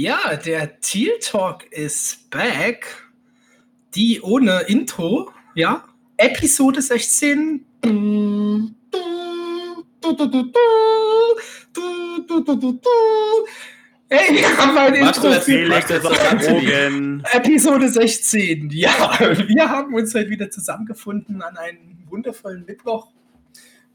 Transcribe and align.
Ja, 0.00 0.36
der 0.36 0.80
Teal 0.80 1.18
Talk 1.20 1.64
ist 1.72 2.30
back. 2.30 2.86
Die 3.96 4.20
ohne 4.20 4.60
Intro, 4.68 5.32
ja. 5.56 5.88
Episode 6.16 6.80
16. 6.80 7.66
Hey, 14.08 14.36
wir 14.36 14.56
haben 14.56 14.78
ein 14.78 15.00
Machst 15.00 15.16
Intro 15.16 15.30
du 15.30 15.34
das 15.34 15.44
für 15.44 15.66
Felix. 15.66 15.90
Episode 17.32 17.88
16. 17.88 18.70
Ja, 18.70 19.18
wir 19.18 19.68
haben 19.68 19.94
uns 19.94 20.14
heute 20.14 20.30
wieder 20.30 20.48
zusammengefunden 20.48 21.42
an 21.42 21.56
einem 21.56 21.98
wundervollen 22.08 22.64
Mittwoch. 22.64 23.08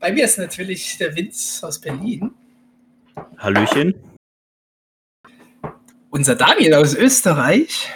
Bei 0.02 0.12
mir 0.12 0.26
ist 0.26 0.38
natürlich 0.38 0.98
der 0.98 1.16
Vince 1.16 1.66
aus 1.66 1.80
Berlin. 1.80 2.32
Hallöchen. 3.38 4.13
Unser 6.14 6.36
Daniel 6.36 6.76
aus 6.76 6.94
Österreich. 6.94 7.90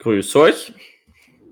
Grüß 0.00 0.34
euch. 0.34 0.72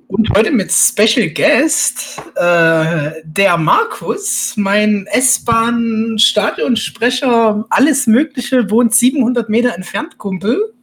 Und 0.08 0.28
heute 0.30 0.50
mit 0.50 0.72
Special 0.72 1.30
Guest 1.30 2.20
äh, 2.34 3.12
der 3.22 3.56
Markus, 3.56 4.54
mein 4.56 5.06
S-Bahn-Stadionsprecher, 5.06 7.64
alles 7.70 8.08
Mögliche, 8.08 8.68
wohnt 8.72 8.92
700 8.92 9.48
Meter 9.48 9.72
entfernt, 9.72 10.18
Kumpel. 10.18 10.74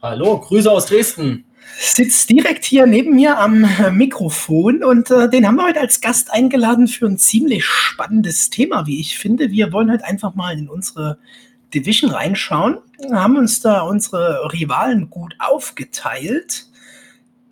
Hallo, 0.00 0.40
Grüße 0.40 0.70
aus 0.70 0.86
Dresden. 0.86 1.44
Sitzt 1.78 2.30
direkt 2.30 2.64
hier 2.64 2.86
neben 2.86 3.16
mir 3.16 3.38
am 3.38 3.66
Mikrofon 3.92 4.82
und 4.82 5.10
äh, 5.10 5.28
den 5.28 5.46
haben 5.46 5.56
wir 5.56 5.66
heute 5.66 5.80
als 5.80 6.00
Gast 6.00 6.32
eingeladen 6.32 6.88
für 6.88 7.04
ein 7.04 7.18
ziemlich 7.18 7.66
spannendes 7.66 8.48
Thema, 8.48 8.86
wie 8.86 8.98
ich 8.98 9.18
finde. 9.18 9.50
Wir 9.50 9.74
wollen 9.74 9.92
heute 9.92 10.06
einfach 10.06 10.34
mal 10.34 10.58
in 10.58 10.70
unsere 10.70 11.18
Division 11.74 12.10
reinschauen, 12.10 12.78
haben 13.12 13.36
uns 13.36 13.60
da 13.60 13.82
unsere 13.82 14.52
Rivalen 14.52 15.10
gut 15.10 15.34
aufgeteilt. 15.38 16.66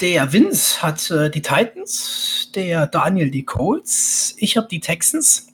Der 0.01 0.33
Vince 0.33 0.83
hat 0.83 1.11
äh, 1.11 1.31
die 1.31 1.43
Titans, 1.43 2.51
der 2.55 2.87
Daniel 2.87 3.31
die 3.31 3.45
Colts, 3.45 4.35
ich 4.39 4.57
habe 4.57 4.67
die 4.69 4.81
Texans. 4.81 5.49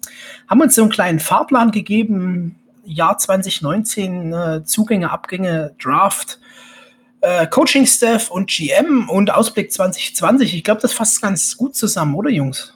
Haben 0.48 0.62
uns 0.62 0.74
so 0.74 0.82
einen 0.82 0.90
kleinen 0.90 1.20
Fahrplan 1.20 1.70
gegeben, 1.70 2.56
Jahr 2.84 3.18
2019, 3.18 4.32
äh, 4.32 4.64
Zugänge, 4.64 5.10
Abgänge, 5.10 5.74
Draft, 5.80 6.40
äh, 7.20 7.46
Coaching-Staff 7.46 8.30
und 8.30 8.50
GM 8.50 9.08
und 9.08 9.30
Ausblick 9.30 9.72
2020. 9.72 10.54
Ich 10.54 10.64
glaube, 10.64 10.80
das 10.80 10.92
fasst 10.92 11.20
ganz 11.20 11.56
gut 11.56 11.76
zusammen, 11.76 12.14
oder 12.14 12.30
Jungs? 12.30 12.74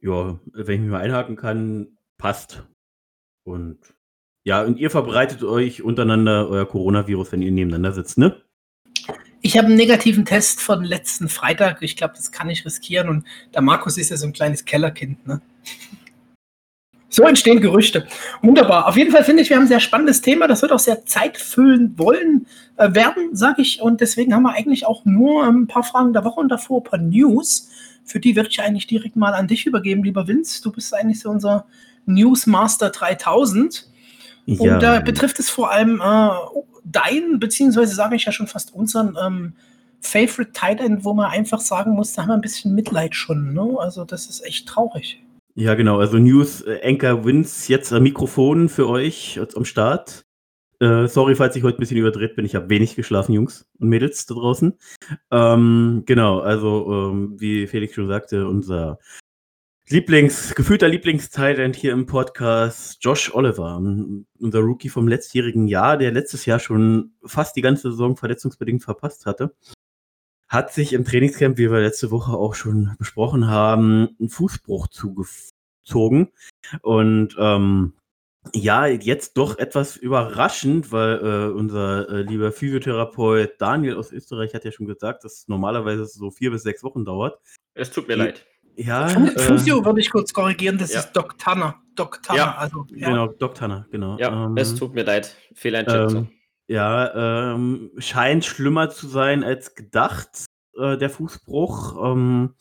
Ja, 0.00 0.38
wenn 0.52 0.74
ich 0.74 0.80
mich 0.82 0.90
mal 0.90 1.00
einhaken 1.00 1.36
kann, 1.36 1.98
passt. 2.18 2.62
Und 3.44 3.78
ja, 4.44 4.62
und 4.62 4.78
ihr 4.78 4.90
verbreitet 4.90 5.42
euch 5.42 5.82
untereinander 5.82 6.48
euer 6.48 6.66
Coronavirus, 6.66 7.32
wenn 7.32 7.42
ihr 7.42 7.50
nebeneinander 7.50 7.92
sitzt, 7.92 8.18
ne? 8.18 8.36
Ich 9.40 9.58
habe 9.58 9.66
einen 9.66 9.76
negativen 9.76 10.24
Test 10.24 10.62
von 10.62 10.84
letzten 10.84 11.28
Freitag. 11.28 11.82
Ich 11.82 11.96
glaube, 11.96 12.14
das 12.16 12.32
kann 12.32 12.48
ich 12.48 12.64
riskieren. 12.64 13.10
Und 13.10 13.24
der 13.54 13.60
Markus 13.60 13.98
ist 13.98 14.10
ja 14.10 14.16
so 14.16 14.26
ein 14.26 14.32
kleines 14.32 14.64
Kellerkind. 14.64 15.26
Ne? 15.26 15.42
So 17.10 17.24
entstehen 17.24 17.60
Gerüchte. 17.60 18.06
Wunderbar. 18.40 18.88
Auf 18.88 18.96
jeden 18.96 19.12
Fall 19.12 19.22
finde 19.22 19.42
ich, 19.42 19.50
wir 19.50 19.56
haben 19.56 19.64
ein 19.64 19.68
sehr 19.68 19.80
spannendes 19.80 20.22
Thema. 20.22 20.48
Das 20.48 20.62
wird 20.62 20.72
auch 20.72 20.78
sehr 20.78 21.04
zeitfüllend 21.04 21.98
wollen 21.98 22.46
äh, 22.78 22.94
werden, 22.94 23.36
sage 23.36 23.60
ich. 23.60 23.82
Und 23.82 24.00
deswegen 24.00 24.34
haben 24.34 24.44
wir 24.44 24.54
eigentlich 24.54 24.86
auch 24.86 25.04
nur 25.04 25.44
ein 25.44 25.66
paar 25.66 25.84
Fragen 25.84 26.14
der 26.14 26.24
Woche 26.24 26.40
und 26.40 26.48
davor 26.48 26.80
ein 26.80 26.84
paar 26.84 26.98
News. 26.98 27.68
Für 28.02 28.20
die 28.20 28.36
würde 28.36 28.48
ich 28.48 28.60
eigentlich 28.62 28.86
direkt 28.86 29.14
mal 29.14 29.34
an 29.34 29.46
dich 29.46 29.66
übergeben, 29.66 30.04
lieber 30.04 30.26
Vince. 30.26 30.62
Du 30.62 30.72
bist 30.72 30.94
eigentlich 30.94 31.20
so 31.20 31.28
unser 31.28 31.66
Newsmaster 32.06 32.88
3000. 32.88 33.90
Und 34.46 34.82
da 34.82 35.00
betrifft 35.00 35.38
es 35.38 35.50
vor 35.50 35.70
allem 35.70 36.00
äh, 36.00 36.28
dein, 36.84 37.38
beziehungsweise 37.38 37.94
sage 37.94 38.16
ich 38.16 38.24
ja 38.24 38.32
schon 38.32 38.46
fast 38.46 38.74
unseren 38.74 39.16
ähm, 39.22 39.54
Favorite 40.00 40.52
Tight 40.52 40.80
End, 40.80 41.04
wo 41.04 41.14
man 41.14 41.30
einfach 41.30 41.60
sagen 41.60 41.92
muss, 41.92 42.12
da 42.12 42.22
haben 42.22 42.28
wir 42.28 42.34
ein 42.34 42.42
bisschen 42.42 42.74
Mitleid 42.74 43.14
schon. 43.14 43.54
Ne? 43.54 43.76
Also 43.78 44.04
das 44.04 44.26
ist 44.26 44.44
echt 44.44 44.68
traurig. 44.68 45.22
Ja, 45.54 45.74
genau. 45.74 45.98
Also 45.98 46.18
News 46.18 46.62
äh, 46.62 46.80
Anchor 46.84 47.24
Wins 47.24 47.68
jetzt 47.68 47.92
am 47.92 48.02
Mikrofon 48.02 48.68
für 48.68 48.88
euch 48.88 49.36
jetzt 49.36 49.56
am 49.56 49.64
Start. 49.64 50.24
Äh, 50.80 51.06
sorry, 51.06 51.36
falls 51.36 51.56
ich 51.56 51.62
heute 51.62 51.78
ein 51.78 51.80
bisschen 51.80 51.96
überdreht 51.96 52.34
bin. 52.36 52.44
Ich 52.44 52.54
habe 52.54 52.68
wenig 52.68 52.96
geschlafen, 52.96 53.32
Jungs 53.32 53.66
und 53.78 53.88
Mädels 53.88 54.26
da 54.26 54.34
draußen. 54.34 54.74
Ähm, 55.30 56.02
genau, 56.04 56.40
also 56.40 57.10
ähm, 57.12 57.36
wie 57.38 57.66
Felix 57.66 57.94
schon 57.94 58.08
sagte, 58.08 58.46
unser 58.46 58.98
Lieblings, 59.90 60.54
gefühlter 60.54 60.88
Lieblingstalent 60.88 61.76
hier 61.76 61.92
im 61.92 62.06
Podcast, 62.06 63.04
Josh 63.04 63.34
Oliver, 63.34 63.76
unser 63.76 64.60
Rookie 64.60 64.88
vom 64.88 65.06
letztjährigen 65.06 65.68
Jahr, 65.68 65.98
der 65.98 66.10
letztes 66.10 66.46
Jahr 66.46 66.58
schon 66.58 67.12
fast 67.22 67.54
die 67.54 67.60
ganze 67.60 67.90
Saison 67.90 68.16
verletzungsbedingt 68.16 68.82
verpasst 68.82 69.26
hatte, 69.26 69.54
hat 70.48 70.72
sich 70.72 70.94
im 70.94 71.04
Trainingscamp, 71.04 71.58
wie 71.58 71.70
wir 71.70 71.80
letzte 71.80 72.10
Woche 72.10 72.32
auch 72.32 72.54
schon 72.54 72.94
besprochen 72.98 73.46
haben, 73.46 74.16
einen 74.18 74.30
Fußbruch 74.30 74.88
zugezogen. 74.88 76.32
Und 76.80 77.36
ähm, 77.38 77.92
ja, 78.54 78.86
jetzt 78.86 79.36
doch 79.36 79.58
etwas 79.58 79.98
überraschend, 79.98 80.92
weil 80.92 81.18
äh, 81.18 81.52
unser 81.52 82.08
äh, 82.08 82.22
lieber 82.22 82.52
Physiotherapeut 82.52 83.60
Daniel 83.60 83.96
aus 83.96 84.12
Österreich 84.12 84.54
hat 84.54 84.64
ja 84.64 84.72
schon 84.72 84.86
gesagt, 84.86 85.24
dass 85.24 85.46
normalerweise 85.46 86.06
so 86.06 86.30
vier 86.30 86.52
bis 86.52 86.62
sechs 86.62 86.82
Wochen 86.82 87.04
dauert. 87.04 87.38
Es 87.74 87.90
tut 87.90 88.08
mir 88.08 88.16
leid. 88.16 88.46
Ja, 88.76 89.08
Physio 89.36 89.80
äh, 89.80 89.84
würde 89.84 90.00
ich 90.00 90.10
kurz 90.10 90.32
korrigieren, 90.32 90.78
das 90.78 90.92
ja. 90.92 91.00
ist 91.00 91.12
Doc 91.12 91.38
Tanner. 91.38 91.80
Doc 91.94 92.22
Tanner, 92.22 92.38
Ja. 92.38 92.54
also 92.56 92.86
ja. 92.94 93.08
genau, 93.08 93.26
Doc 93.28 93.54
Tanner, 93.54 93.86
genau. 93.90 94.18
Ja, 94.18 94.46
Ähm, 94.46 94.56
es 94.56 94.74
tut 94.74 94.94
mir 94.94 95.04
leid. 95.04 95.36
Fehleinschätzung. 95.54 96.24
Ähm, 96.24 96.30
ja, 96.66 97.52
ähm, 97.54 97.90
scheint 97.98 98.44
schlimmer 98.44 98.90
zu 98.90 99.06
sein 99.06 99.44
als 99.44 99.74
gedacht, 99.74 100.46
äh, 100.76 100.96
der 100.96 101.10
Fußbruch. 101.10 102.12
Ähm, 102.12 102.54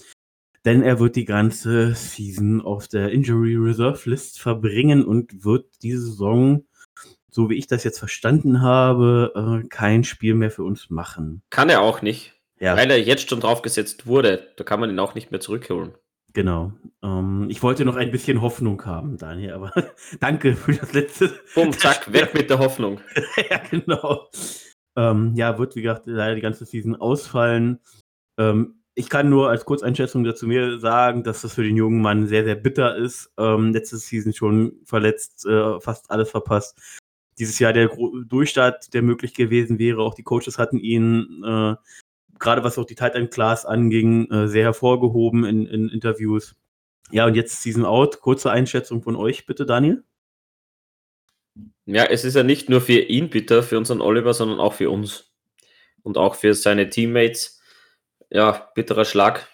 denn 0.65 0.81
er 0.81 0.99
wird 0.99 1.15
die 1.15 1.25
ganze 1.25 1.93
Season 1.93 2.61
auf 2.61 2.87
der 2.87 3.11
Injury 3.11 3.55
Reserve 3.55 4.09
List 4.09 4.39
verbringen 4.39 5.03
und 5.03 5.43
wird 5.43 5.65
diese 5.81 5.99
Saison, 6.01 6.65
so 7.29 7.49
wie 7.49 7.55
ich 7.55 7.67
das 7.67 7.83
jetzt 7.83 7.99
verstanden 7.99 8.61
habe, 8.61 9.61
äh, 9.63 9.67
kein 9.67 10.03
Spiel 10.03 10.35
mehr 10.35 10.51
für 10.51 10.63
uns 10.63 10.89
machen. 10.89 11.41
Kann 11.49 11.69
er 11.69 11.81
auch 11.81 12.01
nicht, 12.01 12.33
Ja, 12.59 12.77
weil 12.77 12.89
er 12.91 13.01
jetzt 13.01 13.29
schon 13.29 13.41
draufgesetzt 13.41 14.05
wurde. 14.05 14.47
Da 14.55 14.63
kann 14.63 14.79
man 14.79 14.89
ihn 14.89 14.99
auch 14.99 15.15
nicht 15.15 15.31
mehr 15.31 15.41
zurückholen. 15.41 15.95
Genau. 16.33 16.73
Ähm, 17.01 17.47
ich 17.49 17.63
wollte 17.63 17.85
noch 17.85 17.95
ein 17.95 18.11
bisschen 18.11 18.41
Hoffnung 18.41 18.83
haben, 18.85 19.17
Daniel, 19.17 19.53
aber 19.53 19.71
danke 20.19 20.55
für 20.55 20.73
das 20.73 20.93
letzte. 20.93 21.39
Bumm, 21.55 21.71
zack, 21.77 22.11
weg 22.11 22.33
mit 22.33 22.49
der 22.49 22.59
Hoffnung. 22.59 22.99
ja, 23.49 23.57
genau. 23.69 24.27
Ähm, 24.95 25.33
ja, 25.35 25.57
wird 25.57 25.75
wie 25.75 25.81
gesagt 25.81 26.03
leider 26.05 26.35
die 26.35 26.41
ganze 26.41 26.65
Season 26.65 26.95
ausfallen. 26.95 27.79
Ähm, 28.39 28.75
ich 28.95 29.09
kann 29.09 29.29
nur 29.29 29.49
als 29.49 29.65
Kurzeinschätzung 29.65 30.23
dazu 30.23 30.45
mir 30.45 30.79
sagen, 30.79 31.23
dass 31.23 31.41
das 31.41 31.55
für 31.55 31.63
den 31.63 31.77
jungen 31.77 32.01
Mann 32.01 32.27
sehr, 32.27 32.43
sehr 32.43 32.55
bitter 32.55 32.95
ist. 32.95 33.31
Ähm, 33.37 33.73
letzte 33.73 33.97
Season 33.97 34.33
schon 34.33 34.73
verletzt, 34.85 35.45
äh, 35.45 35.79
fast 35.79 36.11
alles 36.11 36.29
verpasst. 36.29 36.79
Dieses 37.39 37.57
Jahr 37.57 37.73
der 37.73 37.87
Gro 37.87 38.21
Durchstart, 38.23 38.93
der 38.93 39.01
möglich 39.01 39.33
gewesen 39.33 39.79
wäre. 39.79 40.03
Auch 40.03 40.13
die 40.13 40.23
Coaches 40.23 40.59
hatten 40.59 40.77
ihn, 40.77 41.43
äh, 41.43 41.75
gerade 42.39 42.63
was 42.63 42.77
auch 42.77 42.85
die 42.85 42.95
Tight 42.95 43.15
End 43.15 43.31
Class 43.31 43.65
anging, 43.65 44.29
äh, 44.31 44.47
sehr 44.47 44.63
hervorgehoben 44.63 45.45
in, 45.45 45.65
in 45.65 45.89
Interviews. 45.89 46.55
Ja, 47.11 47.25
und 47.25 47.35
jetzt 47.35 47.61
Season 47.61 47.85
Out. 47.85 48.21
Kurze 48.21 48.51
Einschätzung 48.51 49.03
von 49.03 49.15
euch, 49.15 49.45
bitte, 49.45 49.65
Daniel. 49.65 50.03
Ja, 51.85 52.05
es 52.05 52.23
ist 52.23 52.35
ja 52.35 52.43
nicht 52.43 52.69
nur 52.69 52.81
für 52.81 52.99
ihn 52.99 53.29
bitter, 53.29 53.61
für 53.61 53.77
unseren 53.77 54.01
Oliver, 54.01 54.33
sondern 54.33 54.59
auch 54.59 54.73
für 54.73 54.89
uns. 54.89 55.31
Und 56.01 56.17
auch 56.17 56.35
für 56.35 56.53
seine 56.53 56.89
Teammates. 56.89 57.61
Ja, 58.29 58.71
bitterer 58.73 59.05
Schlag. 59.05 59.47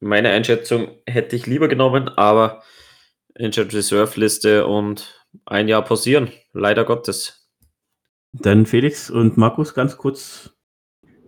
Meine 0.00 0.30
Einschätzung 0.30 0.96
hätte 1.06 1.36
ich 1.36 1.46
lieber 1.46 1.68
genommen, 1.68 2.08
aber 2.08 2.62
Injured 3.34 3.72
Reserve 3.74 4.18
Liste 4.18 4.66
und 4.66 5.26
ein 5.44 5.68
Jahr 5.68 5.84
pausieren. 5.84 6.32
Leider 6.52 6.84
Gottes. 6.84 7.48
Dann 8.32 8.66
Felix 8.66 9.10
und 9.10 9.36
Markus 9.36 9.74
ganz 9.74 9.96
kurz. 9.96 10.50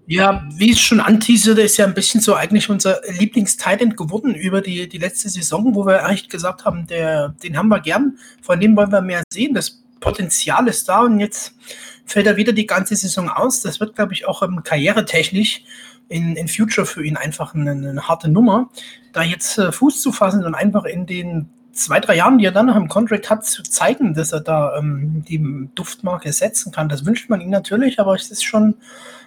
Ja, 0.06 0.46
wie 0.52 0.72
es 0.72 0.80
schon 0.80 1.00
anteaserte, 1.00 1.62
ist 1.62 1.76
ja 1.76 1.86
ein 1.86 1.94
bisschen 1.94 2.20
so 2.20 2.34
eigentlich 2.34 2.68
unser 2.68 3.00
Lieblings-Talent 3.18 3.96
geworden 3.96 4.34
über 4.34 4.60
die, 4.60 4.88
die 4.88 4.98
letzte 4.98 5.28
Saison, 5.28 5.74
wo 5.74 5.86
wir 5.86 6.08
echt 6.08 6.28
gesagt 6.28 6.64
haben, 6.64 6.86
der, 6.88 7.30
den 7.42 7.56
haben 7.56 7.68
wir 7.68 7.80
gern, 7.80 8.18
von 8.42 8.58
dem 8.58 8.76
wollen 8.76 8.90
wir 8.90 9.00
mehr 9.00 9.22
sehen. 9.32 9.54
Das 9.54 9.82
Potenzial 10.00 10.66
ist 10.66 10.88
da 10.88 11.02
und 11.02 11.20
jetzt 11.20 11.54
fällt 12.04 12.26
er 12.26 12.36
wieder 12.36 12.52
die 12.52 12.66
ganze 12.66 12.96
Saison 12.96 13.28
aus. 13.30 13.62
Das 13.62 13.78
wird, 13.78 13.94
glaube 13.94 14.12
ich, 14.12 14.26
auch 14.26 14.42
ähm, 14.42 14.62
karrieretechnisch 14.64 15.62
in, 16.08 16.36
in 16.36 16.48
Future 16.48 16.86
für 16.86 17.04
ihn 17.04 17.16
einfach 17.16 17.54
eine, 17.54 17.70
eine 17.70 18.08
harte 18.08 18.28
Nummer, 18.28 18.70
da 19.12 19.22
jetzt 19.22 19.56
äh, 19.58 19.72
Fuß 19.72 20.02
zu 20.02 20.12
fassen 20.12 20.44
und 20.44 20.54
einfach 20.54 20.84
in 20.84 21.06
den 21.06 21.48
zwei, 21.72 22.00
drei 22.00 22.16
Jahren, 22.16 22.38
die 22.38 22.44
er 22.44 22.52
dann 22.52 22.66
noch 22.66 22.76
im 22.76 22.88
Contract 22.88 23.30
hat, 23.30 23.46
zu 23.46 23.62
zeigen, 23.62 24.14
dass 24.14 24.32
er 24.32 24.40
da 24.40 24.76
ähm, 24.76 25.24
die 25.26 25.68
Duftmarke 25.74 26.32
setzen 26.32 26.70
kann. 26.72 26.88
Das 26.88 27.06
wünscht 27.06 27.30
man 27.30 27.40
ihm 27.40 27.50
natürlich, 27.50 27.98
aber 27.98 28.14
es 28.14 28.30
ist 28.30 28.44
schon 28.44 28.74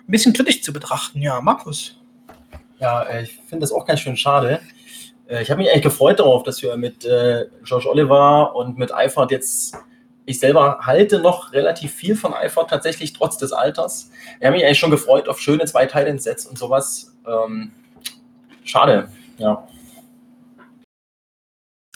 ein 0.07 0.11
bisschen 0.11 0.33
kritisch 0.33 0.61
zu 0.61 0.71
betrachten. 0.73 1.21
Ja, 1.21 1.41
Markus. 1.41 1.99
Ja, 2.79 3.03
äh, 3.03 3.23
ich 3.23 3.33
finde 3.47 3.59
das 3.59 3.71
auch 3.71 3.85
ganz 3.85 4.01
schön 4.01 4.17
schade. 4.17 4.59
Äh, 5.27 5.41
Ich 5.41 5.49
habe 5.49 5.61
mich 5.61 5.69
eigentlich 5.69 5.83
gefreut 5.83 6.19
darauf, 6.19 6.43
dass 6.43 6.61
wir 6.61 6.75
mit 6.77 7.05
äh, 7.05 7.47
Josh 7.63 7.85
Oliver 7.85 8.55
und 8.55 8.77
mit 8.77 8.93
Eifert 8.93 9.31
jetzt 9.31 9.75
ich 10.27 10.39
selber 10.39 10.79
halte 10.81 11.19
noch 11.19 11.53
relativ 11.53 11.93
viel 11.93 12.15
von 12.15 12.33
Eifert, 12.33 12.69
tatsächlich 12.69 13.13
trotz 13.13 13.37
des 13.37 13.53
Alters. 13.53 14.09
Er 14.39 14.49
hat 14.49 14.55
mich 14.55 14.65
eigentlich 14.65 14.79
schon 14.79 14.91
gefreut 14.91 15.29
auf 15.29 15.39
schöne 15.39 15.65
zwei 15.65 15.87
Sets 16.17 16.47
und 16.47 16.57
sowas. 16.57 17.15
Ähm, 17.27 17.71
schade, 18.63 19.09
ja. 19.37 19.67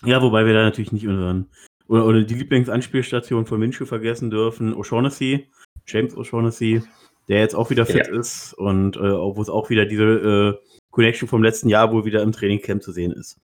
Ja, 0.05 0.21
wobei 0.21 0.45
wir 0.45 0.53
da 0.53 0.63
natürlich 0.63 0.91
nicht 0.91 1.07
unseren 1.07 1.49
oder, 1.87 2.05
oder 2.05 2.21
die 2.21 2.35
Lieblingsanspielstation 2.35 3.45
von 3.45 3.59
Minshew 3.59 3.85
vergessen 3.85 4.29
dürfen, 4.29 4.75
O'Shaughnessy, 4.75 5.47
James 5.87 6.15
O'Shaughnessy, 6.15 6.83
der 7.29 7.39
jetzt 7.39 7.55
auch 7.55 7.69
wieder 7.69 7.85
fit 7.85 8.07
ja. 8.07 8.19
ist 8.19 8.53
und 8.53 8.97
äh, 8.97 8.99
wo 8.99 9.41
es 9.41 9.49
auch 9.49 9.69
wieder 9.69 9.85
diese 9.85 10.03
äh, 10.03 10.65
Connection 10.89 11.29
vom 11.29 11.43
letzten 11.43 11.69
Jahr 11.69 11.93
wohl 11.93 12.03
wieder 12.03 12.23
im 12.23 12.31
Trainingcamp 12.31 12.81
zu 12.81 12.91
sehen 12.91 13.11
ist. 13.11 13.39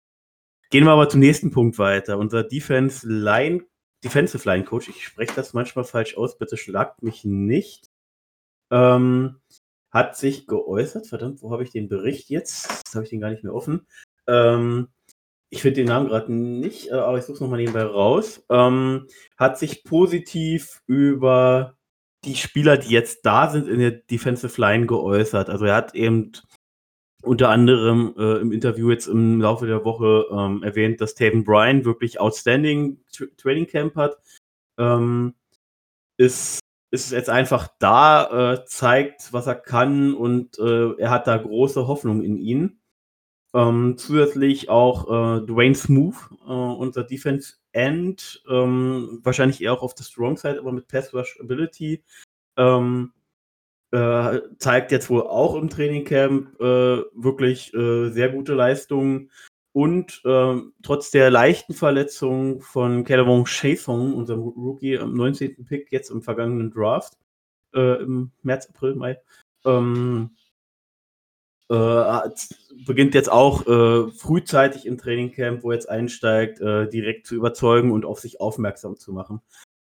Gehen 0.71 0.85
wir 0.85 0.93
aber 0.93 1.09
zum 1.09 1.21
nächsten 1.21 1.51
Punkt 1.51 1.79
weiter. 1.79 2.19
Unser 2.19 2.43
Defense 2.43 3.07
Line, 3.07 3.65
Defensive 4.03 4.49
Line 4.49 4.65
Coach, 4.65 4.89
ich 4.89 5.05
spreche 5.05 5.35
das 5.37 5.53
manchmal 5.53 5.85
falsch 5.85 6.17
aus, 6.17 6.39
bitte 6.39 6.57
schlagt 6.57 7.03
mich 7.03 7.25
nicht, 7.25 7.91
ähm, 8.73 9.37
hat 9.91 10.17
sich 10.17 10.47
geäußert. 10.47 11.07
Verdammt, 11.07 11.43
wo 11.43 11.53
habe 11.53 11.63
ich 11.63 11.71
den 11.71 11.89
Bericht 11.89 12.31
jetzt? 12.31 12.71
Jetzt 12.71 12.95
habe 12.95 13.05
ich 13.05 13.11
den 13.11 13.21
gar 13.21 13.31
nicht 13.31 13.45
mehr 13.45 13.55
offen. 13.55 13.87
Ähm, 14.27 14.89
ich 15.51 15.63
finde 15.63 15.77
den 15.77 15.89
Namen 15.89 16.09
gerade 16.09 16.33
nicht, 16.33 16.89
äh, 16.89 16.95
aber 16.95 17.19
ich 17.19 17.25
suche 17.25 17.35
es 17.35 17.41
nochmal 17.41 17.61
nebenbei 17.61 17.85
raus, 17.85 18.45
ähm, 18.51 19.07
hat 19.37 19.59
sich 19.59 19.85
positiv 19.85 20.83
über 20.87 21.77
die 22.25 22.37
Spieler, 22.37 22.77
die 22.77 22.91
jetzt 22.91 23.25
da 23.27 23.51
sind, 23.51 23.69
in 23.69 23.79
der 23.79 23.93
Defensive 23.93 24.61
Line 24.61 24.87
geäußert. 24.87 25.51
Also 25.51 25.67
er 25.67 25.77
hat 25.77 25.95
eben 25.95 26.33
unter 27.23 27.49
anderem 27.49 28.15
äh, 28.19 28.41
im 28.41 28.53
Interview 28.53 28.91
jetzt 28.91 29.07
im 29.07 29.41
Laufe 29.41 29.67
der 29.67 29.85
Woche 29.85 30.27
ähm, 30.31 30.63
erwähnt, 30.63 31.01
dass 31.01 31.15
Taven 31.15 31.45
Bryan 31.45 31.85
wirklich 31.85 32.21
outstanding 32.21 33.03
Training 33.37 33.67
Camp 33.67 33.97
hat. 33.97 34.19
Ähm, 34.79 35.35
ist, 36.19 36.61
ist 36.91 37.13
jetzt 37.13 37.31
einfach 37.31 37.69
da, 37.79 38.55
äh, 38.55 38.65
zeigt, 38.67 39.33
was 39.33 39.47
er 39.47 39.55
kann 39.55 40.15
und 40.15 40.59
äh, 40.59 40.93
er 40.99 41.11
hat 41.11 41.27
da 41.27 41.37
große 41.37 41.87
Hoffnung 41.87 42.23
in 42.23 42.37
ihn. 42.37 42.81
Ähm, 43.55 43.97
zusätzlich 43.97 44.69
auch 44.69 45.05
äh, 45.07 45.47
Dwayne 45.47 45.77
Smooth, 45.77 46.17
äh, 46.45 46.51
unser 46.51 47.05
Defense 47.05 47.55
End, 47.71 48.43
ähm, 48.51 49.21
wahrscheinlich 49.23 49.63
eher 49.63 49.73
auch 49.73 49.83
auf 49.83 49.95
der 49.95 50.03
Strong 50.05 50.37
Side, 50.37 50.59
aber 50.59 50.73
mit 50.73 50.89
Pass 50.89 51.15
Rush 51.15 51.39
Ability. 51.41 52.03
Ähm, 52.57 53.13
äh, 53.93 54.41
zeigt 54.59 54.91
jetzt 54.91 55.09
wohl 55.09 55.23
auch 55.23 55.55
im 55.55 55.71
Trainingcamp 55.71 56.61
äh, 56.61 56.65
wirklich 57.15 57.73
äh, 57.75 58.11
sehr 58.11 58.29
gute 58.31 58.55
Leistungen. 58.55 59.31
Und 59.73 60.21
ähm, 60.25 60.73
trotz 60.83 61.13
der 61.13 61.31
leichten 61.31 61.75
Verletzung 61.75 62.61
von 62.61 63.05
Calvin 63.05 63.45
Chathon, 63.45 64.15
unserem 64.15 64.41
Rookie 64.41 64.99
am 64.99 65.15
19. 65.15 65.65
Pick, 65.65 65.93
jetzt 65.93 66.11
im 66.11 66.23
vergangenen 66.23 66.73
Draft, 66.73 67.15
äh, 67.73 68.03
im 68.03 68.33
März, 68.43 68.69
April, 68.69 68.97
Mai, 68.97 69.21
ähm, 69.65 70.31
äh, 71.71 72.31
beginnt 72.87 73.15
jetzt 73.15 73.31
auch 73.31 73.67
äh, 73.67 74.11
frühzeitig 74.11 74.87
im 74.87 74.99
Trainingcamp, 74.99 75.63
wo 75.63 75.71
er 75.71 75.77
jetzt 75.77 75.89
einsteigt, 75.89 76.61
äh, 76.61 76.89
direkt 76.89 77.27
zu 77.27 77.35
überzeugen 77.35 77.91
und 77.93 78.05
auf 78.05 78.21
sich 78.21 78.41
aufmerksam 78.41 78.97
zu 78.97 79.13
machen. 79.13 79.41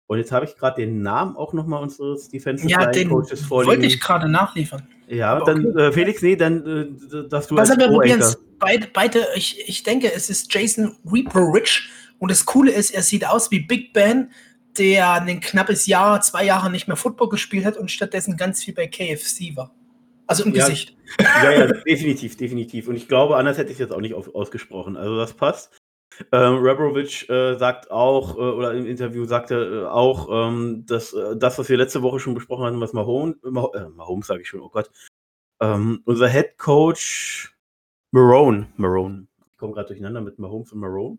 Und 0.06 0.18
jetzt 0.18 0.32
habe 0.32 0.44
ich 0.44 0.56
gerade 0.56 0.80
den 0.82 1.02
Namen 1.02 1.36
auch 1.36 1.52
nochmal 1.52 1.82
unseres 1.82 2.28
Defensive 2.28 2.68
ja, 2.68 2.90
Line 2.90 3.08
Coaches 3.08 3.42
vorliegen. 3.42 3.76
wollte 3.76 3.86
ich 3.86 4.00
gerade 4.00 4.28
nachliefern. 4.28 4.86
Ja, 5.06 5.34
Aber 5.34 5.44
dann 5.44 5.66
okay. 5.66 5.86
äh, 5.86 5.92
Felix, 5.92 6.20
nee, 6.22 6.36
dann 6.36 6.66
äh, 6.66 7.28
dass 7.28 7.46
du 7.46 7.56
Was 7.56 7.70
als 7.70 7.78
wir 7.78 7.88
probieren 7.88 8.22
beide, 8.58 8.88
beide 8.92 9.26
ich, 9.34 9.68
ich 9.68 9.82
denke, 9.82 10.12
es 10.12 10.30
ist 10.30 10.52
Jason 10.52 10.96
Reaper-Rich 11.10 11.90
und 12.18 12.30
das 12.30 12.44
Coole 12.44 12.70
ist, 12.70 12.90
er 12.92 13.02
sieht 13.02 13.26
aus 13.26 13.50
wie 13.50 13.60
Big 13.60 13.92
Ben, 13.92 14.30
der 14.78 15.12
ein 15.14 15.40
knappes 15.40 15.86
Jahr, 15.86 16.20
zwei 16.20 16.44
Jahre 16.44 16.70
nicht 16.70 16.86
mehr 16.86 16.96
Football 16.96 17.28
gespielt 17.28 17.64
hat 17.64 17.76
und 17.76 17.90
stattdessen 17.90 18.36
ganz 18.36 18.62
viel 18.62 18.74
bei 18.74 18.86
KFC 18.86 19.56
war. 19.56 19.74
Also 20.30 20.44
im 20.44 20.54
ja, 20.54 20.64
Gesicht. 20.64 20.96
Ja, 21.18 21.50
ja, 21.50 21.66
definitiv, 21.66 22.36
definitiv. 22.36 22.86
Und 22.86 22.94
ich 22.94 23.08
glaube, 23.08 23.36
anders 23.36 23.58
hätte 23.58 23.70
ich 23.70 23.74
es 23.74 23.80
jetzt 23.80 23.92
auch 23.92 24.00
nicht 24.00 24.14
auf, 24.14 24.32
ausgesprochen. 24.32 24.96
Also 24.96 25.16
das 25.16 25.34
passt. 25.34 25.76
Ähm, 26.30 26.58
Rebrovic 26.58 27.28
äh, 27.28 27.56
sagt 27.56 27.90
auch, 27.90 28.36
äh, 28.36 28.40
oder 28.40 28.72
im 28.74 28.86
Interview 28.86 29.24
sagte 29.24 29.56
äh, 29.56 29.88
auch, 29.88 30.28
ähm, 30.30 30.84
dass 30.86 31.12
äh, 31.14 31.36
das, 31.36 31.58
was 31.58 31.68
wir 31.68 31.76
letzte 31.76 32.02
Woche 32.02 32.20
schon 32.20 32.34
besprochen 32.34 32.64
hatten, 32.64 32.80
was 32.80 32.92
Mahomes, 32.92 33.38
Mah 33.42 33.70
äh, 33.74 33.88
Mahomes 33.88 34.28
sage 34.28 34.42
ich 34.42 34.48
schon, 34.48 34.60
oh 34.60 34.68
Gott, 34.68 34.88
ähm, 35.60 36.00
unser 36.04 36.28
Head 36.28 36.58
Coach 36.58 37.56
Marone, 38.12 38.68
Marone, 38.76 39.26
ich 39.50 39.58
komme 39.58 39.72
gerade 39.72 39.88
durcheinander 39.88 40.20
mit 40.20 40.38
Mahomes 40.38 40.70
und 40.70 40.78
Marone, 40.78 41.18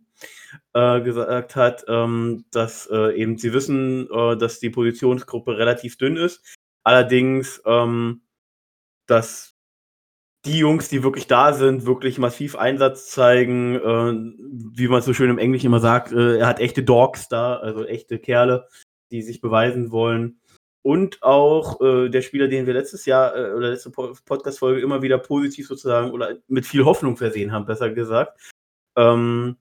äh, 0.74 1.02
gesagt 1.02 1.58
hat, 1.58 1.84
ähm, 1.90 2.46
dass 2.52 2.90
eben 2.90 3.38
sie 3.38 3.52
wissen, 3.52 4.08
dass 4.40 4.60
die 4.60 4.70
Positionsgruppe 4.70 5.58
relativ 5.58 5.98
dünn 5.98 6.16
ist. 6.16 6.46
Allerdings 6.84 7.62
ähm, 7.66 8.22
dass 9.12 9.52
die 10.46 10.58
Jungs, 10.58 10.90
die 10.90 11.04
wirklich 11.04 11.28
da 11.28 11.54
sind, 11.54 11.86
wirklich 11.86 12.18
massiv 12.18 12.56
Einsatz 12.56 13.10
zeigen, 13.10 13.76
äh, 13.76 14.76
wie 14.76 14.88
man 14.88 15.02
so 15.02 15.14
schön 15.14 15.30
im 15.30 15.38
Englischen 15.38 15.68
immer 15.68 15.80
sagt, 15.80 16.12
äh, 16.12 16.38
er 16.38 16.48
hat 16.48 16.60
echte 16.60 16.84
Dogs 16.84 17.28
da, 17.28 17.58
also 17.58 17.86
echte 17.86 18.18
Kerle, 18.18 18.68
die 19.12 19.22
sich 19.22 19.42
beweisen 19.42 19.92
wollen. 19.92 20.40
Und 20.84 21.22
auch 21.22 21.80
äh, 21.82 22.10
der 22.10 22.24
Spieler, 22.24 22.48
den 22.48 22.66
wir 22.66 22.74
letztes 22.74 23.06
Jahr 23.06 23.36
äh, 23.36 23.52
oder 23.52 23.70
letzte 23.70 23.92
Podcast-Folge 23.92 24.82
immer 24.82 25.04
wieder 25.04 25.20
positiv 25.20 25.68
sozusagen 25.68 26.10
oder 26.10 26.38
mit 26.48 26.66
viel 26.66 26.86
Hoffnung 26.86 27.18
versehen 27.18 27.52
haben, 27.52 27.66
besser 27.66 27.92
gesagt. 27.92 28.40
Ähm, 28.98 29.58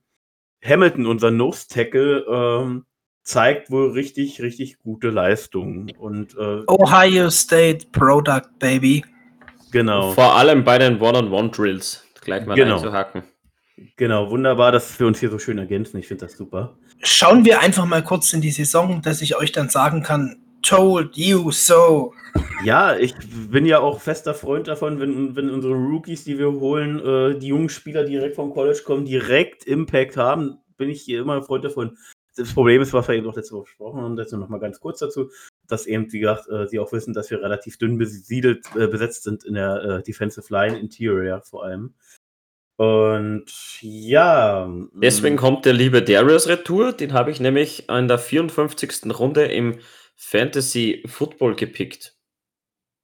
Hamilton, 0.63 1.05
unser 1.05 1.29
Nose-Tackle, 1.29 2.25
ähm, 2.27 2.85
zeigt 3.23 3.69
wohl 3.69 3.91
richtig, 3.91 4.41
richtig 4.41 4.79
gute 4.79 5.09
Leistungen. 5.11 5.91
Und, 5.95 6.35
äh, 6.37 6.63
Ohio 6.67 7.29
State 7.29 7.87
Product, 7.91 8.49
Baby. 8.57 9.03
Genau. 9.71 10.11
Vor 10.11 10.35
allem 10.35 10.63
bei 10.63 10.77
den 10.77 11.01
One-on-One-Drills 11.01 12.05
gleich 12.21 12.45
mal 12.45 12.55
genau. 12.55 12.75
einzuhacken. 12.75 13.23
Genau, 13.95 14.29
wunderbar, 14.29 14.71
dass 14.71 14.99
wir 14.99 15.07
uns 15.07 15.19
hier 15.19 15.29
so 15.29 15.39
schön 15.39 15.57
ergänzen. 15.57 15.97
Ich 15.97 16.07
finde 16.07 16.25
das 16.25 16.37
super. 16.37 16.77
Schauen 17.01 17.45
wir 17.45 17.61
einfach 17.61 17.85
mal 17.85 18.03
kurz 18.03 18.31
in 18.33 18.41
die 18.41 18.51
Saison, 18.51 19.01
dass 19.01 19.21
ich 19.21 19.35
euch 19.35 19.51
dann 19.51 19.69
sagen 19.69 20.03
kann, 20.03 20.37
told 20.61 21.17
you 21.17 21.51
so. 21.51 22.13
Ja, 22.63 22.95
ich 22.95 23.15
bin 23.49 23.65
ja 23.65 23.79
auch 23.79 23.99
fester 23.99 24.33
Freund 24.33 24.67
davon, 24.67 24.99
wenn, 24.99 25.35
wenn 25.35 25.49
unsere 25.49 25.73
Rookies, 25.73 26.23
die 26.23 26.37
wir 26.37 26.51
holen, 26.51 26.99
äh, 26.99 27.39
die 27.39 27.47
jungen 27.47 27.69
Spieler 27.69 28.03
direkt 28.03 28.35
vom 28.35 28.53
College 28.53 28.81
kommen, 28.85 29.05
direkt 29.05 29.63
Impact 29.63 30.17
haben, 30.17 30.59
bin 30.77 30.89
ich 30.89 31.01
hier 31.01 31.21
immer 31.21 31.37
ein 31.37 31.43
Freund 31.43 31.65
davon. 31.65 31.97
Das 32.35 32.53
Problem 32.53 32.81
ist, 32.81 32.93
was 32.93 33.07
wir 33.07 33.15
eben 33.15 33.27
auch 33.27 33.35
letzte 33.35 33.55
Woche 33.55 33.63
besprochen 33.63 34.01
haben, 34.01 34.17
jetzt 34.17 34.31
noch 34.31 34.47
mal 34.47 34.59
ganz 34.59 34.79
kurz 34.79 34.99
dazu 34.99 35.29
dass 35.71 35.87
eben, 35.87 36.11
wie 36.11 36.19
gesagt, 36.19 36.47
äh, 36.49 36.67
sie 36.67 36.79
auch 36.79 36.91
wissen, 36.91 37.13
dass 37.13 37.29
wir 37.31 37.41
relativ 37.41 37.77
dünn 37.77 37.97
besiedelt, 37.97 38.65
äh, 38.75 38.87
besetzt 38.87 39.23
sind 39.23 39.43
in 39.43 39.55
der 39.55 39.83
äh, 39.83 40.03
Defensive 40.03 40.51
Line, 40.51 40.79
Interior 40.79 41.41
vor 41.41 41.65
allem. 41.65 41.93
Und 42.77 43.45
ja. 43.81 44.67
Deswegen 44.93 45.35
mm. 45.35 45.39
kommt 45.39 45.65
der 45.65 45.73
liebe 45.73 46.01
Darius 46.01 46.47
Retour. 46.47 46.93
Den 46.93 47.13
habe 47.13 47.29
ich 47.29 47.39
nämlich 47.39 47.87
in 47.89 48.07
der 48.07 48.17
54. 48.17 49.03
Runde 49.19 49.45
im 49.45 49.79
Fantasy 50.15 51.03
Football 51.05 51.55
gepickt. 51.55 52.15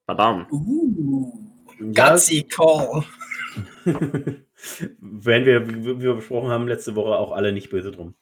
Verdammt. 0.05 0.51
Uh, 0.51 1.31
Gutsy 1.79 2.43
Call. 2.43 3.03
Werden 5.00 5.45
wir, 5.45 5.67
wie 5.67 6.01
wir 6.01 6.15
besprochen 6.15 6.50
haben, 6.50 6.67
letzte 6.67 6.95
Woche 6.95 7.17
auch 7.17 7.31
alle 7.31 7.51
nicht 7.51 7.69
böse 7.69 7.91
drum. 7.91 8.15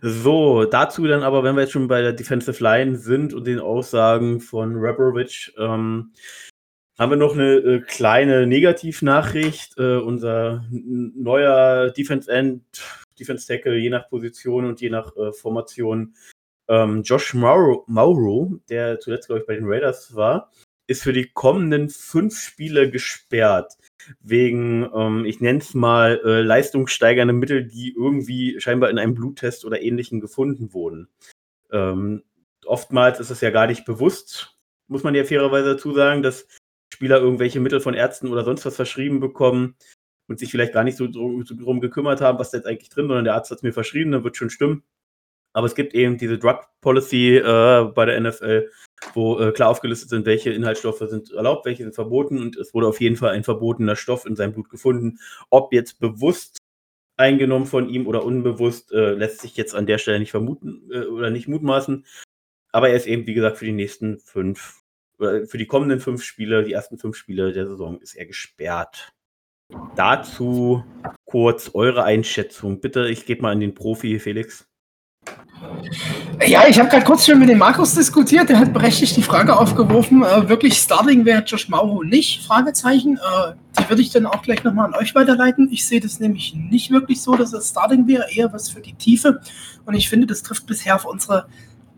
So, 0.00 0.64
dazu 0.64 1.06
dann 1.06 1.22
aber, 1.22 1.42
wenn 1.42 1.56
wir 1.56 1.62
jetzt 1.62 1.72
schon 1.72 1.88
bei 1.88 2.02
der 2.02 2.12
Defensive 2.12 2.62
Line 2.62 2.96
sind 2.96 3.34
und 3.34 3.46
den 3.46 3.60
Aussagen 3.60 4.40
von 4.40 4.76
Rebrovic, 4.76 5.52
ähm, 5.58 6.12
haben 6.98 7.10
wir 7.10 7.16
noch 7.16 7.34
eine 7.34 7.54
äh, 7.56 7.80
kleine 7.80 8.46
Negativnachricht. 8.46 9.78
Äh, 9.78 9.96
unser 9.96 10.64
neuer 10.70 11.90
Defense 11.90 12.30
End, 12.30 12.62
Defense 13.18 13.46
Tackle, 13.46 13.76
je 13.76 13.90
nach 13.90 14.08
Position 14.08 14.66
und 14.66 14.80
je 14.80 14.90
nach 14.90 15.16
äh, 15.16 15.32
Formation, 15.32 16.14
ähm, 16.68 17.02
Josh 17.02 17.34
Mauro, 17.34 17.84
Mauro, 17.88 18.60
der 18.68 19.00
zuletzt, 19.00 19.26
glaube 19.26 19.40
ich, 19.40 19.46
bei 19.46 19.54
den 19.54 19.66
Raiders 19.66 20.14
war, 20.14 20.50
ist 20.86 21.02
für 21.02 21.12
die 21.12 21.30
kommenden 21.30 21.88
fünf 21.88 22.38
Spiele 22.38 22.90
gesperrt 22.90 23.74
wegen, 24.20 24.88
ähm, 24.94 25.24
ich 25.24 25.40
nenne 25.40 25.60
es 25.60 25.74
mal, 25.74 26.20
äh, 26.24 26.42
leistungssteigernde 26.42 27.34
Mittel, 27.34 27.66
die 27.66 27.94
irgendwie 27.94 28.60
scheinbar 28.60 28.90
in 28.90 28.98
einem 28.98 29.14
Bluttest 29.14 29.64
oder 29.64 29.80
ähnlichem 29.80 30.20
gefunden 30.20 30.72
wurden. 30.72 31.08
Ähm, 31.70 32.22
oftmals 32.66 33.20
ist 33.20 33.30
es 33.30 33.40
ja 33.40 33.50
gar 33.50 33.66
nicht 33.66 33.84
bewusst, 33.84 34.58
muss 34.88 35.04
man 35.04 35.14
ja 35.14 35.24
fairerweise 35.24 35.74
dazu 35.74 35.94
sagen, 35.94 36.22
dass 36.22 36.46
Spieler 36.92 37.20
irgendwelche 37.20 37.60
Mittel 37.60 37.80
von 37.80 37.94
Ärzten 37.94 38.28
oder 38.28 38.44
sonst 38.44 38.66
was 38.66 38.76
verschrieben 38.76 39.20
bekommen 39.20 39.76
und 40.28 40.38
sich 40.38 40.50
vielleicht 40.50 40.72
gar 40.72 40.84
nicht 40.84 40.96
so 40.96 41.08
drum 41.08 41.80
gekümmert 41.80 42.20
haben, 42.20 42.38
was 42.38 42.50
da 42.50 42.58
jetzt 42.58 42.66
eigentlich 42.66 42.90
drin, 42.90 43.06
sondern 43.06 43.24
der 43.24 43.34
Arzt 43.34 43.50
hat 43.50 43.58
es 43.58 43.62
mir 43.62 43.72
verschrieben, 43.72 44.12
dann 44.12 44.24
wird 44.24 44.36
schon 44.36 44.50
stimmen. 44.50 44.82
Aber 45.54 45.66
es 45.66 45.74
gibt 45.74 45.94
eben 45.94 46.18
diese 46.18 46.38
Drug 46.38 46.60
Policy 46.80 47.36
äh, 47.36 47.84
bei 47.94 48.06
der 48.06 48.20
NFL, 48.20 48.70
wo 49.14 49.38
äh, 49.38 49.52
klar 49.52 49.70
aufgelistet 49.70 50.10
sind, 50.10 50.26
welche 50.26 50.50
Inhaltsstoffe 50.50 51.02
sind 51.08 51.32
erlaubt, 51.32 51.66
welche 51.66 51.84
sind 51.84 51.94
verboten 51.94 52.40
und 52.40 52.56
es 52.56 52.74
wurde 52.74 52.86
auf 52.86 53.00
jeden 53.00 53.16
Fall 53.16 53.30
ein 53.30 53.44
verbotener 53.44 53.96
Stoff 53.96 54.26
in 54.26 54.36
seinem 54.36 54.52
Blut 54.52 54.70
gefunden. 54.70 55.18
Ob 55.50 55.72
jetzt 55.72 56.00
bewusst 56.00 56.58
eingenommen 57.16 57.66
von 57.66 57.88
ihm 57.88 58.06
oder 58.06 58.24
unbewusst, 58.24 58.92
äh, 58.92 59.12
lässt 59.12 59.40
sich 59.40 59.56
jetzt 59.56 59.74
an 59.74 59.86
der 59.86 59.98
Stelle 59.98 60.18
nicht 60.18 60.30
vermuten 60.30 60.88
äh, 60.92 61.04
oder 61.06 61.30
nicht 61.30 61.48
mutmaßen. 61.48 62.04
aber 62.72 62.88
er 62.88 62.96
ist 62.96 63.06
eben, 63.06 63.26
wie 63.26 63.34
gesagt, 63.34 63.58
für 63.58 63.66
die 63.66 63.72
nächsten 63.72 64.18
fünf, 64.18 64.82
für 65.18 65.58
die 65.58 65.66
kommenden 65.66 66.00
fünf 66.00 66.22
Spiele, 66.24 66.64
die 66.64 66.72
ersten 66.72 66.98
fünf 66.98 67.16
Spiele 67.16 67.52
der 67.52 67.66
Saison, 67.66 68.00
ist 68.00 68.14
er 68.14 68.26
gesperrt. 68.26 69.12
Dazu 69.94 70.84
kurz 71.24 71.70
eure 71.74 72.04
Einschätzung. 72.04 72.80
Bitte, 72.80 73.08
ich 73.08 73.26
gebe 73.26 73.42
mal 73.42 73.52
an 73.52 73.60
den 73.60 73.74
Profi, 73.74 74.18
Felix. 74.18 74.68
Ja, 76.46 76.66
ich 76.66 76.78
habe 76.78 76.88
gerade 76.88 77.04
kurz 77.04 77.26
schon 77.26 77.38
mit 77.38 77.48
dem 77.48 77.58
Markus 77.58 77.94
diskutiert. 77.94 78.48
Der 78.48 78.58
hat 78.58 78.72
berechtigt 78.72 79.16
die 79.16 79.22
Frage 79.22 79.56
aufgeworfen. 79.56 80.22
Äh, 80.22 80.48
wirklich 80.48 80.74
Starting 80.74 81.24
wäre 81.24 81.42
Josh 81.42 81.68
Mauro 81.68 82.02
nicht? 82.02 82.44
Fragezeichen. 82.44 83.16
Äh, 83.16 83.52
die 83.78 83.88
würde 83.88 84.02
ich 84.02 84.10
dann 84.10 84.26
auch 84.26 84.42
gleich 84.42 84.64
nochmal 84.64 84.86
an 84.86 84.94
euch 84.94 85.14
weiterleiten. 85.14 85.68
Ich 85.70 85.86
sehe 85.86 86.00
das 86.00 86.20
nämlich 86.20 86.54
nicht 86.54 86.90
wirklich 86.90 87.22
so, 87.22 87.36
dass 87.36 87.52
es 87.52 87.68
Starting 87.68 88.06
wäre, 88.08 88.26
eher 88.34 88.52
was 88.52 88.70
für 88.70 88.80
die 88.80 88.94
Tiefe. 88.94 89.40
Und 89.84 89.94
ich 89.94 90.08
finde, 90.08 90.26
das 90.26 90.42
trifft 90.42 90.66
bisher 90.66 90.96
auf 90.96 91.04
unsere 91.04 91.46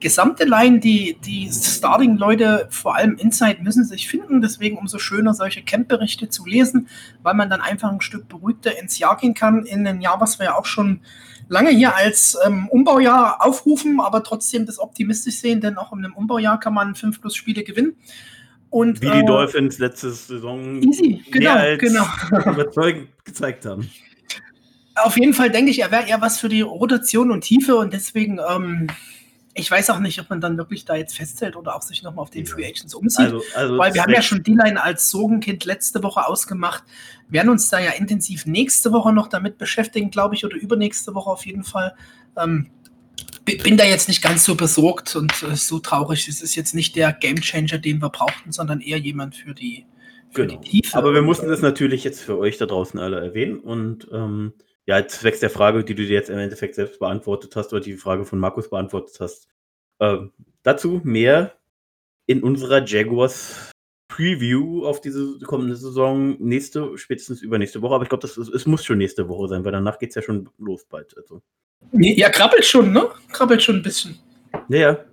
gesamte 0.01 0.45
Line, 0.45 0.81
die, 0.81 1.17
die 1.25 1.51
Starting-Leute, 1.51 2.67
vor 2.69 2.97
allem 2.97 3.17
Inside, 3.17 3.63
müssen 3.63 3.85
sich 3.85 4.07
finden. 4.07 4.43
Deswegen 4.43 4.77
umso 4.77 4.99
schöner, 4.99 5.33
solche 5.33 5.63
Camp-Berichte 5.63 6.29
zu 6.29 6.45
lesen, 6.45 6.89
weil 7.23 7.35
man 7.35 7.49
dann 7.49 7.63
einfach 7.63 7.91
ein 7.91 8.03
Stück 8.03 8.29
beruhigter 8.29 8.79
ins 8.79 8.99
Jahr 8.99 9.17
gehen 9.17 9.33
kann. 9.33 9.65
In 9.65 9.87
ein 9.87 10.03
Jahr, 10.03 10.21
was 10.21 10.39
wir 10.39 10.47
ja 10.47 10.59
auch 10.59 10.67
schon 10.67 11.01
lange 11.49 11.71
hier 11.71 11.95
als 11.95 12.37
ähm, 12.47 12.69
Umbaujahr 12.69 13.45
aufrufen, 13.45 14.01
aber 14.01 14.23
trotzdem 14.23 14.67
das 14.67 14.79
optimistisch 14.79 15.37
sehen, 15.37 15.61
denn 15.61 15.77
auch 15.77 15.93
in 15.93 16.05
einem 16.05 16.15
Umbaujahr 16.15 16.59
kann 16.61 16.75
man 16.75 16.95
fünf 16.95 17.21
plus 17.21 17.37
Spiele 17.37 17.65
gewinnen. 17.65 17.97
Und, 18.71 19.01
Wie 19.03 19.11
die 19.11 19.21
äh, 19.21 19.25
Dolphins 19.25 19.79
letzte 19.79 20.11
Saison 20.11 20.83
easy, 20.83 21.23
genau, 21.31 21.55
genau. 21.79 22.07
überzeugend 22.51 23.09
gezeigt 23.25 23.67
haben. 23.67 23.89
Auf 24.97 25.17
jeden 25.17 25.35
Fall 25.35 25.51
denke 25.51 25.71
ich, 25.71 25.81
er 25.81 25.91
wäre 25.91 26.09
eher 26.09 26.21
was 26.21 26.41
für 26.41 26.49
die 26.49 26.61
Rotation 26.61 27.31
und 27.31 27.43
Tiefe 27.43 27.77
und 27.77 27.93
deswegen 27.93 28.41
ähm, 28.49 28.89
ich 29.55 29.71
weiß 29.71 29.91
auch 29.91 30.01
nicht, 30.01 30.21
ob 30.21 30.31
man 30.31 30.41
dann 30.41 30.57
wirklich 30.59 30.85
da 30.85 30.97
jetzt 30.97 31.17
festhält 31.17 31.55
oder 31.55 31.77
auch 31.77 31.83
sich 31.83 32.03
nochmal 32.03 32.23
auf 32.23 32.31
den 32.31 32.45
Free 32.45 32.67
Agents 32.67 32.95
umzieht. 32.95 33.27
Also, 33.27 33.43
also 33.55 33.79
weil 33.79 33.95
wir 33.95 34.03
haben 34.03 34.13
ja 34.13 34.23
schon 34.23 34.43
D-Line 34.43 34.83
als 34.83 35.11
Sogenkind 35.11 35.65
letzte 35.65 36.03
Woche 36.03 36.27
ausgemacht. 36.27 36.83
Wir 37.29 37.41
werden 37.41 37.51
uns 37.51 37.69
da 37.69 37.79
ja 37.79 37.93
intensiv 37.93 38.47
nächste 38.47 38.93
Woche 38.93 39.13
noch 39.13 39.29
damit 39.29 39.57
beschäftigen, 39.57 40.11
glaube 40.11 40.35
ich, 40.35 40.45
oder 40.45 40.57
übernächste 40.57 41.15
Woche 41.15 41.31
auf 41.31 41.47
jeden 41.47 41.63
Fall. 41.63 41.95
Ähm, 42.37 42.71
bin 43.45 43.77
da 43.77 43.85
jetzt 43.85 44.09
nicht 44.09 44.23
ganz 44.23 44.45
so 44.45 44.57
besorgt 44.57 45.15
und 45.15 45.33
äh, 45.43 45.55
so 45.55 45.79
traurig. 45.79 46.27
Es 46.29 46.43
ist 46.43 46.57
jetzt 46.57 46.75
nicht 46.75 46.97
der 46.97 47.13
Gamechanger, 47.13 47.79
den 47.79 48.03
wir 48.03 48.09
brauchten, 48.09 48.51
sondern 48.51 48.81
eher 48.81 48.99
jemand 48.99 49.37
für 49.37 49.55
die, 49.55 49.87
für 50.31 50.47
genau. 50.47 50.61
die 50.61 50.83
Tiefe. 50.83 50.97
Aber 50.97 51.15
wir 51.15 51.23
mussten 51.23 51.49
das 51.49 51.61
natürlich 51.61 52.03
jetzt 52.03 52.21
für 52.21 52.39
euch 52.39 52.59
da 52.59 52.67
draußen 52.67 52.99
alle 52.99 53.21
erwähnen 53.21 53.61
und 53.61 54.09
ähm, 54.13 54.55
ja, 54.87 55.07
zwecks 55.07 55.41
der 55.41 55.51
Frage, 55.51 55.85
die 55.85 55.95
du 55.95 56.05
dir 56.05 56.13
jetzt 56.13 56.31
im 56.31 56.39
Endeffekt 56.39 56.75
selbst 56.75 56.99
beantwortet 56.99 57.57
hast 57.57 57.73
oder 57.73 57.83
die 57.83 57.97
Frage 57.97 58.25
von 58.25 58.39
Markus 58.39 58.69
beantwortet 58.69 59.19
hast. 59.21 59.49
Ähm, 60.01 60.33
dazu 60.63 61.01
mehr 61.05 61.55
in 62.27 62.43
unserer 62.43 62.85
Jaguars 62.85 63.71
Preview 64.09 64.85
auf 64.85 65.01
diese 65.01 65.39
kommende 65.41 65.77
Saison 65.77 66.37
nächste, 66.39 66.97
spätestens 66.99 67.43
übernächste 67.43 67.83
Woche. 67.83 67.95
Aber 67.95 68.05
ich 68.05 68.09
glaube, 68.09 68.27
es 68.27 68.67
muss 68.67 68.85
schon 68.85 68.99
nächste 68.99 69.29
Woche 69.29 69.49
sein, 69.49 69.65
weil 69.65 69.73
danach 69.73 69.99
geht 69.99 70.11
es 70.11 70.15
ja 70.15 70.23
schon 70.23 70.49
los 70.59 70.85
bald. 70.85 71.17
Also. 71.17 71.43
Ja, 71.93 72.29
krabbelt 72.31 72.65
schon, 72.65 72.93
ne? 72.93 73.11
Krabbelt 73.33 73.63
schon 73.63 73.77
ein 73.77 73.83
bisschen. 73.83 74.19
Ja, 74.69 74.79
ja, 74.79 75.05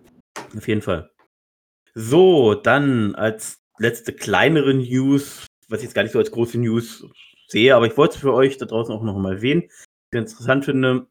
auf 0.55 0.67
jeden 0.67 0.81
Fall. 0.81 1.09
So, 1.93 2.55
dann 2.55 3.15
als 3.15 3.59
letzte 3.79 4.13
kleinere 4.13 4.73
News, 4.73 5.47
was 5.67 5.79
ich 5.79 5.85
jetzt 5.85 5.95
gar 5.95 6.03
nicht 6.03 6.11
so 6.11 6.19
als 6.19 6.31
große 6.31 6.59
News 6.59 7.05
sehe, 7.51 7.75
aber 7.75 7.87
ich 7.87 7.97
wollte 7.97 8.15
es 8.15 8.21
für 8.21 8.33
euch 8.33 8.57
da 8.57 8.65
draußen 8.65 8.93
auch 8.93 9.03
noch 9.03 9.17
mal 9.17 9.35
erwähnen. 9.35 9.63
Ich 10.11 10.17
interessant 10.17 10.65
finde, 10.65 11.07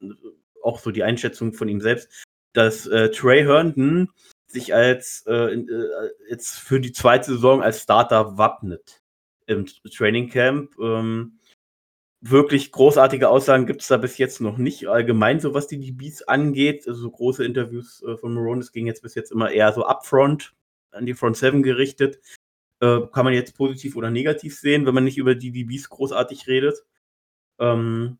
auch 0.63 0.79
so 0.79 0.91
die 0.91 1.05
Einschätzung 1.05 1.53
von 1.53 1.69
ihm 1.69 1.81
selbst, 1.81 2.27
dass 2.53 2.87
äh, 2.87 3.11
Trey 3.11 3.45
Herndon 3.45 4.09
sich 4.47 4.75
als 4.75 5.25
äh, 5.27 5.55
äh, 5.55 6.11
jetzt 6.29 6.59
für 6.59 6.81
die 6.81 6.93
zweite 6.93 7.33
Saison 7.33 7.63
als 7.63 7.83
Starter 7.83 8.37
wappnet 8.37 9.01
im 9.47 9.67
Training 9.67 10.29
Camp. 10.29 10.77
Ähm, 10.79 11.39
wirklich 12.21 12.73
großartige 12.73 13.29
Aussagen 13.29 13.67
gibt 13.67 13.83
es 13.83 13.89
da 13.89 13.97
bis 13.97 14.19
jetzt 14.19 14.41
noch 14.41 14.59
nicht. 14.59 14.89
Allgemein, 14.89 15.41
so 15.41 15.55
was 15.55 15.67
die 15.67 15.79
DBs 15.79 16.23
angeht, 16.23 16.87
also 16.87 17.11
große 17.11 17.45
Interviews 17.45 18.03
äh, 18.03 18.17
von 18.17 18.35
Maronis 18.35 18.73
gingen 18.73 18.87
jetzt 18.87 19.03
bis 19.03 19.15
jetzt 19.15 19.33
immer 19.33 19.51
eher 19.51 19.73
so 19.73 19.87
upfront 19.87 20.55
an 20.91 21.07
die 21.07 21.15
Front 21.15 21.37
7 21.37 21.63
gerichtet. 21.63 22.21
Äh, 22.81 23.01
kann 23.13 23.25
man 23.25 23.35
jetzt 23.35 23.57
positiv 23.57 23.97
oder 23.97 24.11
negativ 24.11 24.59
sehen, 24.59 24.87
wenn 24.87 24.95
man 24.95 25.05
nicht 25.05 25.19
über 25.19 25.35
die 25.35 25.53
DBs 25.53 25.91
großartig 25.91 26.47
redet. 26.49 26.85
Ähm, 27.59 28.19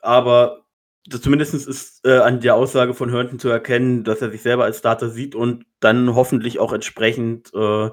aber 0.00 0.66
zumindest 1.08 1.54
ist 1.54 2.04
äh, 2.06 2.18
an 2.18 2.40
der 2.40 2.56
Aussage 2.56 2.94
von 2.94 3.10
Hörnten 3.10 3.38
zu 3.38 3.48
erkennen, 3.48 4.04
dass 4.04 4.20
er 4.20 4.30
sich 4.30 4.42
selber 4.42 4.64
als 4.64 4.78
Starter 4.78 5.08
sieht 5.08 5.34
und 5.34 5.64
dann 5.80 6.14
hoffentlich 6.14 6.58
auch 6.58 6.72
entsprechend 6.72 7.52
äh, 7.54 7.90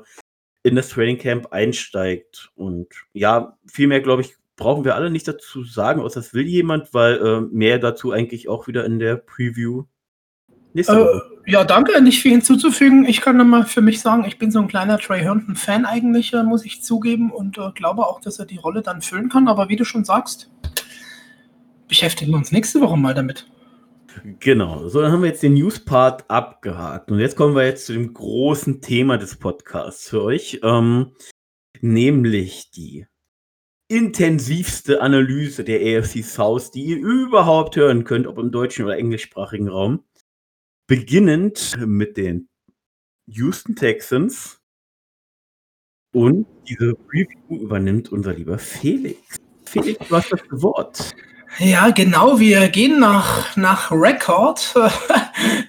in 0.64 0.76
das 0.76 0.90
Training 0.90 1.18
Camp 1.18 1.54
einsteigt. 1.54 2.52
Und 2.56 2.88
ja, 3.14 3.58
viel 3.66 3.88
mehr, 3.88 4.02
glaube 4.02 4.24
ich, 4.24 4.36
brauchen 4.58 4.84
wir 4.84 4.96
alle 4.96 5.10
nicht 5.10 5.28
dazu 5.28 5.64
sagen, 5.64 6.02
außer 6.02 6.20
es 6.20 6.34
will 6.34 6.48
jemand, 6.48 6.94
weil 6.94 7.16
äh, 7.26 7.42
mehr 7.42 7.80
dazu 7.80 8.12
eigentlich 8.12 8.50
auch 8.50 8.68
wieder 8.68 8.84
in 8.86 9.00
der 9.00 9.16
Preview 9.16 9.86
äh, 10.78 11.20
ja, 11.46 11.64
danke. 11.64 12.02
Nicht 12.02 12.22
viel 12.22 12.32
hinzuzufügen. 12.32 13.06
Ich 13.06 13.22
kann 13.22 13.38
nochmal 13.38 13.66
für 13.66 13.82
mich 13.82 14.02
sagen, 14.02 14.26
ich 14.26 14.38
bin 14.38 14.52
so 14.52 14.60
ein 14.60 14.68
kleiner 14.68 15.00
Trey 15.00 15.22
Herndon-Fan 15.22 15.86
eigentlich, 15.86 16.34
äh, 16.34 16.44
muss 16.44 16.66
ich 16.66 16.84
zugeben, 16.84 17.32
und 17.32 17.58
äh, 17.58 17.72
glaube 17.74 18.06
auch, 18.06 18.20
dass 18.20 18.40
er 18.40 18.46
die 18.46 18.58
Rolle 18.58 18.82
dann 18.82 19.02
füllen 19.02 19.30
kann. 19.30 19.48
Aber 19.48 19.70
wie 19.70 19.76
du 19.76 19.86
schon 19.86 20.06
sagst, 20.06 20.50
beschäftigen 21.88 22.32
wir 22.32 22.38
uns 22.38 22.52
nächste 22.52 22.82
Woche 22.82 22.98
mal 22.98 23.14
damit. 23.14 23.48
Genau, 24.40 24.88
so 24.88 25.02
dann 25.02 25.12
haben 25.12 25.22
wir 25.22 25.30
jetzt 25.30 25.44
den 25.44 25.54
News-Part 25.54 26.30
abgehakt. 26.30 27.12
Und 27.12 27.20
jetzt 27.20 27.36
kommen 27.36 27.56
wir 27.56 27.66
jetzt 27.66 27.86
zu 27.86 27.94
dem 27.94 28.14
großen 28.14 28.82
Thema 28.82 29.18
des 29.18 29.36
Podcasts 29.36 30.10
für 30.10 30.24
euch, 30.24 30.60
ähm, 30.64 31.12
nämlich 31.82 32.72
die 32.72 33.06
intensivste 33.88 35.02
Analyse 35.02 35.64
der 35.64 35.80
AFC 36.00 36.24
South, 36.24 36.72
die 36.72 36.86
ihr 36.86 36.98
überhaupt 36.98 37.76
hören 37.76 38.04
könnt, 38.04 38.28
ob 38.28 38.38
im 38.38 38.52
deutschen 38.52 38.86
oder 38.86 38.98
englischsprachigen 38.98 39.70
Raum. 39.70 40.04
Beginnend 40.88 41.76
mit 41.86 42.16
den 42.16 42.48
Houston 43.28 43.76
Texans. 43.76 44.62
Und 46.14 46.48
diese 46.68 46.94
Review 47.12 47.58
übernimmt 47.62 48.12
unser 48.14 48.34
lieber 48.34 48.58
Felix. 48.58 49.20
Felix, 49.66 50.08
du 50.08 50.16
hast 50.16 50.32
das 50.32 50.40
Wort. 50.50 51.14
Ja, 51.60 51.90
genau. 51.90 52.40
Wir 52.40 52.70
gehen 52.70 53.00
nach, 53.00 53.56
nach 53.58 53.92
Record. 53.92 54.74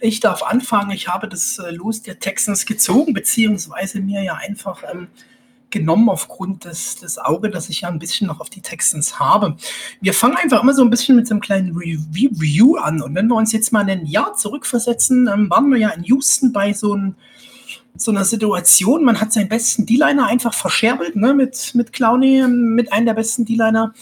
Ich 0.01 0.21
darf 0.21 0.43
anfangen. 0.43 0.93
Ich 0.93 1.09
habe 1.09 1.29
das 1.29 1.59
äh, 1.59 1.71
Los 1.73 2.01
der 2.01 2.19
Texans 2.21 2.65
gezogen, 2.65 3.13
beziehungsweise 3.13 4.01
mir 4.01 4.23
ja 4.23 4.35
einfach 4.37 4.83
ähm, 4.91 5.09
genommen 5.71 6.09
aufgrund 6.09 6.65
des, 6.65 6.97
des 6.97 7.19
Auge, 7.19 7.51
das 7.51 7.69
ich 7.69 7.83
ja 7.83 7.89
ein 7.89 7.99
bisschen 7.99 8.27
noch 8.27 8.41
auf 8.41 8.51
die 8.51 8.63
Texans 8.63 9.19
habe. 9.19 9.57
Wir 10.01 10.15
fangen 10.15 10.37
einfach 10.37 10.63
immer 10.63 10.75
so 10.75 10.83
ein 10.83 10.91
bisschen 10.91 11.17
mit 11.17 11.27
so 11.27 11.35
einem 11.35 11.41
kleinen 11.41 11.77
Review 11.77 12.77
an. 12.77 13.03
Und 13.03 13.15
wenn 13.15 13.29
wir 13.29 13.37
uns 13.37 13.53
jetzt 13.53 13.73
mal 13.73 13.89
ein 13.89 14.07
Jahr 14.07 14.35
zurückversetzen, 14.35 15.27
dann 15.27 15.51
waren 15.51 15.71
wir 15.71 15.79
ja 15.79 15.91
in 15.91 16.05
Houston 16.05 16.53
bei 16.53 16.73
so 16.73 16.93
einem 16.93 17.15
so 17.97 18.13
einer 18.13 18.25
Situation, 18.25 19.05
man 19.05 19.21
hat 19.21 19.33
seinen 19.33 19.49
besten 19.49 19.85
D-Liner 19.85 20.27
einfach 20.27 20.55
verscherbelt, 20.55 21.17
ne, 21.17 21.35
mit, 21.35 21.75
mit 21.75 21.93
Clowney, 21.93 22.47
mit 22.47 22.93
einem 22.93 23.07
der 23.07 23.15
besten 23.15 23.45
D-Liner, 23.45 23.93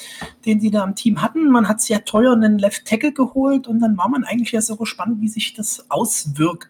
den 0.45 0.61
sie 0.61 0.71
da 0.71 0.85
im 0.85 0.95
Team 0.95 1.23
hatten. 1.23 1.49
Man 1.50 1.66
hat 1.66 1.81
sehr 1.81 2.05
teuer 2.05 2.33
einen 2.33 2.59
Left 2.59 2.85
Tackle 2.85 3.12
geholt 3.12 3.66
und 3.66 3.81
dann 3.81 3.97
war 3.97 4.09
man 4.09 4.25
eigentlich 4.25 4.52
ja 4.52 4.61
so 4.61 4.76
gespannt, 4.76 5.21
wie 5.21 5.28
sich 5.28 5.55
das 5.55 5.90
auswirkt. 5.90 6.69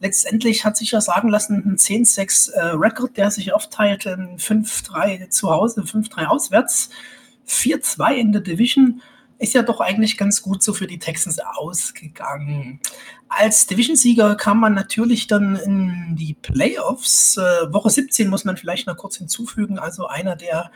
Letztendlich 0.00 0.64
hat 0.64 0.76
sich 0.76 0.92
ja 0.92 1.00
sagen 1.00 1.28
lassen, 1.28 1.62
ein 1.66 1.76
10-6 1.76 2.52
äh, 2.52 2.60
Record, 2.74 3.16
der 3.16 3.30
sich 3.30 3.52
aufteilt 3.52 4.06
in 4.06 4.38
5-3 4.38 5.30
zu 5.30 5.50
Hause, 5.50 5.82
5-3 5.82 6.26
auswärts, 6.26 6.90
4-2 7.48 8.14
in 8.14 8.32
der 8.32 8.42
Division 8.42 9.02
ist 9.38 9.54
ja 9.54 9.62
doch 9.62 9.80
eigentlich 9.80 10.16
ganz 10.16 10.42
gut 10.42 10.62
so 10.62 10.72
für 10.74 10.86
die 10.86 10.98
Texans 10.98 11.38
ausgegangen. 11.38 12.80
Als 13.28 13.66
Division-Sieger 13.66 14.34
kam 14.34 14.58
man 14.58 14.74
natürlich 14.74 15.26
dann 15.26 15.56
in 15.56 16.16
die 16.16 16.34
Playoffs. 16.34 17.36
Äh, 17.36 17.72
Woche 17.72 17.90
17 17.90 18.28
muss 18.28 18.44
man 18.44 18.56
vielleicht 18.56 18.86
noch 18.86 18.96
kurz 18.96 19.16
hinzufügen. 19.18 19.78
Also 19.78 20.06
einer 20.06 20.34
der 20.34 20.72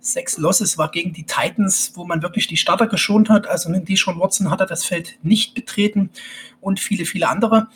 sechs 0.00 0.36
Losses 0.36 0.78
war 0.78 0.90
gegen 0.90 1.12
die 1.12 1.24
Titans, 1.24 1.92
wo 1.94 2.04
man 2.04 2.22
wirklich 2.22 2.46
die 2.46 2.56
Starter 2.56 2.86
geschont 2.86 3.30
hat. 3.30 3.46
Also 3.48 3.72
Deshaun 3.72 4.20
Watson 4.20 4.50
hat 4.50 4.60
er 4.60 4.66
das 4.66 4.84
Feld 4.84 5.18
nicht 5.22 5.54
betreten 5.54 6.10
und 6.60 6.78
viele, 6.78 7.06
viele 7.06 7.28
andere. 7.28 7.68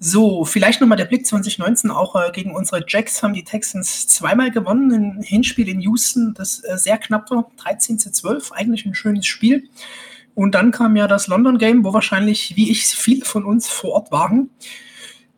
So, 0.00 0.44
vielleicht 0.44 0.80
nochmal 0.80 0.96
der 0.96 1.06
Blick 1.06 1.26
2019 1.26 1.90
auch 1.90 2.14
äh, 2.14 2.30
gegen 2.30 2.54
unsere 2.54 2.84
Jacks 2.86 3.20
haben 3.22 3.34
die 3.34 3.42
Texans 3.42 4.06
zweimal 4.06 4.52
gewonnen. 4.52 4.92
Ein 4.92 5.22
Hinspiel 5.22 5.68
in 5.68 5.80
Houston, 5.80 6.34
das 6.34 6.62
äh, 6.62 6.78
sehr 6.78 6.98
knapp 6.98 7.30
war, 7.32 7.50
13 7.56 7.98
zu 7.98 8.12
12, 8.12 8.52
eigentlich 8.52 8.86
ein 8.86 8.94
schönes 8.94 9.26
Spiel. 9.26 9.68
Und 10.36 10.54
dann 10.54 10.70
kam 10.70 10.94
ja 10.94 11.08
das 11.08 11.26
London 11.26 11.58
Game, 11.58 11.84
wo 11.84 11.92
wahrscheinlich, 11.92 12.54
wie 12.54 12.70
ich, 12.70 12.86
viele 12.86 13.24
von 13.24 13.44
uns 13.44 13.68
vor 13.68 13.90
Ort 13.94 14.12
waren, 14.12 14.50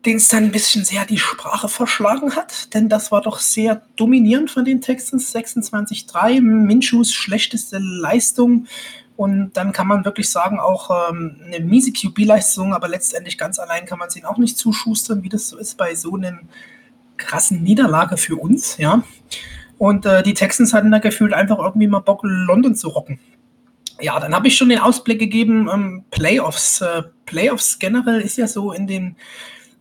den 0.05 0.17
es 0.17 0.27
dann 0.27 0.43
ein 0.43 0.51
bisschen 0.51 0.85
sehr 0.85 1.05
die 1.05 1.17
Sprache 1.17 1.67
verschlagen 1.67 2.35
hat, 2.35 2.73
denn 2.75 2.87
das 2.87 3.11
war 3.11 3.21
doch 3.21 3.39
sehr 3.39 3.81
dominierend 3.95 4.51
von 4.51 4.63
den 4.63 4.79
Texans, 4.79 5.33
26-3, 5.33 6.39
Minshus 6.41 7.13
schlechteste 7.13 7.79
Leistung 7.79 8.67
Und 9.21 9.51
dann 9.53 9.71
kann 9.71 9.85
man 9.85 10.03
wirklich 10.03 10.31
sagen, 10.31 10.59
auch 10.59 11.11
ähm, 11.11 11.39
eine 11.45 11.59
miese 11.59 11.93
QB-Leistung, 11.93 12.73
aber 12.73 12.87
letztendlich 12.87 13.37
ganz 13.37 13.59
allein 13.59 13.85
kann 13.85 13.99
man 13.99 14.07
es 14.07 14.15
ihnen 14.15 14.25
auch 14.25 14.39
nicht 14.39 14.57
zuschustern, 14.57 15.21
wie 15.21 15.29
das 15.29 15.47
so 15.47 15.59
ist 15.59 15.77
bei 15.77 15.93
so 15.93 16.15
einem 16.15 16.39
krassen 17.17 17.61
Niederlage 17.61 18.17
für 18.17 18.35
uns, 18.35 18.77
ja. 18.79 19.03
Und 19.77 20.07
äh, 20.07 20.23
die 20.23 20.33
Texans 20.33 20.73
hatten 20.73 20.89
da 20.89 20.97
gefühlt 20.97 21.33
einfach 21.33 21.59
irgendwie 21.59 21.85
mal 21.85 21.99
Bock, 21.99 22.21
London 22.23 22.73
zu 22.73 22.89
rocken. 22.89 23.19
Ja, 23.99 24.19
dann 24.19 24.33
habe 24.33 24.47
ich 24.47 24.57
schon 24.57 24.69
den 24.69 24.79
Ausblick 24.79 25.19
gegeben, 25.19 25.69
ähm, 25.71 26.03
Playoffs. 26.09 26.81
Äh, 26.81 27.03
Playoffs 27.27 27.77
generell 27.77 28.21
ist 28.21 28.39
ja 28.39 28.47
so 28.47 28.71
in 28.71 28.87
den, 28.87 29.17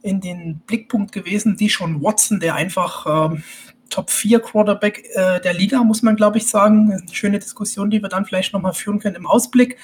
in 0.03 0.21
den 0.21 0.59
Blickpunkt 0.67 1.13
gewesen, 1.13 1.57
die 1.57 1.71
schon 1.71 2.03
Watson, 2.03 2.41
der 2.41 2.57
einfach 2.57 3.31
ähm, 3.31 3.43
Top 3.91 4.11
4 4.11 4.41
Quarterback 4.41 5.05
äh, 5.15 5.41
der 5.41 5.53
Liga, 5.53 5.83
muss 5.85 6.03
man 6.03 6.17
glaube 6.17 6.39
ich 6.39 6.49
sagen. 6.49 6.93
Eine 6.93 7.15
schöne 7.15 7.39
Diskussion, 7.39 7.91
die 7.91 8.03
wir 8.03 8.09
dann 8.09 8.25
vielleicht 8.25 8.53
nochmal 8.53 8.73
führen 8.73 8.99
können 8.99 9.17
im 9.17 9.27
Ausblick. 9.27 9.77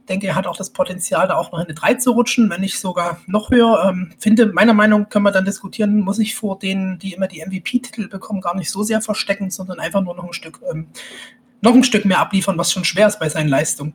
Ich 0.00 0.06
denke, 0.06 0.28
er 0.28 0.36
hat 0.36 0.46
auch 0.46 0.56
das 0.56 0.70
Potenzial, 0.70 1.28
da 1.28 1.36
auch 1.36 1.52
noch 1.52 1.58
in 1.58 1.66
eine 1.66 1.74
3 1.74 1.94
zu 1.94 2.12
rutschen, 2.12 2.48
wenn 2.48 2.62
nicht 2.62 2.78
sogar 2.78 3.20
noch 3.26 3.50
höher. 3.50 3.84
Ähm, 3.90 4.12
finde, 4.18 4.46
meiner 4.46 4.72
Meinung 4.72 5.10
können 5.10 5.24
wir 5.24 5.32
dann 5.32 5.44
diskutieren, 5.44 6.00
muss 6.00 6.18
ich 6.18 6.34
vor 6.34 6.58
denen, 6.58 6.98
die 6.98 7.12
immer 7.12 7.26
die 7.26 7.44
MVP-Titel 7.44 8.08
bekommen, 8.08 8.40
gar 8.40 8.56
nicht 8.56 8.70
so 8.70 8.82
sehr 8.82 9.02
verstecken, 9.02 9.50
sondern 9.50 9.80
einfach 9.80 10.00
nur 10.00 10.16
noch 10.16 10.24
ein 10.24 10.32
Stück, 10.32 10.60
ähm, 10.70 10.86
noch 11.60 11.74
ein 11.74 11.84
Stück 11.84 12.06
mehr 12.06 12.20
abliefern, 12.20 12.56
was 12.56 12.72
schon 12.72 12.84
schwer 12.84 13.06
ist 13.06 13.18
bei 13.18 13.28
seinen 13.28 13.48
Leistungen. 13.48 13.92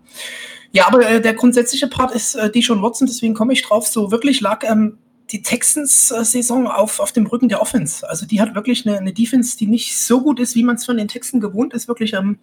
Ja, 0.71 0.87
aber 0.87 1.07
äh, 1.07 1.21
der 1.21 1.35
grundsätzliche 1.35 1.87
Part 1.87 2.13
ist 2.13 2.35
äh, 2.35 2.51
die 2.51 2.63
schon 2.63 2.81
Watson, 2.81 3.07
deswegen 3.07 3.35
komme 3.35 3.53
ich 3.53 3.61
drauf. 3.61 3.87
So 3.87 4.11
wirklich 4.11 4.41
lag 4.41 4.63
ähm, 4.63 4.97
die 5.31 5.41
Texans-Saison 5.41 6.67
auf, 6.67 6.99
auf 6.99 7.11
dem 7.11 7.25
Rücken 7.25 7.49
der 7.49 7.61
Offense. 7.61 8.07
Also 8.07 8.25
die 8.25 8.41
hat 8.41 8.55
wirklich 8.55 8.87
eine, 8.87 8.97
eine 8.97 9.13
Defense, 9.13 9.57
die 9.57 9.67
nicht 9.67 9.97
so 9.97 10.21
gut 10.21 10.39
ist, 10.39 10.55
wie 10.55 10.63
man 10.63 10.75
es 10.75 10.85
von 10.85 10.97
den 10.97 11.07
Texten 11.07 11.39
gewohnt 11.39 11.73
ist, 11.73 11.87
wirklich 11.87 12.13
ähm, 12.13 12.39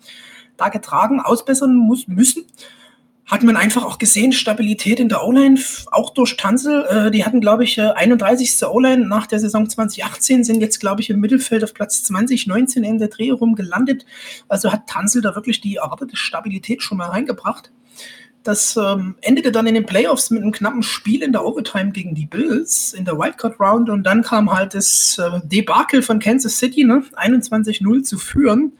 da 0.56 0.68
getragen, 0.68 1.20
ausbessern 1.20 1.74
muss, 1.76 2.08
müssen. 2.08 2.44
Hat 3.26 3.44
man 3.44 3.56
einfach 3.56 3.84
auch 3.84 3.98
gesehen, 3.98 4.32
Stabilität 4.32 4.98
in 4.98 5.08
der 5.08 5.24
O-Line, 5.24 5.60
auch 5.92 6.10
durch 6.10 6.36
Tanzel. 6.36 6.84
Äh, 6.86 7.10
die 7.12 7.24
hatten, 7.24 7.40
glaube 7.40 7.62
ich, 7.62 7.80
31. 7.80 8.60
Äh, 8.60 8.64
O-Line 8.64 9.06
nach 9.06 9.28
der 9.28 9.38
Saison 9.38 9.68
2018, 9.68 10.42
sind 10.42 10.60
jetzt, 10.60 10.80
glaube 10.80 11.00
ich, 11.00 11.10
im 11.10 11.20
Mittelfeld 11.20 11.62
auf 11.62 11.72
Platz 11.72 12.02
2019 12.02 12.82
in 12.82 12.98
der 12.98 13.06
Dreh 13.06 13.30
rum 13.30 13.54
gelandet. 13.54 14.04
Also 14.48 14.72
hat 14.72 14.88
Tanzel 14.88 15.22
da 15.22 15.36
wirklich 15.36 15.60
die 15.60 15.76
erwartete 15.76 16.16
Stabilität 16.16 16.82
schon 16.82 16.98
mal 16.98 17.10
reingebracht. 17.10 17.70
Das 18.42 18.76
ähm, 18.76 19.16
endete 19.20 19.52
dann 19.52 19.66
in 19.66 19.74
den 19.74 19.84
Playoffs 19.84 20.30
mit 20.30 20.42
einem 20.42 20.52
knappen 20.52 20.82
Spiel 20.82 21.22
in 21.22 21.32
der 21.32 21.44
Overtime 21.44 21.92
gegen 21.92 22.14
die 22.14 22.24
Bills 22.24 22.94
in 22.94 23.04
der 23.04 23.18
Wildcard 23.18 23.60
Round 23.60 23.90
und 23.90 24.02
dann 24.04 24.22
kam 24.22 24.50
halt 24.50 24.74
das 24.74 25.18
äh, 25.18 25.40
Debakel 25.44 26.02
von 26.02 26.18
Kansas 26.20 26.58
City, 26.58 26.84
ne? 26.84 27.04
21-0 27.16 28.02
zu 28.02 28.18
führen 28.18 28.72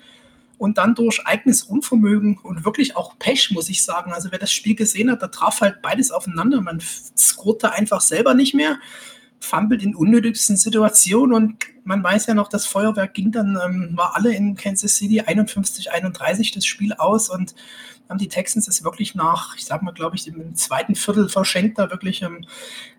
und 0.61 0.77
dann 0.77 0.95
durch 0.95 1.27
eigenes 1.27 1.63
Unvermögen 1.63 2.39
und 2.43 2.67
wirklich 2.67 2.95
auch 2.95 3.19
Pech, 3.19 3.51
muss 3.51 3.71
ich 3.71 3.83
sagen. 3.83 4.13
Also 4.13 4.31
wer 4.31 4.39
das 4.39 4.53
Spiel 4.53 4.75
gesehen 4.75 5.11
hat, 5.11 5.23
da 5.23 5.29
traf 5.29 5.63
halt 5.63 5.81
beides 5.81 6.11
aufeinander. 6.11 6.61
Man 6.61 6.81
scorte 7.17 7.73
einfach 7.73 8.03
selber 8.03 8.35
nicht 8.35 8.55
mehr, 8.55 8.79
fummelt 9.41 9.83
in 9.83 9.95
unnötigsten 9.95 10.59
Situationen 10.59 11.35
und 11.35 11.65
man 11.85 12.05
weiß 12.05 12.27
ja 12.27 12.35
noch, 12.35 12.49
das 12.49 12.67
Feuerwerk 12.67 13.15
ging 13.15 13.33
dann, 13.33 13.59
ähm, 13.65 13.93
war 13.97 14.17
alle 14.17 14.35
in 14.35 14.55
Kansas 14.55 14.97
City 14.97 15.23
51-31 15.23 16.55
das 16.55 16.67
Spiel 16.67 16.93
aus 16.93 17.31
und 17.31 17.55
haben 18.11 18.19
die 18.19 18.29
Texans 18.29 18.69
es 18.69 18.85
wirklich 18.85 19.15
nach, 19.15 19.57
ich 19.57 19.65
sag 19.65 19.83
mal, 19.83 19.93
glaube 19.93 20.17
ich, 20.17 20.27
im 20.27 20.55
zweiten 20.55 20.95
Viertel 20.95 21.29
verschenkt, 21.29 21.79
da 21.79 21.91
wirklich 21.91 22.23
ähm, 22.23 22.45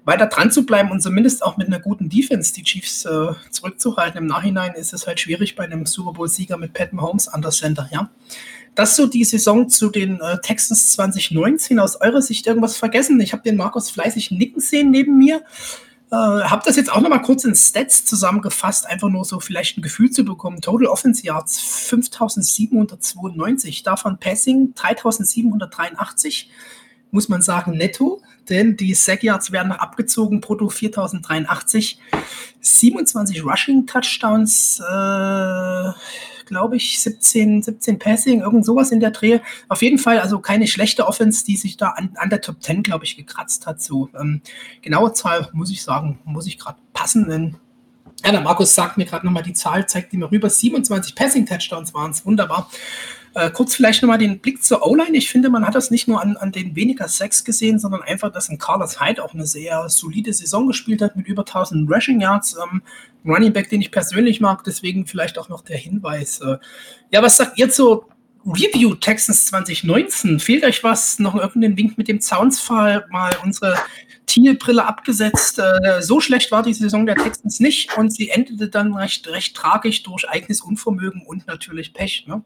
weiter 0.05 0.25
dran 0.27 0.51
zu 0.51 0.65
bleiben 0.65 0.89
und 0.89 1.01
zumindest 1.01 1.43
auch 1.43 1.57
mit 1.57 1.67
einer 1.67 1.79
guten 1.79 2.09
Defense 2.09 2.53
die 2.53 2.63
Chiefs 2.63 3.05
äh, 3.05 3.33
zurückzuhalten. 3.51 4.17
Im 4.17 4.27
Nachhinein 4.27 4.73
ist 4.73 4.93
es 4.93 5.05
halt 5.05 5.19
schwierig 5.19 5.55
bei 5.55 5.65
einem 5.65 5.85
Super 5.85 6.13
Bowl-Sieger 6.13 6.57
mit 6.57 6.73
Pat 6.73 6.93
Mahomes 6.93 7.27
an 7.27 7.41
der 7.41 7.51
Center, 7.51 7.87
ja. 7.91 8.09
Das 8.73 8.95
so 8.95 9.05
die 9.05 9.25
Saison 9.25 9.67
zu 9.67 9.89
den 9.89 10.21
äh, 10.21 10.39
Texans 10.39 10.89
2019. 10.93 11.77
Aus 11.77 11.99
eurer 11.99 12.21
Sicht 12.21 12.47
irgendwas 12.47 12.77
vergessen? 12.77 13.19
Ich 13.19 13.33
habe 13.33 13.43
den 13.43 13.57
Markus 13.57 13.89
fleißig 13.89 14.31
nicken 14.31 14.61
sehen 14.61 14.91
neben 14.91 15.17
mir. 15.17 15.43
Äh, 16.11 16.15
habe 16.15 16.61
das 16.65 16.75
jetzt 16.75 16.91
auch 16.91 16.99
noch 16.99 17.09
mal 17.09 17.21
kurz 17.21 17.45
in 17.45 17.55
Stats 17.55 18.03
zusammengefasst, 18.03 18.85
einfach 18.85 19.07
nur 19.07 19.23
so 19.23 19.39
vielleicht 19.39 19.77
ein 19.77 19.81
Gefühl 19.81 20.11
zu 20.11 20.25
bekommen. 20.25 20.59
Total 20.59 20.87
Offense 20.87 21.25
Yards 21.25 21.61
5792, 21.61 23.83
davon 23.83 24.17
Passing 24.17 24.73
3783, 24.75 26.51
muss 27.11 27.29
man 27.29 27.41
sagen 27.41 27.77
netto, 27.77 28.21
denn 28.49 28.75
die 28.75 28.93
Sack 28.93 29.23
Yards 29.23 29.53
werden 29.53 29.69
noch 29.69 29.79
abgezogen, 29.79 30.41
brutto 30.41 30.67
4083, 30.67 31.97
27 32.59 33.45
Rushing 33.45 33.87
Touchdowns, 33.87 34.81
äh, 34.81 35.91
glaube 36.51 36.75
ich, 36.75 36.99
17, 36.99 37.63
17 37.63 37.97
Passing, 37.97 38.41
irgend 38.41 38.65
sowas 38.65 38.91
in 38.91 38.99
der 38.99 39.11
Dreh. 39.11 39.39
Auf 39.69 39.81
jeden 39.81 39.97
Fall 39.97 40.19
also 40.19 40.39
keine 40.39 40.67
schlechte 40.67 41.07
Offense, 41.07 41.45
die 41.45 41.55
sich 41.55 41.77
da 41.77 41.91
an, 41.91 42.11
an 42.17 42.29
der 42.29 42.41
Top 42.41 42.61
10, 42.61 42.83
glaube 42.83 43.05
ich, 43.05 43.15
gekratzt 43.15 43.65
hat. 43.65 43.81
So 43.81 44.09
ähm, 44.19 44.41
genaue 44.81 45.13
Zahl, 45.13 45.47
muss 45.53 45.71
ich 45.71 45.81
sagen, 45.81 46.19
muss 46.25 46.45
ich 46.47 46.59
gerade 46.59 46.77
passen, 46.91 47.29
denn 47.29 47.55
ja, 48.23 48.31
der 48.31 48.41
Markus 48.41 48.75
sagt 48.75 48.97
mir 48.97 49.05
gerade 49.05 49.25
nochmal 49.25 49.43
die 49.43 49.53
Zahl, 49.53 49.87
zeigt 49.87 50.11
die 50.11 50.17
mir 50.17 50.29
rüber. 50.29 50.49
27 50.49 51.15
Passing-Touchdowns 51.15 51.93
waren 51.93 52.11
es, 52.11 52.25
wunderbar. 52.25 52.69
Äh, 53.33 53.49
kurz 53.51 53.75
vielleicht 53.75 54.01
nochmal 54.01 54.17
den 54.17 54.39
Blick 54.39 54.63
zur 54.63 54.85
O-Line. 54.85 55.15
Ich 55.17 55.29
finde, 55.29 55.49
man 55.49 55.65
hat 55.65 55.75
das 55.75 55.89
nicht 55.89 56.07
nur 56.07 56.21
an, 56.21 56.35
an 56.37 56.51
den 56.51 56.75
weniger 56.75 57.07
Sex 57.07 57.43
gesehen, 57.45 57.79
sondern 57.79 58.01
einfach, 58.01 58.31
dass 58.31 58.49
ein 58.49 58.57
Carlos 58.57 58.99
Hyde 58.99 59.23
auch 59.23 59.33
eine 59.33 59.45
sehr 59.45 59.87
solide 59.87 60.33
Saison 60.33 60.67
gespielt 60.67 61.01
hat 61.01 61.15
mit 61.15 61.27
über 61.27 61.41
1000 61.41 61.89
Rushing 61.89 62.19
Yards. 62.19 62.57
Ähm, 62.57 62.81
Running 63.25 63.53
Back, 63.53 63.69
den 63.69 63.81
ich 63.81 63.91
persönlich 63.91 64.41
mag, 64.41 64.63
deswegen 64.63 65.05
vielleicht 65.05 65.37
auch 65.37 65.47
noch 65.47 65.61
der 65.61 65.77
Hinweis. 65.77 66.41
Äh, 66.41 66.57
ja, 67.11 67.21
was 67.21 67.37
sagt 67.37 67.57
ihr 67.57 67.69
zur 67.69 68.07
Review 68.45 68.95
Texans 68.95 69.45
2019? 69.45 70.39
Fehlt 70.39 70.63
euch 70.65 70.83
was? 70.83 71.19
Noch 71.19 71.35
irgendeinen 71.35 71.77
Wink 71.77 71.97
mit 71.97 72.07
dem 72.07 72.19
Zaunsfall? 72.19 73.05
Mal 73.11 73.31
unsere 73.43 73.75
Thiel-Brille 74.25 74.85
abgesetzt. 74.85 75.59
Äh, 75.59 76.01
so 76.01 76.19
schlecht 76.19 76.51
war 76.51 76.63
die 76.63 76.73
Saison 76.73 77.05
der 77.05 77.15
Texans 77.15 77.59
nicht 77.59 77.97
und 77.97 78.11
sie 78.11 78.29
endete 78.29 78.69
dann 78.69 78.95
recht, 78.95 79.27
recht 79.27 79.55
tragisch 79.55 80.03
durch 80.03 80.27
eigenes 80.27 80.61
Unvermögen 80.61 81.21
und 81.25 81.47
natürlich 81.47 81.93
Pech. 81.93 82.25
Ne? 82.27 82.43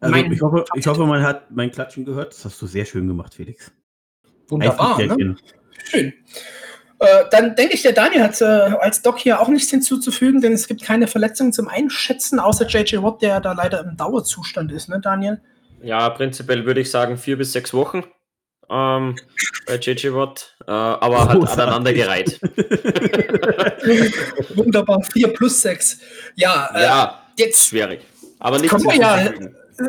Also 0.00 0.16
ich, 0.16 0.42
hoffe, 0.42 0.64
ich 0.74 0.86
hoffe, 0.86 1.06
man 1.06 1.22
hat 1.22 1.50
mein 1.50 1.70
Klatschen 1.70 2.04
gehört. 2.04 2.32
Das 2.32 2.44
hast 2.44 2.60
du 2.60 2.66
sehr 2.66 2.84
schön 2.84 3.08
gemacht, 3.08 3.34
Felix. 3.34 3.72
Wunderbar. 4.48 5.02
Ne? 5.02 5.36
Schön. 5.84 6.12
Äh, 6.98 7.24
dann 7.30 7.54
denke 7.56 7.74
ich, 7.74 7.82
der 7.82 7.92
Daniel 7.92 8.22
hat 8.22 8.40
äh, 8.40 8.44
als 8.44 9.02
Doc 9.02 9.18
hier 9.18 9.40
auch 9.40 9.48
nichts 9.48 9.70
hinzuzufügen, 9.70 10.40
denn 10.40 10.52
es 10.52 10.66
gibt 10.66 10.82
keine 10.82 11.06
Verletzungen 11.06 11.52
zum 11.52 11.68
Einschätzen, 11.68 12.40
außer 12.40 12.66
JJ 12.66 13.02
Watt, 13.02 13.20
der 13.20 13.40
da 13.40 13.52
leider 13.52 13.80
im 13.80 13.96
Dauerzustand 13.96 14.72
ist, 14.72 14.88
ne, 14.88 15.00
Daniel? 15.00 15.40
Ja, 15.82 16.08
prinzipiell 16.08 16.64
würde 16.64 16.80
ich 16.80 16.90
sagen 16.90 17.18
vier 17.18 17.36
bis 17.36 17.52
sechs 17.52 17.74
Wochen 17.74 18.04
ähm, 18.70 19.16
bei 19.66 19.76
JJ 19.76 20.14
Watt, 20.14 20.56
äh, 20.66 20.70
aber 20.70 21.28
hat 21.28 21.50
aneinandergereiht. 21.50 22.40
Wunderbar, 24.56 25.02
vier 25.02 25.28
plus 25.28 25.60
sechs. 25.60 26.00
Ja, 26.34 26.70
äh, 26.74 26.82
ja 26.82 27.22
jetzt 27.38 27.68
schwierig. 27.68 28.00
Aber 28.38 28.58
nicht 28.58 28.70
kommen 28.70 28.84
wir 28.84 28.96
ja 28.96 29.30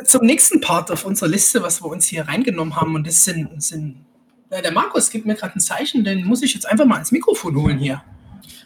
zum 0.03 0.25
nächsten 0.25 0.61
Part 0.61 0.91
auf 0.91 1.05
unserer 1.05 1.29
Liste, 1.29 1.61
was 1.61 1.81
wir 1.81 1.89
uns 1.89 2.05
hier 2.05 2.27
reingenommen 2.27 2.75
haben. 2.75 2.95
Und 2.95 3.07
das 3.07 3.23
sind, 3.23 3.61
sind 3.61 4.05
ja, 4.51 4.61
der 4.61 4.71
Markus 4.71 5.09
gibt 5.09 5.25
mir 5.25 5.35
gerade 5.35 5.55
ein 5.55 5.59
Zeichen, 5.59 6.03
den 6.03 6.23
muss 6.23 6.41
ich 6.41 6.53
jetzt 6.53 6.65
einfach 6.65 6.85
mal 6.85 6.99
ins 6.99 7.11
Mikrofon 7.11 7.55
holen 7.55 7.77
hier. 7.77 8.01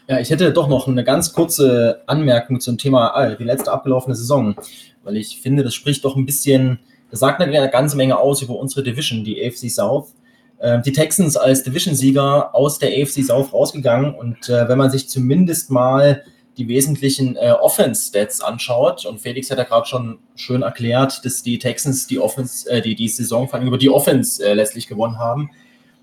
Ja, 0.08 0.18
ich 0.18 0.30
hätte 0.30 0.52
doch 0.52 0.68
noch 0.68 0.88
eine 0.88 1.04
ganz 1.04 1.32
kurze 1.32 2.02
Anmerkung 2.06 2.60
zum 2.60 2.76
Thema 2.76 3.08
ah, 3.14 3.34
die 3.34 3.44
letzte 3.44 3.72
abgelaufene 3.72 4.14
Saison, 4.14 4.56
weil 5.04 5.16
ich 5.16 5.40
finde, 5.40 5.62
das 5.62 5.74
spricht 5.74 6.04
doch 6.04 6.16
ein 6.16 6.26
bisschen, 6.26 6.80
das 7.10 7.20
sagt 7.20 7.40
eine 7.40 7.70
ganze 7.70 7.96
Menge 7.96 8.18
aus 8.18 8.42
über 8.42 8.56
unsere 8.56 8.82
Division, 8.82 9.24
die 9.24 9.44
AFC 9.44 9.70
South. 9.70 10.14
Ähm, 10.60 10.82
die 10.82 10.92
Texans 10.92 11.36
als 11.36 11.64
Division-Sieger 11.64 12.54
aus 12.54 12.78
der 12.78 12.90
AFC 12.90 13.24
South 13.24 13.52
rausgegangen 13.52 14.14
und 14.14 14.48
äh, 14.48 14.68
wenn 14.68 14.78
man 14.78 14.90
sich 14.90 15.08
zumindest 15.08 15.70
mal 15.70 16.22
die 16.58 16.68
wesentlichen 16.68 17.36
äh, 17.36 17.52
Offense-Stats 17.52 18.40
anschaut, 18.40 19.06
und 19.06 19.20
Felix 19.20 19.50
hat 19.50 19.58
ja 19.58 19.64
gerade 19.64 19.86
schon 19.86 20.18
schön 20.34 20.62
erklärt, 20.62 21.24
dass 21.24 21.42
die 21.42 21.58
Texans 21.58 22.06
die 22.06 22.18
Offense, 22.18 22.70
äh, 22.70 22.82
die, 22.82 22.94
die 22.94 23.08
Saison 23.08 23.48
vor 23.48 23.58
allem 23.58 23.68
über 23.68 23.78
die 23.78 23.90
Offense 23.90 24.44
äh, 24.44 24.52
letztlich 24.54 24.86
gewonnen 24.86 25.18
haben. 25.18 25.50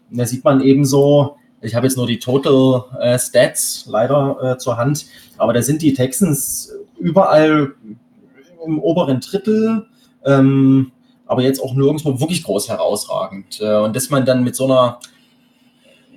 Und 0.10 0.18
da 0.18 0.26
sieht 0.26 0.44
man 0.44 0.62
eben 0.62 0.86
so, 0.86 1.36
ich 1.62 1.76
habe 1.76 1.86
jetzt 1.86 1.98
nur 1.98 2.08
die 2.08 2.20
Total 2.20 2.84
äh, 3.00 3.20
Stats 3.20 3.86
leider 3.88 4.38
äh, 4.42 4.58
zur 4.58 4.78
Hand, 4.78 5.06
aber 5.38 5.54
da 5.54 5.62
sind 5.62 5.82
die 5.82 5.94
Texans 5.94 6.74
überall 6.98 7.74
im 8.66 8.80
oberen 8.80 9.20
Drittel, 9.20 9.88
ähm, 10.26 10.92
aber 11.26 11.44
jetzt 11.44 11.62
auch 11.62 11.76
nirgendwo 11.76 12.20
wirklich 12.20 12.44
groß 12.44 12.70
herausragend. 12.70 13.60
Äh, 13.62 13.78
und 13.78 13.96
dass 13.96 14.10
man 14.10 14.26
dann 14.26 14.44
mit 14.44 14.56
so 14.56 14.66
einer 14.66 15.00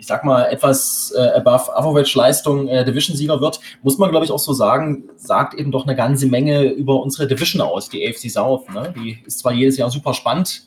ich 0.03 0.09
sag 0.09 0.25
mal, 0.25 0.47
etwas 0.47 1.15
äh, 1.17 1.29
above 1.39 1.77
average 1.77 2.19
Leistung 2.19 2.67
äh, 2.67 2.85
Division-Sieger 2.85 3.41
wird, 3.41 3.61
muss 3.85 3.99
man, 3.99 4.11
glaube 4.11 4.25
ich, 4.27 4.33
auch 4.33 4.39
so 4.41 4.53
sagen, 4.53 5.05
sagt 5.15 5.55
eben 5.55 5.71
doch 5.71 5.87
eine 5.87 5.95
ganze 5.95 6.27
Menge 6.27 6.73
über 6.73 7.01
unsere 7.01 7.29
Division 7.29 7.63
aus, 7.63 7.89
die 7.89 8.05
AFC 8.05 8.29
South. 8.29 8.69
Ne? 8.69 8.93
Die 8.97 9.23
ist 9.25 9.39
zwar 9.39 9.53
jedes 9.53 9.77
Jahr 9.77 9.91
super 9.91 10.13
spannend, 10.13 10.67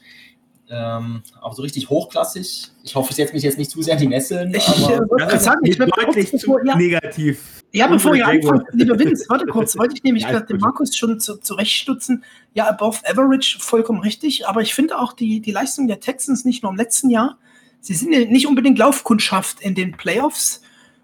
Ähm, 0.69 1.21
auch 1.41 1.54
so 1.54 1.63
richtig 1.63 1.89
hochklassig. 1.89 2.69
Ich 2.84 2.95
hoffe, 2.95 3.10
ich 3.10 3.17
setze 3.17 3.34
mich 3.34 3.43
jetzt 3.43 3.58
nicht 3.58 3.69
zu 3.69 3.82
sehr 3.82 3.95
in 3.95 4.00
die 4.00 4.08
Nesseln. 4.08 4.56
Ich 4.56 4.67
äh, 4.89 5.00
gerade 5.17 5.38
sagen, 5.38 5.60
ich 5.63 5.78
werde 5.78 5.91
deutlich 5.91 6.30
zu 6.30 6.38
bevor, 6.38 6.65
ja, 6.65 6.76
negativ. 6.78 7.62
ja, 7.74 7.88
bevor 7.88 8.15
ihr 8.15 8.26
anfangt, 8.26 8.63
lieber 8.71 8.98
Vince, 8.98 9.26
warte 9.30 9.45
kurz, 9.48 9.78
wollte 9.78 9.95
ich 9.95 10.04
nämlich 10.04 10.24
Ja, 10.24 10.32
gerade 10.32 10.45
den. 10.45 10.58
Markus 10.62 10.95
schon 10.95 11.19
zu, 11.19 11.38
zurechtstutzen. 11.41 12.24
Ja, 12.54 12.69
above 12.69 13.00
average, 13.06 13.58
vollkommen 13.60 14.00
richtig, 14.00 14.48
aber 14.48 14.62
ich 14.62 14.74
finde 14.74 14.98
auch 14.98 15.12
die, 15.12 15.41
die 15.41 15.52
Leistung 15.52 15.88
der 15.88 16.00
Texans 16.00 16.45
nicht 16.45 16.63
nur 16.63 16.71
im 16.71 16.78
letzten 16.78 17.10
Jahr, 17.10 17.38
sie 17.86 17.93
sind 17.93 18.10
nicht 18.10 18.48
unbedingt 18.48 18.78
Laufkundschaft 18.78 19.62
in 19.62 19.76
den 19.76 19.93
Playoffs 19.93 20.62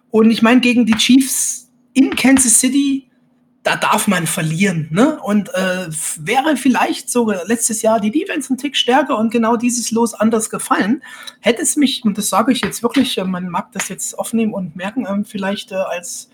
und 0.10 0.32
ich 0.32 0.42
meine, 0.42 0.62
gegen 0.62 0.86
die 0.86 0.96
Chiefs 0.96 1.70
in 1.94 2.16
Kansas 2.16 2.60
City, 2.60 3.08
da 3.64 3.76
darf 3.76 4.08
man 4.08 4.26
verlieren. 4.26 4.88
Ne? 4.90 5.20
Und 5.22 5.54
äh, 5.54 5.88
wäre 6.18 6.58
vielleicht 6.58 7.10
sogar 7.10 7.46
letztes 7.46 7.84
Jahr 7.84 8.00
die 8.00 8.10
Defense 8.10 8.52
ein 8.52 8.58
Tick 8.58 8.76
stärker 8.76 9.18
und 9.20 9.32
genau 9.32 9.56
dieses 9.56 9.92
Los 9.92 10.14
anders 10.16 10.50
gefallen, 10.50 11.04
hätte 11.40 11.62
es 11.62 11.76
mich, 11.76 12.04
und 12.04 12.18
das 12.18 12.30
sage 12.30 12.52
ich 12.52 12.62
jetzt 12.62 12.82
wirklich, 12.82 13.18
äh, 13.20 13.24
man 13.24 13.50
mag 13.50 13.72
das 13.72 13.88
jetzt 13.90 14.18
aufnehmen 14.18 14.54
und 14.54 14.76
merken, 14.76 15.06
ähm, 15.08 15.26
vielleicht 15.26 15.72
äh, 15.72 15.76
als 15.76 16.31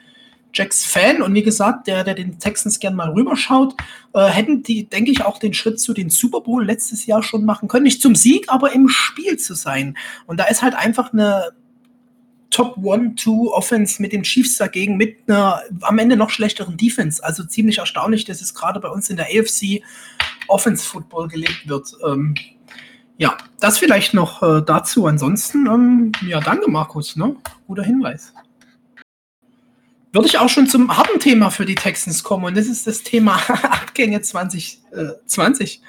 Jacks 0.53 0.85
Fan 0.85 1.21
und 1.21 1.33
wie 1.33 1.43
gesagt, 1.43 1.87
der, 1.87 2.03
der 2.03 2.15
den 2.15 2.39
Texans 2.39 2.79
gern 2.79 2.95
mal 2.95 3.09
rüberschaut, 3.09 3.75
äh, 4.13 4.25
hätten 4.25 4.63
die, 4.63 4.85
denke 4.85 5.11
ich, 5.11 5.23
auch 5.23 5.39
den 5.39 5.53
Schritt 5.53 5.79
zu 5.79 5.93
den 5.93 6.09
Super 6.09 6.41
Bowl 6.41 6.65
letztes 6.65 7.05
Jahr 7.05 7.21
schon 7.21 7.45
machen 7.45 7.67
können. 7.67 7.83
Nicht 7.83 8.01
zum 8.01 8.15
Sieg, 8.15 8.45
aber 8.49 8.73
im 8.73 8.89
Spiel 8.89 9.37
zu 9.37 9.53
sein. 9.53 9.97
Und 10.25 10.39
da 10.39 10.45
ist 10.45 10.61
halt 10.61 10.75
einfach 10.75 11.13
eine 11.13 11.51
Top 12.49 12.77
One, 12.77 13.13
Two 13.15 13.51
Offense 13.53 14.01
mit 14.01 14.13
den 14.13 14.23
Chiefs 14.23 14.57
dagegen, 14.57 14.97
mit 14.97 15.17
einer 15.27 15.61
am 15.81 15.99
Ende 15.99 16.15
noch 16.15 16.29
schlechteren 16.29 16.77
Defense. 16.77 17.23
Also 17.23 17.43
ziemlich 17.43 17.77
erstaunlich, 17.77 18.25
dass 18.25 18.41
es 18.41 18.53
gerade 18.55 18.79
bei 18.79 18.89
uns 18.89 19.09
in 19.09 19.17
der 19.17 19.27
AFC 19.27 19.83
Offense 20.47 20.85
Football 20.85 21.27
gelebt 21.27 21.67
wird. 21.67 21.93
Ähm, 22.05 22.35
ja, 23.17 23.37
das 23.59 23.77
vielleicht 23.77 24.13
noch 24.13 24.41
äh, 24.41 24.61
dazu. 24.65 25.07
Ansonsten, 25.07 25.67
ähm, 25.67 26.11
ja, 26.25 26.39
danke, 26.39 26.69
Markus. 26.69 27.15
Ne? 27.15 27.35
Guter 27.67 27.83
Hinweis. 27.83 28.33
Würde 30.13 30.27
ich 30.27 30.37
auch 30.37 30.49
schon 30.49 30.67
zum 30.67 30.95
harten 30.97 31.19
Thema 31.19 31.49
für 31.49 31.65
die 31.65 31.75
Texans 31.75 32.23
kommen 32.23 32.45
und 32.45 32.57
das 32.57 32.67
ist 32.67 32.87
das 32.87 33.03
Thema 33.03 33.35
Abgänge 33.63 34.21
2020. 34.21 35.81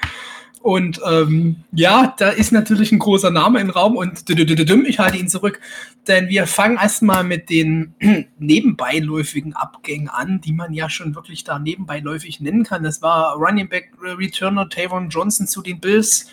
Und 0.60 1.00
ähm, 1.08 1.64
ja, 1.72 2.14
da 2.18 2.30
ist 2.30 2.52
natürlich 2.52 2.90
ein 2.90 2.98
großer 2.98 3.30
Name 3.30 3.60
im 3.60 3.70
Raum 3.70 3.96
und 3.96 4.28
ich 4.28 4.98
halte 4.98 5.16
ihn 5.16 5.28
zurück, 5.28 5.60
denn 6.08 6.28
wir 6.28 6.46
fangen 6.46 6.78
erstmal 6.78 7.22
mit 7.22 7.48
den 7.48 7.94
nebenbeiläufigen 8.38 9.54
Abgängen 9.54 10.08
an, 10.08 10.40
die 10.40 10.52
man 10.52 10.72
ja 10.72 10.90
schon 10.90 11.14
wirklich 11.14 11.44
da 11.44 11.58
nebenbeiläufig 11.58 12.40
nennen 12.40 12.64
kann. 12.64 12.82
Das 12.82 13.02
war 13.02 13.36
Running 13.36 13.68
Back 13.68 13.92
äh, 14.04 14.10
Returner 14.10 14.68
Tavon 14.68 15.10
Johnson 15.10 15.46
zu 15.46 15.62
den 15.62 15.80
Bills, 15.80 16.26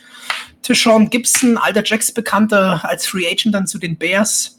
Tishon 0.64 1.10
Gibson, 1.10 1.58
alter 1.58 1.84
Jacks 1.86 2.12
Bekannter 2.12 2.84
als 2.84 3.06
Free 3.06 3.28
Agent 3.28 3.54
dann 3.54 3.68
zu 3.68 3.78
den 3.78 3.96
Bears. 3.98 4.55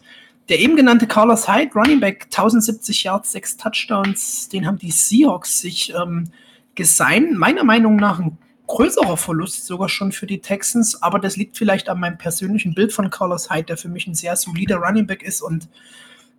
Der 0.49 0.61
eben 0.61 0.77
genannte 0.77 1.07
Carlos 1.07 1.49
Hyde, 1.49 1.73
Running 1.75 2.01
Back, 2.01 2.25
1070 2.27 3.05
Yards, 3.05 3.33
6 3.33 3.57
Touchdowns, 3.57 4.49
den 4.49 4.67
haben 4.67 4.79
die 4.79 4.93
Seahawks 4.93 5.61
sich 5.61 5.93
ähm, 5.95 6.31
gesigned. 6.75 7.37
Meiner 7.37 7.65
Meinung 7.65 7.97
nach 7.97 8.21
ein 8.21 8.39
größerer 8.67 9.17
Verlust 9.17 9.67
sogar 9.67 9.89
schon 9.89 10.13
für 10.13 10.27
die 10.27 10.41
Texans, 10.41 11.03
aber 11.03 11.19
das 11.19 11.37
liegt 11.37 11.57
vielleicht 11.57 11.89
an 11.89 12.01
meinem 12.01 12.19
persönlichen 12.19 12.75
Bild 12.75 12.93
von 12.93 13.11
Carlos 13.11 13.51
Hyde, 13.51 13.65
der 13.65 13.77
für 13.77 13.89
mich 13.89 14.07
ein 14.07 14.15
sehr 14.15 14.37
solider 14.37 14.77
Running 14.77 15.07
Back 15.07 15.23
ist 15.23 15.43
und 15.43 15.69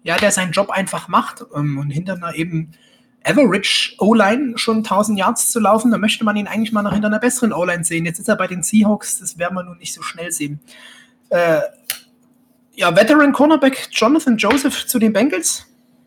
ja, 0.03 0.17
der 0.17 0.31
seinen 0.31 0.51
Job 0.51 0.69
einfach 0.69 1.07
macht 1.07 1.43
ähm, 1.53 1.77
und 1.77 1.89
hinter 1.89 2.13
einer 2.13 2.33
eben 2.35 2.71
Average 3.23 3.95
O-Line 3.99 4.57
schon 4.57 4.77
1000 4.77 5.19
Yards 5.19 5.51
zu 5.51 5.59
laufen, 5.59 5.91
da 5.91 5.97
möchte 5.97 6.23
man 6.23 6.37
ihn 6.37 6.47
eigentlich 6.47 6.71
mal 6.71 6.81
noch 6.81 6.93
hinter 6.93 7.07
einer 7.07 7.19
besseren 7.19 7.51
O-Line 7.51 7.83
sehen. 7.83 8.05
Jetzt 8.05 8.19
ist 8.19 8.29
er 8.29 8.37
bei 8.37 8.47
den 8.47 8.63
Seahawks, 8.63 9.19
das 9.19 9.37
werden 9.37 9.55
wir 9.55 9.63
nun 9.63 9.77
nicht 9.79 9.93
so 9.93 10.01
schnell 10.01 10.31
sehen. 10.31 10.61
Äh, 11.29 11.59
ja, 12.77 12.95
Veteran 12.95 13.33
Cornerback 13.33 13.89
Jonathan 13.91 14.37
Joseph 14.37 14.85
zu 14.85 14.99
den 14.99 15.11
Bengals. 15.11 15.65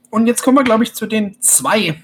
Und 0.08 0.26
jetzt 0.26 0.42
kommen 0.42 0.56
wir, 0.56 0.64
glaube 0.64 0.84
ich, 0.84 0.94
zu 0.94 1.06
den 1.06 1.40
zwei 1.40 2.00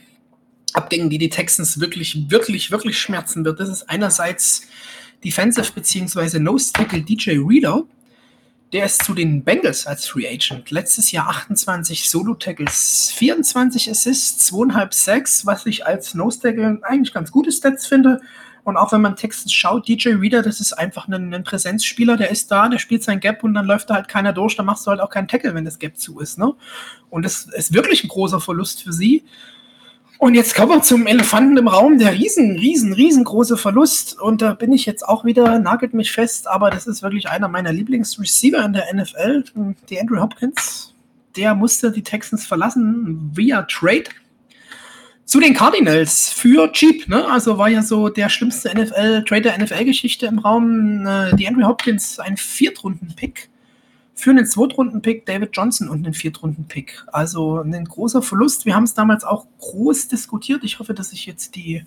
Abgängen, 0.72 1.08
die 1.08 1.18
die 1.18 1.30
Texans 1.30 1.80
wirklich, 1.80 2.30
wirklich, 2.30 2.70
wirklich 2.70 2.98
schmerzen 2.98 3.44
wird. 3.44 3.60
Das 3.60 3.68
ist 3.68 3.88
einerseits 3.88 4.62
Defensive 5.24 5.72
bzw. 5.72 6.40
Nose 6.40 6.72
Tackle 6.72 7.00
DJ 7.00 7.38
Reader. 7.38 7.84
Der 8.72 8.86
ist 8.86 9.04
zu 9.04 9.14
den 9.14 9.44
Bengals 9.44 9.86
als 9.86 10.06
Free 10.06 10.26
Agent. 10.28 10.72
Letztes 10.72 11.12
Jahr 11.12 11.28
28 11.28 12.10
Solo-Tackles, 12.10 13.12
24 13.14 13.88
Assists, 13.88 14.52
2,5 14.52 14.92
Sacks, 14.92 15.46
was 15.46 15.64
ich 15.66 15.86
als 15.86 16.14
Nose 16.14 16.40
Tackle 16.40 16.80
eigentlich 16.82 17.14
ganz 17.14 17.30
gute 17.30 17.52
Stats 17.52 17.86
finde. 17.86 18.20
Und 18.66 18.76
auch 18.76 18.90
wenn 18.90 19.00
man 19.00 19.14
Texans 19.14 19.52
schaut, 19.52 19.86
DJ 19.86 20.14
Reader, 20.14 20.42
das 20.42 20.58
ist 20.58 20.72
einfach 20.72 21.06
ein, 21.06 21.32
ein 21.32 21.44
Präsenzspieler, 21.44 22.16
der 22.16 22.32
ist 22.32 22.50
da, 22.50 22.68
der 22.68 22.80
spielt 22.80 23.04
sein 23.04 23.20
Gap 23.20 23.44
und 23.44 23.54
dann 23.54 23.64
läuft 23.64 23.90
da 23.90 23.94
halt 23.94 24.08
keiner 24.08 24.32
durch, 24.32 24.56
dann 24.56 24.66
machst 24.66 24.84
du 24.84 24.90
halt 24.90 25.00
auch 25.00 25.08
keinen 25.08 25.28
Tackle, 25.28 25.54
wenn 25.54 25.64
das 25.64 25.78
Gap 25.78 25.96
zu 25.96 26.18
ist. 26.18 26.36
Ne? 26.36 26.52
Und 27.08 27.24
das 27.24 27.46
ist 27.46 27.72
wirklich 27.72 28.02
ein 28.02 28.08
großer 28.08 28.40
Verlust 28.40 28.82
für 28.82 28.92
sie. 28.92 29.22
Und 30.18 30.34
jetzt 30.34 30.56
kommen 30.56 30.70
wir 30.70 30.82
zum 30.82 31.06
Elefanten 31.06 31.56
im 31.56 31.68
Raum, 31.68 32.00
der 32.00 32.12
riesen, 32.14 32.58
riesen, 32.58 32.92
riesengroße 32.92 33.56
Verlust. 33.56 34.20
Und 34.20 34.42
da 34.42 34.54
bin 34.54 34.72
ich 34.72 34.84
jetzt 34.84 35.08
auch 35.08 35.24
wieder, 35.24 35.60
nagelt 35.60 35.94
mich 35.94 36.10
fest, 36.10 36.48
aber 36.48 36.70
das 36.70 36.88
ist 36.88 37.04
wirklich 37.04 37.28
einer 37.28 37.46
meiner 37.46 37.72
Lieblingsreceiver 37.72 38.64
in 38.64 38.72
der 38.72 38.92
NFL, 38.92 39.44
die 39.88 40.00
Andrew 40.00 40.20
Hopkins. 40.20 40.92
Der 41.36 41.54
musste 41.54 41.92
die 41.92 42.02
Texans 42.02 42.44
verlassen 42.44 43.30
via 43.32 43.62
Trade 43.62 44.10
zu 45.26 45.40
den 45.40 45.54
Cardinals 45.54 46.30
für 46.30 46.70
cheap. 46.72 47.08
Ne? 47.08 47.26
Also 47.26 47.58
war 47.58 47.68
ja 47.68 47.82
so 47.82 48.08
der 48.08 48.28
schlimmste 48.28 48.70
NFL, 48.70 49.24
Trade 49.24 49.42
der 49.42 49.58
NFL-Geschichte 49.58 50.26
im 50.26 50.38
Raum. 50.38 51.04
Äh, 51.04 51.34
die 51.34 51.46
Andrew 51.46 51.66
Hopkins, 51.66 52.18
ein 52.18 52.36
Viertrunden-Pick 52.36 53.50
für 54.14 54.30
einen 54.30 54.46
Zweitrunden-Pick 54.46 55.26
David 55.26 55.50
Johnson 55.52 55.88
und 55.88 56.04
einen 56.04 56.14
Viertrunden-Pick. 56.14 57.04
Also 57.08 57.60
ein 57.60 57.84
großer 57.84 58.22
Verlust. 58.22 58.64
Wir 58.64 58.74
haben 58.74 58.84
es 58.84 58.94
damals 58.94 59.24
auch 59.24 59.46
groß 59.58 60.08
diskutiert. 60.08 60.64
Ich 60.64 60.78
hoffe, 60.78 60.94
dass 60.94 61.12
ich 61.12 61.26
jetzt 61.26 61.54
die, 61.56 61.84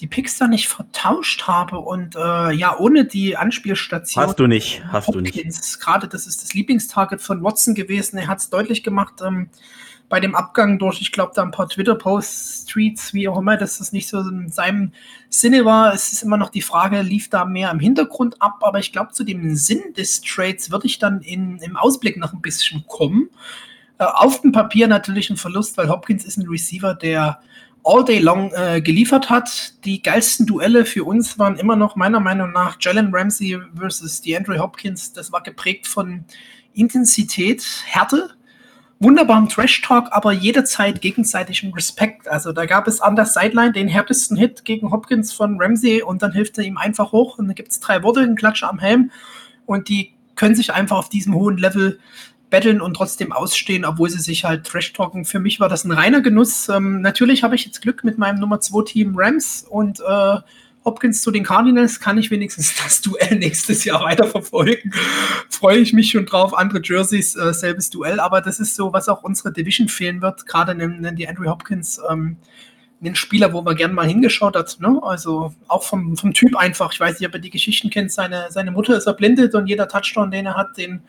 die 0.00 0.08
Picks 0.08 0.38
da 0.38 0.48
nicht 0.48 0.68
vertauscht 0.68 1.46
habe. 1.46 1.78
Und 1.78 2.16
äh, 2.16 2.52
ja, 2.52 2.76
ohne 2.78 3.04
die 3.04 3.36
Anspielstation. 3.36 4.24
Hast 4.24 4.40
du 4.40 4.46
nicht, 4.46 4.82
hast 4.88 5.14
du 5.14 5.20
nicht. 5.20 5.36
Hopkins, 5.36 5.78
gerade 5.78 6.08
das 6.08 6.26
ist 6.26 6.42
das 6.42 6.54
Lieblingstarget 6.54 7.20
von 7.20 7.42
Watson 7.44 7.74
gewesen. 7.74 8.16
Er 8.16 8.26
hat 8.26 8.38
es 8.38 8.50
deutlich 8.50 8.82
gemacht 8.82 9.20
ähm, 9.24 9.48
bei 10.08 10.20
dem 10.20 10.34
Abgang 10.34 10.78
durch, 10.78 11.00
ich 11.00 11.12
glaube, 11.12 11.32
da 11.34 11.42
ein 11.42 11.50
paar 11.50 11.68
Twitter-Posts, 11.68 12.64
Tweets, 12.66 13.12
wie 13.12 13.28
auch 13.28 13.38
immer, 13.38 13.56
dass 13.56 13.78
das 13.78 13.92
nicht 13.92 14.08
so 14.08 14.20
in 14.20 14.48
seinem 14.48 14.92
Sinne 15.28 15.64
war. 15.64 15.92
Es 15.92 16.12
ist 16.12 16.22
immer 16.22 16.38
noch 16.38 16.48
die 16.48 16.62
Frage, 16.62 17.02
lief 17.02 17.28
da 17.28 17.44
mehr 17.44 17.70
im 17.70 17.78
Hintergrund 17.78 18.40
ab, 18.40 18.58
aber 18.62 18.78
ich 18.78 18.92
glaube, 18.92 19.12
zu 19.12 19.24
dem 19.24 19.54
Sinn 19.54 19.92
des 19.96 20.22
Trades 20.22 20.70
würde 20.70 20.86
ich 20.86 20.98
dann 20.98 21.20
in, 21.20 21.58
im 21.58 21.76
Ausblick 21.76 22.16
noch 22.16 22.32
ein 22.32 22.40
bisschen 22.40 22.84
kommen. 22.86 23.28
Äh, 23.98 24.04
auf 24.04 24.40
dem 24.40 24.52
Papier 24.52 24.88
natürlich 24.88 25.28
ein 25.28 25.36
Verlust, 25.36 25.76
weil 25.76 25.90
Hopkins 25.90 26.24
ist 26.24 26.38
ein 26.38 26.48
Receiver, 26.48 26.94
der 26.94 27.40
all 27.84 28.04
day 28.04 28.18
long 28.18 28.50
äh, 28.54 28.80
geliefert 28.80 29.28
hat. 29.28 29.74
Die 29.84 30.02
geilsten 30.02 30.46
Duelle 30.46 30.84
für 30.84 31.04
uns 31.04 31.38
waren 31.38 31.56
immer 31.56 31.76
noch 31.76 31.96
meiner 31.96 32.20
Meinung 32.20 32.52
nach 32.52 32.76
Jalen 32.80 33.10
Ramsey 33.12 33.58
versus 33.76 34.22
DeAndre 34.22 34.58
Hopkins. 34.58 35.12
Das 35.12 35.32
war 35.32 35.42
geprägt 35.42 35.86
von 35.86 36.24
Intensität, 36.72 37.64
Härte, 37.86 38.30
wunderbarem 39.00 39.48
Trash-Talk, 39.48 40.08
aber 40.10 40.32
jederzeit 40.32 41.00
gegenseitigem 41.00 41.72
Respekt. 41.72 42.28
Also 42.28 42.52
da 42.52 42.66
gab 42.66 42.88
es 42.88 43.00
an 43.00 43.16
der 43.16 43.26
Sideline 43.26 43.72
den 43.72 43.88
härtesten 43.88 44.36
Hit 44.36 44.64
gegen 44.64 44.90
Hopkins 44.90 45.32
von 45.32 45.60
Ramsey 45.60 46.02
und 46.02 46.22
dann 46.22 46.32
hilft 46.32 46.58
er 46.58 46.64
ihm 46.64 46.76
einfach 46.76 47.12
hoch 47.12 47.38
und 47.38 47.46
dann 47.46 47.54
gibt 47.54 47.70
es 47.70 47.80
drei 47.80 48.02
Worte, 48.02 48.20
einen 48.20 48.36
Klatscher 48.36 48.68
am 48.68 48.78
Helm 48.78 49.10
und 49.66 49.88
die 49.88 50.14
können 50.34 50.54
sich 50.54 50.72
einfach 50.72 50.96
auf 50.96 51.08
diesem 51.08 51.34
hohen 51.34 51.58
Level 51.58 52.00
betteln 52.50 52.80
und 52.80 52.94
trotzdem 52.94 53.32
ausstehen, 53.32 53.84
obwohl 53.84 54.08
sie 54.08 54.20
sich 54.20 54.44
halt 54.44 54.66
Trash-Talken. 54.66 55.24
Für 55.24 55.38
mich 55.38 55.60
war 55.60 55.68
das 55.68 55.84
ein 55.84 55.92
reiner 55.92 56.20
Genuss. 56.20 56.68
Ähm, 56.68 57.02
natürlich 57.02 57.42
habe 57.42 57.54
ich 57.54 57.66
jetzt 57.66 57.82
Glück 57.82 58.04
mit 58.04 58.18
meinem 58.18 58.40
Nummer 58.40 58.60
2 58.60 58.84
Team 58.84 59.14
Rams 59.16 59.66
und 59.68 60.00
äh, 60.00 60.36
Hopkins 60.84 61.22
zu 61.22 61.30
den 61.30 61.44
Cardinals 61.44 62.00
kann 62.00 62.18
ich 62.18 62.30
wenigstens 62.30 62.74
das 62.82 63.00
Duell 63.00 63.36
nächstes 63.36 63.84
Jahr 63.84 64.02
weiterverfolgen. 64.02 64.92
Freue 65.50 65.78
ich 65.78 65.92
mich 65.92 66.10
schon 66.10 66.26
drauf. 66.26 66.56
Andere 66.56 66.80
Jerseys, 66.82 67.36
äh, 67.36 67.52
selbes 67.52 67.90
Duell, 67.90 68.20
aber 68.20 68.40
das 68.40 68.60
ist 68.60 68.74
so, 68.74 68.92
was 68.92 69.08
auch 69.08 69.22
unsere 69.22 69.52
Division 69.52 69.88
fehlen 69.88 70.22
wird. 70.22 70.46
Gerade 70.46 70.74
nennen 70.74 71.16
die 71.16 71.28
Andrew 71.28 71.48
Hopkins 71.48 72.00
ähm, 72.10 72.36
einen 73.00 73.14
Spieler, 73.14 73.52
wo 73.52 73.62
man 73.62 73.76
gerne 73.76 73.94
mal 73.94 74.06
hingeschaut 74.06 74.56
hat. 74.56 74.78
Ne? 74.80 75.00
Also 75.02 75.54
auch 75.68 75.84
vom, 75.84 76.16
vom 76.16 76.32
Typ 76.32 76.56
einfach. 76.56 76.92
Ich 76.92 77.00
weiß 77.00 77.20
nicht, 77.20 77.28
ob 77.28 77.34
ihr 77.34 77.40
die 77.40 77.50
Geschichten 77.50 77.90
kennt. 77.90 78.12
Seine, 78.12 78.46
seine 78.50 78.70
Mutter 78.70 78.96
ist 78.96 79.06
erblindet 79.06 79.54
und 79.54 79.66
jeder 79.66 79.88
Touchdown, 79.88 80.30
den 80.30 80.46
er 80.46 80.56
hat, 80.56 80.76
den 80.76 81.02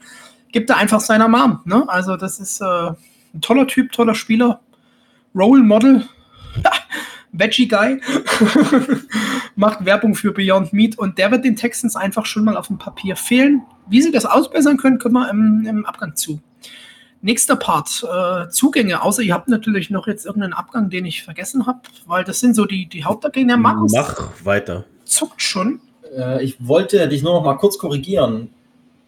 gibt 0.52 0.70
er 0.70 0.78
einfach 0.78 1.00
seiner 1.00 1.28
Mom. 1.28 1.62
Ne? 1.66 1.84
Also 1.88 2.16
das 2.16 2.40
ist 2.40 2.62
äh, 2.62 2.92
ein 3.34 3.42
toller 3.42 3.68
Typ, 3.68 3.92
toller 3.92 4.16
Spieler. 4.16 4.62
Role 5.36 5.64
Model. 5.64 6.08
Veggie 7.32 7.68
Guy 7.68 8.02
macht 9.56 9.86
Werbung 9.86 10.16
für 10.16 10.32
Beyond 10.32 10.74
Meat 10.74 10.98
und 10.98 11.18
der 11.18 11.32
wird 11.32 11.46
den 11.46 11.56
Texans 11.56 11.96
einfach 11.96 12.26
schon 12.26 12.44
mal 12.44 12.58
auf 12.58 12.68
dem 12.68 12.78
Papier 12.78 13.16
fehlen. 13.16 13.62
Wie 13.88 14.02
sie 14.02 14.12
das 14.12 14.26
ausbessern 14.26 14.78
können, 14.78 15.00
können 15.00 15.14
wir 15.14 15.30
im, 15.30 15.66
im 15.68 15.86
Abgang 15.86 16.16
zu. 16.16 16.40
Nächster 17.22 17.58
Part, 17.58 18.04
äh, 18.04 18.50
Zugänge, 18.50 19.02
außer 19.04 19.22
ihr 19.22 19.34
habt 19.34 19.50
natürlich 19.50 19.90
noch 19.90 20.08
jetzt 20.08 20.26
irgendeinen 20.26 20.54
Abgang, 20.54 20.90
den 20.90 21.06
ich 21.06 21.24
vergessen 21.24 21.68
habe, 21.68 21.82
weil 22.06 22.24
das 22.24 22.40
sind 22.40 22.56
so 22.56 22.66
die, 22.66 22.88
die 22.88 23.04
Hauptabgänge. 23.04 23.48
Der 23.48 23.58
Markus 23.58 23.92
Mach 23.92 24.30
weiter. 24.44 24.86
zuckt 25.04 25.42
schon. 25.42 25.82
Äh, 26.16 26.44
ich 26.44 26.56
wollte 26.66 27.08
dich 27.10 27.22
nur 27.22 27.34
noch 27.34 27.44
mal 27.44 27.56
kurz 27.56 27.78
korrigieren. 27.78 28.50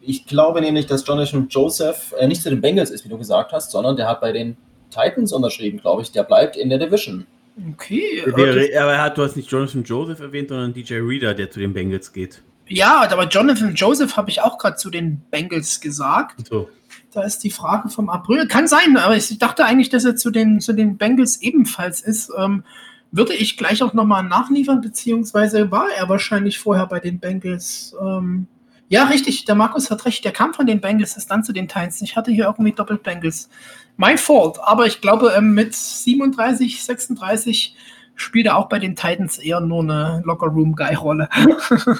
Ich 0.01 0.25
glaube 0.25 0.61
nämlich, 0.61 0.87
dass 0.87 1.07
Jonathan 1.07 1.47
Joseph 1.49 2.13
äh, 2.19 2.27
nicht 2.27 2.41
zu 2.41 2.49
den 2.49 2.59
Bengals 2.59 2.89
ist, 2.89 3.05
wie 3.05 3.09
du 3.09 3.17
gesagt 3.17 3.53
hast, 3.53 3.71
sondern 3.71 3.95
der 3.95 4.09
hat 4.09 4.19
bei 4.19 4.33
den 4.33 4.57
Titans 4.89 5.31
unterschrieben, 5.31 5.79
glaube 5.79 6.01
ich. 6.01 6.11
Der 6.11 6.23
bleibt 6.23 6.57
in 6.57 6.69
der 6.69 6.79
Division. 6.79 7.25
Okay. 7.71 8.23
Der, 8.25 8.83
aber 8.83 8.93
er 8.93 9.01
hat, 9.01 9.17
du 9.17 9.23
hast 9.23 9.35
nicht 9.35 9.51
Jonathan 9.51 9.83
Joseph 9.83 10.19
erwähnt, 10.19 10.49
sondern 10.49 10.73
DJ 10.73 10.95
Reader, 10.95 11.33
der 11.33 11.51
zu 11.51 11.59
den 11.59 11.73
Bengals 11.73 12.13
geht. 12.13 12.41
Ja, 12.67 13.01
aber 13.01 13.27
Jonathan 13.27 13.75
Joseph 13.75 14.15
habe 14.15 14.29
ich 14.29 14.41
auch 14.41 14.57
gerade 14.57 14.77
zu 14.77 14.89
den 14.89 15.21
Bengals 15.29 15.81
gesagt. 15.81 16.47
So. 16.47 16.69
Da 17.11 17.23
ist 17.23 17.43
die 17.43 17.51
Frage 17.51 17.89
vom 17.89 18.09
April. 18.09 18.47
Kann 18.47 18.67
sein, 18.67 18.95
aber 18.95 19.17
ich 19.17 19.37
dachte 19.37 19.65
eigentlich, 19.65 19.89
dass 19.89 20.05
er 20.05 20.15
zu 20.15 20.31
den, 20.31 20.61
zu 20.61 20.71
den 20.71 20.97
Bengals 20.97 21.41
ebenfalls 21.41 22.01
ist. 22.01 22.31
Ähm, 22.37 22.63
würde 23.11 23.33
ich 23.33 23.57
gleich 23.57 23.83
auch 23.83 23.93
nochmal 23.93 24.23
nachliefern, 24.23 24.79
beziehungsweise 24.79 25.69
war 25.69 25.87
er 25.97 26.07
wahrscheinlich 26.07 26.59
vorher 26.59 26.87
bei 26.87 27.01
den 27.01 27.19
Bengals. 27.19 27.93
Ähm, 28.01 28.47
ja, 28.87 29.05
richtig, 29.05 29.45
der 29.45 29.55
Markus 29.55 29.91
hat 29.91 30.05
recht, 30.05 30.23
der 30.23 30.31
kam 30.31 30.53
von 30.53 30.65
den 30.65 30.79
Bengals, 30.79 31.17
ist 31.17 31.29
dann 31.29 31.43
zu 31.43 31.51
den 31.51 31.67
Titans. 31.67 32.01
Ich 32.01 32.15
hatte 32.15 32.31
hier 32.31 32.45
irgendwie 32.45 32.71
doppelt 32.71 33.03
Bengals. 33.03 33.49
Mein 33.97 34.17
Fault, 34.17 34.57
aber 34.61 34.87
ich 34.87 35.01
glaube, 35.01 35.33
ähm, 35.35 35.53
mit 35.53 35.75
37, 35.75 36.83
36 36.83 37.75
spielt 38.15 38.45
er 38.45 38.57
auch 38.57 38.69
bei 38.69 38.79
den 38.79 38.95
Titans 38.95 39.37
eher 39.37 39.61
nur 39.61 39.83
eine 39.83 40.21
Locker-Room-Guy-Rolle. 40.25 41.29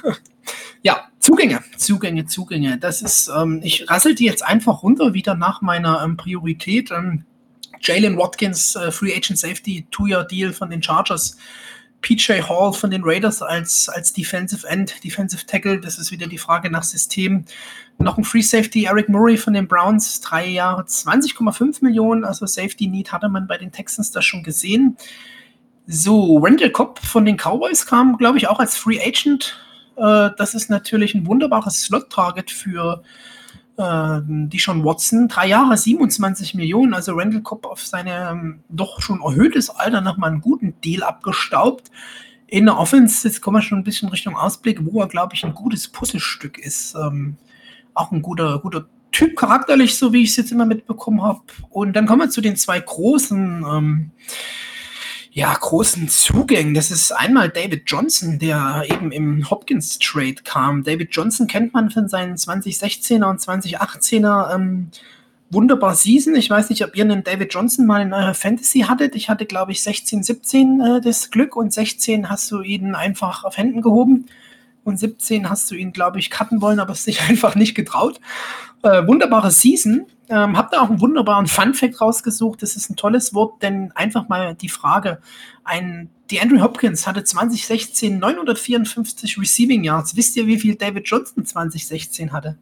ja, 0.81 1.07
Zugänge, 1.19 1.61
Zugänge, 1.77 2.25
Zugänge. 2.25 2.77
Das 2.77 3.01
ist, 3.01 3.29
ähm, 3.35 3.61
ich 3.63 3.89
rassel 3.89 4.15
die 4.15 4.25
jetzt 4.25 4.43
einfach 4.43 4.83
runter, 4.83 5.13
wieder 5.13 5.35
nach 5.35 5.61
meiner 5.61 6.01
ähm, 6.03 6.17
Priorität. 6.17 6.91
Ähm, 6.91 7.25
Jalen 7.81 8.17
Watkins, 8.17 8.75
äh, 8.75 8.91
Free 8.91 9.15
Agent 9.15 9.39
Safety, 9.39 9.87
Two-Year-Deal 9.91 10.53
von 10.53 10.69
den 10.69 10.83
Chargers. 10.83 11.37
PJ 12.01 12.41
Hall 12.41 12.73
von 12.73 12.89
den 12.89 13.03
Raiders 13.03 13.43
als, 13.43 13.87
als 13.87 14.11
Defensive 14.11 14.67
End, 14.67 15.03
Defensive 15.03 15.45
Tackle. 15.45 15.79
Das 15.79 15.99
ist 15.99 16.11
wieder 16.11 16.27
die 16.27 16.39
Frage 16.39 16.69
nach 16.71 16.83
System. 16.83 17.45
Noch 18.01 18.17
ein 18.17 18.23
Free 18.23 18.41
Safety, 18.41 18.85
Eric 18.85 19.09
Murray 19.09 19.37
von 19.37 19.53
den 19.53 19.67
Browns, 19.67 20.21
drei 20.21 20.47
Jahre, 20.47 20.81
20,5 20.83 21.83
Millionen. 21.83 22.25
Also 22.25 22.47
Safety 22.47 22.87
Need 22.87 23.11
hatte 23.11 23.29
man 23.29 23.45
bei 23.47 23.57
den 23.57 23.71
Texans 23.71 24.11
da 24.11 24.23
schon 24.23 24.41
gesehen. 24.41 24.97
So, 25.85 26.39
Randall 26.39 26.71
Cobb 26.71 26.99
von 26.99 27.25
den 27.25 27.37
Cowboys 27.37 27.85
kam, 27.85 28.17
glaube 28.17 28.39
ich, 28.39 28.47
auch 28.47 28.59
als 28.59 28.75
Free 28.75 28.99
Agent. 28.99 29.59
Äh, 29.97 30.29
das 30.35 30.55
ist 30.55 30.69
natürlich 30.69 31.13
ein 31.13 31.27
wunderbares 31.27 31.81
Slot-Target 31.81 32.49
für 32.49 33.03
äh, 33.77 34.19
Deshaun 34.23 34.83
Watson. 34.83 35.27
Drei 35.27 35.47
Jahre, 35.47 35.77
27 35.77 36.55
Millionen. 36.55 36.95
Also 36.95 37.13
Randall 37.13 37.41
Cobb 37.41 37.67
auf 37.67 37.85
seinem 37.85 38.63
doch 38.69 38.99
schon 39.01 39.21
erhöhtes 39.21 39.69
Alter 39.69 40.01
nochmal 40.01 40.31
einen 40.31 40.41
guten 40.41 40.73
Deal 40.81 41.03
abgestaubt. 41.03 41.91
In 42.47 42.65
der 42.65 42.79
Offense, 42.79 43.27
jetzt 43.27 43.41
kommen 43.41 43.57
wir 43.57 43.61
schon 43.61 43.77
ein 43.77 43.83
bisschen 43.83 44.09
Richtung 44.09 44.35
Ausblick, 44.35 44.79
wo 44.83 45.01
er, 45.01 45.07
glaube 45.07 45.35
ich, 45.35 45.45
ein 45.45 45.53
gutes 45.53 45.87
Puzzlestück 45.87 46.57
ist. 46.57 46.95
Ähm, 46.95 47.37
auch 47.93 48.11
ein 48.11 48.21
guter, 48.21 48.59
guter 48.59 48.85
Typ 49.11 49.35
charakterlich, 49.35 49.97
so 49.97 50.13
wie 50.13 50.23
ich 50.23 50.29
es 50.29 50.37
jetzt 50.37 50.51
immer 50.51 50.65
mitbekommen 50.65 51.21
habe. 51.21 51.41
Und 51.69 51.93
dann 51.93 52.05
kommen 52.05 52.21
wir 52.21 52.29
zu 52.29 52.41
den 52.41 52.55
zwei 52.55 52.79
großen 52.79 53.65
ähm, 53.69 54.11
ja, 55.33 55.53
großen 55.53 56.09
Zugängen. 56.09 56.73
Das 56.73 56.91
ist 56.91 57.11
einmal 57.11 57.49
David 57.49 57.83
Johnson, 57.87 58.37
der 58.37 58.83
eben 58.89 59.11
im 59.11 59.49
Hopkins 59.49 59.97
Trade 59.97 60.35
kam. 60.43 60.83
David 60.83 61.09
Johnson 61.11 61.47
kennt 61.47 61.73
man 61.73 61.89
von 61.89 62.09
seinen 62.09 62.35
2016er 62.35 63.29
und 63.29 63.39
2018er 63.39 64.53
ähm, 64.53 64.91
wunderbar 65.49 65.95
Season. 65.95 66.35
Ich 66.35 66.49
weiß 66.49 66.69
nicht, 66.69 66.83
ob 66.83 66.97
ihr 66.97 67.05
einen 67.05 67.23
David 67.23 67.53
Johnson 67.53 67.85
mal 67.85 68.01
in 68.01 68.13
eurer 68.13 68.33
Fantasy 68.33 68.81
hattet. 68.81 69.15
Ich 69.15 69.29
hatte, 69.29 69.45
glaube 69.45 69.71
ich, 69.71 69.81
16, 69.81 70.23
17 70.23 70.81
äh, 70.81 71.01
das 71.01 71.31
Glück 71.31 71.55
und 71.55 71.71
16 71.71 72.29
hast 72.29 72.51
du 72.51 72.61
ihn 72.61 72.93
einfach 72.93 73.45
auf 73.45 73.55
Händen 73.55 73.81
gehoben. 73.81 74.25
Und 74.83 74.97
17 74.97 75.49
hast 75.49 75.69
du 75.69 75.75
ihn, 75.75 75.93
glaube 75.93 76.19
ich, 76.19 76.29
cutten 76.29 76.61
wollen, 76.61 76.79
aber 76.79 76.93
es 76.93 77.03
sich 77.03 77.21
einfach 77.29 77.55
nicht 77.55 77.75
getraut. 77.75 78.19
Äh, 78.83 79.05
wunderbare 79.07 79.51
Season. 79.51 80.07
Ähm, 80.29 80.57
hab 80.57 80.71
da 80.71 80.81
auch 80.81 80.89
einen 80.89 81.01
wunderbaren 81.01 81.47
Fun-Fact 81.47 82.01
rausgesucht. 82.01 82.61
Das 82.63 82.75
ist 82.75 82.89
ein 82.89 82.95
tolles 82.95 83.33
Wort, 83.33 83.61
denn 83.61 83.91
einfach 83.93 84.29
mal 84.29 84.55
die 84.55 84.69
Frage: 84.69 85.19
ein, 85.63 86.09
Die 86.31 86.39
Andrew 86.39 86.61
Hopkins 86.61 87.05
hatte 87.05 87.23
2016 87.23 88.17
954 88.17 89.37
Receiving 89.37 89.83
Yards. 89.83 90.15
Wisst 90.15 90.35
ihr, 90.37 90.47
wie 90.47 90.59
viel 90.59 90.75
David 90.75 91.07
Johnson 91.07 91.45
2016 91.45 92.31
hatte? 92.31 92.57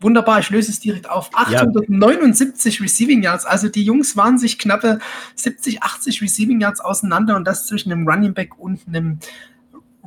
Wunderbar, 0.00 0.38
ich 0.38 0.50
löse 0.50 0.70
es 0.70 0.78
direkt 0.78 1.10
auf. 1.10 1.30
879 1.32 2.78
ja. 2.78 2.82
Receiving 2.82 3.22
Yards. 3.22 3.44
Also 3.44 3.68
die 3.68 3.82
Jungs 3.82 4.16
waren 4.16 4.38
sich 4.38 4.58
knappe 4.58 5.00
70, 5.34 5.82
80 5.82 6.22
Receiving 6.22 6.60
Yards 6.60 6.80
auseinander 6.80 7.34
und 7.36 7.44
das 7.44 7.66
zwischen 7.66 7.90
einem 7.90 8.06
Running 8.06 8.34
Back 8.34 8.58
und 8.58 8.86
einem 8.86 9.18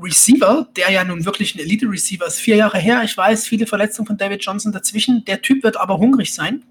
Receiver, 0.01 0.67
der 0.75 0.91
ja 0.91 1.03
nun 1.03 1.25
wirklich 1.25 1.55
ein 1.55 1.59
Elite-Receiver 1.59 2.25
ist, 2.25 2.39
vier 2.39 2.55
Jahre 2.55 2.79
her. 2.79 3.01
Ich 3.03 3.15
weiß, 3.15 3.47
viele 3.47 3.67
Verletzungen 3.67 4.07
von 4.07 4.17
David 4.17 4.43
Johnson 4.43 4.71
dazwischen. 4.71 5.23
Der 5.25 5.41
Typ 5.41 5.63
wird 5.63 5.77
aber 5.77 5.97
hungrig 5.97 6.33
sein. 6.33 6.63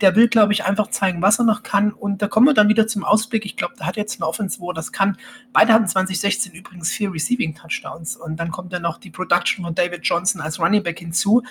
Der 0.00 0.16
will, 0.16 0.28
glaube 0.28 0.52
ich, 0.52 0.64
einfach 0.64 0.88
zeigen, 0.88 1.22
was 1.22 1.38
er 1.38 1.44
noch 1.44 1.62
kann. 1.62 1.92
Und 1.92 2.22
da 2.22 2.28
kommen 2.28 2.46
wir 2.46 2.54
dann 2.54 2.68
wieder 2.68 2.86
zum 2.86 3.04
Ausblick. 3.04 3.44
Ich 3.44 3.56
glaube, 3.56 3.74
der 3.78 3.86
hat 3.86 3.96
jetzt 3.96 4.20
eine 4.20 4.26
Offense, 4.26 4.58
wo 4.58 4.70
er 4.70 4.74
das 4.74 4.90
kann. 4.90 5.16
Beide 5.52 5.72
hatten 5.72 5.86
2016 5.86 6.52
übrigens 6.52 6.90
vier 6.90 7.12
Receiving-Touchdowns. 7.12 8.16
Und 8.16 8.36
dann 8.36 8.50
kommt 8.50 8.72
dann 8.72 8.82
noch 8.82 8.98
die 8.98 9.10
Production 9.10 9.64
von 9.64 9.74
David 9.74 10.00
Johnson 10.02 10.40
als 10.40 10.58
Running 10.58 10.82
Back 10.82 10.98
hinzu. 10.98 11.42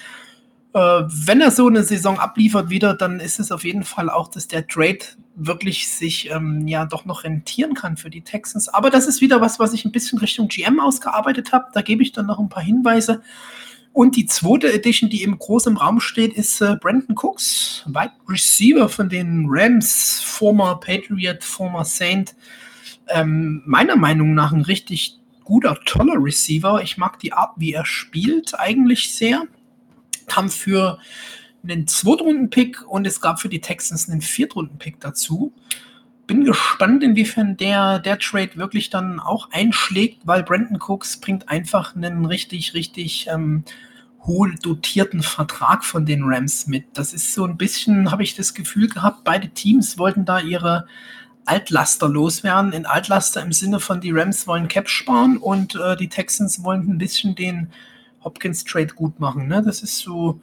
Äh, 0.74 0.80
wenn 0.80 1.42
er 1.42 1.52
so 1.52 1.68
eine 1.68 1.84
Saison 1.84 2.20
abliefert 2.20 2.70
wieder, 2.70 2.94
dann 2.94 3.20
ist 3.20 3.40
es 3.40 3.52
auf 3.52 3.64
jeden 3.64 3.84
Fall 3.84 4.10
auch, 4.10 4.28
dass 4.28 4.48
der 4.48 4.68
Trade 4.68 5.00
wirklich 5.36 5.90
sich 5.90 6.30
ähm, 6.30 6.68
ja 6.68 6.86
doch 6.86 7.06
noch 7.06 7.24
rentieren 7.24 7.74
kann 7.74 7.98
für 7.98 8.10
die 8.10 8.22
Texans. 8.22 8.70
Aber 8.70 8.90
das 8.90 9.08
ist 9.08 9.22
wieder 9.22 9.42
was, 9.42 9.60
was 9.60 9.74
ich 9.74 9.86
ein 9.86 9.92
bisschen 9.92 10.20
Richtung 10.20 10.48
GM 10.48 10.80
ausgearbeitet 10.80 11.52
habe. 11.52 11.68
Da 11.74 11.82
gebe 11.82 12.04
ich 12.04 12.12
dann 12.12 12.28
noch 12.28 12.40
ein 12.40 12.50
paar 12.50 12.64
Hinweise. 12.64 13.22
Und 13.94 14.16
die 14.16 14.26
zweite 14.26 14.72
Edition, 14.72 15.10
die 15.10 15.24
im 15.24 15.38
Raum 15.78 16.00
steht, 16.00 16.34
ist 16.34 16.62
äh, 16.62 16.78
Brandon 16.80 17.16
Cooks, 17.16 17.84
Wide 17.88 18.14
Receiver 18.30 18.88
von 18.88 19.10
den 19.10 19.46
Rams, 19.50 20.22
former 20.22 20.80
Patriot, 20.80 21.44
former 21.44 21.84
Saint. 21.84 22.36
Ähm, 23.10 23.62
meiner 23.66 23.98
Meinung 23.98 24.34
nach 24.34 24.54
ein 24.54 24.62
richtig 24.62 25.20
guter, 25.44 25.78
toller 25.86 26.16
Receiver. 26.18 26.82
Ich 26.82 26.98
mag 26.98 27.20
die 27.20 27.34
Art, 27.34 27.54
wie 27.58 27.74
er 27.74 27.86
spielt, 27.86 28.58
eigentlich 28.58 29.14
sehr 29.14 29.44
haben 30.30 30.50
für 30.50 30.98
einen 31.64 31.88
Zweitrunden-Pick 31.88 32.88
und 32.88 33.06
es 33.06 33.22
gab 33.22 33.40
für 33.40 33.50
die 33.50 33.62
Texans 33.62 34.10
einen 34.10 34.22
Viertrunden-Pick 34.22 35.00
dazu. 35.00 35.54
Bin 36.28 36.46
gespannt, 36.46 37.04
inwiefern 37.04 37.58
der, 37.58 38.00
der 38.00 38.18
Trade 38.20 38.56
wirklich 38.56 38.90
dann 38.90 39.20
auch 39.20 39.50
einschlägt, 39.52 40.22
weil 40.26 40.44
Brandon 40.44 40.80
Cooks 40.80 41.18
bringt 41.18 41.50
einfach 41.50 41.96
einen 41.96 42.26
richtig, 42.26 42.74
richtig 42.74 43.28
ähm, 43.30 43.64
hohl 44.24 44.56
dotierten 44.56 45.24
Vertrag 45.24 45.84
von 45.84 46.06
den 46.06 46.24
Rams 46.24 46.68
mit. 46.68 46.86
Das 46.94 47.14
ist 47.14 47.34
so 47.34 47.46
ein 47.46 47.58
bisschen, 47.58 48.12
habe 48.12 48.24
ich 48.24 48.36
das 48.36 48.54
Gefühl 48.54 48.88
gehabt, 48.88 49.24
beide 49.24 49.50
Teams 49.50 49.98
wollten 49.98 50.26
da 50.26 50.40
ihre 50.40 50.88
Altlaster 51.46 52.08
loswerden. 52.08 52.72
In 52.72 52.86
Altlaster 52.86 53.42
im 53.42 53.52
Sinne 53.52 53.80
von 53.80 54.00
die 54.00 54.12
Rams 54.12 54.48
wollen 54.48 54.68
Cap 54.68 54.90
sparen 54.90 55.38
und 55.38 55.76
äh, 55.76 55.96
die 55.98 56.10
Texans 56.10 56.64
wollen 56.64 56.90
ein 56.90 56.98
bisschen 56.98 57.36
den 57.36 57.72
Hopkins 58.24 58.64
Trade 58.64 58.94
gut 58.94 59.20
machen. 59.20 59.48
Ne? 59.48 59.64
Das 59.64 59.82
ist 59.82 59.98
so, 59.98 60.40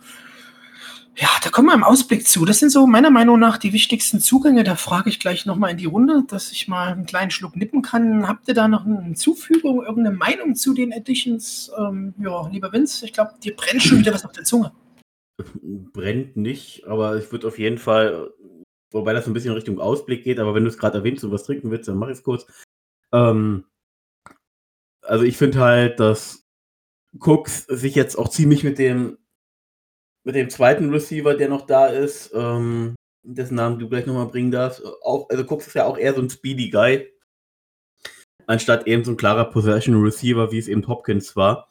ja, 1.20 1.28
da 1.42 1.50
kommen 1.50 1.66
wir 1.66 1.74
im 1.74 1.82
Ausblick 1.82 2.28
zu. 2.28 2.44
Das 2.44 2.60
sind 2.60 2.70
so 2.70 2.86
meiner 2.86 3.10
Meinung 3.10 3.40
nach 3.40 3.58
die 3.58 3.72
wichtigsten 3.72 4.20
Zugänge. 4.20 4.62
Da 4.62 4.76
frage 4.76 5.10
ich 5.10 5.18
gleich 5.18 5.46
nochmal 5.46 5.72
in 5.72 5.76
die 5.76 5.86
Runde, 5.86 6.22
dass 6.28 6.52
ich 6.52 6.68
mal 6.68 6.92
einen 6.92 7.06
kleinen 7.06 7.32
Schluck 7.32 7.56
nippen 7.56 7.82
kann. 7.82 8.28
Habt 8.28 8.46
ihr 8.46 8.54
da 8.54 8.68
noch 8.68 8.86
eine 8.86 9.14
Zufügung, 9.14 9.82
irgendeine 9.84 10.16
Meinung 10.16 10.54
zu 10.54 10.74
den 10.74 10.92
Editions? 10.92 11.72
Ähm, 11.76 12.14
ja, 12.20 12.46
lieber 12.48 12.72
Vince, 12.72 13.04
ich 13.04 13.12
glaube, 13.12 13.32
dir 13.42 13.56
brennt 13.56 13.82
schon 13.82 13.98
wieder 13.98 14.14
was 14.14 14.24
auf 14.24 14.30
der 14.30 14.44
Zunge. 14.44 14.70
Brennt 15.92 16.36
nicht, 16.36 16.86
aber 16.86 17.16
ich 17.16 17.32
würde 17.32 17.48
auf 17.48 17.58
jeden 17.58 17.78
Fall, 17.78 18.30
wobei 18.92 19.12
das 19.12 19.26
ein 19.26 19.32
bisschen 19.32 19.54
Richtung 19.54 19.80
Ausblick 19.80 20.22
geht, 20.22 20.38
aber 20.38 20.54
wenn 20.54 20.62
du 20.62 20.70
es 20.70 20.78
gerade 20.78 20.98
erwähnst 20.98 21.24
und 21.24 21.32
was 21.32 21.44
trinken 21.44 21.72
willst, 21.72 21.88
dann 21.88 21.96
mach 21.96 22.08
ich 22.08 22.18
es 22.18 22.22
kurz. 22.22 22.46
Ähm, 23.12 23.64
also 25.02 25.24
ich 25.24 25.36
finde 25.36 25.58
halt, 25.58 25.98
dass 25.98 26.44
Cooks 27.18 27.66
sich 27.66 27.96
jetzt 27.96 28.16
auch 28.16 28.28
ziemlich 28.28 28.62
mit 28.62 28.78
dem, 28.78 29.18
mit 30.28 30.34
dem 30.34 30.50
zweiten 30.50 30.90
Receiver, 30.90 31.32
der 31.32 31.48
noch 31.48 31.64
da 31.66 31.86
ist, 31.86 32.32
ähm, 32.34 32.94
dessen 33.22 33.54
Namen 33.54 33.78
du 33.78 33.88
gleich 33.88 34.04
nochmal 34.04 34.26
bringen 34.26 34.50
darfst, 34.50 34.84
auch, 35.02 35.26
also 35.30 35.42
Cooks 35.44 35.68
ist 35.68 35.74
ja 35.74 35.86
auch 35.86 35.96
eher 35.96 36.12
so 36.12 36.20
ein 36.20 36.28
Speedy 36.28 36.68
Guy, 36.68 37.10
anstatt 38.46 38.86
eben 38.86 39.04
so 39.04 39.12
ein 39.12 39.16
klarer 39.16 39.46
Possession 39.46 40.02
Receiver, 40.02 40.52
wie 40.52 40.58
es 40.58 40.68
eben 40.68 40.86
Hopkins 40.86 41.34
war, 41.34 41.66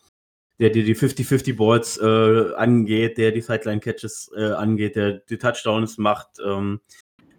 der 0.59 0.71
dir 0.71 0.83
die 0.83 0.95
50-50 0.95 1.55
Balls 1.55 1.99
äh, 1.99 2.55
angeht, 2.55 3.19
der 3.19 3.31
die 3.31 3.41
Sideline 3.41 3.79
Catches 3.79 4.31
äh, 4.35 4.53
angeht, 4.53 4.95
der 4.95 5.19
die 5.29 5.37
Touchdowns 5.37 5.99
macht. 5.99 6.39
Ähm, 6.43 6.81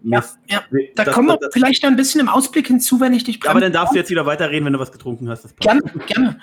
ja, 0.05 0.25
ja, 0.47 0.63
da 0.95 1.03
das, 1.03 1.13
kommen 1.13 1.31
wir 1.31 1.39
das, 1.39 1.51
vielleicht 1.53 1.85
ein 1.85 1.97
bisschen 1.97 2.21
im 2.21 2.29
Ausblick 2.29 2.69
hinzu, 2.69 3.01
wenn 3.01 3.13
ich 3.13 3.25
dich 3.25 3.45
Aber 3.49 3.59
dann 3.59 3.73
darfst 3.73 3.93
du 3.93 3.99
jetzt 3.99 4.11
wieder 4.11 4.25
weiterreden, 4.25 4.67
wenn 4.67 4.75
du 4.75 4.79
was 4.79 4.93
getrunken 4.93 5.29
hast. 5.29 5.57
Gerne, 5.57 5.81
gerne. 6.07 6.39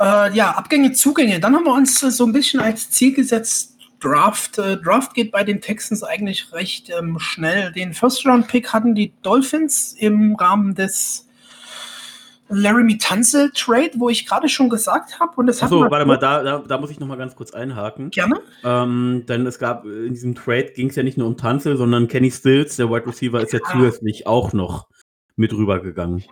Äh, 0.00 0.34
ja, 0.34 0.50
Abgänge, 0.50 0.90
Zugänge. 0.90 1.38
Dann 1.38 1.54
haben 1.54 1.64
wir 1.64 1.74
uns 1.74 2.02
äh, 2.02 2.10
so 2.10 2.26
ein 2.26 2.32
bisschen 2.32 2.58
als 2.58 2.90
Ziel 2.90 3.14
gesetzt, 3.14 3.77
Draft. 4.00 4.58
Äh, 4.58 4.76
Draft 4.78 5.14
geht 5.14 5.32
bei 5.32 5.44
den 5.44 5.60
Texans 5.60 6.02
eigentlich 6.02 6.52
recht 6.52 6.90
ähm, 6.90 7.18
schnell. 7.18 7.72
Den 7.72 7.92
First-Round-Pick 7.94 8.72
hatten 8.72 8.94
die 8.94 9.12
Dolphins 9.22 9.94
im 9.98 10.36
Rahmen 10.36 10.74
des 10.74 11.26
Laramie 12.50 12.96
Tunzel 12.96 13.50
Trade, 13.54 13.90
wo 13.96 14.08
ich 14.08 14.24
gerade 14.26 14.48
schon 14.48 14.70
gesagt 14.70 15.20
habe. 15.20 15.32
Und 15.36 15.46
das 15.48 15.62
Achso, 15.62 15.80
warte 15.90 16.06
mal, 16.06 16.16
da, 16.16 16.42
da, 16.42 16.58
da 16.66 16.78
muss 16.78 16.90
ich 16.90 16.98
noch 16.98 17.06
mal 17.06 17.18
ganz 17.18 17.36
kurz 17.36 17.52
einhaken. 17.52 18.10
Gerne. 18.10 18.40
Ähm, 18.64 19.24
denn 19.28 19.46
es 19.46 19.58
gab 19.58 19.84
äh, 19.84 20.06
in 20.06 20.14
diesem 20.14 20.34
Trade 20.34 20.72
ging 20.74 20.88
es 20.88 20.96
ja 20.96 21.02
nicht 21.02 21.18
nur 21.18 21.26
um 21.26 21.36
Tanzel, 21.36 21.76
sondern 21.76 22.08
Kenny 22.08 22.30
Stills, 22.30 22.76
der 22.76 22.88
Wide 22.90 23.06
Receiver, 23.06 23.42
ist 23.42 23.52
ja 23.52 23.60
Ah. 23.64 23.72
zusätzlich 23.72 24.26
auch 24.26 24.52
noch 24.54 24.86
mit 25.36 25.52
rübergegangen. 25.52 26.24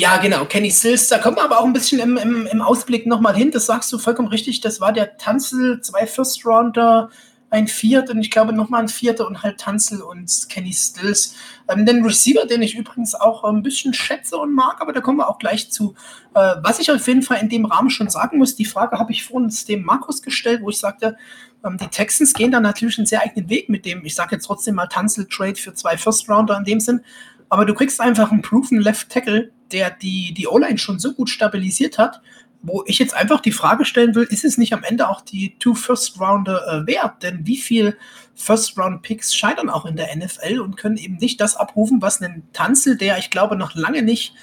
Ja, 0.00 0.18
genau, 0.18 0.44
Kenny 0.44 0.70
Sills, 0.70 1.08
da 1.08 1.18
kommen 1.18 1.38
wir 1.38 1.42
aber 1.42 1.58
auch 1.58 1.64
ein 1.64 1.72
bisschen 1.72 1.98
im, 1.98 2.16
im, 2.18 2.46
im 2.46 2.62
Ausblick 2.62 3.04
nochmal 3.04 3.34
hin. 3.34 3.50
Das 3.50 3.66
sagst 3.66 3.92
du 3.92 3.98
vollkommen 3.98 4.28
richtig. 4.28 4.60
Das 4.60 4.80
war 4.80 4.92
der 4.92 5.16
Tanzel, 5.16 5.80
zwei 5.80 6.06
First 6.06 6.46
Rounder, 6.46 7.10
ein 7.50 7.66
Viert 7.66 8.08
und 8.08 8.20
ich 8.20 8.30
glaube 8.30 8.52
nochmal 8.52 8.82
ein 8.82 8.88
Vierter 8.88 9.26
und 9.26 9.42
halt 9.42 9.58
Tanzel 9.58 10.00
und 10.00 10.30
Kenny 10.50 10.72
Stills. 10.72 11.34
Ähm, 11.66 11.84
den 11.84 12.04
Receiver, 12.04 12.46
den 12.46 12.62
ich 12.62 12.76
übrigens 12.76 13.16
auch 13.16 13.42
ein 13.42 13.64
bisschen 13.64 13.92
schätze 13.92 14.36
und 14.36 14.54
mag, 14.54 14.80
aber 14.80 14.92
da 14.92 15.00
kommen 15.00 15.18
wir 15.18 15.28
auch 15.28 15.40
gleich 15.40 15.72
zu. 15.72 15.96
Äh, 16.32 16.54
was 16.62 16.78
ich 16.78 16.92
auf 16.92 17.04
jeden 17.08 17.22
Fall 17.22 17.40
in 17.40 17.48
dem 17.48 17.64
Rahmen 17.64 17.90
schon 17.90 18.08
sagen 18.08 18.38
muss, 18.38 18.54
die 18.54 18.66
Frage 18.66 19.00
habe 19.00 19.10
ich 19.10 19.24
vorhin 19.24 19.52
dem 19.66 19.82
Markus 19.82 20.22
gestellt, 20.22 20.62
wo 20.62 20.70
ich 20.70 20.78
sagte, 20.78 21.16
ähm, 21.64 21.76
die 21.76 21.88
Texans 21.88 22.34
gehen 22.34 22.52
da 22.52 22.60
natürlich 22.60 22.98
einen 22.98 23.06
sehr 23.08 23.22
eigenen 23.22 23.50
Weg 23.50 23.68
mit 23.68 23.84
dem, 23.84 24.04
ich 24.04 24.14
sage 24.14 24.36
jetzt 24.36 24.44
trotzdem 24.44 24.76
mal 24.76 24.86
Tanzel-Trade 24.86 25.56
für 25.56 25.74
zwei 25.74 25.96
First 25.96 26.28
Rounder 26.28 26.56
in 26.56 26.64
dem 26.64 26.78
Sinn. 26.78 27.00
Aber 27.48 27.64
du 27.64 27.74
kriegst 27.74 28.00
einfach 28.00 28.30
einen 28.30 28.42
proven 28.42 28.80
Left 28.80 29.10
Tackle, 29.10 29.50
der 29.72 29.90
die, 29.90 30.34
die 30.34 30.46
O-Line 30.46 30.78
schon 30.78 30.98
so 30.98 31.12
gut 31.12 31.30
stabilisiert 31.30 31.98
hat, 31.98 32.20
wo 32.62 32.82
ich 32.86 32.98
jetzt 32.98 33.14
einfach 33.14 33.40
die 33.40 33.52
Frage 33.52 33.84
stellen 33.84 34.14
will, 34.14 34.26
ist 34.28 34.44
es 34.44 34.58
nicht 34.58 34.72
am 34.72 34.82
Ende 34.82 35.08
auch 35.08 35.20
die 35.20 35.56
Two 35.58 35.74
First 35.74 36.20
Rounder 36.20 36.66
äh, 36.66 36.86
wert? 36.86 37.22
Denn 37.22 37.46
wie 37.46 37.56
viel 37.56 37.96
First 38.34 38.76
Round 38.78 39.02
Picks 39.02 39.34
scheitern 39.34 39.70
auch 39.70 39.86
in 39.86 39.96
der 39.96 40.14
NFL 40.16 40.60
und 40.60 40.76
können 40.76 40.96
eben 40.96 41.16
nicht 41.16 41.40
das 41.40 41.56
abrufen, 41.56 42.02
was 42.02 42.20
ein 42.20 42.42
Tanzel, 42.52 42.96
der 42.96 43.18
ich 43.18 43.30
glaube 43.30 43.56
noch 43.56 43.74
lange 43.74 44.02
nicht 44.02 44.34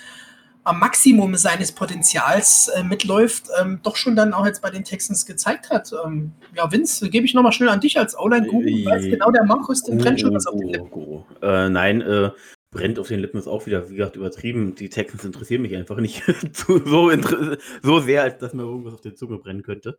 am 0.63 0.79
Maximum 0.79 1.35
seines 1.35 1.71
Potenzials 1.71 2.69
äh, 2.69 2.83
mitläuft, 2.83 3.45
ähm, 3.61 3.79
doch 3.83 3.95
schon 3.95 4.15
dann 4.15 4.33
auch 4.33 4.45
jetzt 4.47 4.63
bei 4.63 4.71
den 4.71 4.83
Texans 4.83 5.25
gezeigt 5.27 5.69
hat. 5.69 5.91
Ähm, 6.05 6.31
ja, 6.55 6.71
Vince, 6.71 7.09
gebe 7.09 7.25
ich 7.25 7.35
nochmal 7.35 7.51
schnell 7.51 7.69
an 7.69 7.81
dich 7.81 7.99
als 7.99 8.17
O-Line-Guru. 8.17 8.63
Äh, 8.63 8.85
Weiß 8.85 9.03
genau 9.03 9.29
der 9.29 9.43
Markus, 9.43 9.83
den 9.83 9.99
brennt 9.99 10.21
schon 10.21 10.33
was 10.33 10.47
auf 10.47 10.59
Lippen. 10.59 10.89
oh. 10.91 11.23
Äh, 11.43 11.69
nein, 11.69 12.01
äh, 12.01 12.31
brennt 12.75 12.99
auf 12.99 13.07
den 13.07 13.21
Lippen 13.21 13.37
ist 13.39 13.47
auch 13.47 13.65
wieder, 13.65 13.89
wie 13.89 13.95
gesagt, 13.95 14.15
übertrieben. 14.17 14.75
Die 14.75 14.89
Texans 14.89 15.23
interessieren 15.23 15.61
mich 15.61 15.75
einfach 15.75 15.97
nicht 15.97 16.21
so, 16.85 17.09
inter- 17.09 17.57
so 17.81 17.99
sehr, 17.99 18.23
als 18.23 18.37
dass 18.37 18.53
mir 18.53 18.63
irgendwas 18.63 18.93
auf 18.93 19.01
der 19.01 19.15
Zunge 19.15 19.37
brennen 19.37 19.63
könnte. 19.63 19.97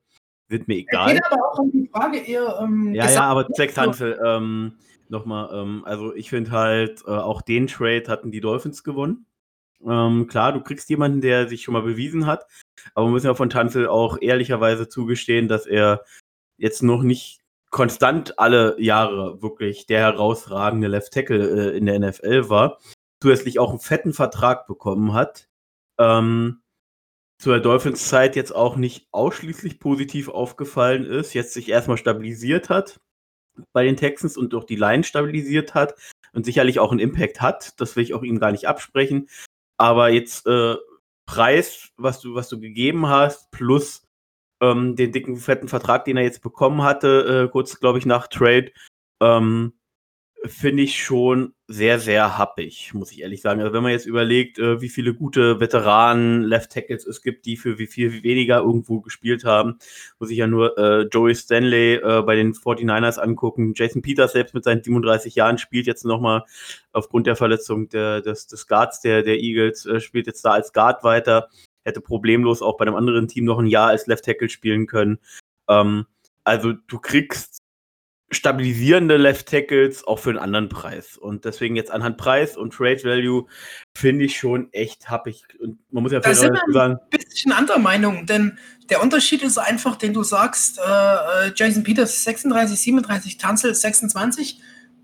Sind 0.48 0.68
mir 0.68 0.74
Es 0.76 0.82
egal. 0.82 1.14
geht 1.14 1.24
aber 1.24 1.50
auch 1.52 1.58
um 1.58 1.72
die 1.72 1.88
Frage 1.88 2.18
eher. 2.18 2.58
Ähm, 2.62 2.94
Ja, 2.94 3.10
ja, 3.10 3.22
aber 3.22 3.48
Sex 3.54 3.76
Hansel, 3.76 4.20
ähm, 4.24 4.74
nochmal, 5.08 5.48
ähm, 5.52 5.82
also 5.84 6.14
ich 6.14 6.30
finde 6.30 6.50
halt, 6.52 7.02
äh, 7.06 7.10
auch 7.10 7.42
den 7.42 7.66
Trade 7.66 8.04
hatten 8.08 8.30
die 8.30 8.40
Dolphins 8.40 8.84
gewonnen. 8.84 9.26
Ähm, 9.84 10.26
klar, 10.26 10.52
du 10.52 10.60
kriegst 10.60 10.88
jemanden, 10.90 11.20
der 11.20 11.48
sich 11.48 11.62
schon 11.62 11.72
mal 11.74 11.82
bewiesen 11.82 12.26
hat, 12.26 12.46
aber 12.94 13.06
wir 13.06 13.12
müssen 13.12 13.26
ja 13.26 13.34
von 13.34 13.50
Tanzel 13.50 13.88
auch 13.88 14.18
ehrlicherweise 14.20 14.88
zugestehen, 14.88 15.48
dass 15.48 15.66
er 15.66 16.04
jetzt 16.58 16.82
noch 16.82 17.02
nicht 17.02 17.40
konstant 17.76 18.38
alle 18.38 18.80
Jahre 18.80 19.42
wirklich 19.42 19.84
der 19.84 20.00
herausragende 20.00 20.88
Left 20.88 21.12
Tackle 21.12 21.72
äh, 21.74 21.76
in 21.76 21.84
der 21.84 21.98
NFL 21.98 22.48
war, 22.48 22.78
zusätzlich 23.22 23.58
auch 23.58 23.68
einen 23.68 23.80
fetten 23.80 24.14
Vertrag 24.14 24.66
bekommen 24.66 25.12
hat. 25.12 25.50
Ähm, 26.00 26.62
zur 27.38 27.60
Dolphins-Zeit 27.60 28.34
jetzt 28.34 28.54
auch 28.54 28.76
nicht 28.76 29.08
ausschließlich 29.12 29.78
positiv 29.78 30.30
aufgefallen 30.30 31.04
ist, 31.04 31.34
jetzt 31.34 31.52
sich 31.52 31.68
erstmal 31.68 31.98
stabilisiert 31.98 32.70
hat 32.70 32.98
bei 33.74 33.84
den 33.84 33.98
Texans 33.98 34.38
und 34.38 34.54
auch 34.54 34.64
die 34.64 34.76
Line 34.76 35.04
stabilisiert 35.04 35.74
hat 35.74 35.96
und 36.32 36.46
sicherlich 36.46 36.80
auch 36.80 36.92
einen 36.92 37.00
Impact 37.00 37.42
hat. 37.42 37.78
Das 37.78 37.94
will 37.94 38.04
ich 38.04 38.14
auch 38.14 38.22
ihm 38.22 38.40
gar 38.40 38.52
nicht 38.52 38.66
absprechen. 38.66 39.28
Aber 39.76 40.08
jetzt 40.08 40.46
äh, 40.46 40.76
Preis, 41.26 41.90
was 41.98 42.20
du, 42.20 42.34
was 42.34 42.48
du 42.48 42.58
gegeben 42.58 43.06
hast, 43.06 43.50
plus 43.50 44.05
ähm, 44.60 44.96
den 44.96 45.12
dicken, 45.12 45.36
fetten 45.36 45.68
Vertrag, 45.68 46.04
den 46.04 46.16
er 46.16 46.22
jetzt 46.22 46.42
bekommen 46.42 46.82
hatte, 46.82 47.46
äh, 47.46 47.50
kurz, 47.50 47.78
glaube 47.80 47.98
ich, 47.98 48.06
nach 48.06 48.26
Trade, 48.28 48.72
ähm, 49.20 49.72
finde 50.44 50.82
ich 50.82 51.02
schon 51.02 51.54
sehr, 51.66 51.98
sehr 51.98 52.38
happig, 52.38 52.92
muss 52.94 53.10
ich 53.10 53.22
ehrlich 53.22 53.40
sagen. 53.40 53.60
Also 53.60 53.72
wenn 53.72 53.82
man 53.82 53.92
jetzt 53.92 54.06
überlegt, 54.06 54.58
äh, 54.58 54.80
wie 54.80 54.88
viele 54.88 55.14
gute 55.14 55.60
Veteranen 55.60 56.42
Left 56.42 56.72
Tackles 56.72 57.06
es 57.06 57.22
gibt, 57.22 57.46
die 57.46 57.56
für 57.56 57.78
wie 57.78 57.86
viel 57.86 58.22
weniger 58.22 58.58
irgendwo 58.58 59.00
gespielt 59.00 59.44
haben, 59.44 59.78
muss 60.18 60.30
ich 60.30 60.38
ja 60.38 60.46
nur 60.46 60.78
äh, 60.78 61.02
Joey 61.10 61.34
Stanley 61.34 61.94
äh, 61.96 62.22
bei 62.22 62.36
den 62.36 62.54
49ers 62.54 63.18
angucken. 63.18 63.72
Jason 63.74 64.02
Peters 64.02 64.32
selbst 64.32 64.54
mit 64.54 64.64
seinen 64.64 64.82
37 64.82 65.34
Jahren 65.34 65.58
spielt 65.58 65.86
jetzt 65.86 66.04
nochmal 66.04 66.44
aufgrund 66.92 67.26
der 67.26 67.36
Verletzung 67.36 67.88
der, 67.88 68.20
des, 68.20 68.46
des 68.46 68.66
Guards 68.68 69.00
der, 69.00 69.22
der 69.22 69.40
Eagles, 69.40 69.86
äh, 69.86 70.00
spielt 70.00 70.26
jetzt 70.26 70.44
da 70.44 70.52
als 70.52 70.72
Guard 70.72 71.02
weiter. 71.02 71.48
Hätte 71.86 72.00
problemlos 72.00 72.62
auch 72.62 72.76
bei 72.76 72.84
einem 72.84 72.96
anderen 72.96 73.28
Team 73.28 73.44
noch 73.44 73.58
ein 73.58 73.66
Jahr 73.66 73.88
als 73.88 74.06
Left 74.06 74.24
Tackle 74.24 74.48
spielen 74.48 74.86
können. 74.86 75.18
Ähm, 75.68 76.06
also 76.44 76.72
du 76.72 76.98
kriegst 76.98 77.62
stabilisierende 78.30 79.16
Left 79.16 79.48
Tackles 79.48 80.04
auch 80.04 80.18
für 80.18 80.30
einen 80.30 80.38
anderen 80.38 80.68
Preis. 80.68 81.16
Und 81.16 81.44
deswegen 81.44 81.76
jetzt 81.76 81.90
anhand 81.90 82.16
Preis 82.16 82.56
und 82.56 82.74
Trade 82.74 83.02
Value 83.04 83.46
finde 83.96 84.24
ich 84.24 84.36
schon 84.36 84.72
echt 84.72 85.08
happig. 85.08 85.44
Und 85.60 85.78
man 85.92 86.02
muss 86.02 86.12
ja 86.12 86.18
Da 86.18 86.24
vielleicht 86.24 86.40
sind 86.40 86.56
dazu 86.56 86.72
sagen, 86.72 86.98
bisschen 87.10 87.52
anderer 87.52 87.78
Meinung, 87.78 88.26
denn 88.26 88.58
der 88.90 89.02
Unterschied 89.02 89.42
ist 89.42 89.58
einfach, 89.58 89.96
den 89.96 90.12
du 90.12 90.22
sagst, 90.22 90.78
äh, 90.78 90.82
äh, 90.82 91.52
Jason 91.54 91.84
Peters 91.84 92.24
36, 92.24 92.78
37, 92.80 93.38
Tanzel 93.38 93.74
26, 93.74 94.60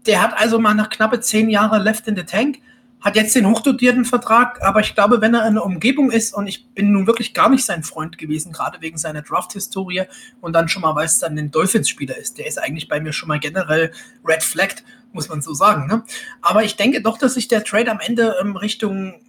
der 0.07 0.21
hat 0.21 0.37
also 0.37 0.59
mal 0.59 0.75
nach 0.75 0.89
knappe 0.89 1.21
zehn 1.21 1.49
Jahre 1.49 1.79
left 1.79 2.09
in 2.09 2.17
the 2.17 2.25
tank, 2.25 2.59
hat 3.03 3.17
jetzt 3.17 3.35
den 3.35 3.49
hochdotierten 3.49 4.05
Vertrag, 4.05 4.63
aber 4.63 4.81
ich 4.81 4.95
glaube, 4.95 5.21
wenn 5.21 5.35
er 5.35 5.47
in 5.47 5.55
der 5.55 5.65
Umgebung 5.65 6.11
ist, 6.11 6.33
und 6.33 6.47
ich 6.47 6.69
bin 6.69 6.93
nun 6.93 7.07
wirklich 7.07 7.35
gar 7.35 7.49
nicht 7.49 7.65
sein 7.65 7.83
Freund 7.83 8.17
gewesen, 8.17 8.53
gerade 8.53 8.81
wegen 8.81 8.97
seiner 8.97 9.23
Draft-Historie 9.23 10.05
und 10.41 10.53
dann 10.53 10.69
schon 10.69 10.83
mal, 10.83 10.95
weil 10.95 11.07
es 11.07 11.19
dann 11.19 11.37
ein 11.37 11.51
Dolphins-Spieler 11.51 12.17
ist, 12.17 12.39
der 12.39 12.47
ist 12.47 12.59
eigentlich 12.59 12.89
bei 12.89 13.01
mir 13.01 13.13
schon 13.13 13.29
mal 13.29 13.41
generell 13.41 13.93
red 14.25 14.43
flagged, 14.43 14.85
muss 15.13 15.29
man 15.29 15.43
so 15.43 15.53
sagen. 15.53 15.89
Ne? 15.89 16.05
Aber 16.41 16.63
ich 16.63 16.77
denke 16.77 17.03
doch, 17.03 17.19
dass 17.19 17.35
sich 17.35 17.49
der 17.49 17.65
Trade 17.65 17.91
am 17.91 18.01
Ende 18.01 18.37
ähm, 18.41 18.57
Richtung 18.57 19.21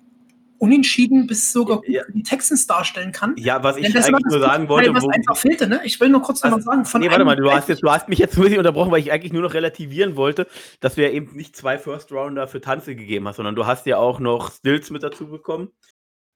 unentschieden 0.63 1.27
bis 1.27 1.51
sogar 1.51 1.77
gut 1.77 1.89
Ja. 1.89 2.03
die 2.13 2.23
Texans 2.23 2.65
darstellen 2.65 3.11
kann. 3.11 3.35
ja, 3.37 3.61
was 3.63 3.75
ich 3.75 3.85
eigentlich 3.85 4.25
nur 4.25 4.39
sagen 4.39 4.69
wollte, 4.69 4.93
was 4.93 5.03
wo, 5.03 5.09
einfach 5.09 5.35
fehlte, 5.35 5.67
ne? 5.67 5.81
Ich 5.83 5.99
will 5.99 6.07
nur 6.09 6.21
kurz 6.21 6.41
noch 6.43 6.53
Also, 6.53 6.65
sagen, 6.65 6.85
von 6.85 7.01
nee, 7.01 7.09
warte 7.09 7.25
mal, 7.25 7.35
du 7.35 7.43
hast, 7.43 7.67
31 7.67 7.69
jetzt, 7.69 7.83
du 7.83 7.91
hast 7.91 8.07
mich 8.07 8.19
jetzt 8.19 8.37
ein 8.37 8.43
bisschen 8.43 8.59
unterbrochen, 8.59 8.91
weil 8.91 9.01
ich 9.01 9.11
eigentlich 9.11 9.33
nur 9.33 9.41
noch 9.41 9.53
relativieren 9.53 10.15
wollte, 10.15 10.47
dass 10.79 10.95
du 10.95 11.03
ja 11.03 11.09
eben 11.09 11.35
nicht 11.35 11.55
zwei 11.57 11.77
First 11.77 12.11
Rounder 12.13 12.47
für 12.47 12.61
Tanze 12.61 12.95
gegeben 12.95 13.27
hast, 13.27 13.35
sondern 13.35 13.55
du 13.55 13.65
hast 13.65 13.85
ja 13.85 13.97
auch 13.97 14.19
noch 14.19 14.51
Stills 14.51 14.89
mit 14.89 15.03
dazu 15.03 15.27
bekommen. 15.27 15.69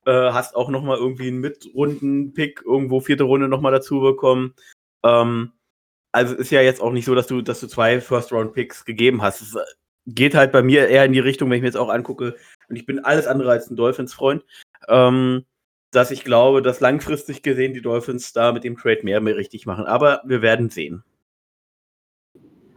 Äh, 0.06 0.32
hast 0.32 0.56
auch 0.56 0.70
noch 0.70 0.84
mal 0.84 0.98
irgendwie 0.98 1.28
einen 1.28 1.40
Mitrunden-Pick, 1.40 2.63
irgendwo 2.66 3.00
vierte 3.00 3.24
Runde 3.24 3.48
noch 3.48 3.62
mal 3.62 3.72
dazu 3.72 4.02
bekommen. 4.02 4.54
Ähm, 5.04 5.54
also 6.12 6.36
ist 6.36 6.52
ja 6.52 6.62
jetzt 6.62 6.82
auch 6.82 6.92
nicht 6.92 7.06
so, 7.06 7.16
dass 7.16 7.28
du, 7.28 7.42
dass 7.42 7.60
du 7.60 7.68
zwei 7.68 8.02
First-Round-Picks 8.02 8.86
gegeben 8.86 9.22
hast. 9.22 9.42
Es 9.42 9.56
äh, 9.56 9.60
geht 10.06 10.36
halt 10.36 10.52
bei 10.52 10.62
mir 10.62 10.88
eher 10.88 11.06
in 11.06 11.13
die 11.13 11.20
Richtung, 11.20 11.50
wenn 11.50 11.58
ich 11.58 11.62
mir 11.62 11.68
jetzt 11.68 11.78
auch 11.78 11.90
angucke, 11.90 12.36
und 12.69 12.75
ich 12.75 12.86
bin 12.86 12.99
alles 12.99 13.27
andere 13.27 13.51
als 13.51 13.69
ein 13.69 13.75
Dolphins-Freund, 13.75 14.43
ähm, 14.88 15.45
dass 15.91 16.12
ich 16.12 16.23
glaube, 16.23 16.62
dass 16.62 16.80
langfristig 16.80 17.41
gesehen 17.41 17.73
die 17.73 17.82
Dolphins 17.82 18.34
da 18.34 18.51
mit 18.51 18.63
dem 18.63 18.77
Trade 18.77 18.99
mehr, 19.03 19.21
mehr 19.21 19.38
richtig 19.38 19.65
machen. 19.65 19.86
Aber 19.86 20.21
wir 20.25 20.41
werden 20.41 20.69
sehen. 20.69 21.03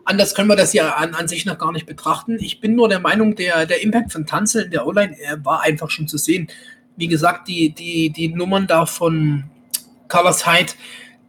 Anders 0.04 0.34
können 0.34 0.48
wir 0.48 0.56
das 0.56 0.72
ja 0.72 0.94
an, 0.94 1.14
an 1.14 1.28
sich 1.28 1.44
noch 1.44 1.58
gar 1.58 1.72
nicht 1.72 1.86
betrachten. 1.86 2.38
Ich 2.40 2.60
bin 2.60 2.74
nur 2.74 2.88
der 2.88 3.00
Meinung, 3.00 3.36
der, 3.36 3.66
der 3.66 3.82
Impact 3.82 4.12
von 4.12 4.26
Tanzel 4.26 4.64
in 4.64 4.70
der 4.70 4.86
O-Line 4.86 5.16
er 5.20 5.44
war 5.44 5.62
einfach 5.62 5.90
schon 5.90 6.08
zu 6.08 6.18
sehen. 6.18 6.48
Wie 6.96 7.08
gesagt, 7.08 7.48
die, 7.48 7.72
die, 7.72 8.10
die 8.10 8.28
Nummern 8.28 8.66
da 8.66 8.86
von 8.86 9.44
Carlos 10.08 10.46
Hyde, 10.46 10.72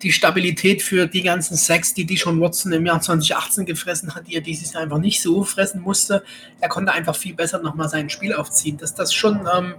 die 0.03 0.11
Stabilität 0.11 0.81
für 0.81 1.07
die 1.07 1.21
ganzen 1.21 1.55
Sacks, 1.55 1.93
die 1.93 2.05
die 2.05 2.17
schon 2.17 2.39
Watson 2.41 2.71
im 2.71 2.85
Jahr 2.85 3.01
2018 3.01 3.65
gefressen 3.65 4.15
hat, 4.15 4.27
die 4.27 4.35
er 4.35 4.41
dieses 4.41 4.73
Jahr 4.73 4.83
einfach 4.83 4.97
nicht 4.97 5.21
so 5.21 5.43
fressen 5.43 5.81
musste. 5.81 6.23
Er 6.59 6.69
konnte 6.69 6.91
einfach 6.91 7.15
viel 7.15 7.33
besser 7.33 7.61
nochmal 7.61 7.89
sein 7.89 8.09
Spiel 8.09 8.33
aufziehen. 8.33 8.77
Dass 8.77 8.95
das 8.95 9.13
schon 9.13 9.47
ähm, 9.53 9.75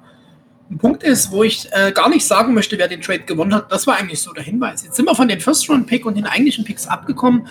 ein 0.71 0.79
Punkt 0.79 1.03
ist, 1.03 1.31
wo 1.31 1.43
ich 1.43 1.69
äh, 1.73 1.93
gar 1.93 2.09
nicht 2.09 2.25
sagen 2.25 2.55
möchte, 2.55 2.79
wer 2.79 2.89
den 2.89 3.01
Trade 3.01 3.21
gewonnen 3.21 3.55
hat. 3.55 3.71
Das 3.71 3.87
war 3.87 3.97
eigentlich 3.97 4.21
so 4.21 4.33
der 4.33 4.45
Hinweis. 4.45 4.85
Jetzt 4.85 4.97
sind 4.97 5.07
wir 5.07 5.15
von 5.15 5.29
den 5.29 5.41
First-Round-Pick 5.41 6.07
und 6.07 6.17
den 6.17 6.27
eigentlichen 6.27 6.65
Picks 6.65 6.87
abgekommen. 6.87 7.47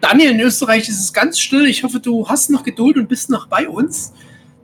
Daniel, 0.00 0.32
in 0.32 0.40
Österreich 0.40 0.88
ist 0.88 1.00
es 1.00 1.12
ganz 1.12 1.38
still. 1.38 1.66
Ich 1.66 1.84
hoffe, 1.84 2.00
du 2.00 2.28
hast 2.28 2.50
noch 2.50 2.62
Geduld 2.62 2.96
und 2.96 3.08
bist 3.08 3.30
noch 3.30 3.46
bei 3.46 3.68
uns. 3.68 4.12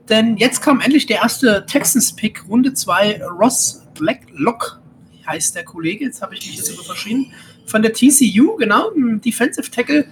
Denn 0.09 0.37
jetzt 0.37 0.61
kam 0.61 0.79
endlich 0.79 1.05
der 1.05 1.17
erste 1.17 1.65
Texans-Pick, 1.65 2.47
Runde 2.47 2.73
2, 2.73 3.23
Ross 3.23 3.83
Blacklock 3.93 4.79
heißt 5.27 5.55
der 5.55 5.63
Kollege. 5.63 6.05
Jetzt 6.05 6.21
habe 6.21 6.35
ich 6.35 6.45
mich 6.45 6.57
jetzt 6.57 6.69
über 6.69 6.83
verschrieben. 6.83 7.31
Von 7.65 7.81
der 7.81 7.93
TCU, 7.93 8.55
genau, 8.55 8.91
Defensive 8.95 9.69
Tackle. 9.69 10.05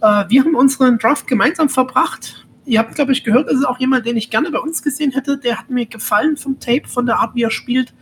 Äh, 0.00 0.24
wir 0.28 0.44
haben 0.44 0.54
unseren 0.54 0.98
Draft 0.98 1.26
gemeinsam 1.26 1.68
verbracht. 1.68 2.46
Ihr 2.64 2.78
habt, 2.78 2.94
glaube 2.94 3.12
ich, 3.12 3.24
gehört, 3.24 3.48
das 3.48 3.56
ist 3.56 3.64
auch 3.64 3.80
jemand, 3.80 4.06
den 4.06 4.16
ich 4.16 4.30
gerne 4.30 4.50
bei 4.50 4.58
uns 4.58 4.82
gesehen 4.82 5.10
hätte. 5.10 5.38
Der 5.38 5.58
hat 5.58 5.70
mir 5.70 5.86
gefallen 5.86 6.36
vom 6.36 6.60
Tape, 6.60 6.86
von 6.86 7.06
der 7.06 7.18
Art, 7.18 7.34
wie 7.34 7.42
er 7.42 7.50
spielt. 7.50 7.92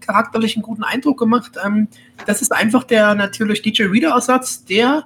Charakterlich 0.00 0.54
einen 0.54 0.62
guten 0.62 0.84
Eindruck 0.84 1.18
gemacht. 1.18 1.52
Ähm, 1.64 1.88
das 2.26 2.40
ist 2.40 2.52
einfach 2.52 2.84
der 2.84 3.14
natürlich 3.14 3.62
DJ 3.62 3.84
Reader-Ersatz, 3.84 4.64
der 4.64 5.04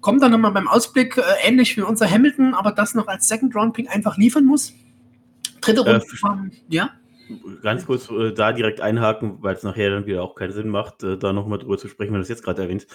kommt 0.00 0.22
dann 0.22 0.30
nochmal 0.30 0.52
beim 0.52 0.68
Ausblick 0.68 1.16
äh, 1.16 1.22
ähnlich 1.42 1.76
wie 1.76 1.82
unser 1.82 2.08
Hamilton, 2.08 2.54
aber 2.54 2.72
das 2.72 2.94
noch 2.94 3.08
als 3.08 3.28
Second-Round-Pick 3.28 3.90
einfach 3.90 4.16
liefern 4.16 4.44
muss. 4.44 4.72
Dritte 5.60 5.80
Äh, 5.80 5.90
Runde, 5.90 6.06
von, 6.06 6.52
ja. 6.68 6.90
Ganz 7.62 7.86
kurz 7.86 8.10
äh, 8.10 8.32
da 8.32 8.52
direkt 8.52 8.80
einhaken, 8.80 9.42
weil 9.42 9.54
es 9.54 9.62
nachher 9.62 9.90
dann 9.90 10.06
wieder 10.06 10.22
auch 10.22 10.34
keinen 10.34 10.52
Sinn 10.52 10.68
macht, 10.68 11.02
äh, 11.02 11.18
da 11.18 11.32
nochmal 11.32 11.58
drüber 11.58 11.78
zu 11.78 11.88
sprechen, 11.88 12.12
wenn 12.12 12.20
du 12.20 12.22
es 12.22 12.28
jetzt 12.28 12.44
gerade 12.44 12.62
erwähnst. 12.62 12.90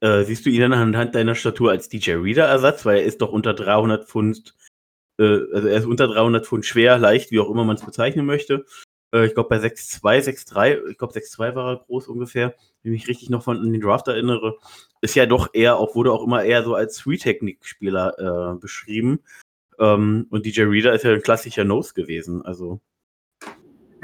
Äh, 0.00 0.24
siehst 0.24 0.46
du 0.46 0.50
ihn 0.50 0.60
dann 0.60 0.72
anhand 0.72 1.14
deiner 1.14 1.34
Statur 1.34 1.70
als 1.70 1.88
DJ 1.88 2.12
Reader 2.12 2.46
Ersatz, 2.46 2.86
weil 2.86 2.98
er 2.98 3.04
ist 3.04 3.20
doch 3.20 3.32
unter 3.32 3.54
300 3.54 4.08
Pfund, 4.08 4.54
äh, 5.18 5.40
also 5.52 5.68
er 5.68 5.78
ist 5.78 5.86
unter 5.86 6.06
300 6.06 6.46
Pfund 6.46 6.64
schwer, 6.66 6.98
leicht, 6.98 7.30
wie 7.30 7.40
auch 7.40 7.50
immer 7.50 7.64
man 7.64 7.76
es 7.76 7.84
bezeichnen 7.84 8.26
möchte. 8.26 8.64
Äh, 9.12 9.26
ich 9.26 9.34
glaube 9.34 9.48
bei 9.48 9.58
6'2, 9.58 10.20
6'3, 10.20 10.88
ich 10.90 10.98
glaube 10.98 11.14
6'2 11.14 11.54
war 11.54 11.72
er 11.72 11.84
groß 11.86 12.08
ungefähr, 12.08 12.54
wenn 12.82 12.92
ich 12.94 13.00
mich 13.00 13.08
richtig 13.08 13.30
noch 13.30 13.42
von 13.42 13.62
den 13.62 13.80
Draft 13.80 14.08
erinnere. 14.08 14.58
Ist 15.00 15.14
ja 15.14 15.26
doch 15.26 15.48
eher, 15.52 15.78
auch 15.78 15.94
wurde 15.94 16.12
auch 16.12 16.24
immer 16.24 16.44
eher 16.44 16.62
so 16.62 16.74
als 16.74 16.98
Three-Technik-Spieler 16.98 18.54
äh, 18.54 18.60
beschrieben. 18.60 19.20
Ähm, 19.78 20.26
und 20.30 20.46
DJ 20.46 20.62
Reader 20.62 20.92
ist 20.92 21.04
ja 21.04 21.12
ein 21.12 21.22
klassischer 21.22 21.64
Nose 21.64 21.94
gewesen, 21.94 22.42
also. 22.44 22.80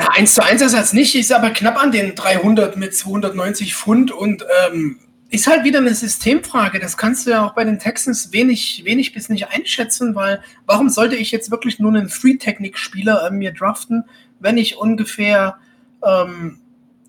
Ja, 0.05 0.11
1 0.11 0.35
zu 0.35 0.45
1 0.45 0.61
Ersatz 0.61 0.93
nicht, 0.93 1.15
ist 1.15 1.33
aber 1.33 1.49
knapp 1.49 1.83
an 1.83 1.91
den 1.91 2.15
300 2.15 2.77
mit 2.77 2.95
290 2.95 3.75
Pfund 3.75 4.13
und 4.13 4.45
ähm, 4.67 4.99
ist 5.31 5.47
halt 5.47 5.65
wieder 5.65 5.79
eine 5.79 5.95
Systemfrage. 5.95 6.79
Das 6.79 6.99
kannst 6.99 7.27
du 7.27 7.31
ja 7.31 7.47
auch 7.47 7.55
bei 7.55 7.65
den 7.65 7.79
Texans 7.79 8.31
wenig, 8.31 8.83
wenig 8.85 9.15
bis 9.15 9.31
nicht 9.31 9.49
einschätzen, 9.49 10.15
weil 10.15 10.43
warum 10.67 10.91
sollte 10.91 11.17
ich 11.17 11.31
jetzt 11.31 11.51
wirklich 11.51 11.79
nur 11.79 11.91
einen 11.91 12.11
Free-Technik-Spieler 12.11 13.29
äh, 13.29 13.31
mir 13.31 13.53
draften, 13.55 14.05
wenn 14.41 14.59
ich 14.59 14.77
ungefähr 14.77 15.57
ähm, 16.05 16.59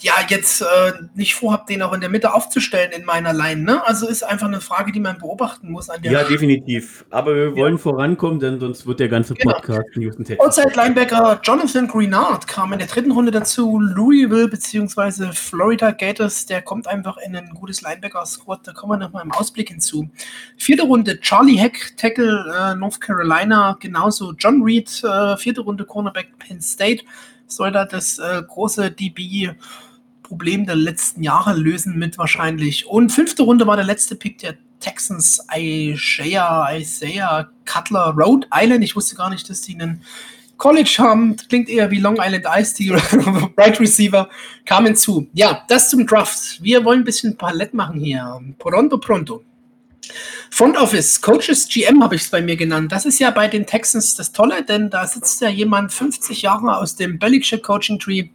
ja 0.01 0.13
jetzt 0.27 0.61
äh, 0.61 0.65
nicht 1.13 1.35
vorhabe, 1.35 1.65
den 1.69 1.81
auch 1.81 1.93
in 1.93 2.01
der 2.01 2.09
Mitte 2.09 2.33
aufzustellen 2.33 2.91
in 2.91 3.05
meiner 3.05 3.33
Line. 3.33 3.61
Ne? 3.61 3.85
Also 3.85 4.07
ist 4.07 4.23
einfach 4.23 4.47
eine 4.47 4.61
Frage, 4.61 4.91
die 4.91 4.99
man 4.99 5.17
beobachten 5.17 5.71
muss. 5.71 5.89
An 5.89 6.01
der 6.01 6.11
ja, 6.11 6.23
definitiv. 6.23 7.05
Aber 7.09 7.35
wir 7.35 7.55
wollen 7.55 7.75
ja. 7.75 7.79
vorankommen, 7.79 8.39
denn 8.39 8.59
sonst 8.59 8.85
wird 8.85 8.99
der 8.99 9.09
ganze 9.09 9.33
genau. 9.33 9.53
Podcast 9.53 9.87
genau. 9.93 10.05
Houston 10.05 10.25
Texans. 10.25 10.57
Outside 10.57 10.75
Linebacker 10.75 11.39
Jonathan 11.43 11.87
Greenard 11.87 12.47
kam 12.47 12.73
in 12.73 12.79
der 12.79 12.87
dritten 12.87 13.11
Runde 13.11 13.31
dazu. 13.31 13.79
Louisville 13.79 14.47
bzw. 14.47 15.31
Florida 15.31 15.91
Gators, 15.91 16.45
der 16.45 16.61
kommt 16.61 16.87
einfach 16.87 17.17
in 17.17 17.35
ein 17.35 17.49
gutes 17.51 17.81
Linebacker-Squad. 17.81 18.67
Da 18.67 18.73
kommen 18.73 18.93
wir 18.93 19.05
nochmal 19.05 19.23
im 19.23 19.31
Ausblick 19.31 19.69
hinzu. 19.69 20.09
Vierte 20.57 20.83
Runde 20.83 21.19
Charlie 21.21 21.57
Heck, 21.57 21.95
Tackle 21.97 22.53
äh, 22.57 22.75
North 22.75 22.99
Carolina. 22.99 23.77
Genauso 23.79 24.33
John 24.33 24.61
Reed, 24.61 25.03
äh, 25.03 25.37
vierte 25.37 25.61
Runde 25.61 25.85
Cornerback 25.85 26.37
Penn 26.39 26.61
State 26.61 27.03
soll 27.47 27.71
da 27.71 27.85
das 27.85 28.19
äh, 28.19 28.41
große 28.47 28.91
DB 28.91 29.51
Problem 30.25 30.65
der 30.65 30.75
letzten 30.75 31.21
Jahre 31.21 31.53
lösen 31.53 31.99
mit 31.99 32.17
wahrscheinlich. 32.17 32.87
Und 32.87 33.11
fünfte 33.11 33.43
Runde 33.43 33.67
war 33.67 33.75
der 33.75 33.85
letzte 33.85 34.15
Pick 34.15 34.39
der 34.39 34.55
Texans, 34.79 35.45
Isaiah, 35.55 36.67
Isaiah 36.75 37.49
Cutler, 37.65 38.15
Rhode 38.17 38.47
Island. 38.53 38.83
Ich 38.83 38.95
wusste 38.95 39.15
gar 39.15 39.29
nicht, 39.29 39.49
dass 39.49 39.61
die 39.61 39.75
einen 39.75 40.01
College 40.57 40.95
haben. 40.99 41.35
Klingt 41.35 41.69
eher 41.69 41.91
wie 41.91 41.99
Long 41.99 42.17
Island 42.19 42.45
Ice, 42.57 42.75
die 42.75 42.89
Right 43.57 43.79
Receiver 43.79 44.29
kamen 44.65 44.95
zu. 44.95 45.27
Ja, 45.33 45.63
das 45.67 45.89
zum 45.89 46.07
Draft. 46.07 46.61
Wir 46.61 46.83
wollen 46.83 47.01
ein 47.01 47.05
bisschen 47.05 47.37
Palette 47.37 47.75
machen 47.75 47.99
hier. 47.99 48.41
Pronto, 48.57 48.97
pronto. 48.97 49.43
Front 50.49 50.77
Office, 50.77 51.21
Coaches 51.21 51.67
GM 51.67 52.03
habe 52.03 52.15
ich 52.15 52.23
es 52.23 52.29
bei 52.29 52.41
mir 52.41 52.55
genannt. 52.55 52.91
Das 52.91 53.05
ist 53.05 53.19
ja 53.19 53.31
bei 53.31 53.47
den 53.47 53.65
Texans 53.65 54.15
das 54.15 54.31
Tolle, 54.31 54.63
denn 54.63 54.89
da 54.89 55.05
sitzt 55.07 55.41
ja 55.41 55.49
jemand 55.49 55.93
50 55.93 56.41
Jahre 56.41 56.77
aus 56.77 56.95
dem 56.95 57.19
Belichick 57.19 57.63
Coaching 57.63 57.99
Tree. 57.99 58.29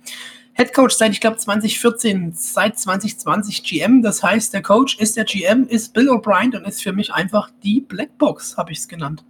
Head 0.55 0.75
Coach 0.75 0.95
seit, 0.97 1.13
ich 1.13 1.21
glaube, 1.21 1.37
2014, 1.37 2.33
seit 2.35 2.79
2020 2.79 3.63
GM. 3.63 4.03
Das 4.03 4.23
heißt, 4.23 4.53
der 4.53 4.63
Coach 4.63 4.99
ist 4.99 5.17
der 5.17 5.25
GM, 5.25 5.67
ist 5.67 5.95
Bill 5.95 6.11
O'Brien 6.11 6.57
und 6.57 6.67
ist 6.67 6.83
für 6.83 6.93
mich 6.93 7.13
einfach 7.15 7.51
die 7.63 7.81
Blackbox, 7.81 8.57
habe 8.57 8.73
ich 8.73 8.79
es 8.79 8.89
genannt. 8.89 9.25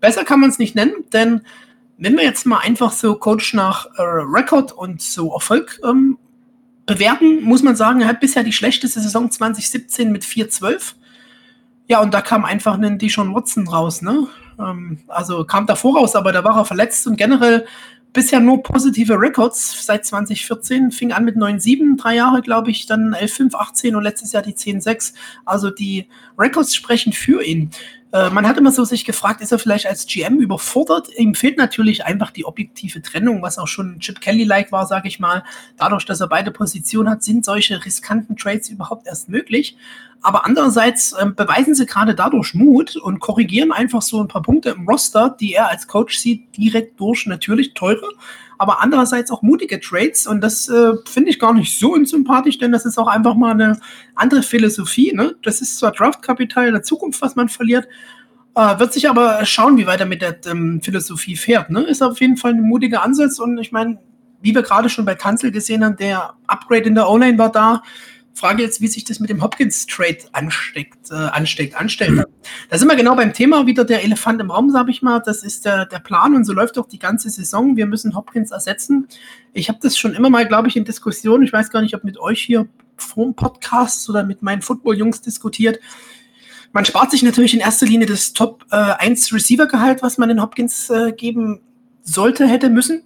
Besser 0.00 0.24
kann 0.24 0.40
man 0.40 0.50
es 0.50 0.58
nicht 0.58 0.74
nennen, 0.74 1.04
denn 1.12 1.42
wenn 1.96 2.16
wir 2.16 2.24
jetzt 2.24 2.46
mal 2.46 2.58
einfach 2.58 2.92
so 2.92 3.14
Coach 3.16 3.54
nach 3.54 3.86
äh, 3.96 4.02
Rekord 4.02 4.72
und 4.72 5.02
so 5.02 5.32
Erfolg 5.32 5.80
ähm, 5.84 6.18
bewerten, 6.86 7.42
muss 7.42 7.62
man 7.62 7.74
sagen, 7.74 8.00
er 8.00 8.08
hat 8.08 8.20
bisher 8.20 8.44
die 8.44 8.52
schlechteste 8.52 9.00
Saison 9.00 9.30
2017 9.30 10.10
mit 10.12 10.24
4-12. 10.24 10.94
Ja, 11.88 12.00
und 12.00 12.12
da 12.12 12.20
kam 12.20 12.44
einfach 12.44 12.78
ein 12.78 12.98
Deshaun 12.98 13.34
Watson 13.34 13.66
raus, 13.66 14.02
ne? 14.02 14.28
Ähm, 14.58 14.98
also 15.08 15.44
kam 15.44 15.66
davor 15.66 15.98
raus, 15.98 16.14
aber 16.14 16.32
da 16.32 16.44
war 16.44 16.56
er 16.56 16.64
verletzt 16.64 17.06
und 17.06 17.16
generell 17.16 17.66
bisher 18.12 18.40
nur 18.40 18.62
positive 18.62 19.18
Records 19.18 19.86
seit 19.86 20.04
2014. 20.04 20.90
Fing 20.90 21.12
an 21.12 21.24
mit 21.24 21.36
9-7, 21.36 21.96
drei 22.00 22.16
Jahre, 22.16 22.42
glaube 22.42 22.70
ich, 22.70 22.86
dann 22.86 23.14
11-5, 23.14 23.54
18 23.54 23.96
und 23.96 24.02
letztes 24.02 24.32
Jahr 24.32 24.42
die 24.42 24.54
10-6. 24.54 25.14
Also 25.44 25.70
die 25.70 26.08
Records 26.38 26.74
sprechen 26.74 27.12
für 27.12 27.42
ihn. 27.42 27.70
Äh, 28.12 28.30
man 28.30 28.46
hat 28.48 28.56
immer 28.56 28.72
so 28.72 28.84
sich 28.84 29.04
gefragt, 29.04 29.40
ist 29.40 29.52
er 29.52 29.58
vielleicht 29.58 29.86
als 29.86 30.06
GM 30.06 30.40
überfordert? 30.40 31.08
Ihm 31.16 31.34
fehlt 31.34 31.58
natürlich 31.58 32.04
einfach 32.06 32.30
die 32.30 32.46
objektive 32.46 33.02
Trennung, 33.02 33.42
was 33.42 33.58
auch 33.58 33.68
schon 33.68 34.00
Chip 34.00 34.20
Kelly-like 34.20 34.72
war, 34.72 34.86
sage 34.86 35.08
ich 35.08 35.20
mal. 35.20 35.44
Dadurch, 35.76 36.06
dass 36.06 36.20
er 36.20 36.28
beide 36.28 36.50
Positionen 36.50 37.10
hat, 37.10 37.22
sind 37.22 37.44
solche 37.44 37.84
riskanten 37.84 38.36
Trades 38.36 38.70
überhaupt 38.70 39.06
erst 39.06 39.28
möglich. 39.28 39.76
Aber 40.20 40.44
andererseits 40.44 41.12
äh, 41.12 41.26
beweisen 41.26 41.74
sie 41.74 41.86
gerade 41.86 42.14
dadurch 42.14 42.54
Mut 42.54 42.96
und 42.96 43.20
korrigieren 43.20 43.72
einfach 43.72 44.02
so 44.02 44.20
ein 44.20 44.28
paar 44.28 44.42
Punkte 44.42 44.70
im 44.70 44.88
Roster, 44.88 45.36
die 45.38 45.54
er 45.54 45.68
als 45.68 45.86
Coach 45.86 46.18
sieht, 46.18 46.56
direkt 46.56 46.98
durch 46.98 47.26
natürlich 47.26 47.74
teure, 47.74 48.08
aber 48.58 48.82
andererseits 48.82 49.30
auch 49.30 49.42
mutige 49.42 49.78
Trades. 49.80 50.26
Und 50.26 50.40
das 50.40 50.68
äh, 50.68 50.94
finde 51.08 51.30
ich 51.30 51.38
gar 51.38 51.54
nicht 51.54 51.78
so 51.78 51.92
unsympathisch, 51.92 52.58
denn 52.58 52.72
das 52.72 52.84
ist 52.84 52.98
auch 52.98 53.06
einfach 53.06 53.34
mal 53.34 53.52
eine 53.52 53.80
andere 54.16 54.42
Philosophie. 54.42 55.12
Ne? 55.14 55.36
Das 55.42 55.60
ist 55.60 55.78
zwar 55.78 55.92
Draftkapital 55.92 56.72
der 56.72 56.82
Zukunft, 56.82 57.22
was 57.22 57.36
man 57.36 57.48
verliert, 57.48 57.86
äh, 58.56 58.78
wird 58.80 58.92
sich 58.92 59.08
aber 59.08 59.44
schauen, 59.46 59.76
wie 59.76 59.86
weiter 59.86 60.04
mit 60.04 60.20
der 60.20 60.36
ähm, 60.46 60.80
Philosophie 60.82 61.36
fährt. 61.36 61.70
Ne? 61.70 61.82
Ist 61.82 62.02
auf 62.02 62.20
jeden 62.20 62.36
Fall 62.36 62.54
ein 62.54 62.62
mutiger 62.62 63.04
Ansatz 63.04 63.38
und 63.38 63.58
ich 63.58 63.70
meine, 63.70 63.98
wie 64.40 64.54
wir 64.54 64.62
gerade 64.62 64.88
schon 64.88 65.04
bei 65.04 65.14
Kanzel 65.14 65.52
gesehen 65.52 65.84
haben, 65.84 65.96
der 65.96 66.34
Upgrade 66.46 66.84
in 66.84 66.94
der 66.94 67.08
O-Line 67.08 67.38
war 67.38 67.52
da. 67.52 67.82
Frage 68.38 68.62
jetzt, 68.62 68.80
wie 68.80 68.86
sich 68.86 69.04
das 69.04 69.20
mit 69.20 69.30
dem 69.30 69.42
Hopkins-Trade 69.42 70.18
ansteckt, 70.32 71.10
äh, 71.10 71.14
ansteckt, 71.14 71.74
anstellt. 71.74 72.24
Da 72.70 72.78
sind 72.78 72.88
wir 72.88 72.96
genau 72.96 73.16
beim 73.16 73.32
Thema, 73.32 73.66
wieder 73.66 73.84
der 73.84 74.04
Elefant 74.04 74.40
im 74.40 74.50
Raum, 74.50 74.70
sage 74.70 74.90
ich 74.90 75.02
mal. 75.02 75.20
Das 75.20 75.42
ist 75.42 75.64
der, 75.64 75.86
der 75.86 75.98
Plan 75.98 76.34
und 76.34 76.44
so 76.44 76.52
läuft 76.52 76.78
auch 76.78 76.86
die 76.86 76.98
ganze 76.98 77.30
Saison. 77.30 77.76
Wir 77.76 77.86
müssen 77.86 78.14
Hopkins 78.14 78.50
ersetzen. 78.50 79.08
Ich 79.52 79.68
habe 79.68 79.78
das 79.82 79.98
schon 79.98 80.14
immer 80.14 80.30
mal, 80.30 80.46
glaube 80.46 80.68
ich, 80.68 80.76
in 80.76 80.84
Diskussionen, 80.84 81.42
ich 81.42 81.52
weiß 81.52 81.70
gar 81.70 81.82
nicht, 81.82 81.94
ob 81.94 82.04
mit 82.04 82.18
euch 82.18 82.40
hier 82.40 82.68
vor 82.96 83.24
dem 83.24 83.34
Podcast 83.34 84.08
oder 84.08 84.24
mit 84.24 84.42
meinen 84.42 84.62
Football-Jungs 84.62 85.20
diskutiert. 85.20 85.80
Man 86.72 86.84
spart 86.84 87.10
sich 87.10 87.22
natürlich 87.22 87.54
in 87.54 87.60
erster 87.60 87.86
Linie 87.86 88.06
das 88.06 88.32
Top 88.32 88.64
äh, 88.70 88.76
1 88.76 89.32
Receiver-Gehalt, 89.32 90.02
was 90.02 90.18
man 90.18 90.28
den 90.28 90.40
Hopkins 90.40 90.90
äh, 90.90 91.12
geben 91.12 91.60
sollte, 92.02 92.46
hätte 92.46 92.70
müssen 92.70 93.02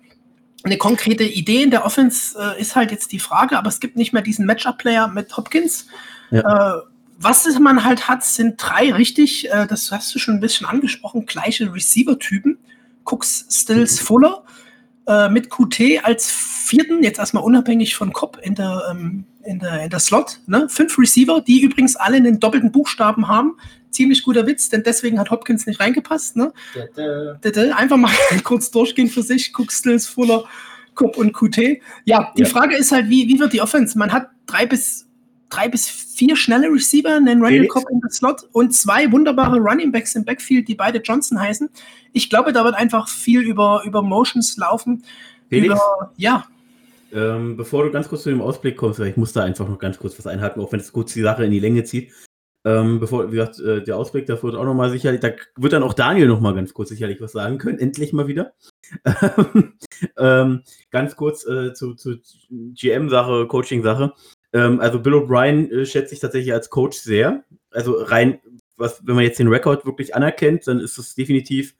eine 0.64 0.76
konkrete 0.76 1.24
Idee 1.24 1.62
in 1.62 1.70
der 1.70 1.84
Offense 1.84 2.38
äh, 2.38 2.60
ist 2.60 2.76
halt 2.76 2.90
jetzt 2.90 3.12
die 3.12 3.18
Frage, 3.18 3.58
aber 3.58 3.68
es 3.68 3.80
gibt 3.80 3.96
nicht 3.96 4.12
mehr 4.12 4.22
diesen 4.22 4.46
Matchup-Player 4.46 5.08
mit 5.08 5.36
Hopkins. 5.36 5.86
Ja. 6.30 6.76
Äh, 6.76 6.82
was 7.18 7.46
man 7.58 7.84
halt 7.84 8.08
hat, 8.08 8.24
sind 8.24 8.56
drei 8.58 8.92
richtig, 8.92 9.50
äh, 9.50 9.66
das 9.66 9.90
hast 9.90 10.14
du 10.14 10.18
schon 10.18 10.34
ein 10.34 10.40
bisschen 10.40 10.66
angesprochen, 10.66 11.26
gleiche 11.26 11.72
Receiver-Typen. 11.72 12.58
Cooks, 13.04 13.46
Stills, 13.50 14.00
mhm. 14.00 14.04
Fuller. 14.04 14.44
Äh, 15.12 15.28
mit 15.28 15.50
QT 15.50 16.04
als 16.04 16.30
vierten, 16.30 17.02
jetzt 17.02 17.18
erstmal 17.18 17.44
unabhängig 17.44 17.94
von 17.94 18.12
Cobb 18.12 18.38
in 18.42 18.54
der, 18.54 18.82
ähm, 18.90 19.24
in 19.44 19.58
der, 19.58 19.82
in 19.84 19.90
der 19.90 19.98
Slot. 19.98 20.38
Ne? 20.46 20.68
Fünf 20.68 20.98
Receiver, 20.98 21.40
die 21.40 21.60
übrigens 21.60 21.96
alle 21.96 22.16
einen 22.16 22.40
doppelten 22.40 22.72
Buchstaben 22.72 23.28
haben 23.28 23.56
ziemlich 23.90 24.22
guter 24.22 24.46
Witz, 24.46 24.70
denn 24.70 24.82
deswegen 24.82 25.18
hat 25.18 25.30
Hopkins 25.30 25.66
nicht 25.66 25.78
reingepasst. 25.78 26.36
Ne? 26.36 26.52
Einfach 27.76 27.98
mal 27.98 28.10
kurz 28.44 28.70
durchgehen 28.70 29.08
für 29.08 29.22
sich, 29.22 29.52
Cook, 29.54 29.70
Stills, 29.70 30.06
Fuller, 30.06 30.44
Cook 30.98 31.18
und 31.18 31.32
QT. 31.32 31.80
Ja, 32.04 32.32
die 32.36 32.42
ja. 32.42 32.48
Frage 32.48 32.74
ist 32.74 32.90
halt, 32.90 33.10
wie, 33.10 33.28
wie 33.28 33.38
wird 33.38 33.52
die 33.52 33.60
Offense? 33.60 33.98
Man 33.98 34.10
hat 34.10 34.30
drei 34.46 34.64
bis, 34.64 35.06
drei 35.52 35.68
bis 35.68 35.88
vier 35.88 36.36
schnelle 36.36 36.68
Receiver, 36.68 37.14
einen 37.14 37.42
Randall 37.42 37.66
Cobb 37.66 37.84
in 37.90 38.00
der 38.00 38.10
Slot 38.10 38.48
und 38.52 38.72
zwei 38.74 39.10
wunderbare 39.12 39.58
Running 39.58 39.92
Backs 39.92 40.14
im 40.14 40.24
Backfield, 40.24 40.68
die 40.68 40.74
beide 40.74 40.98
Johnson 40.98 41.40
heißen. 41.40 41.68
Ich 42.12 42.30
glaube, 42.30 42.52
da 42.52 42.64
wird 42.64 42.74
einfach 42.74 43.08
viel 43.08 43.42
über, 43.42 43.82
über 43.84 44.02
Motions 44.02 44.56
laufen. 44.56 45.04
Felix? 45.48 45.74
Über, 45.74 46.12
ja. 46.16 46.46
Ähm, 47.12 47.56
bevor 47.56 47.84
du 47.84 47.90
ganz 47.90 48.08
kurz 48.08 48.22
zu 48.22 48.30
dem 48.30 48.40
Ausblick 48.40 48.76
kommst, 48.76 48.98
ich 49.00 49.16
muss 49.16 49.34
da 49.34 49.44
einfach 49.44 49.68
noch 49.68 49.78
ganz 49.78 49.98
kurz 49.98 50.18
was 50.18 50.26
einhaken, 50.26 50.62
auch 50.62 50.72
wenn 50.72 50.80
es 50.80 50.92
kurz 50.92 51.12
die 51.12 51.20
Sache 51.20 51.44
in 51.44 51.50
die 51.50 51.60
Länge 51.60 51.84
zieht. 51.84 52.10
Ähm, 52.64 53.00
bevor, 53.00 53.30
wie 53.32 53.36
gesagt, 53.36 53.58
äh, 53.58 53.82
der 53.82 53.96
Ausblick, 53.96 54.26
da 54.26 54.40
wird 54.40 54.54
auch 54.54 54.64
nochmal 54.64 54.90
sicherlich, 54.90 55.20
da 55.20 55.32
wird 55.56 55.72
dann 55.72 55.82
auch 55.82 55.94
Daniel 55.94 56.28
nochmal 56.28 56.54
ganz 56.54 56.72
kurz 56.72 56.90
sicherlich 56.90 57.20
was 57.20 57.32
sagen 57.32 57.58
können, 57.58 57.78
endlich 57.78 58.12
mal 58.12 58.28
wieder. 58.28 58.52
ähm, 60.16 60.62
ganz 60.90 61.16
kurz 61.16 61.44
äh, 61.46 61.74
zu, 61.74 61.94
zu 61.94 62.18
GM-Sache, 62.50 63.46
Coaching-Sache. 63.48 64.12
Ähm, 64.52 64.80
also 64.80 65.00
Bill 65.00 65.14
O'Brien 65.14 65.70
äh, 65.70 65.86
schätze 65.86 66.14
ich 66.14 66.20
tatsächlich 66.20 66.52
als 66.52 66.70
Coach 66.70 66.98
sehr. 66.98 67.44
Also 67.70 68.02
rein, 68.02 68.40
was, 68.76 69.06
wenn 69.06 69.14
man 69.14 69.24
jetzt 69.24 69.38
den 69.38 69.48
Rekord 69.48 69.86
wirklich 69.86 70.14
anerkennt, 70.14 70.66
dann 70.66 70.80
ist 70.80 70.98
das 70.98 71.14
definitiv 71.14 71.74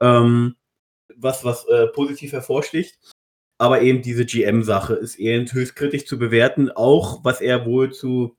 ähm, 0.00 0.56
was, 1.16 1.44
was 1.44 1.66
äh, 1.68 1.86
positiv 1.88 2.32
hervorsticht. 2.32 2.98
Aber 3.58 3.80
eben 3.82 4.02
diese 4.02 4.26
GM-Sache 4.26 4.94
ist 4.94 5.16
eher 5.16 5.44
höchst 5.44 5.76
kritisch 5.76 6.06
zu 6.06 6.18
bewerten, 6.18 6.70
auch 6.70 7.24
was 7.24 7.40
er 7.40 7.64
wohl 7.64 7.92
zu 7.92 8.36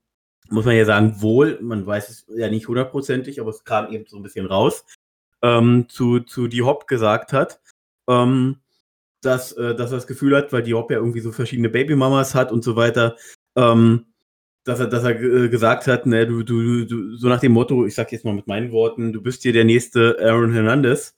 muss 0.50 0.66
man 0.66 0.76
ja 0.76 0.86
sagen, 0.86 1.22
wohl, 1.22 1.58
man 1.62 1.86
weiß 1.86 2.10
es 2.10 2.26
ja 2.28 2.50
nicht 2.50 2.68
hundertprozentig, 2.68 3.40
aber 3.40 3.50
es 3.50 3.64
kam 3.64 3.92
eben 3.92 4.06
so 4.08 4.18
ein 4.18 4.24
bisschen 4.24 4.46
raus, 4.46 4.86
ähm, 5.42 5.88
zu, 5.90 6.20
zu 6.20 6.48
die 6.48 6.62
Hop 6.62 6.88
gesagt 6.88 7.34
hat. 7.34 7.62
Ähm, 8.10 8.58
dass, 9.22 9.54
äh, 9.54 9.74
dass 9.74 9.92
er 9.92 9.98
das 9.98 10.08
Gefühl 10.08 10.36
hat, 10.36 10.52
weil 10.52 10.64
die 10.64 10.74
Hop 10.74 10.92
ja 10.92 10.98
irgendwie 10.98 11.22
so 11.22 11.32
verschiedene 11.32 11.70
Babymamas 11.70 12.36
hat 12.36 12.52
und 12.52 12.64
so 12.64 12.76
weiter, 12.76 13.16
ähm, 13.56 14.06
dass 14.64 14.80
er, 14.80 14.88
dass 14.88 15.04
er 15.04 15.22
äh, 15.22 15.50
gesagt 15.50 15.88
hat, 15.88 16.06
ne, 16.06 16.26
du, 16.26 16.44
du, 16.44 16.86
du, 16.86 17.16
so 17.16 17.28
nach 17.28 17.40
dem 17.40 17.52
Motto, 17.52 17.86
ich 17.86 17.96
sag 17.96 18.12
jetzt 18.12 18.26
mal 18.26 18.34
mit 18.34 18.48
meinen 18.48 18.72
Worten, 18.72 19.12
du 19.12 19.22
bist 19.22 19.44
hier 19.44 19.54
der 19.54 19.66
nächste 19.66 20.18
Aaron 20.22 20.54
Hernandez. 20.54 21.16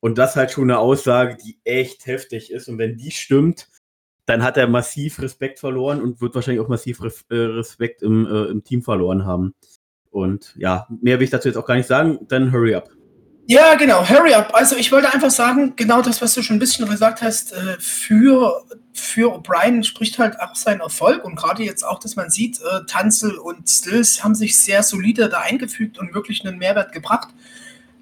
Und 0.00 0.18
das 0.18 0.34
halt 0.34 0.50
schon 0.50 0.64
eine 0.64 0.80
Aussage, 0.80 1.36
die 1.36 1.60
echt 1.64 2.06
heftig 2.06 2.50
ist. 2.50 2.68
Und 2.68 2.78
wenn 2.78 2.96
die 2.96 3.12
stimmt, 3.12 3.68
dann 4.26 4.42
hat 4.42 4.56
er 4.56 4.66
massiv 4.66 5.20
Respekt 5.20 5.60
verloren 5.60 6.02
und 6.02 6.20
wird 6.20 6.34
wahrscheinlich 6.34 6.60
auch 6.60 6.68
massiv 6.68 7.00
äh, 7.30 7.34
Respekt 7.34 8.02
im, 8.02 8.26
äh, 8.26 8.44
im 8.46 8.64
Team 8.64 8.82
verloren 8.82 9.24
haben. 9.24 9.54
Und 10.10 10.54
ja, 10.56 10.88
mehr 11.00 11.18
will 11.18 11.24
ich 11.24 11.30
dazu 11.30 11.48
jetzt 11.48 11.56
auch 11.56 11.66
gar 11.66 11.76
nicht 11.76 11.86
sagen. 11.86 12.18
Dann 12.28 12.52
hurry 12.52 12.74
up. 12.74 12.90
Ja, 13.46 13.74
genau, 13.74 14.08
hurry 14.08 14.34
up. 14.34 14.54
Also 14.54 14.76
ich 14.76 14.92
wollte 14.92 15.12
einfach 15.12 15.30
sagen, 15.30 15.74
genau 15.74 16.00
das, 16.00 16.22
was 16.22 16.34
du 16.34 16.42
schon 16.42 16.56
ein 16.56 16.60
bisschen 16.60 16.88
gesagt 16.88 17.22
hast, 17.22 17.52
äh, 17.52 17.76
für, 17.80 18.62
für 18.92 19.34
O'Brien 19.34 19.82
spricht 19.82 20.18
halt 20.18 20.40
auch 20.40 20.54
sein 20.54 20.80
Erfolg 20.80 21.24
und 21.24 21.34
gerade 21.34 21.64
jetzt 21.64 21.82
auch, 21.82 21.98
dass 21.98 22.14
man 22.14 22.30
sieht, 22.30 22.60
äh, 22.60 22.86
Tanzel 22.86 23.36
und 23.36 23.68
Stills 23.68 24.22
haben 24.22 24.36
sich 24.36 24.56
sehr 24.56 24.84
solide 24.84 25.28
da 25.28 25.40
eingefügt 25.40 25.98
und 25.98 26.14
wirklich 26.14 26.46
einen 26.46 26.58
Mehrwert 26.58 26.92
gebracht. 26.92 27.28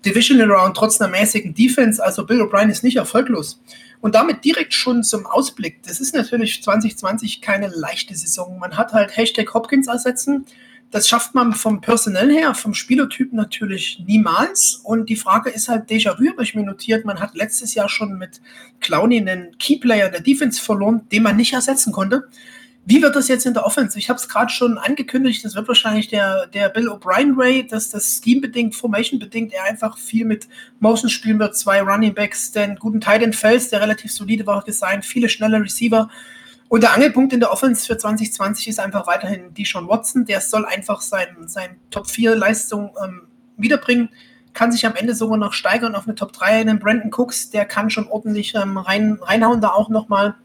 Divisional 0.05 0.51
Round 0.51 0.76
trotz 0.76 1.01
einer 1.01 1.11
mäßigen 1.11 1.55
Defense, 1.55 2.05
also 2.05 2.26
Bill 2.26 2.43
O'Brien 2.43 2.70
ist 2.70 2.84
nicht 2.84 2.97
erfolglos. 2.97 3.61
Und 4.03 4.14
damit 4.14 4.45
direkt 4.45 4.72
schon 4.72 5.03
zum 5.05 5.26
Ausblick. 5.26 5.82
Das 5.82 6.01
ist 6.01 6.14
natürlich 6.14 6.62
2020 6.62 7.43
keine 7.43 7.68
leichte 7.68 8.14
Saison. 8.14 8.59
Man 8.59 8.76
hat 8.76 8.93
halt 8.93 9.16
Hashtag 9.16 9.53
Hopkins 9.53 9.88
ersetzen, 9.88 10.47
das 10.91 11.09
schafft 11.09 11.34
man 11.34 11.53
vom 11.55 11.80
Personell 11.80 12.30
her, 12.32 12.55
vom 12.55 12.74
Spielertyp 12.74 13.32
natürlich 13.32 14.03
niemals. 14.07 14.80
Und 14.82 15.09
die 15.09 15.16
Frage 15.16 15.51
ist 15.51 15.68
halt 15.68 15.88
Déjà-vu, 15.88 16.30
habe 16.30 16.43
ich 16.43 16.55
mir 16.55 16.64
notiert. 16.64 17.05
Man 17.05 17.20
hat 17.20 17.34
letztes 17.34 17.74
Jahr 17.74 17.88
schon 17.88 18.18
mit 18.18 18.41
Clowney 18.80 19.18
einen 19.18 19.57
Keyplayer 19.59 20.09
der 20.09 20.20
Defense 20.20 20.61
verloren, 20.61 21.03
den 21.12 21.22
man 21.22 21.36
nicht 21.36 21.53
ersetzen 21.53 21.93
konnte. 21.93 22.28
Wie 22.86 23.03
wird 23.03 23.14
das 23.14 23.28
jetzt 23.28 23.47
in 23.47 23.55
der 23.55 23.66
Offense? 23.66 23.99
Ich 23.99 24.09
habe 24.09 24.18
es 24.18 24.28
gerade 24.28 24.51
schon 24.51 24.78
angekündigt, 24.78 25.45
das 25.45 25.55
wird 25.55 25.68
wahrscheinlich 25.68 26.09
der, 26.09 26.47
der 26.47 26.70
Bill 26.70 26.88
O'Brien 26.88 27.36
Way, 27.36 27.66
dass 27.68 27.91
das 27.91 28.20
Scheme-bedingt, 28.24 28.74
Formation-bedingt 28.74 29.53
er 29.53 29.64
einfach 29.64 29.99
viel 29.99 30.24
mit 30.24 30.49
Motion 30.80 31.11
spielen 31.11 31.38
wird. 31.38 31.57
Zwei 31.57 31.82
Running 31.82 32.14
Backs, 32.14 32.53
den 32.53 32.76
guten 32.76 33.01
Titan 33.01 33.32
Fels, 33.32 33.68
der 33.68 33.82
relativ 33.82 34.12
solide 34.12 34.47
war, 34.47 34.64
designt, 34.64 35.05
viele 35.05 35.28
schnelle 35.28 35.61
Receiver. 35.61 36.11
Und 36.70 36.84
der 36.84 36.94
Angelpunkt 36.94 37.32
in 37.32 37.40
der 37.40 37.50
Offense 37.50 37.84
für 37.84 37.98
2020 37.98 38.68
ist 38.68 38.78
einfach 38.78 39.08
weiterhin 39.08 39.52
Deshaun 39.54 39.88
Watson. 39.88 40.24
Der 40.24 40.40
soll 40.40 40.64
einfach 40.64 41.00
sein, 41.00 41.26
sein 41.46 41.80
Top-4-Leistung 41.90 42.92
ähm, 43.04 43.22
wiederbringen, 43.56 44.10
kann 44.54 44.70
sich 44.70 44.86
am 44.86 44.94
Ende 44.94 45.16
sogar 45.16 45.36
noch 45.36 45.52
steigern 45.52 45.96
auf 45.96 46.06
eine 46.06 46.14
Top 46.14 46.32
3. 46.32 46.62
Den 46.62 46.78
Brandon 46.78 47.10
Cooks, 47.12 47.50
der 47.50 47.64
kann 47.64 47.90
schon 47.90 48.06
ordentlich 48.06 48.54
ähm, 48.54 48.78
rein, 48.78 49.18
reinhauen, 49.20 49.60
da 49.60 49.70
auch 49.70 49.88
nochmal. 49.88 50.36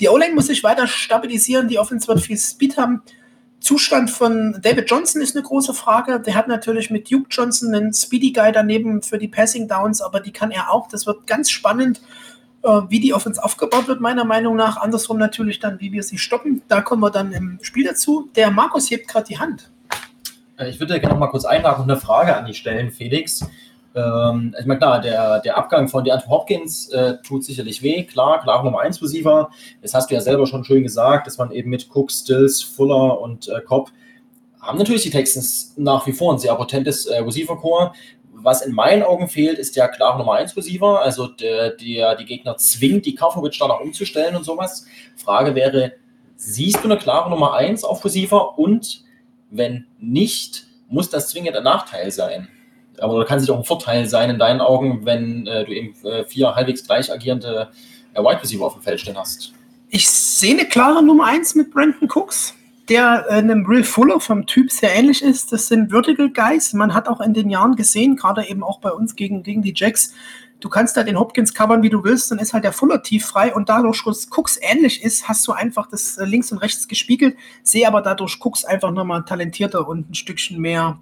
Die 0.00 0.10
O-Line 0.10 0.34
muss 0.34 0.48
sich 0.48 0.62
weiter 0.62 0.86
stabilisieren, 0.86 1.68
die 1.68 1.78
Offense 1.78 2.06
wird 2.08 2.20
viel 2.20 2.36
Speed 2.36 2.76
haben. 2.76 3.02
Zustand 3.60 4.10
von 4.10 4.60
David 4.60 4.90
Johnson 4.90 5.22
ist 5.22 5.34
eine 5.34 5.44
große 5.44 5.72
Frage. 5.72 6.20
Der 6.20 6.34
hat 6.34 6.46
natürlich 6.46 6.90
mit 6.90 7.10
Duke 7.10 7.28
Johnson 7.30 7.74
einen 7.74 7.94
Speedy 7.94 8.32
Guy 8.32 8.52
daneben 8.52 9.00
für 9.00 9.16
die 9.16 9.28
Passing 9.28 9.66
Downs, 9.66 10.02
aber 10.02 10.20
die 10.20 10.32
kann 10.32 10.50
er 10.50 10.70
auch. 10.70 10.88
Das 10.88 11.06
wird 11.06 11.26
ganz 11.26 11.48
spannend. 11.48 12.02
Äh, 12.62 12.82
wie 12.88 13.00
die 13.00 13.14
Offense 13.14 13.42
aufgebaut 13.42 13.88
wird, 13.88 14.00
meiner 14.00 14.24
Meinung 14.24 14.54
nach. 14.54 14.76
Andersrum 14.76 15.18
natürlich 15.18 15.60
dann, 15.60 15.80
wie 15.80 15.92
wir 15.92 16.02
sie 16.02 16.18
stoppen. 16.18 16.60
Da 16.68 16.82
kommen 16.82 17.00
wir 17.00 17.10
dann 17.10 17.32
im 17.32 17.58
Spiel 17.62 17.86
dazu. 17.86 18.28
Der 18.36 18.50
Markus 18.50 18.90
hebt 18.90 19.08
gerade 19.08 19.26
die 19.26 19.38
Hand. 19.38 19.70
Äh, 20.58 20.68
ich 20.68 20.78
würde 20.78 21.00
gerne 21.00 21.14
noch 21.14 21.20
mal 21.20 21.28
kurz 21.28 21.46
einhaken 21.46 21.84
und 21.84 21.90
eine 21.90 21.98
Frage 21.98 22.36
an 22.36 22.44
die 22.44 22.52
stellen, 22.52 22.90
Felix. 22.90 23.40
Ähm, 23.94 24.54
ich 24.60 24.66
meine, 24.66 24.78
klar, 24.78 25.00
der, 25.00 25.40
der 25.40 25.56
Abgang 25.56 25.88
von 25.88 26.04
DeAndre 26.04 26.28
Hopkins 26.28 26.90
äh, 26.90 27.16
tut 27.22 27.44
sicherlich 27.44 27.82
weh, 27.82 28.04
klar, 28.04 28.42
klar 28.42 28.62
Nummer 28.62 28.80
1 28.80 29.00
Receiver. 29.00 29.50
Das 29.80 29.94
hast 29.94 30.10
du 30.10 30.14
ja 30.14 30.20
selber 30.20 30.46
schon 30.46 30.62
schön 30.62 30.82
gesagt, 30.82 31.26
dass 31.26 31.38
man 31.38 31.52
eben 31.52 31.70
mit 31.70 31.88
Cook, 31.90 32.12
Stills, 32.12 32.62
Fuller 32.62 33.22
und 33.22 33.48
äh, 33.48 33.62
Cobb 33.62 33.90
haben 34.60 34.78
natürlich 34.78 35.02
die 35.02 35.10
Texans 35.10 35.72
nach 35.76 36.06
wie 36.06 36.12
vor 36.12 36.34
ein 36.34 36.38
sehr 36.38 36.54
potentes 36.54 37.06
äh, 37.06 37.20
Receiver-Core 37.20 37.92
was 38.42 38.62
in 38.62 38.72
meinen 38.72 39.02
Augen 39.02 39.28
fehlt, 39.28 39.58
ist 39.58 39.76
der 39.76 39.88
klare 39.88 40.18
Nummer 40.18 40.34
1 40.34 40.56
Receiver, 40.56 41.02
also 41.02 41.26
der, 41.26 41.70
der 41.70 42.16
die 42.16 42.24
Gegner 42.24 42.56
zwingt, 42.56 43.06
die 43.06 43.14
Coverage 43.14 43.58
danach 43.58 43.80
umzustellen 43.80 44.36
und 44.36 44.44
sowas. 44.44 44.86
Frage 45.16 45.54
wäre, 45.54 45.92
siehst 46.36 46.78
du 46.78 46.84
eine 46.84 46.98
klare 46.98 47.30
Nummer 47.30 47.54
1 47.54 47.84
auf 47.84 48.04
Receiver 48.04 48.58
und 48.58 49.04
wenn 49.50 49.86
nicht, 49.98 50.66
muss 50.88 51.10
das 51.10 51.30
zwingend 51.30 51.56
ein 51.56 51.64
Nachteil 51.64 52.10
sein? 52.10 52.48
Aber 52.98 53.18
da 53.18 53.24
kann 53.24 53.40
sich 53.40 53.50
auch 53.50 53.58
ein 53.58 53.64
Vorteil 53.64 54.06
sein 54.06 54.30
in 54.30 54.38
deinen 54.38 54.60
Augen, 54.60 55.04
wenn 55.04 55.46
äh, 55.46 55.64
du 55.64 55.72
eben 55.72 55.94
äh, 56.04 56.24
vier 56.24 56.54
halbwegs 56.54 56.84
gleich 56.84 57.10
agierende 57.12 57.70
äh, 58.14 58.20
Wide 58.20 58.42
Receiver 58.42 58.66
auf 58.66 58.74
dem 58.74 58.82
Feld 58.82 59.00
stehen 59.00 59.16
hast. 59.16 59.52
Ich 59.88 60.08
sehe 60.08 60.52
eine 60.52 60.66
klare 60.66 61.02
Nummer 61.02 61.26
1 61.26 61.54
mit 61.54 61.70
Brandon 61.70 62.08
Cooks 62.08 62.54
der 62.90 63.26
äh, 63.28 63.34
einem 63.34 63.66
Will 63.66 63.84
Fuller 63.84 64.20
vom 64.20 64.46
Typ 64.46 64.70
sehr 64.70 64.94
ähnlich 64.94 65.22
ist. 65.22 65.52
Das 65.52 65.68
sind 65.68 65.90
Vertical 65.90 66.30
Guys. 66.30 66.74
Man 66.74 66.92
hat 66.92 67.08
auch 67.08 67.20
in 67.20 67.32
den 67.32 67.48
Jahren 67.48 67.76
gesehen, 67.76 68.16
gerade 68.16 68.46
eben 68.46 68.62
auch 68.62 68.80
bei 68.80 68.90
uns 68.90 69.16
gegen, 69.16 69.42
gegen 69.42 69.62
die 69.62 69.72
Jacks, 69.74 70.12
du 70.58 70.68
kannst 70.68 70.96
da 70.96 71.02
den 71.02 71.18
Hopkins 71.18 71.54
covern, 71.54 71.82
wie 71.82 71.88
du 71.88 72.04
willst, 72.04 72.30
dann 72.30 72.38
ist 72.38 72.52
halt 72.52 72.64
der 72.64 72.72
Fuller 72.72 73.02
tief 73.02 73.24
frei 73.24 73.54
und 73.54 73.68
dadurch, 73.68 74.02
dass 74.04 74.28
Cooks 74.30 74.58
ähnlich 74.60 75.02
ist, 75.02 75.28
hast 75.28 75.46
du 75.46 75.52
einfach 75.52 75.86
das 75.88 76.18
äh, 76.18 76.24
links 76.24 76.52
und 76.52 76.58
rechts 76.58 76.88
gespiegelt, 76.88 77.36
sehe 77.62 77.86
aber 77.86 78.02
dadurch 78.02 78.38
Cooks 78.40 78.64
einfach 78.64 78.90
nochmal 78.90 79.24
talentierter 79.24 79.86
und 79.88 80.10
ein 80.10 80.14
Stückchen 80.14 80.60
mehr 80.60 81.00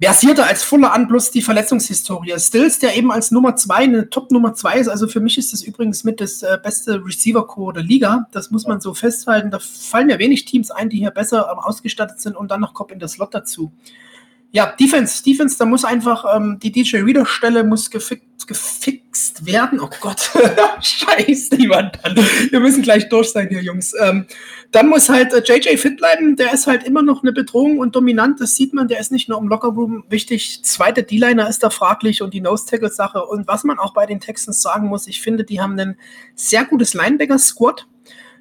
versierter 0.00 0.46
als 0.46 0.62
Fuller 0.62 0.92
an, 0.92 1.08
plus 1.08 1.30
die 1.30 1.42
Verletzungshistorie. 1.42 2.38
Stills, 2.38 2.78
der 2.78 2.96
eben 2.96 3.10
als 3.10 3.30
Nummer 3.30 3.56
2 3.56 3.74
eine 3.74 4.10
Top-Nummer 4.10 4.54
2 4.54 4.80
ist, 4.80 4.88
also 4.88 5.08
für 5.08 5.20
mich 5.20 5.38
ist 5.38 5.52
das 5.52 5.62
übrigens 5.62 6.04
mit 6.04 6.20
das 6.20 6.42
äh, 6.42 6.58
beste 6.62 7.02
Receiver-Core 7.04 7.74
der 7.74 7.82
Liga. 7.82 8.28
Das 8.32 8.50
muss 8.50 8.66
man 8.66 8.80
so 8.80 8.92
festhalten. 8.92 9.50
Da 9.50 9.58
fallen 9.58 10.08
mir 10.08 10.18
wenig 10.18 10.44
Teams 10.44 10.70
ein, 10.70 10.90
die 10.90 10.98
hier 10.98 11.10
besser 11.10 11.48
ähm, 11.50 11.58
ausgestattet 11.58 12.20
sind 12.20 12.36
und 12.36 12.50
dann 12.50 12.60
noch 12.60 12.74
Cobb 12.74 12.92
in 12.92 12.98
der 12.98 13.08
Slot 13.08 13.34
dazu. 13.34 13.72
Ja, 14.56 14.74
Defense, 14.80 15.22
Defense, 15.22 15.58
da 15.58 15.66
muss 15.66 15.84
einfach 15.84 16.24
ähm, 16.34 16.58
die 16.62 16.72
DJ 16.72 17.02
Reader 17.02 17.26
Stelle 17.26 17.62
muss 17.62 17.90
gefixt, 17.90 18.48
gefixt 18.48 19.44
werden. 19.44 19.78
Oh 19.78 19.90
Gott, 20.00 20.30
scheiße, 20.80 21.56
niemand. 21.56 21.98
Wir 22.50 22.60
müssen 22.60 22.82
gleich 22.82 23.06
durch 23.10 23.32
sein 23.32 23.50
hier, 23.50 23.60
Jungs. 23.60 23.92
Ähm, 24.00 24.24
dann 24.72 24.88
muss 24.88 25.10
halt 25.10 25.34
äh, 25.34 25.42
JJ 25.44 25.76
fit 25.76 25.98
bleiben. 25.98 26.36
Der 26.36 26.54
ist 26.54 26.66
halt 26.66 26.84
immer 26.84 27.02
noch 27.02 27.22
eine 27.22 27.34
Bedrohung 27.34 27.80
und 27.80 27.94
dominant. 27.94 28.40
Das 28.40 28.56
sieht 28.56 28.72
man. 28.72 28.88
Der 28.88 28.98
ist 28.98 29.12
nicht 29.12 29.28
nur 29.28 29.38
im 29.38 29.48
Lockerroom 29.48 30.04
wichtig. 30.08 30.64
Zweite 30.64 31.02
D-Liner 31.02 31.50
ist 31.50 31.62
da 31.62 31.68
fraglich 31.68 32.22
und 32.22 32.32
die 32.32 32.40
Nose-Tackle-Sache. 32.40 33.26
Und 33.26 33.46
was 33.46 33.62
man 33.62 33.78
auch 33.78 33.92
bei 33.92 34.06
den 34.06 34.20
Texans 34.20 34.62
sagen 34.62 34.86
muss, 34.88 35.06
ich 35.06 35.20
finde, 35.20 35.44
die 35.44 35.60
haben 35.60 35.78
ein 35.78 35.98
sehr 36.34 36.64
gutes 36.64 36.94
Linebacker-Squad. 36.94 37.86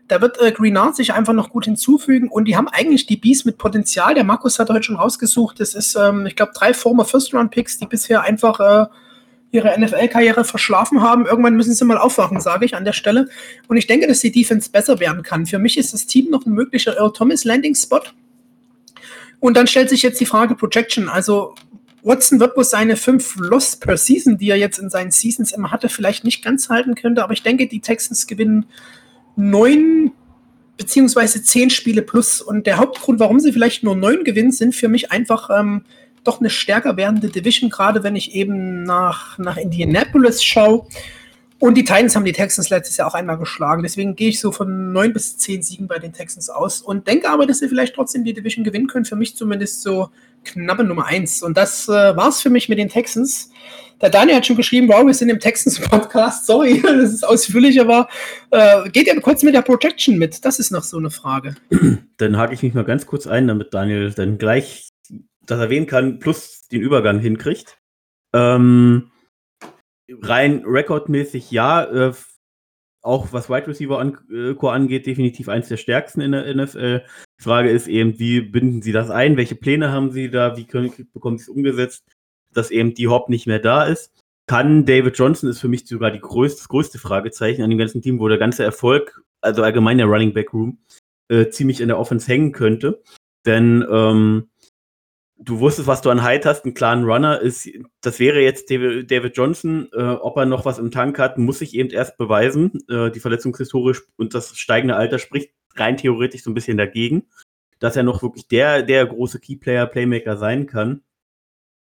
Da 0.08 0.22
wird 0.22 0.40
äh, 0.40 0.52
Greenard 0.52 0.96
sich 0.96 1.14
einfach 1.14 1.34
noch 1.34 1.50
gut 1.50 1.66
hinzufügen 1.66 2.30
und 2.30 2.46
die 2.46 2.56
haben 2.56 2.68
eigentlich 2.68 3.08
die 3.08 3.18
Bees 3.18 3.44
mit 3.44 3.58
Potenzial. 3.58 4.14
Der 4.14 4.24
Markus 4.24 4.60
hat 4.60 4.70
heute 4.70 4.84
schon 4.84 4.98
rausgesucht. 4.98 5.60
Das 5.60 5.74
ist, 5.74 5.96
ähm, 5.96 6.26
ich 6.28 6.36
glaube, 6.36 6.52
drei 6.54 6.74
former 6.74 7.06
First-Round-Picks, 7.06 7.80
die 7.80 7.88
bisher 7.88 8.22
einfach 8.22 8.60
äh, 8.60 8.88
ihre 9.52 9.80
NFL-Karriere 9.80 10.44
verschlafen 10.44 11.02
haben. 11.02 11.26
Irgendwann 11.26 11.56
müssen 11.56 11.74
sie 11.74 11.86
mal 11.86 11.98
aufwachen, 11.98 12.40
sage 12.40 12.66
ich 12.66 12.76
an 12.76 12.86
der 12.86 12.94
Stelle. 12.94 13.30
Und 13.68 13.78
ich 13.78 13.88
denke, 13.88 14.08
dass 14.08 14.20
die 14.20 14.32
Defense 14.32 14.70
besser 14.70 15.00
werden 15.00 15.24
kann. 15.24 15.46
Für 15.46 15.58
mich 15.60 15.78
ist 15.78 15.94
das 15.94 16.06
Team 16.06 16.30
noch 16.30 16.46
ein 16.46 16.52
möglicher 16.52 16.98
Earl 16.98 17.14
Thomas 17.14 17.44
Landing-Spot. 17.44 18.02
Und 19.40 19.58
dann 19.58 19.68
stellt 19.68 19.90
sich 19.90 20.04
jetzt 20.04 20.20
die 20.20 20.26
Frage 20.26 20.56
Projection. 20.56 21.10
Also 21.10 21.56
Watson 22.04 22.40
wird 22.40 22.56
wohl 22.56 22.64
seine 22.64 22.98
fünf 22.98 23.36
Loss 23.38 23.78
per 23.78 23.98
Season, 23.98 24.38
die 24.38 24.50
er 24.50 24.58
jetzt 24.58 24.78
in 24.78 24.90
seinen 24.90 25.12
Seasons 25.12 25.52
immer 25.52 25.72
hatte, 25.72 25.90
vielleicht 25.90 26.24
nicht 26.24 26.44
ganz 26.44 26.70
halten 26.70 26.94
könnte. 26.96 27.24
Aber 27.24 27.34
ich 27.34 27.42
denke, 27.42 27.68
die 27.68 27.80
Texans 27.80 28.28
gewinnen 28.28 28.66
neun 29.36 30.12
beziehungsweise 30.78 31.44
zehn 31.44 31.70
Spiele 31.70 32.02
plus. 32.02 32.42
Und 32.42 32.68
der 32.68 32.78
Hauptgrund, 32.78 33.20
warum 33.20 33.40
sie 33.40 33.54
vielleicht 33.54 33.84
nur 33.84 33.96
neun 33.96 34.24
gewinnen, 34.24 34.52
sind 34.52 34.76
für 34.76 34.90
mich 34.90 35.12
einfach 35.12 35.50
ähm, 35.50 35.86
doch 36.24 36.40
eine 36.40 36.50
stärker 36.50 36.98
werdende 36.98 37.30
Division, 37.30 37.70
gerade 37.70 38.04
wenn 38.04 38.16
ich 38.16 38.36
eben 38.36 38.84
nach, 38.84 39.38
nach 39.38 39.58
Indianapolis 39.58 40.44
schaue. 40.44 40.86
Und 41.58 41.76
die 41.76 41.86
Titans 41.86 42.16
haben 42.16 42.26
die 42.26 42.34
Texans 42.34 42.70
letztes 42.70 42.98
Jahr 42.98 43.08
auch 43.08 43.14
einmal 43.14 43.38
geschlagen. 43.38 43.84
Deswegen 43.84 44.16
gehe 44.16 44.30
ich 44.30 44.40
so 44.40 44.52
von 44.52 44.92
neun 44.92 45.14
bis 45.14 45.38
zehn 45.38 45.64
Siegen 45.64 45.88
bei 45.88 46.00
den 46.00 46.12
Texans 46.12 46.50
aus 46.50 46.82
und 46.82 47.08
denke 47.08 47.30
aber, 47.30 47.46
dass 47.46 47.60
sie 47.60 47.70
vielleicht 47.70 47.96
trotzdem 47.96 48.26
die 48.26 48.34
Division 48.34 48.66
gewinnen 48.66 48.88
können. 48.88 49.06
Für 49.06 49.16
mich 49.16 49.38
zumindest 49.38 49.82
so 49.82 50.10
knappe 50.44 50.84
Nummer 50.84 51.06
eins. 51.06 51.42
Und 51.42 51.56
das 51.56 51.88
äh, 51.88 51.92
war 51.92 52.28
es 52.28 52.42
für 52.42 52.50
mich 52.50 52.68
mit 52.68 52.78
den 52.78 52.90
Texans. 52.90 53.52
Der 54.02 54.10
Daniel 54.10 54.36
hat 54.36 54.46
schon 54.46 54.58
geschrieben, 54.58 54.90
wow, 54.90 55.06
wir 55.06 55.14
sind 55.14 55.30
im 55.30 55.40
Texans-Podcast. 55.40 56.46
Sorry, 56.46 56.82
dass 56.84 57.14
es 57.14 57.24
ausführlicher 57.24 57.88
war. 57.88 58.10
Äh, 58.52 58.90
geht 58.90 59.08
ihr 59.08 59.20
kurz 59.22 59.42
mit 59.44 59.56
der 59.56 59.62
Protection 59.62 60.18
mit? 60.18 60.44
Das 60.44 60.60
ist 60.60 60.72
noch 60.72 60.84
so 60.84 60.98
eine 60.98 61.10
Frage. 61.10 61.56
Dann 62.18 62.38
hake 62.38 62.54
ich 62.54 62.64
mich 62.64 62.74
mal 62.74 62.84
ganz 62.84 63.06
kurz 63.06 63.28
ein, 63.28 63.48
damit 63.48 63.74
Daniel 63.74 64.12
dann 64.12 64.38
gleich 64.38 64.90
das 65.46 65.60
erwähnen 65.60 65.86
kann, 65.86 66.20
plus 66.20 66.68
den 66.72 66.82
Übergang 66.82 67.20
hinkriegt. 67.20 67.78
Ähm, 68.34 69.12
rein 70.10 70.64
rekordmäßig 70.66 71.52
ja, 71.52 71.84
äh, 71.84 72.14
auch 73.02 73.34
was 73.34 73.50
Wide 73.50 73.68
Receiver 73.68 74.00
an, 74.00 74.18
äh, 74.32 74.54
Core 74.56 74.74
angeht, 74.74 75.06
definitiv 75.06 75.50
eins 75.50 75.68
der 75.68 75.78
stärksten 75.78 76.22
in 76.22 76.32
der 76.32 76.54
NFL. 76.56 77.04
Die 77.40 77.44
Frage 77.44 77.70
ist 77.70 77.88
eben, 77.88 78.18
wie 78.18 78.42
binden 78.42 78.82
Sie 78.82 78.92
das 78.92 79.10
ein? 79.10 79.38
Welche 79.38 79.56
Pläne 79.56 79.92
haben 79.92 80.12
Sie 80.12 80.30
da? 80.30 80.58
Wie 80.58 80.66
können, 80.66 80.92
bekommen 81.14 81.38
Sie 81.38 81.44
es 81.44 81.50
umgesetzt? 81.50 82.15
Dass 82.56 82.72
eben 82.72 82.94
die 82.94 83.08
Hop 83.08 83.30
nicht 83.30 83.48
mehr 83.48 83.60
da 83.60 83.84
ist. 83.84 84.12
kann 84.48 84.86
David 84.86 85.18
Johnson 85.18 85.50
ist 85.50 85.60
für 85.60 85.68
mich 85.68 85.88
sogar 85.88 86.12
die 86.12 86.20
größte, 86.20 86.62
das 86.62 86.68
größte 86.70 87.00
Fragezeichen 87.00 87.64
an 87.64 87.70
dem 87.70 87.80
ganzen 87.80 88.02
Team, 88.02 88.20
wo 88.20 88.28
der 88.28 88.38
ganze 88.38 88.64
Erfolg, 88.64 89.22
also 89.42 89.64
allgemein 89.64 89.98
der 89.98 90.08
Running 90.08 90.34
Back 90.34 90.54
Room, 90.54 90.80
äh, 91.30 91.50
ziemlich 91.50 91.82
in 91.82 91.88
der 91.88 92.00
Offense 92.00 92.28
hängen 92.28 92.52
könnte. 92.52 93.02
Denn 93.46 93.86
ähm, 93.90 94.50
du 95.38 95.60
wusstest, 95.60 95.88
was 95.88 96.02
du 96.02 96.10
an 96.10 96.24
Height 96.24 96.46
hast, 96.46 96.66
einen 96.66 96.74
klaren 96.74 97.04
Runner 97.04 97.40
ist, 97.40 97.70
das 98.02 98.20
wäre 98.20 98.42
jetzt 98.42 98.70
David 98.70 99.38
Johnson, 99.38 99.90
äh, 99.94 100.04
ob 100.04 100.38
er 100.38 100.46
noch 100.46 100.66
was 100.66 100.80
im 100.80 100.92
Tank 100.92 101.20
hat, 101.20 101.38
muss 101.38 101.60
sich 101.60 101.76
eben 101.76 101.90
erst 101.90 102.18
beweisen. 102.18 102.80
Äh, 102.90 103.12
die 103.12 103.20
Verletzungshistorie 103.20 103.98
und 104.18 104.34
das 104.34 104.58
steigende 104.58 104.96
Alter 104.96 105.20
spricht 105.20 105.52
rein 105.76 105.98
theoretisch 105.98 106.44
so 106.44 106.52
ein 106.52 106.54
bisschen 106.54 106.78
dagegen, 106.78 107.28
dass 107.80 107.96
er 107.96 108.04
noch 108.04 108.24
wirklich 108.24 108.48
der, 108.48 108.84
der 108.84 109.06
große 109.06 109.40
Keyplayer, 109.40 109.88
Playmaker 109.88 110.38
sein 110.38 110.68
kann. 110.68 111.02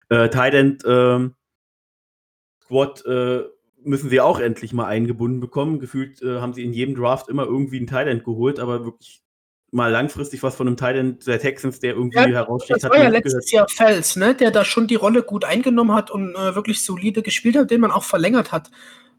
Äh, 0.08 0.28
Tight 0.28 0.54
äh, 0.54 1.28
Squad 2.62 3.04
äh, 3.06 3.42
müssen 3.82 4.10
sie 4.10 4.20
auch 4.20 4.40
endlich 4.40 4.72
mal 4.72 4.86
eingebunden 4.86 5.40
bekommen. 5.40 5.80
Gefühlt 5.80 6.22
äh, 6.22 6.40
haben 6.40 6.54
sie 6.54 6.64
in 6.64 6.72
jedem 6.72 6.94
Draft 6.94 7.28
immer 7.28 7.44
irgendwie 7.44 7.78
einen 7.78 7.86
Tight 7.86 8.24
geholt, 8.24 8.58
aber 8.58 8.84
wirklich 8.84 9.22
mal 9.74 9.90
langfristig 9.90 10.42
was 10.42 10.54
von 10.54 10.68
einem 10.68 10.76
Tight 10.76 11.26
der 11.26 11.38
Texans, 11.40 11.80
der 11.80 11.94
irgendwie 11.94 12.18
ja, 12.18 12.26
heraussticht. 12.26 12.84
Das 12.84 12.90
war 12.90 12.98
ja 12.98 13.08
letztes 13.08 13.50
Jahr 13.50 13.68
Fels, 13.68 14.14
ne? 14.14 14.34
der 14.34 14.52
da 14.52 14.64
schon 14.64 14.86
die 14.86 14.94
Rolle 14.94 15.22
gut 15.22 15.44
eingenommen 15.44 15.92
hat 15.92 16.10
und 16.12 16.34
äh, 16.34 16.54
wirklich 16.54 16.82
solide 16.82 17.22
gespielt 17.22 17.56
hat, 17.56 17.70
den 17.70 17.80
man 17.80 17.90
auch 17.90 18.04
verlängert 18.04 18.52
hat. 18.52 18.70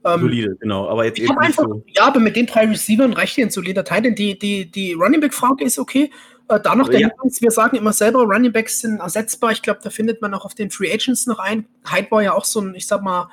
Ähm, 0.06 0.22
solide, 0.22 0.56
genau. 0.60 0.88
Aber 0.88 1.04
jetzt 1.04 1.20
eben 1.20 1.38
einfach, 1.38 1.64
so. 1.64 1.84
Ja, 1.88 2.08
aber 2.08 2.22
mit 2.22 2.38
den 2.38 2.46
drei 2.46 2.68
Receivern 2.68 3.12
reicht 3.12 3.36
dir 3.36 3.46
ein 3.46 3.52
solider 3.52 3.84
Tight 3.84 4.18
Die, 4.18 4.40
die, 4.40 4.72
die 4.72 4.94
Running 4.94 5.20
Back-Frage 5.20 5.66
ist 5.66 5.78
okay. 5.78 6.10
Äh, 6.48 6.60
da 6.60 6.76
noch 6.76 6.90
der 6.90 7.00
ja. 7.00 7.10
Hinweis, 7.10 7.42
wir 7.42 7.52
sagen 7.52 7.78
immer 7.78 7.94
selber, 7.94 8.24
Running 8.24 8.52
Backs 8.52 8.82
sind 8.82 9.00
ersetzbar. 9.00 9.52
Ich 9.52 9.62
glaube, 9.62 9.80
da 9.84 9.90
findet 9.90 10.22
man 10.22 10.34
auch 10.34 10.46
auf 10.46 10.56
den 10.56 10.70
Free 10.70 10.92
Agents 10.92 11.26
noch 11.28 11.40
ein. 11.40 11.66
Hyde 11.86 12.12
war 12.12 12.24
ja 12.24 12.34
auch 12.34 12.46
so 12.46 12.62
ein, 12.62 12.76
ich 12.76 12.88
sag 12.88 13.02
mal, 13.02 13.30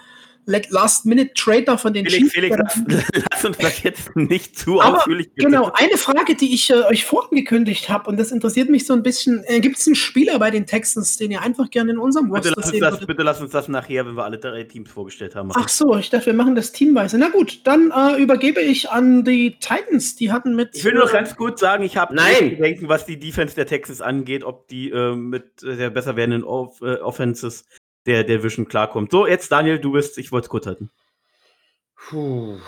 Last-Minute-Trader 0.47 1.79
von 1.79 1.93
den 1.93 2.07
Felix, 2.07 2.33
Chiefs. 2.33 2.35
Felix, 2.35 2.57
lass, 2.59 3.05
lass, 3.31 3.45
uns 3.45 3.59
das 3.59 3.83
jetzt 3.83 4.17
nicht 4.17 4.59
zu 4.59 4.81
Aber 4.81 4.99
ausführlich 4.99 5.31
Genau, 5.37 5.71
eine 5.75 5.97
Frage, 5.97 6.35
die 6.35 6.53
ich 6.55 6.71
äh, 6.71 6.83
euch 6.85 7.05
vorangekündigt 7.05 7.89
habe, 7.89 8.09
und 8.11 8.17
das 8.19 8.33
interessiert 8.33 8.69
mich 8.71 8.87
so 8.87 8.93
ein 8.93 9.03
bisschen. 9.03 9.45
Äh, 9.47 9.61
Gibt 9.61 9.79
es 9.79 9.87
einen 9.87 9.95
Spieler 9.95 10.39
bei 10.39 10.51
den 10.51 10.67
Texans, 10.67 11.17
den 11.17 11.31
ihr 11.31 11.43
einfach 11.43 11.71
gerne 11.71 11.93
in 11.93 11.99
unserem 11.99 12.31
Roster 12.31 12.55
bitte 12.55 12.69
sehen 12.69 12.81
das, 12.81 13.01
Bitte 13.01 13.23
lass 13.23 13.41
uns 13.41 13.53
das 13.53 13.69
nachher, 13.69 14.07
wenn 14.07 14.15
wir 14.15 14.25
alle 14.25 14.39
drei 14.39 14.65
Teams 14.65 14.91
vorgestellt 14.91 15.35
haben. 15.35 15.49
Machen. 15.49 15.63
Ach 15.65 15.69
so, 15.69 15.97
ich 15.97 16.11
dachte, 16.11 16.27
wir 16.27 16.35
machen 16.35 16.55
das 16.55 16.73
teamweise. 16.73 17.19
Na 17.19 17.29
gut, 17.29 17.61
dann 17.65 17.91
äh, 17.91 18.21
übergebe 18.21 18.61
ich 18.61 18.91
an 18.91 19.25
die 19.25 19.59
Titans. 19.59 20.17
Die 20.17 20.33
hatten 20.33 20.55
mit. 20.55 20.77
Ich 20.77 20.85
will 20.85 20.95
nur 20.95 21.05
noch 21.05 21.13
ganz 21.13 21.37
kurz 21.37 21.61
sagen, 21.61 21.85
ich 21.85 21.97
habe 21.97 22.15
Bedenken, 22.15 22.89
was 22.89 23.07
die 23.07 23.19
Defense 23.19 23.55
der 23.55 23.67
Texans 23.67 24.01
angeht, 24.01 24.45
ob 24.45 24.69
die 24.69 24.91
äh, 24.91 25.15
mit 25.15 25.63
äh, 25.63 25.77
der 25.77 25.91
besser 25.91 26.17
werdenden 26.17 26.45
Off 26.45 26.81
äh, 26.81 26.97
Offenses 26.97 27.65
der, 28.07 28.25
der 28.25 28.43
Vision 28.43 28.67
klarkommt. 28.67 29.11
So, 29.11 29.27
jetzt 29.27 29.51
Daniel, 29.53 29.79
du 29.79 29.93
bist, 29.93 30.19
ich 30.19 30.33
wollte 30.33 30.47
es 30.47 30.51
kurz 30.51 30.67
halten. 30.67 30.91
Puh. 31.97 32.59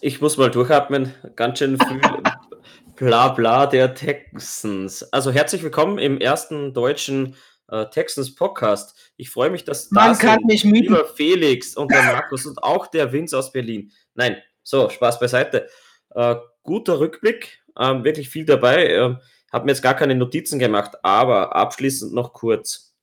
Ich 0.00 0.20
muss 0.20 0.36
mal 0.36 0.50
durchatmen. 0.50 1.14
Ganz 1.36 1.58
schön 1.58 1.78
viel 1.78 2.00
bla 2.96 3.28
bla 3.28 3.66
der 3.66 3.94
Texans. 3.94 5.02
Also 5.12 5.32
herzlich 5.32 5.62
willkommen 5.62 5.98
im 5.98 6.18
ersten 6.18 6.72
deutschen 6.72 7.36
äh, 7.68 7.86
Texans 7.86 8.34
Podcast. 8.34 9.12
Ich 9.16 9.30
freue 9.30 9.50
mich, 9.50 9.64
dass 9.64 9.90
Man 9.90 10.12
da 10.12 10.18
kann 10.18 10.40
sind, 10.48 10.62
lieber 10.62 11.06
Felix 11.06 11.76
und 11.76 11.90
der 11.90 12.02
Markus 12.02 12.46
und 12.46 12.62
auch 12.62 12.86
der 12.86 13.12
Vince 13.12 13.36
aus 13.36 13.52
Berlin. 13.52 13.92
Nein, 14.14 14.36
so, 14.62 14.88
Spaß 14.88 15.20
beiseite. 15.20 15.68
Äh, 16.14 16.36
guter 16.62 17.00
Rückblick, 17.00 17.62
äh, 17.76 18.04
wirklich 18.04 18.28
viel 18.28 18.44
dabei. 18.44 18.86
Äh, 18.86 19.16
habe 19.52 19.66
mir 19.66 19.72
jetzt 19.72 19.82
gar 19.82 19.94
keine 19.94 20.14
Notizen 20.14 20.58
gemacht, 20.58 20.96
aber 21.02 21.54
abschließend 21.54 22.12
noch 22.12 22.32
kurz. 22.32 22.93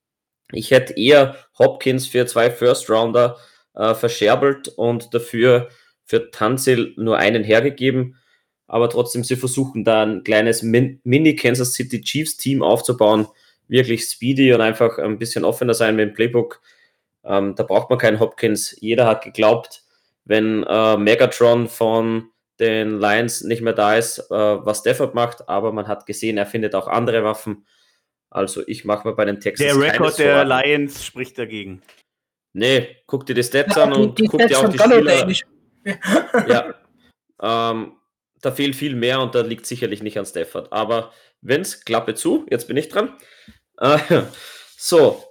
Ich 0.52 0.70
hätte 0.70 0.94
eher 0.94 1.36
Hopkins 1.58 2.06
für 2.06 2.26
zwei 2.26 2.50
First 2.50 2.88
Rounder 2.88 3.36
äh, 3.74 3.94
verscherbelt 3.94 4.68
und 4.68 5.14
dafür 5.14 5.68
für 6.04 6.30
Tanzil 6.30 6.94
nur 6.96 7.18
einen 7.18 7.44
hergegeben. 7.44 8.16
Aber 8.66 8.88
trotzdem, 8.88 9.24
sie 9.24 9.36
versuchen 9.36 9.84
da 9.84 10.02
ein 10.02 10.24
kleines 10.24 10.62
Min 10.62 11.00
Mini-Kansas 11.04 11.74
City 11.74 12.00
Chiefs 12.00 12.36
Team 12.36 12.62
aufzubauen. 12.62 13.26
Wirklich 13.68 14.04
speedy 14.04 14.52
und 14.52 14.60
einfach 14.60 14.98
ein 14.98 15.18
bisschen 15.18 15.44
offener 15.44 15.74
sein 15.74 15.96
mit 15.96 16.08
dem 16.08 16.14
Playbook. 16.14 16.60
Ähm, 17.24 17.54
da 17.54 17.62
braucht 17.62 17.90
man 17.90 17.98
keinen 17.98 18.20
Hopkins. 18.20 18.76
Jeder 18.80 19.06
hat 19.06 19.24
geglaubt, 19.24 19.82
wenn 20.24 20.64
äh, 20.64 20.96
Megatron 20.96 21.68
von 21.68 22.28
den 22.60 23.00
Lions 23.00 23.42
nicht 23.42 23.62
mehr 23.62 23.72
da 23.72 23.96
ist, 23.96 24.18
äh, 24.18 24.34
was 24.34 24.78
Stafford 24.78 25.14
macht, 25.14 25.48
aber 25.48 25.72
man 25.72 25.88
hat 25.88 26.06
gesehen, 26.06 26.38
er 26.38 26.46
findet 26.46 26.74
auch 26.74 26.86
andere 26.86 27.24
Waffen. 27.24 27.66
Also 28.32 28.62
ich 28.66 28.84
mache 28.84 29.06
mal 29.06 29.14
bei 29.14 29.26
den 29.26 29.40
Texans. 29.40 29.74
Der 29.74 29.80
Rekord 29.80 30.18
der 30.18 30.44
Lions 30.44 31.04
spricht 31.04 31.38
dagegen. 31.38 31.82
Nee, 32.54 32.96
guck 33.06 33.26
dir 33.26 33.34
die 33.34 33.42
Stats 33.42 33.76
ja, 33.76 33.84
an 33.84 33.92
und 33.92 34.18
die, 34.18 34.22
die 34.22 34.28
guck 34.28 34.46
dir 34.46 34.58
auch 34.58 34.68
die 34.68 34.78
Spieler. 34.78 35.32
ja, 36.48 36.74
ähm, 37.70 37.96
da 38.40 38.52
fehlt 38.52 38.74
viel 38.74 38.94
mehr 38.94 39.20
und 39.20 39.34
da 39.34 39.42
liegt 39.42 39.66
sicherlich 39.66 40.02
nicht 40.02 40.18
an 40.18 40.26
Stafford. 40.26 40.72
Aber 40.72 41.12
wenn 41.42 41.60
es 41.60 41.84
Klappe 41.84 42.14
zu, 42.14 42.46
jetzt 42.50 42.68
bin 42.68 42.76
ich 42.76 42.88
dran. 42.88 43.16
Äh, 43.78 43.98
so, 44.76 45.22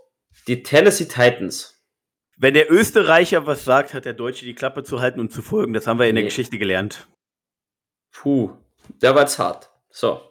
die 0.48 0.62
Tennessee 0.62 1.06
Titans. 1.06 1.80
Wenn 2.38 2.54
der 2.54 2.72
Österreicher 2.72 3.46
was 3.46 3.66
sagt, 3.66 3.94
hat 3.94 4.06
der 4.06 4.14
Deutsche 4.14 4.46
die 4.46 4.56
Klappe 4.56 4.84
zu 4.84 5.00
halten 5.00 5.20
und 5.20 5.32
zu 5.32 5.42
folgen. 5.42 5.74
Das 5.74 5.88
haben 5.88 6.00
wir 6.00 6.08
in 6.08 6.16
nee. 6.16 6.22
der 6.22 6.30
Geschichte 6.30 6.58
gelernt. 6.58 7.08
Puh, 8.12 8.52
der 9.02 9.16
war 9.16 9.22
jetzt 9.22 9.40
hart. 9.40 9.70
So. 9.90 10.22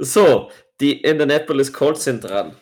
So, 0.00 0.50
die 0.80 1.02
Indianapolis 1.02 1.72
Colts 1.72 2.04
sind 2.04 2.24
dran. 2.24 2.56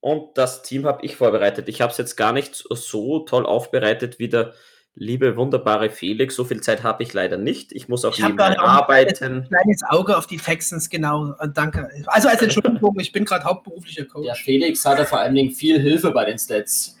Und 0.00 0.36
das 0.38 0.62
Team 0.62 0.86
habe 0.86 1.04
ich 1.04 1.16
vorbereitet. 1.16 1.68
Ich 1.68 1.80
habe 1.80 1.92
es 1.92 1.98
jetzt 1.98 2.16
gar 2.16 2.32
nicht 2.32 2.54
so 2.54 3.20
toll 3.20 3.46
aufbereitet 3.46 4.18
wie 4.18 4.28
der 4.28 4.52
liebe, 4.94 5.36
wunderbare 5.36 5.90
Felix. 5.90 6.34
So 6.34 6.44
viel 6.44 6.60
Zeit 6.60 6.82
habe 6.82 7.02
ich 7.02 7.12
leider 7.12 7.36
nicht. 7.36 7.72
Ich 7.72 7.88
muss 7.88 8.04
auch 8.04 8.12
ich 8.12 8.22
nebenbei 8.22 8.58
arbeiten. 8.58 9.24
Ein 9.24 9.48
kleines 9.48 9.82
Auge 9.88 10.16
auf 10.16 10.26
die 10.26 10.38
Texans, 10.38 10.90
genau. 10.90 11.34
Danke. 11.54 11.88
Also 12.06 12.28
als 12.28 12.42
Entschuldigung, 12.42 12.98
ich 12.98 13.12
bin 13.12 13.24
gerade 13.24 13.44
hauptberuflicher 13.44 14.04
Coach. 14.04 14.26
Ja, 14.26 14.34
Felix 14.34 14.84
hatte 14.84 15.04
vor 15.04 15.18
allen 15.18 15.34
Dingen 15.34 15.52
viel 15.52 15.80
Hilfe 15.80 16.10
bei 16.10 16.24
den 16.24 16.38
Stats. 16.38 16.96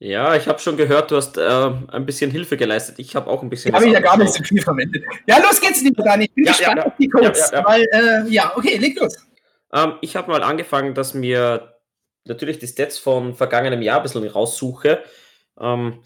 Ja, 0.00 0.34
ich 0.34 0.48
habe 0.48 0.58
schon 0.58 0.76
gehört, 0.76 1.10
du 1.10 1.16
hast 1.16 1.38
äh, 1.38 1.70
ein 1.88 2.04
bisschen 2.04 2.30
Hilfe 2.30 2.56
geleistet. 2.56 2.98
Ich 2.98 3.14
habe 3.14 3.30
auch 3.30 3.42
ein 3.42 3.48
bisschen. 3.48 3.74
Habe 3.74 3.86
ich 3.86 3.92
ja 3.92 4.00
gar 4.00 4.16
nicht 4.16 4.32
so 4.32 4.42
viel 4.42 4.60
verwendet. 4.60 5.04
Ja, 5.26 5.38
los 5.38 5.60
geht's, 5.60 5.82
lieber 5.82 6.02
Dani. 6.02 6.24
Ich 6.24 6.34
bin 6.34 6.44
ja, 6.44 6.52
gespannt 6.52 6.78
ja, 6.78 6.86
auf 6.86 6.92
die 6.98 7.08
Codes. 7.08 7.50
Ja, 7.52 7.64
weil, 7.64 7.88
äh, 7.92 8.28
ja, 8.28 8.52
okay, 8.56 8.76
leg 8.76 8.98
los. 9.00 9.16
Ähm, 9.72 9.94
ich 10.00 10.16
habe 10.16 10.30
mal 10.30 10.42
angefangen, 10.42 10.94
dass 10.94 11.14
mir 11.14 11.74
natürlich 12.24 12.58
die 12.58 12.66
Stats 12.66 12.98
von 12.98 13.34
vergangenem 13.34 13.82
Jahr 13.82 13.98
ein 13.98 14.02
bisschen 14.02 14.26
raussuche. 14.26 15.02
Ähm, 15.60 16.00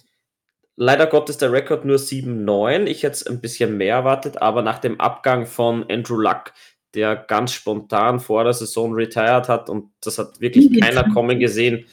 leider 0.76 1.06
Gottes 1.06 1.38
der 1.38 1.52
Rekord 1.52 1.84
nur 1.84 1.96
7-9. 1.96 2.84
Ich 2.84 3.02
hätte 3.02 3.28
ein 3.30 3.40
bisschen 3.40 3.76
mehr 3.76 3.96
erwartet, 3.96 4.40
aber 4.40 4.62
nach 4.62 4.78
dem 4.78 5.00
Abgang 5.00 5.46
von 5.46 5.88
Andrew 5.90 6.20
Luck, 6.20 6.52
der 6.94 7.16
ganz 7.16 7.52
spontan 7.52 8.20
vor 8.20 8.44
der 8.44 8.52
Saison 8.52 8.92
retired 8.92 9.48
hat 9.48 9.70
und 9.70 9.90
das 10.02 10.18
hat 10.18 10.40
wirklich 10.40 10.80
keiner 10.80 11.10
kommen 11.12 11.38
gesehen 11.38 11.86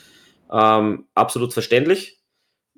ähm, 0.55 1.07
absolut 1.13 1.53
verständlich. 1.53 2.21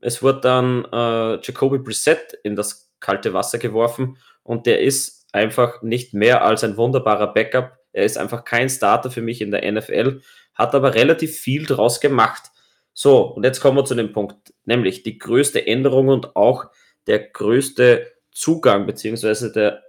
Es 0.02 0.24
wurde 0.24 0.42
dann 0.42 0.86
äh, 0.86 1.40
Jacoby 1.42 1.78
Brissett 1.78 2.34
in 2.44 2.56
das 2.56 2.92
kalte 3.00 3.34
Wasser 3.34 3.60
geworfen 3.60 4.18
und 4.44 4.66
der 4.66 4.82
ist 4.82 5.28
einfach 5.32 5.82
nicht 5.84 6.14
mehr 6.14 6.44
als 6.44 6.64
ein 6.64 6.78
wunderbarer 6.78 7.34
Backup. 7.34 7.78
Er 7.94 8.06
ist 8.06 8.18
einfach 8.18 8.46
kein 8.46 8.70
Starter 8.70 9.12
für 9.12 9.22
mich 9.22 9.42
in 9.42 9.52
der 9.52 9.72
NFL, 9.72 10.22
hat 10.56 10.74
aber 10.74 10.96
relativ 10.96 11.38
viel 11.38 11.66
draus 11.66 12.00
gemacht. 12.00 12.52
So, 12.94 13.22
und 13.22 13.44
jetzt 13.44 13.60
kommen 13.60 13.78
wir 13.78 13.86
zu 13.86 13.94
dem 13.94 14.12
Punkt, 14.12 14.54
nämlich 14.66 15.04
die 15.04 15.20
größte 15.20 15.66
Änderung 15.66 16.08
und 16.08 16.36
auch 16.36 16.66
der 17.06 17.20
größte 17.20 18.12
Zugang 18.32 18.88
beziehungsweise 18.88 19.52
der 19.52 19.84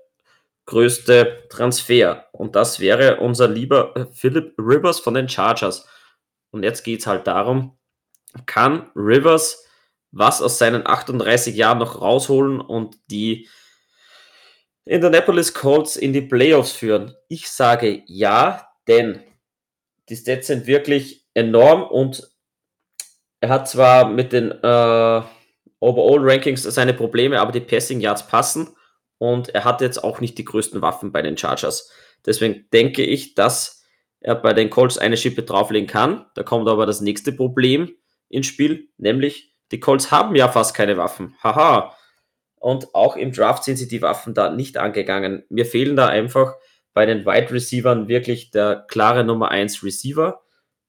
größte 0.67 1.45
Transfer. 1.49 2.27
Und 2.33 2.55
das 2.55 2.81
wäre 2.81 3.21
unser 3.21 3.49
lieber 3.49 4.09
Philip 4.13 4.55
Rivers 4.59 5.01
von 5.01 5.15
den 5.15 5.29
Chargers. 5.29 5.89
Und 6.51 6.63
jetzt 6.63 6.83
geht 6.83 7.01
es 7.01 7.07
halt 7.07 7.27
darum, 7.27 7.78
kann 8.47 8.91
Rivers 8.95 9.65
was 10.11 10.41
aus 10.43 10.59
seinen 10.59 10.87
38 10.87 11.55
Jahren 11.55 11.79
noch 11.79 12.01
rausholen 12.01 12.61
und 12.61 12.97
die 13.11 13.49
Indianapolis 14.85 15.53
Colts 15.53 15.97
in 15.97 16.13
die 16.13 16.23
Playoffs 16.23 16.73
führen? 16.73 17.15
Ich 17.29 17.51
sage 17.51 18.03
ja, 18.07 18.69
denn 18.87 19.23
die 20.09 20.17
Stats 20.17 20.47
sind 20.47 20.67
wirklich 20.67 21.27
enorm 21.35 21.83
und 21.83 22.29
er 23.41 23.51
hat 23.51 23.69
zwar 23.69 24.09
mit 24.09 24.33
den 24.33 24.51
äh, 24.51 25.23
Overall 25.81 26.19
Rankings 26.21 26.63
seine 26.63 26.95
Probleme, 26.95 27.39
aber 27.41 27.53
die 27.53 27.61
Passing 27.61 28.01
Yards 28.01 28.27
passen 28.27 28.75
und 29.19 29.51
er 29.51 29.65
hat 29.65 29.81
jetzt 29.81 30.03
auch 30.03 30.21
nicht 30.21 30.39
die 30.39 30.45
größten 30.45 30.83
Waffen 30.83 31.13
bei 31.13 31.23
den 31.23 31.37
Chargers. 31.37 31.93
Deswegen 32.27 32.67
denke 32.73 33.05
ich, 33.05 33.35
dass 33.35 33.85
er 34.21 34.35
bei 34.35 34.53
den 34.53 34.71
Colts 34.71 34.99
eine 34.99 35.17
Schippe 35.17 35.43
drauflegen 35.43 35.87
kann. 35.87 36.27
Da 36.35 36.43
kommt 36.43 36.69
aber 36.69 36.87
das 36.87 37.01
nächste 37.01 37.33
Problem 37.33 37.95
ins 38.29 38.47
Spiel, 38.47 38.89
nämlich 38.97 39.55
die 39.71 39.81
Colts 39.81 40.11
haben 40.11 40.35
ja 40.35 40.49
fast 40.49 40.75
keine 40.75 40.97
Waffen. 40.97 41.37
Haha. 41.43 41.95
Und 42.57 42.95
auch 42.95 43.17
im 43.17 43.33
Draft 43.33 43.65
sind 43.65 43.77
sie 43.77 43.89
die 43.89 44.03
Waffen 44.03 44.35
da 44.35 44.51
nicht 44.51 44.77
angegangen. 44.77 45.45
Mir 45.49 45.67
fehlen 45.67 45.95
da 45.95 46.09
einfach 46.09 46.55
bei 46.93 47.07
den 47.07 47.25
Wide 47.25 47.53
Receivern 47.53 48.09
wirklich 48.09 48.51
der 48.51 48.85
klare 48.89 49.25
Nummer 49.25 49.51
1 49.51 49.85
Receiver. 49.85 50.43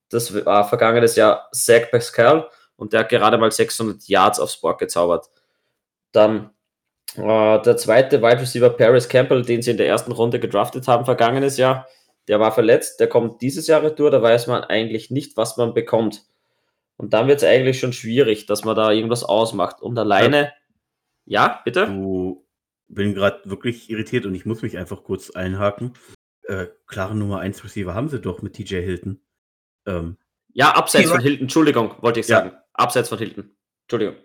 Das 0.10 0.34
war 0.46 0.68
vergangenes 0.68 1.16
Jahr 1.16 1.50
Zach 1.52 1.92
Pascal 1.92 2.50
und 2.76 2.94
der 2.94 3.02
hat 3.02 3.10
gerade 3.10 3.38
mal 3.38 3.52
600 3.52 4.08
Yards 4.08 4.40
aufs 4.40 4.60
Board 4.60 4.80
gezaubert. 4.80 5.30
Dann 6.12 6.50
äh, 7.16 7.62
der 7.62 7.78
zweite 7.78 8.22
Wide 8.22 8.42
Receiver 8.42 8.70
Paris 8.70 9.08
Campbell, 9.08 9.44
den 9.44 9.62
sie 9.62 9.72
in 9.72 9.78
der 9.78 9.88
ersten 9.88 10.12
Runde 10.12 10.40
gedraftet 10.40 10.88
haben, 10.88 11.06
vergangenes 11.06 11.58
Jahr, 11.58 11.88
der 12.28 12.40
war 12.40 12.52
verletzt, 12.52 13.00
der 13.00 13.08
kommt 13.08 13.42
dieses 13.42 13.68
Jahr 13.68 13.84
retour, 13.84 14.12
da 14.12 14.22
weiß 14.22 14.48
man 14.48 14.64
eigentlich 14.64 15.12
nicht, 15.12 15.36
was 15.38 15.58
man 15.58 15.74
bekommt. 15.74 16.24
Und 17.00 17.14
dann 17.14 17.28
wird 17.28 17.40
es 17.40 17.48
eigentlich 17.48 17.80
schon 17.80 17.94
schwierig, 17.94 18.46
dass 18.46 18.66
man 18.66 18.76
da 18.76 18.92
irgendwas 18.92 19.24
ausmacht. 19.24 19.82
Und 19.82 19.98
alleine, 19.98 20.52
ja, 21.26 21.48
ja 21.48 21.62
bitte? 21.64 21.88
Du 21.88 22.46
bin 22.88 23.14
gerade 23.14 23.50
wirklich 23.50 23.90
irritiert 23.90 24.26
und 24.26 24.36
ich 24.36 24.46
muss 24.46 24.62
mich 24.62 24.78
einfach 24.78 25.04
kurz 25.04 25.32
einhaken. 25.32 25.94
Äh, 26.44 26.68
klare 26.88 27.16
Nummer 27.16 27.40
1 27.40 27.64
Receiver 27.64 27.94
haben 27.94 28.10
sie 28.10 28.20
doch 28.20 28.42
mit 28.42 28.54
TJ 28.54 28.82
Hilton. 28.82 29.22
Ähm, 29.86 30.18
ja, 30.54 30.72
abseits 30.74 31.10
von 31.10 31.22
Hilton, 31.22 31.44
Entschuldigung, 31.44 31.96
wollte 32.02 32.20
ich 32.20 32.28
sagen. 32.28 32.50
Ja. 32.50 32.64
Abseits 32.74 33.10
von 33.10 33.18
Hilton. 33.18 33.52
Entschuldigung 33.84 34.16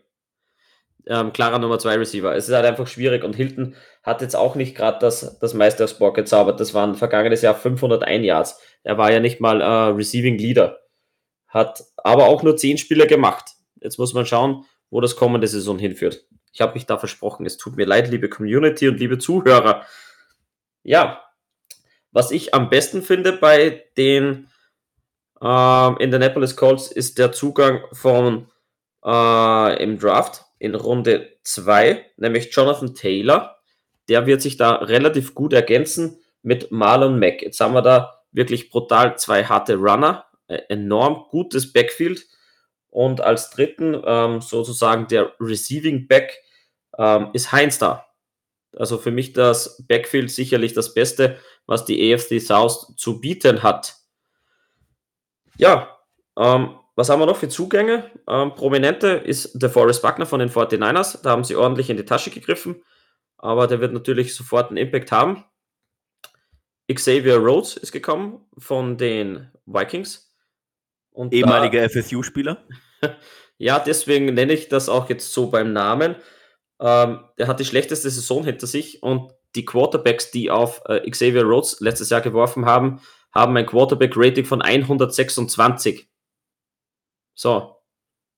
ähm, 1.07 1.33
klarer 1.33 1.59
Nummer 1.59 1.79
2 1.79 1.97
Receiver. 1.97 2.35
Es 2.35 2.49
ist 2.49 2.55
halt 2.55 2.67
einfach 2.67 2.87
schwierig 2.87 3.25
und 3.25 3.37
Hilton 3.37 3.75
hat 4.03 4.23
jetzt 4.23 4.37
auch 4.37 4.55
nicht 4.55 4.75
gerade 4.77 4.99
das, 5.01 5.39
das 5.39 5.55
meiste 5.55 5.85
aufs 5.85 5.99
Board 5.99 6.15
gezaubert. 6.15 6.61
Das 6.61 6.75
waren 6.75 6.95
vergangenes 6.95 7.43
Jahr 7.43 7.55
501 7.55 8.25
Yards. 8.25 8.61
Er 8.83 8.99
war 8.99 9.13
ja 9.13 9.21
nicht 9.21 9.41
mal 9.41 9.61
äh, 9.61 9.95
Receiving 9.95 10.39
Leader. 10.39 10.81
Hat 11.55 11.85
aber 11.97 12.27
auch 12.27 12.43
nur 12.43 12.57
10 12.57 12.79
Spiele 12.79 13.07
gemacht. 13.07 13.53
Jetzt 13.81 13.99
muss 13.99 14.13
man 14.13 14.27
schauen, 14.27 14.65
wo 14.91 15.01
das 15.01 15.15
kommende 15.17 15.47
Saison 15.47 15.79
hinführt. 15.79 16.27
Ich 16.53 16.61
habe 16.61 16.75
mich 16.75 16.85
da 16.85 16.99
versprochen. 16.99 17.47
Es 17.47 17.57
tut 17.57 17.77
mir 17.77 17.87
leid, 17.87 18.11
liebe 18.11 18.29
Community 18.29 18.89
und 18.89 18.99
liebe 18.99 19.19
Zuhörer. 19.19 19.87
Ja, 20.83 21.23
was 22.13 22.31
ich 22.31 22.55
am 22.55 22.71
besten 22.71 23.03
finde 23.03 23.33
bei 23.33 23.85
den 23.97 24.49
äh, 25.41 26.03
Indianapolis 26.03 26.57
Colts 26.57 26.91
ist 26.91 27.19
der 27.19 27.33
Zugang 27.33 27.83
von 27.93 28.49
äh, 29.05 29.83
im 29.83 29.99
Draft 29.99 30.45
in 30.59 30.75
Runde 30.75 31.37
2, 31.43 32.05
nämlich 32.17 32.55
Jonathan 32.55 32.95
Taylor. 32.95 33.59
Der 34.09 34.27
wird 34.27 34.43
sich 34.43 34.57
da 34.57 34.77
relativ 34.77 35.35
gut 35.35 35.53
ergänzen 35.53 36.21
mit 36.43 36.71
Marlon 36.71 37.19
Mack. 37.19 37.43
Jetzt 37.43 37.61
haben 37.61 37.75
wir 37.75 37.83
da 37.83 38.23
wirklich 38.33 38.71
brutal 38.71 39.17
zwei 39.19 39.45
harte 39.45 39.77
Runner, 39.77 40.25
enorm 40.47 41.27
gutes 41.31 41.73
Backfield 41.73 42.27
und 42.91 43.21
als 43.21 43.51
dritten 43.51 44.01
ähm, 44.05 44.41
sozusagen 44.41 45.09
der 45.09 45.33
Receiving 45.41 46.07
Back 46.07 46.39
ähm, 46.99 47.31
ist 47.33 47.53
Heinz 47.53 47.79
da. 47.79 48.07
Also 48.77 48.99
für 48.99 49.11
mich 49.11 49.33
das 49.33 49.85
Backfield 49.87 50.31
sicherlich 50.31 50.75
das 50.75 50.95
Beste, 50.95 51.39
was 51.67 51.85
die 51.85 52.13
AFC 52.13 52.41
South 52.41 52.95
zu 52.97 53.21
bieten 53.21 53.63
hat. 53.63 53.97
Ja, 55.57 55.99
ähm, 56.37 56.77
was 56.97 57.09
haben 57.09 57.21
wir 57.21 57.27
noch 57.27 57.37
für 57.37 57.49
Zugänge? 57.49 58.11
Ähm, 58.29 58.55
Prominente 58.55 59.09
ist 59.09 59.61
der 59.61 59.71
Forrest 59.71 60.03
Wagner 60.03 60.27
von 60.27 60.41
den 60.41 60.51
49ers. 60.51 61.23
Da 61.23 61.31
haben 61.31 61.45
sie 61.45 61.57
ordentlich 61.57 61.91
in 61.91 61.97
die 61.97 62.05
Tasche 62.05 62.31
gegriffen. 62.31 62.83
Aber 63.39 63.67
der 63.67 63.81
wird 63.81 63.93
natürlich 63.93 64.35
sofort 64.35 64.69
einen 64.69 64.77
Impact 64.77 65.11
haben. 65.11 65.45
Xavier 66.93 67.39
Rhodes 67.39 67.77
ist 67.77 67.93
gekommen 67.93 68.47
von 68.59 68.97
den 68.97 69.51
Vikings. 69.67 70.24
Und 71.15 71.33
Ehemaliger 71.33 71.89
FSU-Spieler. 71.89 72.59
ja, 73.59 73.79
deswegen 73.79 74.35
nenne 74.35 74.53
ich 74.53 74.69
das 74.69 74.89
auch 74.89 75.09
jetzt 75.09 75.33
so 75.33 75.49
beim 75.49 75.73
Namen. 75.73 76.17
Ähm, 76.81 77.21
der 77.39 77.47
hat 77.47 77.61
die 77.61 77.65
schlechteste 77.65 78.11
Saison 78.11 78.45
hinter 78.45 78.67
sich 78.67 79.03
und 79.03 79.33
die 79.55 79.65
Quarterbacks, 79.65 80.33
die 80.33 80.51
auf 80.51 80.83
äh, 80.87 81.09
Xavier 81.09 81.45
Rhodes 81.45 81.79
letztes 81.79 82.11
Jahr 82.11 82.21
geworfen 82.21 82.67
haben, 82.67 83.01
haben 83.33 83.57
ein 83.57 83.65
Quarterback-Rating 83.65 84.45
von 84.45 84.61
126. 84.61 86.09
So, 87.35 87.77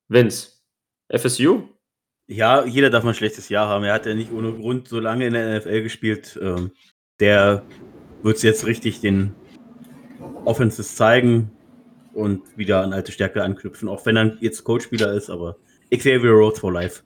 Vince, 0.09 0.51
FSU? 1.09 1.63
Ja, 2.27 2.67
jeder 2.67 2.91
darf 2.91 3.05
mal 3.05 3.11
ein 3.11 3.17
schlechtes 3.17 3.49
Jahr 3.49 3.69
haben. 3.69 3.85
Er 3.85 3.95
hat 3.95 4.05
ja 4.05 4.15
nicht 4.15 4.33
ohne 4.33 4.53
Grund 4.53 4.89
so 4.89 5.01
lange 5.01 5.27
in 5.27 5.33
der 5.33 5.59
NFL 5.59 5.83
gespielt. 5.83 6.39
Ähm, 6.43 6.73
der 7.21 7.65
wird 8.23 8.37
es 8.37 8.43
jetzt 8.43 8.67
richtig 8.67 9.01
den 9.01 9.35
Offenses 10.45 10.97
zeigen 10.97 11.56
und 12.17 12.57
wieder 12.57 12.83
an 12.83 12.95
alte 12.95 13.13
Stärke 13.13 13.43
anknüpfen, 13.45 13.89
auch 13.89 14.05
wenn 14.07 14.17
er 14.17 14.37
jetzt 14.41 14.65
Coach-Spieler 14.65 15.13
ist, 15.13 15.29
aber 15.29 15.57
Xavier 15.91 16.31
Rhodes 16.31 16.59
for 16.59 16.73
Life. 16.73 17.03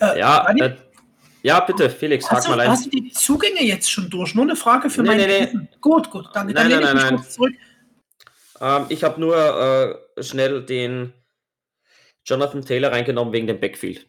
Äh, 0.00 0.20
ja, 0.20 0.48
äh, 0.48 0.76
ja, 1.42 1.58
bitte, 1.60 1.90
Felix, 1.90 2.30
hast, 2.30 2.46
du, 2.46 2.50
mal 2.50 2.60
ein. 2.60 2.70
hast 2.70 2.86
du 2.86 2.90
die 2.90 3.10
Zugänge 3.10 3.64
jetzt 3.64 3.90
schon 3.90 4.08
durch? 4.08 4.34
Nur 4.34 4.44
eine 4.44 4.54
Frage 4.54 4.88
für 4.88 5.02
nee, 5.02 5.08
meine 5.08 5.26
nee, 5.26 5.48
nee. 5.52 5.68
Gut, 5.80 6.10
gut, 6.10 6.28
dann, 6.32 6.46
nein, 6.46 6.54
dann 6.54 6.68
lehne 6.68 6.82
ich 6.82 6.94
mich 6.94 7.02
nein. 7.02 7.16
kurz 7.16 7.34
zurück. 7.34 7.52
Ähm, 8.60 8.86
ich 8.88 9.02
habe 9.02 9.20
nur 9.20 9.36
äh, 10.16 10.22
schnell 10.22 10.64
den 10.64 11.12
Jonathan 12.24 12.64
Taylor 12.64 12.92
reingenommen 12.92 13.32
wegen 13.32 13.48
dem 13.48 13.58
Backfield. 13.58 14.08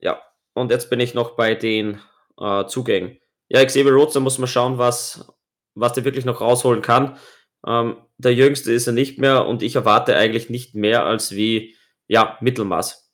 Ja, 0.00 0.20
und 0.54 0.72
jetzt 0.72 0.90
bin 0.90 0.98
ich 0.98 1.14
noch 1.14 1.36
bei 1.36 1.54
den 1.54 2.00
äh, 2.40 2.66
Zugängen. 2.66 3.18
Ja, 3.48 3.64
Xavier 3.64 3.92
Rhodes, 3.92 4.14
da 4.14 4.20
muss 4.20 4.38
man 4.38 4.48
schauen, 4.48 4.78
was, 4.78 5.32
was 5.74 5.92
der 5.92 6.04
wirklich 6.04 6.24
noch 6.24 6.40
rausholen 6.40 6.82
kann. 6.82 7.16
Ähm, 7.64 7.98
der 8.18 8.34
Jüngste 8.34 8.72
ist 8.72 8.86
er 8.86 8.92
nicht 8.92 9.18
mehr 9.18 9.46
und 9.46 9.62
ich 9.62 9.76
erwarte 9.76 10.16
eigentlich 10.16 10.50
nicht 10.50 10.74
mehr 10.74 11.04
als 11.04 11.32
wie, 11.32 11.76
ja, 12.06 12.38
Mittelmaß. 12.40 13.12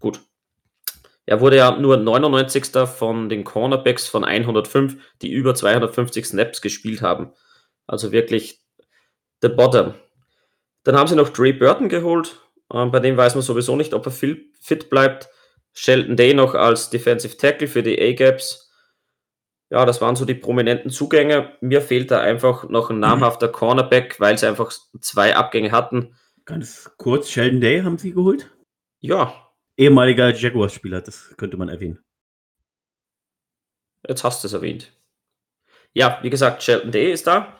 Gut. 0.00 0.20
Er 1.26 1.40
wurde 1.40 1.56
ja 1.56 1.76
nur 1.76 1.96
99. 1.96 2.66
von 2.86 3.28
den 3.28 3.44
Cornerbacks 3.44 4.06
von 4.06 4.24
105, 4.24 4.96
die 5.22 5.32
über 5.32 5.54
250 5.54 6.26
Snaps 6.26 6.60
gespielt 6.60 7.00
haben. 7.00 7.32
Also 7.86 8.12
wirklich 8.12 8.62
The 9.40 9.48
Bottom. 9.48 9.94
Dann 10.84 10.96
haben 10.96 11.08
sie 11.08 11.16
noch 11.16 11.30
Dre 11.30 11.54
Burton 11.54 11.88
geholt. 11.88 12.40
Ähm, 12.72 12.90
bei 12.90 13.00
dem 13.00 13.16
weiß 13.16 13.34
man 13.34 13.42
sowieso 13.42 13.74
nicht, 13.76 13.94
ob 13.94 14.06
er 14.06 14.12
fit 14.12 14.90
bleibt. 14.90 15.28
Sheldon 15.72 16.16
Day 16.16 16.34
noch 16.34 16.54
als 16.54 16.90
Defensive 16.90 17.36
Tackle 17.36 17.68
für 17.68 17.82
die 17.82 18.00
A-Gaps. 18.00 18.63
Ja, 19.74 19.84
das 19.84 20.00
waren 20.00 20.14
so 20.14 20.24
die 20.24 20.36
prominenten 20.36 20.88
Zugänge. 20.92 21.52
Mir 21.60 21.82
fehlt 21.82 22.12
da 22.12 22.20
einfach 22.20 22.68
noch 22.68 22.90
ein 22.90 23.00
namhafter 23.00 23.48
Cornerback, 23.48 24.20
weil 24.20 24.38
sie 24.38 24.46
einfach 24.46 24.70
zwei 25.00 25.34
Abgänge 25.34 25.72
hatten. 25.72 26.14
Ganz 26.44 26.92
kurz, 26.96 27.28
Sheldon 27.28 27.60
Day 27.60 27.82
haben 27.82 27.98
sie 27.98 28.12
geholt? 28.12 28.54
Ja. 29.00 29.34
Ehemaliger 29.76 30.32
Jaguars-Spieler, 30.32 31.00
das 31.00 31.36
könnte 31.36 31.56
man 31.56 31.68
erwähnen. 31.68 31.98
Jetzt 34.06 34.22
hast 34.22 34.44
du 34.44 34.46
es 34.46 34.52
erwähnt. 34.52 34.92
Ja, 35.92 36.20
wie 36.22 36.30
gesagt, 36.30 36.62
Sheldon 36.62 36.92
Day 36.92 37.10
ist 37.10 37.26
da. 37.26 37.58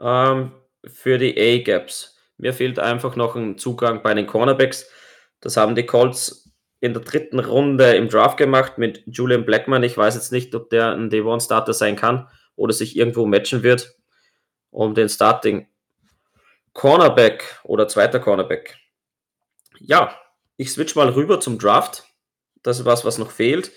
Ähm, 0.00 0.50
für 0.84 1.18
die 1.18 1.38
A-Gaps. 1.38 2.18
Mir 2.36 2.52
fehlt 2.52 2.80
einfach 2.80 3.14
noch 3.14 3.36
ein 3.36 3.58
Zugang 3.58 4.02
bei 4.02 4.12
den 4.12 4.26
Cornerbacks. 4.26 4.90
Das 5.38 5.56
haben 5.56 5.76
die 5.76 5.86
Colts 5.86 6.43
in 6.84 6.92
der 6.92 7.02
dritten 7.02 7.38
Runde 7.38 7.96
im 7.96 8.10
Draft 8.10 8.36
gemacht 8.36 8.76
mit 8.76 9.02
Julian 9.06 9.46
Blackman. 9.46 9.82
Ich 9.84 9.96
weiß 9.96 10.16
jetzt 10.16 10.32
nicht, 10.32 10.54
ob 10.54 10.68
der 10.68 10.92
ein 10.92 11.08
Day-One-Starter 11.08 11.72
sein 11.72 11.96
kann 11.96 12.28
oder 12.56 12.74
sich 12.74 12.94
irgendwo 12.94 13.24
matchen 13.24 13.62
wird 13.62 13.96
um 14.70 14.94
den 14.94 15.08
Starting 15.08 15.66
Cornerback 16.74 17.60
oder 17.62 17.88
zweiter 17.88 18.20
Cornerback. 18.20 18.76
Ja, 19.78 20.14
ich 20.58 20.72
switch 20.72 20.94
mal 20.94 21.08
rüber 21.08 21.40
zum 21.40 21.58
Draft. 21.58 22.04
Das 22.62 22.80
ist 22.80 22.84
was, 22.84 23.06
was 23.06 23.16
noch 23.16 23.30
fehlt. 23.30 23.72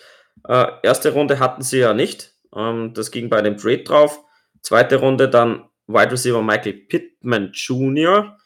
Äh, 0.46 0.68
erste 0.84 1.14
Runde 1.14 1.40
hatten 1.40 1.62
sie 1.62 1.80
ja 1.80 1.94
nicht. 1.94 2.36
Ähm, 2.54 2.94
das 2.94 3.12
ging 3.12 3.30
bei 3.30 3.42
dem 3.42 3.56
Trade 3.56 3.84
drauf. 3.84 4.20
Zweite 4.62 4.98
Runde 4.98 5.30
dann 5.30 5.70
Wide 5.88 6.12
Receiver 6.12 6.42
Michael 6.42 6.74
Pittman 6.74 7.52
Jr. 7.54 8.38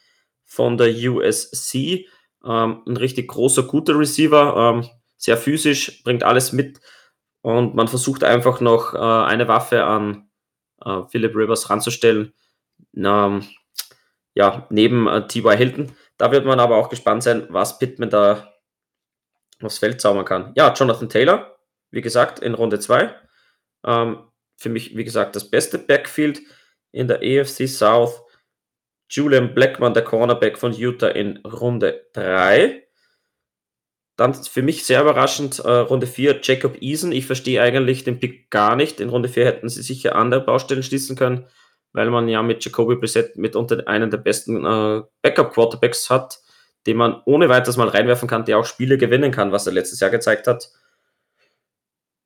von 0.44 0.76
der 0.76 0.94
USC. 0.94 2.06
Ähm, 2.44 2.82
ein 2.86 2.96
richtig 2.96 3.28
großer, 3.28 3.64
guter 3.64 3.98
Receiver, 3.98 4.56
ähm, 4.56 4.88
sehr 5.16 5.36
physisch, 5.36 6.02
bringt 6.02 6.24
alles 6.24 6.52
mit 6.52 6.80
und 7.42 7.74
man 7.74 7.88
versucht 7.88 8.24
einfach 8.24 8.60
noch 8.60 8.94
äh, 8.94 8.98
eine 8.98 9.48
Waffe 9.48 9.84
an 9.84 10.28
äh, 10.84 11.02
Philip 11.08 11.34
Rivers 11.34 11.70
ranzustellen. 11.70 12.32
Ähm, 12.96 13.44
ja, 14.34 14.66
neben 14.70 15.06
äh, 15.08 15.26
T.Y. 15.26 15.56
Hilton. 15.56 15.92
Da 16.16 16.30
wird 16.30 16.44
man 16.44 16.60
aber 16.60 16.76
auch 16.76 16.88
gespannt 16.88 17.22
sein, 17.22 17.46
was 17.50 17.78
Pittman 17.78 18.10
da 18.10 18.52
aufs 19.60 19.78
Feld 19.78 20.00
zaubern 20.00 20.24
kann. 20.24 20.52
Ja, 20.56 20.72
Jonathan 20.72 21.08
Taylor, 21.08 21.58
wie 21.90 22.00
gesagt, 22.00 22.38
in 22.40 22.54
Runde 22.54 22.78
2. 22.78 23.14
Ähm, 23.84 24.18
für 24.56 24.68
mich, 24.68 24.96
wie 24.96 25.04
gesagt, 25.04 25.36
das 25.36 25.50
beste 25.50 25.78
Backfield 25.78 26.40
in 26.92 27.08
der 27.08 27.18
AFC 27.18 27.68
South 27.68 28.22
Julian 29.12 29.52
Blackman, 29.54 29.92
der 29.92 30.04
Cornerback 30.04 30.56
von 30.56 30.72
Utah, 30.72 31.08
in 31.08 31.36
Runde 31.44 32.06
3. 32.14 32.82
Dann 34.16 34.32
für 34.32 34.62
mich 34.62 34.86
sehr 34.86 35.02
überraschend, 35.02 35.58
äh, 35.58 35.70
Runde 35.70 36.06
4, 36.06 36.40
Jacob 36.42 36.80
Eason. 36.80 37.12
Ich 37.12 37.26
verstehe 37.26 37.60
eigentlich 37.60 38.04
den 38.04 38.18
Pick 38.18 38.50
gar 38.50 38.74
nicht. 38.74 39.00
In 39.00 39.10
Runde 39.10 39.28
4 39.28 39.44
hätten 39.44 39.68
sie 39.68 39.82
sicher 39.82 40.16
andere 40.16 40.40
Baustellen 40.40 40.82
schließen 40.82 41.14
können, 41.14 41.46
weil 41.92 42.08
man 42.08 42.26
ja 42.28 42.42
mit 42.42 42.64
Jacoby 42.64 42.96
Brissett 42.96 43.36
mitunter 43.36 43.86
einen 43.86 44.10
der 44.10 44.18
besten 44.18 44.64
äh, 44.64 45.02
Backup-Quarterbacks 45.20 46.08
hat, 46.08 46.40
den 46.86 46.96
man 46.96 47.20
ohne 47.26 47.50
weiteres 47.50 47.76
mal 47.76 47.88
reinwerfen 47.88 48.28
kann, 48.28 48.46
der 48.46 48.58
auch 48.58 48.64
Spiele 48.64 48.96
gewinnen 48.96 49.30
kann, 49.30 49.52
was 49.52 49.66
er 49.66 49.74
letztes 49.74 50.00
Jahr 50.00 50.10
gezeigt 50.10 50.46
hat. 50.46 50.70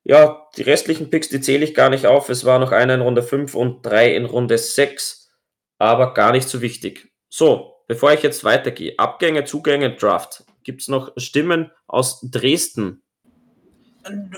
Ja, 0.05 0.47
die 0.55 0.61
restlichen 0.61 1.09
Picks, 1.09 1.27
die 1.27 1.41
zähle 1.41 1.65
ich 1.65 1.73
gar 1.73 1.89
nicht 1.89 2.05
auf. 2.05 2.29
Es 2.29 2.45
war 2.45 2.59
noch 2.59 2.71
einer 2.71 2.93
in 2.93 3.01
Runde 3.01 3.23
5 3.23 3.55
und 3.55 3.85
drei 3.85 4.15
in 4.15 4.23
Runde 4.23 4.57
6, 4.57 5.26
aber 5.79 6.13
gar 6.13 6.31
nicht 6.31 6.49
so 6.49 6.61
wichtig. 6.61 7.11
So, 7.29 7.73
bevor 7.87 8.13
ich 8.13 8.23
jetzt 8.23 8.43
weitergehe, 8.43 8.97
Abgänge, 8.97 9.45
Zugänge, 9.45 9.95
Draft. 9.95 10.43
Gibt 10.63 10.81
es 10.81 10.87
noch 10.87 11.11
Stimmen 11.17 11.71
aus 11.87 12.19
Dresden? 12.21 13.01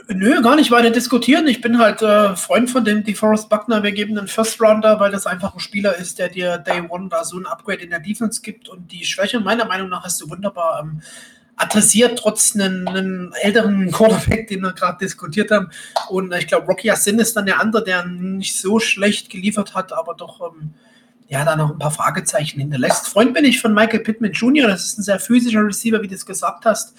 Nö, 0.07 0.41
gar 0.41 0.55
nicht 0.55 0.71
weiter 0.71 0.89
diskutieren. 0.89 1.47
Ich 1.47 1.61
bin 1.61 1.77
halt 1.77 2.01
äh, 2.01 2.35
Freund 2.35 2.69
von 2.69 2.83
dem 2.83 3.03
DeForest 3.03 3.49
Buckner. 3.49 3.83
Wir 3.83 3.91
geben 3.91 4.17
einen 4.17 4.27
First 4.27 4.59
Rounder, 4.61 4.99
weil 4.99 5.11
das 5.11 5.27
einfach 5.27 5.53
ein 5.53 5.59
Spieler 5.59 5.95
ist, 5.95 6.17
der 6.17 6.29
dir 6.29 6.57
Day 6.57 6.81
One 6.89 7.09
da 7.09 7.23
so 7.23 7.37
ein 7.37 7.45
Upgrade 7.45 7.83
in 7.83 7.91
der 7.91 7.99
Defense 7.99 8.41
gibt. 8.41 8.69
Und 8.69 8.91
die 8.91 9.05
Schwäche, 9.05 9.39
meiner 9.39 9.65
Meinung 9.65 9.89
nach, 9.89 10.03
hast 10.03 10.21
du 10.21 10.29
wunderbar 10.29 10.81
ähm, 10.81 11.01
adressiert, 11.55 12.17
trotz 12.17 12.55
einen 12.55 13.33
älteren 13.41 13.91
Quarterback, 13.91 14.47
den 14.47 14.61
wir 14.61 14.73
gerade 14.73 14.97
diskutiert 14.99 15.51
haben. 15.51 15.69
Und 16.09 16.33
ich 16.33 16.47
glaube, 16.47 16.67
Rocky 16.67 16.89
Asin 16.89 17.19
ist 17.19 17.35
dann 17.35 17.45
der 17.45 17.59
andere, 17.59 17.83
der 17.83 18.05
nicht 18.05 18.57
so 18.57 18.79
schlecht 18.79 19.29
geliefert 19.29 19.75
hat, 19.75 19.93
aber 19.93 20.15
doch 20.15 20.41
ähm, 20.41 20.73
ja, 21.29 21.45
da 21.45 21.55
noch 21.55 21.71
ein 21.71 21.79
paar 21.79 21.91
Fragezeichen 21.91 22.59
hinterlässt. 22.59 23.07
Freund 23.07 23.33
bin 23.35 23.45
ich 23.45 23.61
von 23.61 23.73
Michael 23.73 23.99
Pittman 23.99 24.31
Jr., 24.31 24.67
das 24.67 24.85
ist 24.85 24.97
ein 24.97 25.03
sehr 25.03 25.19
physischer 25.19 25.63
Receiver, 25.63 26.01
wie 26.01 26.07
du 26.07 26.15
es 26.15 26.25
gesagt 26.25 26.65
hast. 26.65 26.95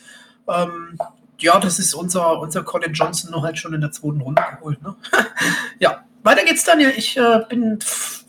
Ähm, 0.49 0.99
ja, 1.39 1.59
das 1.59 1.79
ist 1.81 1.95
unser, 1.95 2.39
unser 2.39 2.63
Colin 2.63 2.93
Johnson 2.93 3.33
noch 3.33 3.43
halt 3.43 3.59
schon 3.59 3.75
in 3.75 3.81
der 3.81 3.91
zweiten 3.91 4.21
Runde 4.21 4.43
geholt. 4.57 4.81
Ne? 4.83 4.95
ja, 5.81 6.05
weiter 6.23 6.45
geht's, 6.45 6.65
Daniel. 6.65 6.93
Ich 6.97 7.17
äh, 7.17 7.41
bin 7.49 7.81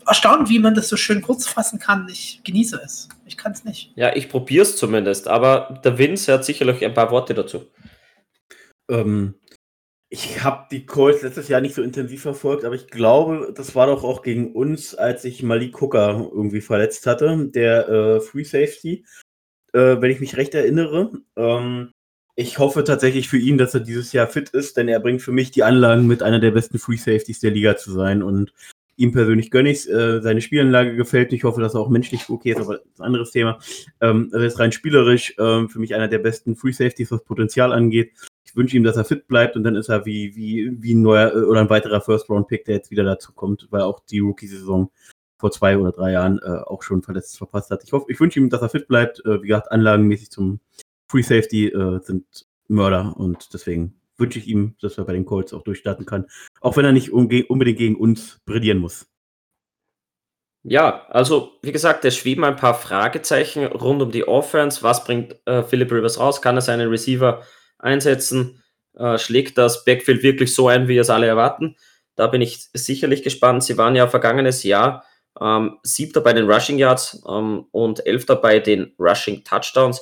erstaunt, 0.04 0.48
wie 0.48 0.58
man 0.58 0.74
das 0.74 0.88
so 0.88 0.96
schön 0.96 1.22
kurz 1.22 1.46
fassen 1.46 1.78
kann. 1.78 2.08
Ich 2.10 2.40
genieße 2.42 2.80
es. 2.84 3.08
Ich 3.24 3.36
kann 3.36 3.52
es 3.52 3.64
nicht. 3.64 3.92
Ja, 3.94 4.14
ich 4.16 4.28
probiere 4.28 4.62
es 4.62 4.76
zumindest, 4.76 5.28
aber 5.28 5.80
der 5.84 5.98
Vince 5.98 6.32
hat 6.32 6.44
sicherlich 6.44 6.84
ein 6.84 6.94
paar 6.94 7.12
Worte 7.12 7.34
dazu. 7.34 7.66
Ähm, 8.90 9.34
ich 10.12 10.44
habe 10.44 10.66
die 10.70 10.84
Colts 10.84 11.22
letztes 11.22 11.48
Jahr 11.48 11.62
nicht 11.62 11.74
so 11.74 11.80
intensiv 11.80 12.20
verfolgt, 12.20 12.66
aber 12.66 12.74
ich 12.74 12.88
glaube, 12.88 13.50
das 13.56 13.74
war 13.74 13.86
doch 13.86 14.04
auch 14.04 14.20
gegen 14.20 14.52
uns, 14.52 14.94
als 14.94 15.24
ich 15.24 15.42
Malik 15.42 15.80
Hooker 15.80 16.28
irgendwie 16.30 16.60
verletzt 16.60 17.06
hatte, 17.06 17.48
der 17.48 17.88
äh, 17.88 18.20
Free 18.20 18.44
Safety, 18.44 19.06
äh, 19.72 19.96
wenn 20.00 20.10
ich 20.10 20.20
mich 20.20 20.36
recht 20.36 20.54
erinnere. 20.54 21.12
Ähm, 21.34 21.92
ich 22.36 22.58
hoffe 22.58 22.84
tatsächlich 22.84 23.30
für 23.30 23.38
ihn, 23.38 23.56
dass 23.56 23.72
er 23.72 23.80
dieses 23.80 24.12
Jahr 24.12 24.26
fit 24.26 24.50
ist, 24.50 24.76
denn 24.76 24.86
er 24.86 25.00
bringt 25.00 25.22
für 25.22 25.32
mich 25.32 25.50
die 25.50 25.62
Anlagen 25.62 26.06
mit, 26.06 26.22
einer 26.22 26.40
der 26.40 26.50
besten 26.50 26.78
Free 26.78 26.98
Safeties 26.98 27.40
der 27.40 27.52
Liga 27.52 27.78
zu 27.78 27.90
sein. 27.90 28.22
Und 28.22 28.52
ihm 28.96 29.12
persönlich 29.12 29.50
gönne 29.50 29.70
ich 29.70 29.88
äh, 29.88 30.20
Seine 30.20 30.42
Spielanlage 30.42 30.94
gefällt 30.94 31.30
mir. 31.30 31.38
Ich 31.38 31.44
hoffe, 31.44 31.62
dass 31.62 31.72
er 31.72 31.80
auch 31.80 31.88
menschlich 31.88 32.28
okay 32.28 32.50
ist, 32.50 32.60
aber 32.60 32.74
das 32.74 32.84
ist 32.84 33.00
ein 33.00 33.06
anderes 33.06 33.30
Thema. 33.30 33.60
Ähm, 34.02 34.28
er 34.30 34.40
ist 34.40 34.58
rein 34.58 34.72
spielerisch 34.72 35.34
ähm, 35.38 35.70
für 35.70 35.78
mich 35.78 35.94
einer 35.94 36.08
der 36.08 36.18
besten 36.18 36.54
Free 36.54 36.72
Safeties, 36.72 37.10
was 37.10 37.24
Potenzial 37.24 37.72
angeht. 37.72 38.12
Wünsche 38.54 38.76
ihm, 38.76 38.84
dass 38.84 38.96
er 38.96 39.04
fit 39.04 39.26
bleibt 39.28 39.56
und 39.56 39.64
dann 39.64 39.76
ist 39.76 39.88
er 39.88 40.04
wie, 40.04 40.36
wie, 40.36 40.70
wie 40.82 40.94
ein 40.94 41.02
neuer 41.02 41.32
äh, 41.32 41.42
oder 41.44 41.60
ein 41.60 41.70
weiterer 41.70 42.00
First-Round-Pick, 42.00 42.64
der 42.64 42.76
jetzt 42.76 42.90
wieder 42.90 43.04
dazu 43.04 43.32
kommt, 43.32 43.68
weil 43.70 43.82
auch 43.82 44.00
die 44.00 44.20
Rookie-Saison 44.20 44.90
vor 45.38 45.50
zwei 45.50 45.76
oder 45.76 45.92
drei 45.92 46.12
Jahren 46.12 46.38
äh, 46.38 46.60
auch 46.66 46.82
schon 46.82 47.02
verletzt 47.02 47.38
verpasst 47.38 47.70
hat. 47.70 47.82
Ich 47.84 47.92
hoffe, 47.92 48.06
ich 48.08 48.20
wünsche 48.20 48.38
ihm, 48.38 48.48
dass 48.48 48.62
er 48.62 48.68
fit 48.68 48.86
bleibt. 48.86 49.24
Äh, 49.24 49.42
wie 49.42 49.48
gesagt, 49.48 49.72
anlagenmäßig 49.72 50.30
zum 50.30 50.60
Free 51.08 51.22
Safety 51.22 51.68
äh, 51.68 52.00
sind 52.02 52.46
Mörder 52.68 53.16
und 53.16 53.52
deswegen 53.52 53.94
wünsche 54.16 54.38
ich 54.38 54.46
ihm, 54.46 54.76
dass 54.80 54.98
er 54.98 55.04
bei 55.04 55.12
den 55.12 55.24
Colts 55.24 55.52
auch 55.52 55.62
durchstarten 55.62 56.06
kann. 56.06 56.26
Auch 56.60 56.76
wenn 56.76 56.84
er 56.84 56.92
nicht 56.92 57.12
unbedingt 57.12 57.78
gegen 57.78 57.96
uns 57.96 58.38
brillieren 58.44 58.78
muss. 58.78 59.06
Ja, 60.64 61.06
also 61.08 61.58
wie 61.62 61.72
gesagt, 61.72 62.04
es 62.04 62.16
schweben 62.16 62.44
ein 62.44 62.54
paar 62.54 62.74
Fragezeichen 62.74 63.66
rund 63.66 64.00
um 64.00 64.12
die 64.12 64.28
Offense. 64.28 64.82
Was 64.82 65.04
bringt 65.04 65.36
äh, 65.44 65.64
Philip 65.64 65.90
Rivers 65.90 66.20
raus? 66.20 66.40
Kann 66.40 66.54
er 66.56 66.60
seinen 66.60 66.88
Receiver 66.88 67.42
einsetzen? 67.82 68.62
Äh, 68.94 69.18
schlägt 69.18 69.58
das 69.58 69.84
Backfield 69.84 70.22
wirklich 70.22 70.54
so 70.54 70.68
ein, 70.68 70.88
wie 70.88 70.98
es 70.98 71.10
alle 71.10 71.26
erwarten? 71.26 71.76
Da 72.14 72.26
bin 72.26 72.40
ich 72.40 72.68
sicherlich 72.72 73.22
gespannt. 73.22 73.64
Sie 73.64 73.78
waren 73.78 73.94
ja 73.94 74.06
vergangenes 74.06 74.62
Jahr 74.62 75.04
ähm, 75.40 75.78
siebter 75.82 76.20
bei 76.20 76.32
den 76.32 76.50
Rushing 76.50 76.78
Yards 76.78 77.22
ähm, 77.28 77.66
und 77.70 78.06
elfter 78.06 78.36
bei 78.36 78.58
den 78.58 78.94
Rushing 78.98 79.44
Touchdowns 79.44 80.00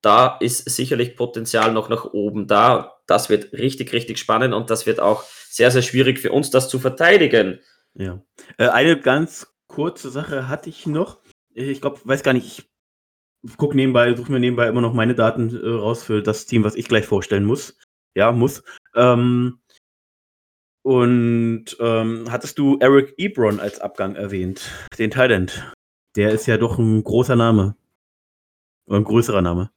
da 0.00 0.36
ist 0.40 0.68
sicherlich 0.70 1.16
Potenzial 1.16 1.72
noch 1.72 1.88
nach 1.88 2.04
oben 2.04 2.46
da. 2.46 3.00
Das 3.06 3.30
wird 3.30 3.52
richtig, 3.52 3.92
richtig 3.92 4.18
spannend 4.18 4.54
und 4.54 4.70
das 4.70 4.86
wird 4.86 5.00
auch 5.00 5.24
sehr, 5.48 5.70
sehr 5.70 5.82
schwierig 5.82 6.18
für 6.18 6.32
uns, 6.32 6.50
das 6.50 6.68
zu 6.68 6.78
verteidigen. 6.78 7.60
Ja. 7.94 8.22
Äh, 8.58 8.68
eine 8.68 9.00
ganz 9.00 9.48
kurze 9.66 10.10
Sache 10.10 10.48
hatte 10.48 10.70
ich 10.70 10.86
noch. 10.86 11.18
Ich 11.52 11.80
glaube, 11.80 12.00
weiß 12.04 12.22
gar 12.22 12.32
nicht, 12.32 12.46
ich 12.46 12.70
gucke 13.56 13.76
nebenbei, 13.76 14.14
suche 14.14 14.32
mir 14.32 14.40
nebenbei 14.40 14.68
immer 14.68 14.80
noch 14.80 14.94
meine 14.94 15.14
Daten 15.14 15.54
äh, 15.54 15.68
raus 15.68 16.02
für 16.02 16.22
das 16.22 16.46
Team, 16.46 16.64
was 16.64 16.74
ich 16.74 16.88
gleich 16.88 17.06
vorstellen 17.06 17.44
muss. 17.44 17.76
Ja, 18.14 18.32
muss. 18.32 18.62
Ähm, 18.94 19.60
und 20.82 21.76
ähm, 21.80 22.30
hattest 22.30 22.58
du 22.58 22.78
Eric 22.80 23.14
Ebron 23.18 23.60
als 23.60 23.80
Abgang 23.80 24.16
erwähnt, 24.16 24.70
den 24.98 25.10
Thailand? 25.10 25.72
Der 26.16 26.32
ist 26.32 26.46
ja 26.46 26.56
doch 26.56 26.78
ein 26.78 27.04
großer 27.04 27.36
Name. 27.36 27.76
Oder 28.86 28.98
ein 28.98 29.04
größerer 29.04 29.42
Name. 29.42 29.70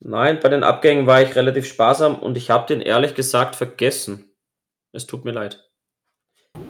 Nein, 0.00 0.40
bei 0.40 0.48
den 0.48 0.64
Abgängen 0.64 1.06
war 1.06 1.20
ich 1.20 1.36
relativ 1.36 1.66
sparsam 1.66 2.18
und 2.18 2.38
ich 2.38 2.50
habe 2.50 2.66
den 2.66 2.80
ehrlich 2.80 3.14
gesagt 3.14 3.54
vergessen. 3.54 4.32
Es 4.92 5.06
tut 5.06 5.24
mir 5.24 5.32
leid. 5.32 5.69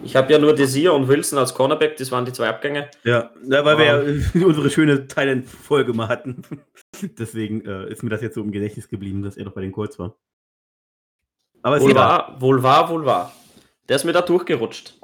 Ich 0.02 0.16
habe 0.16 0.32
ja 0.32 0.38
nur 0.38 0.54
Desir 0.54 0.92
und 0.94 1.08
Wilson 1.08 1.38
als 1.38 1.54
Cornerback, 1.54 1.96
das 1.96 2.10
waren 2.10 2.24
die 2.24 2.32
zwei 2.32 2.48
Abgänge. 2.48 2.90
Ja, 3.04 3.30
ja 3.46 3.64
weil 3.64 3.78
wir 3.78 3.84
ja 3.84 4.44
unsere 4.46 4.70
schöne 4.70 5.06
Thailand-Folge 5.06 5.92
mal 5.92 6.08
hatten. 6.08 6.42
Deswegen 7.18 7.64
äh, 7.64 7.90
ist 7.90 8.02
mir 8.02 8.10
das 8.10 8.22
jetzt 8.22 8.34
so 8.34 8.42
im 8.42 8.52
Gedächtnis 8.52 8.88
geblieben, 8.88 9.22
dass 9.22 9.36
er 9.36 9.44
doch 9.44 9.52
bei 9.52 9.60
den 9.60 9.72
Colts 9.72 9.98
war. 9.98 10.16
Aber 11.62 11.80
wohl 11.80 11.94
war, 11.94 12.40
wohl 12.40 12.62
war, 12.62 12.88
wohl 12.88 13.04
war. 13.04 13.34
Der 13.88 13.96
ist 13.96 14.04
mir 14.04 14.12
da 14.12 14.22
durchgerutscht. 14.22 14.98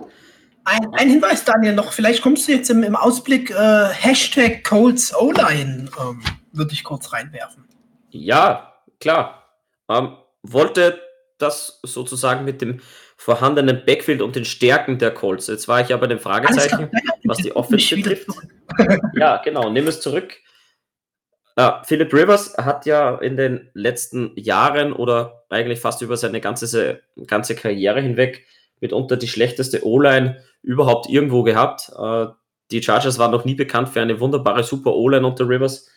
Ein, 0.64 0.92
ein 0.94 1.08
Hinweis, 1.08 1.44
Daniel, 1.44 1.74
noch. 1.74 1.92
Vielleicht 1.92 2.22
kommst 2.22 2.48
du 2.48 2.52
jetzt 2.52 2.70
im, 2.70 2.82
im 2.82 2.96
Ausblick 2.96 3.50
äh, 3.50 3.88
Hashtag 3.88 4.64
Colts 4.64 5.14
O-Line, 5.14 5.90
ähm, 6.00 6.22
würde 6.52 6.72
ich 6.72 6.82
kurz 6.82 7.12
reinwerfen. 7.12 7.64
Ja, 8.10 8.74
klar. 8.98 9.44
Ähm, 9.88 10.16
wollte 10.42 11.00
das 11.38 11.80
sozusagen 11.82 12.44
mit 12.44 12.62
dem 12.62 12.80
vorhandenen 13.16 13.82
Backfield 13.84 14.22
und 14.22 14.36
den 14.36 14.44
Stärken 14.44 14.98
der 14.98 15.10
Colts. 15.10 15.46
Jetzt 15.46 15.68
war 15.68 15.80
ich 15.80 15.88
ja 15.88 15.96
bei 15.96 16.06
dem 16.06 16.18
Fragezeichen, 16.18 16.90
was 17.24 17.38
die 17.38 17.54
Offense 17.54 17.96
betrifft. 17.96 18.28
ja, 19.14 19.38
genau, 19.38 19.70
nimm 19.70 19.86
es 19.88 20.00
zurück. 20.00 20.36
Uh, 21.58 21.82
Philip 21.84 22.12
Rivers 22.12 22.56
hat 22.58 22.84
ja 22.84 23.16
in 23.16 23.38
den 23.38 23.70
letzten 23.72 24.32
Jahren 24.36 24.92
oder 24.92 25.46
eigentlich 25.48 25.80
fast 25.80 26.02
über 26.02 26.18
seine 26.18 26.42
ganze, 26.42 27.00
ganze 27.26 27.54
Karriere 27.54 28.02
hinweg 28.02 28.44
mitunter 28.80 29.16
die 29.16 29.28
schlechteste 29.28 29.86
O-Line 29.86 30.44
überhaupt 30.62 31.08
irgendwo 31.08 31.42
gehabt. 31.42 31.90
Uh, 31.96 32.26
die 32.70 32.82
Chargers 32.82 33.18
waren 33.18 33.30
noch 33.30 33.46
nie 33.46 33.54
bekannt 33.54 33.88
für 33.88 34.02
eine 34.02 34.20
wunderbare 34.20 34.64
Super 34.64 34.94
O-Line 34.94 35.26
unter 35.26 35.48
Rivers. 35.48 35.88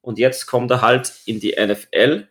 Und 0.00 0.18
jetzt 0.18 0.46
kommt 0.46 0.70
er 0.70 0.82
halt 0.82 1.12
in 1.26 1.40
die 1.40 1.56
NFL 1.58 2.28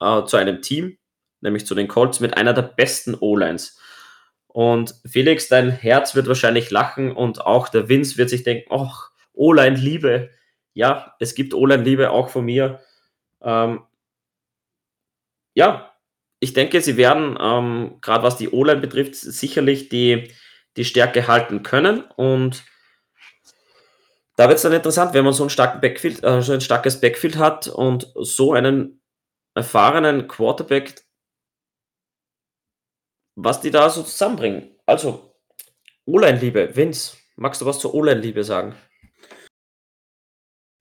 äh, 0.00 0.24
zu 0.24 0.36
einem 0.36 0.62
Team, 0.62 0.98
nämlich 1.40 1.66
zu 1.66 1.74
den 1.74 1.88
Colts, 1.88 2.20
mit 2.20 2.36
einer 2.36 2.52
der 2.52 2.62
besten 2.62 3.16
O-Lines. 3.18 3.78
Und 4.58 4.96
Felix, 5.06 5.46
dein 5.46 5.70
Herz 5.70 6.16
wird 6.16 6.26
wahrscheinlich 6.26 6.72
lachen 6.72 7.12
und 7.12 7.46
auch 7.46 7.68
der 7.68 7.88
Vince 7.88 8.18
wird 8.18 8.28
sich 8.28 8.42
denken, 8.42 8.68
ach, 8.74 9.12
O-Line-Liebe. 9.32 10.30
Ja, 10.74 11.14
es 11.20 11.36
gibt 11.36 11.54
O-Line-Liebe 11.54 12.10
auch 12.10 12.28
von 12.28 12.44
mir. 12.44 12.80
Ähm, 13.40 13.84
ja, 15.54 15.94
ich 16.40 16.54
denke, 16.54 16.80
sie 16.80 16.96
werden, 16.96 17.38
ähm, 17.40 17.98
gerade 18.00 18.24
was 18.24 18.36
die 18.36 18.50
O-Line 18.50 18.80
betrifft, 18.80 19.14
sicherlich 19.14 19.90
die, 19.90 20.32
die 20.76 20.84
Stärke 20.84 21.28
halten 21.28 21.62
können. 21.62 22.00
Und 22.16 22.64
da 24.34 24.48
wird 24.48 24.56
es 24.56 24.62
dann 24.62 24.72
interessant, 24.72 25.14
wenn 25.14 25.24
man 25.24 25.34
so, 25.34 25.46
einen 25.46 25.80
Backfield, 25.80 26.24
äh, 26.24 26.42
so 26.42 26.52
ein 26.52 26.60
starkes 26.60 27.00
Backfield 27.00 27.36
hat 27.38 27.68
und 27.68 28.12
so 28.16 28.54
einen 28.54 29.02
erfahrenen 29.54 30.26
Quarterback, 30.26 30.96
was 33.40 33.60
die 33.60 33.70
da 33.70 33.88
so 33.88 34.02
zusammenbringen. 34.02 34.76
Also, 34.84 35.34
O-Line-Liebe, 36.06 36.74
Vince, 36.74 37.16
magst 37.36 37.60
du 37.60 37.66
was 37.66 37.78
zur 37.78 37.94
O-Line-Liebe 37.94 38.42
sagen? 38.42 38.74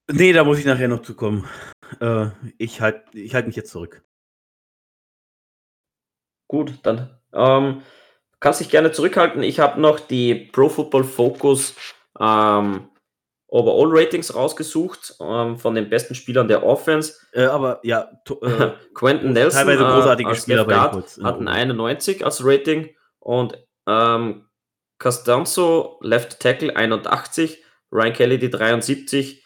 Nee, 0.09 0.33
da 0.33 0.43
muss 0.43 0.57
ich 0.57 0.65
nachher 0.65 0.87
noch 0.87 1.03
zukommen. 1.03 1.47
Äh, 1.99 2.27
ich 2.57 2.81
halte 2.81 3.17
ich 3.19 3.35
halt 3.35 3.45
mich 3.45 3.55
jetzt 3.55 3.71
zurück. 3.71 4.03
Gut, 6.47 6.79
dann 6.83 7.19
ähm, 7.33 7.83
kannst 8.39 8.61
dich 8.61 8.69
gerne 8.69 8.91
zurückhalten. 8.91 9.43
Ich 9.43 9.59
habe 9.59 9.79
noch 9.79 9.99
die 9.99 10.33
Pro 10.33 10.69
Football 10.69 11.03
Focus 11.03 11.75
ähm, 12.19 12.89
Overall-Ratings 13.49 14.35
rausgesucht 14.35 15.15
ähm, 15.21 15.57
von 15.57 15.73
den 15.73 15.89
besten 15.89 16.15
Spielern 16.15 16.47
der 16.47 16.63
Offense. 16.63 17.13
Äh, 17.31 17.45
aber 17.45 17.79
ja, 17.83 18.09
äh, 18.41 18.71
Quentin 18.93 19.33
Nelson 19.33 19.65
teilweise 19.65 19.85
großartige 19.85 20.31
äh, 20.31 20.35
Spieler 20.35 20.65
Guard 20.65 20.91
Kurz, 20.93 21.19
hat 21.23 21.39
ein 21.39 21.47
91 21.47 22.25
als 22.25 22.43
Rating 22.43 22.89
und 23.19 23.57
ähm, 23.87 24.49
Costanzo 24.99 25.99
Left 26.01 26.39
Tackle 26.39 26.75
81, 26.75 27.63
Ryan 27.91 28.13
Kelly 28.13 28.39
die 28.39 28.49
73. 28.49 29.45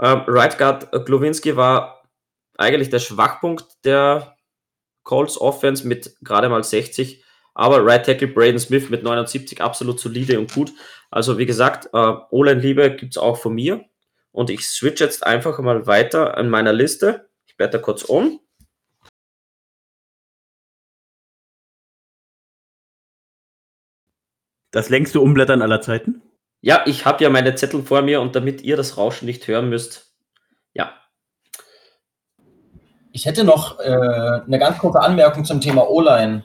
Ähm, 0.00 0.22
right 0.26 0.58
Guard 0.58 0.90
Glowinski 1.06 1.56
war 1.56 2.02
eigentlich 2.58 2.90
der 2.90 2.98
Schwachpunkt 2.98 3.66
der 3.84 4.36
Colts 5.04 5.40
Offense 5.40 5.86
mit 5.86 6.16
gerade 6.22 6.48
mal 6.48 6.64
60 6.64 7.24
aber 7.54 7.84
Right 7.84 8.04
Tackle 8.04 8.28
Braden 8.28 8.58
Smith 8.58 8.90
mit 8.90 9.02
79 9.02 9.60
absolut 9.60 10.00
solide 10.00 10.38
und 10.38 10.52
gut. 10.52 10.72
Also 11.10 11.38
wie 11.38 11.46
gesagt, 11.46 11.90
äh, 11.92 12.14
O-Line-Liebe 12.30 12.96
gibt 12.96 13.12
es 13.14 13.18
auch 13.18 13.36
von 13.36 13.54
mir. 13.54 13.84
Und 14.32 14.48
ich 14.48 14.66
switch 14.66 15.00
jetzt 15.00 15.26
einfach 15.26 15.58
mal 15.58 15.86
weiter 15.86 16.38
an 16.38 16.48
meiner 16.48 16.72
Liste. 16.72 17.28
Ich 17.46 17.56
blätter 17.56 17.78
kurz 17.78 18.02
um. 18.02 18.40
Das 24.70 24.88
längste 24.88 25.20
Umblättern 25.20 25.60
aller 25.60 25.82
Zeiten? 25.82 26.22
Ja, 26.62 26.82
ich 26.86 27.04
habe 27.04 27.22
ja 27.22 27.28
meine 27.28 27.54
Zettel 27.56 27.82
vor 27.82 28.00
mir 28.00 28.22
und 28.22 28.34
damit 28.34 28.62
ihr 28.62 28.76
das 28.76 28.96
Rauschen 28.96 29.26
nicht 29.26 29.46
hören 29.46 29.68
müsst, 29.68 30.14
ja. 30.72 30.94
Ich 33.12 33.26
hätte 33.26 33.44
noch 33.44 33.78
äh, 33.80 33.90
eine 34.46 34.58
ganz 34.58 34.78
kurze 34.78 35.00
Anmerkung 35.00 35.44
zum 35.44 35.60
Thema 35.60 35.90
O-Line. 35.90 36.44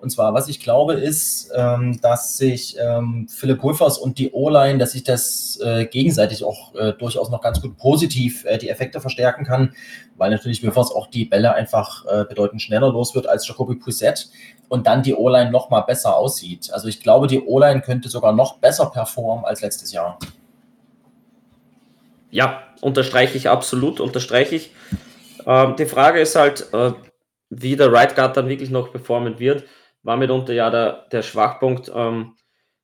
Und 0.00 0.10
zwar, 0.10 0.32
was 0.32 0.48
ich 0.48 0.60
glaube, 0.60 0.94
ist, 0.94 1.50
ähm, 1.56 2.00
dass 2.00 2.36
sich 2.36 2.76
ähm, 2.78 3.26
Philipp 3.28 3.64
Wolfers 3.64 3.98
und 3.98 4.18
die 4.18 4.30
O-Line, 4.30 4.78
dass 4.78 4.92
sich 4.92 5.02
das 5.02 5.58
äh, 5.60 5.86
gegenseitig 5.86 6.44
auch 6.44 6.72
äh, 6.76 6.92
durchaus 6.92 7.30
noch 7.30 7.40
ganz 7.40 7.60
gut 7.60 7.76
positiv 7.76 8.44
äh, 8.44 8.58
die 8.58 8.68
Effekte 8.68 9.00
verstärken 9.00 9.44
kann, 9.44 9.74
weil 10.16 10.30
natürlich 10.30 10.64
Wolfers 10.64 10.92
auch 10.92 11.08
die 11.08 11.24
Bälle 11.24 11.52
einfach 11.52 12.06
äh, 12.06 12.24
bedeutend 12.24 12.62
schneller 12.62 12.92
los 12.92 13.16
wird 13.16 13.26
als 13.26 13.48
Jacoby 13.48 13.74
Puisset 13.74 14.30
und 14.68 14.86
dann 14.86 15.02
die 15.02 15.14
O-Line 15.14 15.50
noch 15.50 15.68
mal 15.68 15.80
besser 15.80 16.16
aussieht. 16.16 16.70
Also 16.72 16.86
ich 16.86 17.00
glaube, 17.00 17.26
die 17.26 17.40
O-Line 17.40 17.80
könnte 17.80 18.08
sogar 18.08 18.32
noch 18.32 18.58
besser 18.58 18.86
performen 18.86 19.44
als 19.44 19.62
letztes 19.62 19.90
Jahr. 19.90 20.20
Ja, 22.30 22.62
unterstreiche 22.82 23.36
ich 23.36 23.48
absolut, 23.48 23.98
unterstreiche 23.98 24.54
ich. 24.54 24.70
Ähm, 25.44 25.74
die 25.76 25.86
Frage 25.86 26.20
ist 26.20 26.36
halt, 26.36 26.72
äh, 26.72 26.92
wie 27.50 27.74
der 27.74 27.92
Right 27.92 28.14
Guard 28.14 28.36
dann 28.36 28.48
wirklich 28.48 28.70
noch 28.70 28.92
performen 28.92 29.40
wird 29.40 29.64
war 30.08 30.16
mitunter 30.16 30.54
ja 30.54 30.70
der, 30.70 31.04
der 31.12 31.22
Schwachpunkt. 31.22 31.92
Ähm, 31.94 32.32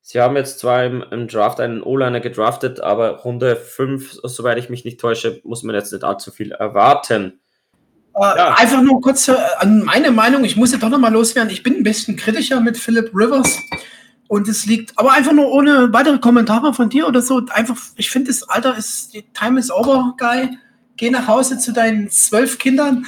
sie 0.02 0.20
haben 0.20 0.36
jetzt 0.36 0.58
zwar 0.58 0.84
im, 0.84 1.02
im 1.10 1.26
Draft 1.26 1.58
einen 1.58 1.82
O-Liner 1.82 2.20
gedraftet, 2.20 2.80
aber 2.80 3.16
Runde 3.20 3.56
5, 3.56 4.20
soweit 4.24 4.58
ich 4.58 4.68
mich 4.68 4.84
nicht 4.84 5.00
täusche, 5.00 5.40
muss 5.42 5.62
man 5.62 5.74
jetzt 5.74 5.90
nicht 5.90 6.04
allzu 6.04 6.30
viel 6.30 6.52
erwarten. 6.52 7.40
Äh, 8.14 8.20
ja. 8.20 8.54
Einfach 8.58 8.82
nur 8.82 9.00
kurz 9.00 9.26
äh, 9.28 9.36
an 9.56 9.82
meine 9.84 10.10
Meinung, 10.10 10.44
ich 10.44 10.56
muss 10.56 10.72
ja 10.72 10.78
doch 10.78 10.90
nochmal 10.90 11.14
loswerden. 11.14 11.50
Ich 11.50 11.62
bin 11.62 11.76
ein 11.76 11.82
bisschen 11.82 12.14
kritischer 12.14 12.60
mit 12.60 12.76
Philip 12.76 13.10
Rivers. 13.14 13.58
Und 14.28 14.46
es 14.46 14.66
liegt, 14.66 14.98
aber 14.98 15.12
einfach 15.12 15.32
nur 15.32 15.50
ohne 15.50 15.92
weitere 15.94 16.18
Kommentare 16.18 16.74
von 16.74 16.90
dir 16.90 17.08
oder 17.08 17.22
so. 17.22 17.40
Einfach, 17.50 17.76
ich 17.96 18.10
finde, 18.10 18.28
das 18.28 18.46
Alter 18.48 18.76
ist, 18.76 19.16
Time 19.32 19.58
is 19.58 19.70
over, 19.70 20.14
Guy 20.18 20.50
geh 20.97 21.11
nach 21.11 21.26
Hause 21.26 21.59
zu 21.59 21.72
deinen 21.72 22.11
zwölf 22.11 22.59
Kindern. 22.59 23.07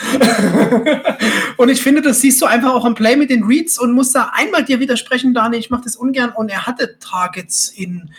und 1.57 1.69
ich 1.69 1.83
finde, 1.83 2.03
das 2.03 2.21
siehst 2.21 2.41
du 2.43 2.47
einfach 2.47 2.75
auch 2.75 2.85
im 2.85 2.95
Play 2.95 3.17
mit 3.17 3.31
den 3.31 3.45
Reads 3.45 3.79
und 3.79 3.93
musst 3.93 4.15
da 4.15 4.33
einmal 4.35 4.65
dir 4.65 4.81
widersprechen, 4.81 5.35
Dani, 5.35 5.57
ich 5.57 5.71
mache 5.71 5.85
das 5.85 5.97
ungern. 5.97 6.31
Und 6.31 6.49
er 6.49 6.67
hatte 6.67 6.99
Targets 6.99 7.69
in, 7.69 8.11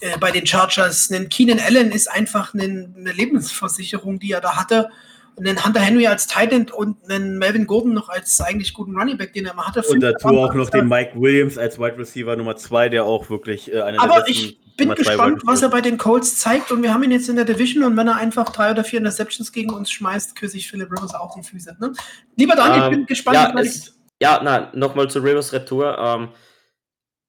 äh, 0.00 0.18
bei 0.18 0.30
den 0.30 0.46
Chargers. 0.46 1.10
Ein 1.10 1.28
Keenan 1.28 1.60
Allen 1.60 1.92
ist 1.92 2.10
einfach 2.10 2.54
eine, 2.54 2.64
eine 2.64 3.12
Lebensversicherung, 3.12 4.18
die 4.18 4.32
er 4.32 4.40
da 4.40 4.56
hatte 4.56 4.90
einen 5.38 5.64
Hunter 5.64 5.80
Henry 5.80 6.06
als 6.06 6.26
Tight 6.26 6.52
End 6.52 6.70
und 6.70 6.96
einen 7.10 7.38
Melvin 7.38 7.66
Gordon 7.66 7.92
noch 7.92 8.08
als 8.08 8.40
eigentlich 8.40 8.72
guten 8.72 8.96
Running 8.96 9.18
Back, 9.18 9.32
den 9.32 9.46
er 9.46 9.54
mal 9.54 9.66
hatte. 9.66 9.82
Und 9.82 10.00
dazu 10.00 10.28
auch 10.28 10.54
noch 10.54 10.70
den 10.70 10.88
Mike 10.88 11.12
Williams 11.14 11.58
als 11.58 11.78
Wide 11.78 11.98
Receiver 11.98 12.36
Nummer 12.36 12.56
zwei, 12.56 12.88
der 12.88 13.04
auch 13.04 13.28
wirklich 13.28 13.72
äh, 13.72 13.80
einer 13.82 14.02
Aber 14.02 14.22
der 14.22 14.28
ich 14.28 14.58
bin 14.76 14.94
gespannt, 14.94 15.42
was 15.44 15.62
er 15.62 15.68
bei 15.68 15.80
den 15.80 15.98
Colts 15.98 16.38
zeigt 16.38 16.70
und 16.70 16.82
wir 16.82 16.92
haben 16.92 17.02
ihn 17.02 17.10
jetzt 17.10 17.28
in 17.28 17.36
der 17.36 17.44
Division 17.44 17.84
und 17.84 17.96
wenn 17.96 18.08
er 18.08 18.16
einfach 18.16 18.50
drei 18.50 18.70
oder 18.70 18.84
vier 18.84 18.98
Interceptions 18.98 19.52
gegen 19.52 19.72
uns 19.72 19.90
schmeißt, 19.90 20.36
küsse 20.36 20.56
ich 20.56 20.68
Philip 20.68 20.90
Rivers 20.90 21.14
auch 21.14 21.34
die 21.34 21.42
Füße. 21.42 21.76
Ne? 21.80 21.92
Lieber 22.36 22.54
Daniel, 22.54 22.82
ähm, 22.82 22.84
ich 22.84 22.98
bin 22.98 23.06
gespannt. 23.06 23.36
Ja, 23.36 23.60
es, 23.60 23.98
ja 24.20 24.42
nein, 24.42 24.68
nochmal 24.74 25.08
zu 25.08 25.20
Rivers 25.20 25.52
Retour. 25.52 25.96
Ähm, 25.98 26.28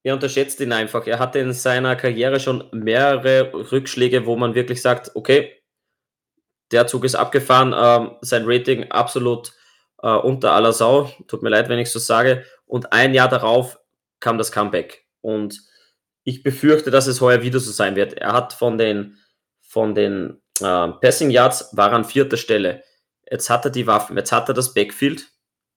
ihr 0.04 0.14
unterschätzt 0.14 0.60
ihn 0.60 0.72
einfach. 0.72 1.06
Er 1.08 1.20
hatte 1.20 1.40
in 1.40 1.54
seiner 1.54 1.96
Karriere 1.96 2.40
schon 2.40 2.66
mehrere 2.72 3.52
Rückschläge, 3.72 4.26
wo 4.26 4.36
man 4.36 4.56
wirklich 4.56 4.82
sagt, 4.82 5.12
okay, 5.16 5.54
der 6.72 6.88
Zug 6.88 7.06
ist 7.06 7.16
abgefahren, 7.16 7.74
ähm, 7.78 8.18
sein 8.22 8.44
Rating 8.46 8.92
absolut 8.92 9.54
äh, 10.02 10.10
unter 10.10 10.52
aller 10.52 10.74
Sau. 10.74 11.12
Tut 11.28 11.44
mir 11.44 11.50
leid, 11.50 11.70
wenn 11.70 11.80
ich 11.80 11.92
so 11.92 12.00
sage. 12.00 12.44
Und 12.66 12.92
ein 12.92 13.14
Jahr 13.14 13.30
darauf 13.30 13.80
kam 14.20 14.38
das 14.38 14.52
Comeback. 14.52 15.06
Und 15.22 15.62
ich 16.28 16.44
befürchte, 16.44 16.92
dass 16.92 17.08
es 17.08 17.22
heuer 17.22 17.42
wieder 17.42 17.62
so 17.62 17.72
sein 17.72 17.96
wird. 17.96 18.16
Er 18.16 18.34
hat 18.34 18.52
von 18.52 18.78
den, 18.78 19.18
von 19.62 19.96
den 19.96 20.42
äh, 20.60 20.90
Passing 20.90 21.30
Yards 21.30 21.70
war 21.72 21.94
an 21.94 22.04
vierter 22.04 22.36
Stelle. 22.36 22.84
Jetzt 23.32 23.50
hat 23.50 23.64
er 23.64 23.72
die 23.72 23.88
Waffen, 23.88 24.18
jetzt 24.18 24.34
hat 24.34 24.50
er 24.50 24.54
das 24.54 24.74
Backfield 24.74 25.26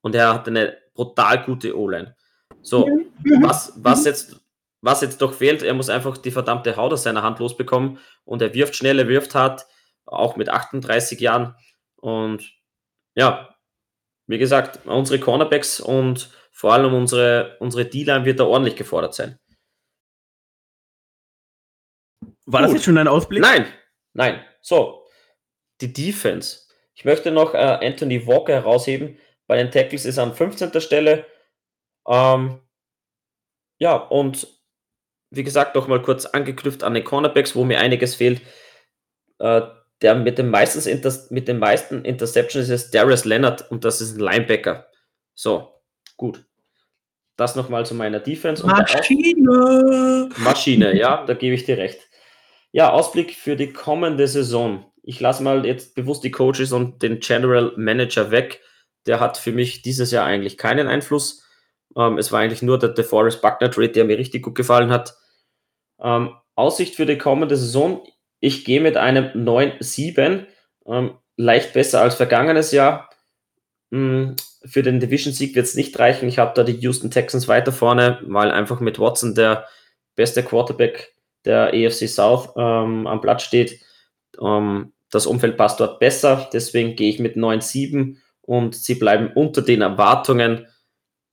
und 0.00 0.16
er 0.16 0.34
hat 0.34 0.48
eine 0.48 0.76
brutal 0.92 1.44
gute 1.44 1.78
O-Line. 1.78 2.16
So, 2.62 2.88
mhm. 2.88 3.44
was, 3.44 3.74
was, 3.76 4.04
jetzt, 4.04 4.40
was 4.80 5.02
jetzt 5.02 5.22
doch 5.22 5.34
fehlt, 5.34 5.62
er 5.62 5.72
muss 5.74 5.88
einfach 5.88 6.18
die 6.18 6.32
verdammte 6.32 6.74
Haut 6.76 6.92
aus 6.92 7.04
seiner 7.04 7.22
Hand 7.22 7.38
losbekommen 7.38 7.98
und 8.24 8.42
er 8.42 8.52
wirft 8.52 8.74
schnell, 8.74 8.98
er 8.98 9.06
wirft 9.06 9.36
hart 9.36 9.68
auch 10.04 10.34
mit 10.34 10.48
38 10.48 11.20
Jahren. 11.20 11.54
Und 11.94 12.42
ja, 13.14 13.54
wie 14.26 14.38
gesagt, 14.38 14.84
unsere 14.84 15.20
Cornerbacks 15.20 15.78
und 15.78 16.28
vor 16.50 16.72
allem 16.72 16.92
unsere, 16.92 17.56
unsere 17.60 17.84
D-Line 17.84 18.24
wird 18.24 18.40
da 18.40 18.46
ordentlich 18.46 18.74
gefordert 18.74 19.14
sein. 19.14 19.38
War 22.52 22.60
Gut. 22.60 22.68
das 22.68 22.74
jetzt 22.74 22.84
schon 22.84 22.98
ein 22.98 23.08
Ausblick? 23.08 23.42
Nein, 23.42 23.66
nein. 24.12 24.44
So, 24.60 25.04
die 25.80 25.92
Defense. 25.92 26.60
Ich 26.94 27.04
möchte 27.04 27.30
noch 27.30 27.54
äh, 27.54 27.58
Anthony 27.58 28.26
Walker 28.26 28.52
herausheben. 28.52 29.18
Bei 29.46 29.56
den 29.56 29.70
Tackles 29.70 30.04
ist 30.04 30.18
er 30.18 30.24
an 30.24 30.34
15. 30.34 30.80
Stelle. 30.80 31.26
Ähm, 32.06 32.60
ja, 33.78 33.96
und 33.96 34.46
wie 35.30 35.44
gesagt, 35.44 35.74
noch 35.74 35.86
mal 35.86 36.02
kurz 36.02 36.26
angeknüpft 36.26 36.82
an 36.82 36.94
den 36.94 37.04
Cornerbacks, 37.04 37.54
wo 37.54 37.64
mir 37.64 37.78
einiges 37.78 38.16
fehlt. 38.16 38.42
Äh, 39.38 39.62
der 40.02 40.14
mit 40.14 40.38
den, 40.38 40.50
meistens 40.50 40.86
Inter 40.86 41.12
mit 41.30 41.46
den 41.46 41.58
meisten 41.58 42.04
Interceptions 42.04 42.68
ist 42.68 42.94
Darius 42.94 43.24
Leonard 43.24 43.70
und 43.70 43.84
das 43.84 44.00
ist 44.00 44.16
ein 44.16 44.20
Linebacker. 44.20 44.88
So, 45.34 45.74
gut. 46.16 46.44
Das 47.36 47.54
nochmal 47.54 47.86
zu 47.86 47.94
meiner 47.94 48.18
Defense. 48.18 48.66
Maschine! 48.66 50.28
Maschine, 50.38 50.96
ja, 50.96 51.24
da 51.24 51.34
gebe 51.34 51.54
ich 51.54 51.64
dir 51.64 51.78
recht. 51.78 52.09
Ja, 52.72 52.90
Ausblick 52.92 53.34
für 53.34 53.56
die 53.56 53.72
kommende 53.72 54.28
Saison. 54.28 54.84
Ich 55.02 55.20
lasse 55.20 55.42
mal 55.42 55.66
jetzt 55.66 55.94
bewusst 55.94 56.22
die 56.22 56.30
Coaches 56.30 56.72
und 56.72 57.02
den 57.02 57.20
General 57.20 57.72
Manager 57.76 58.30
weg. 58.30 58.60
Der 59.06 59.18
hat 59.18 59.38
für 59.38 59.52
mich 59.52 59.82
dieses 59.82 60.10
Jahr 60.12 60.24
eigentlich 60.24 60.56
keinen 60.56 60.86
Einfluss. 60.86 61.44
Ähm, 61.96 62.18
es 62.18 62.30
war 62.30 62.40
eigentlich 62.40 62.62
nur 62.62 62.78
der 62.78 62.90
DeForest 62.90 63.42
Buckner 63.42 63.70
Trade, 63.70 63.90
der 63.90 64.04
mir 64.04 64.18
richtig 64.18 64.42
gut 64.42 64.54
gefallen 64.54 64.90
hat. 64.90 65.16
Ähm, 66.00 66.36
Aussicht 66.54 66.94
für 66.94 67.06
die 67.06 67.18
kommende 67.18 67.56
Saison. 67.56 68.06
Ich 68.38 68.64
gehe 68.64 68.80
mit 68.80 68.96
einem 68.96 69.30
9-7, 69.34 70.46
ähm, 70.86 71.18
leicht 71.36 71.72
besser 71.72 72.02
als 72.02 72.14
vergangenes 72.14 72.70
Jahr. 72.72 73.10
Mm, 73.90 74.32
für 74.64 74.82
den 74.82 75.00
Division-Sieg 75.00 75.54
wird 75.54 75.66
es 75.66 75.74
nicht 75.74 75.98
reichen. 75.98 76.28
Ich 76.28 76.38
habe 76.38 76.52
da 76.54 76.62
die 76.62 76.78
Houston 76.80 77.10
Texans 77.10 77.48
weiter 77.48 77.72
vorne, 77.72 78.20
weil 78.26 78.50
einfach 78.50 78.80
mit 78.80 78.98
Watson 78.98 79.34
der 79.34 79.66
beste 80.14 80.42
Quarterback 80.42 81.14
der 81.44 81.68
AFC 81.68 82.08
South 82.08 82.50
ähm, 82.56 83.06
am 83.06 83.20
Platz 83.20 83.42
steht. 83.42 83.80
Ähm, 84.40 84.92
das 85.10 85.26
Umfeld 85.26 85.56
passt 85.56 85.80
dort 85.80 85.98
besser, 85.98 86.48
deswegen 86.52 86.94
gehe 86.94 87.10
ich 87.10 87.18
mit 87.18 87.36
9-7 87.36 88.16
und 88.42 88.74
sie 88.74 88.94
bleiben 88.94 89.32
unter 89.34 89.62
den 89.62 89.82
Erwartungen, 89.82 90.68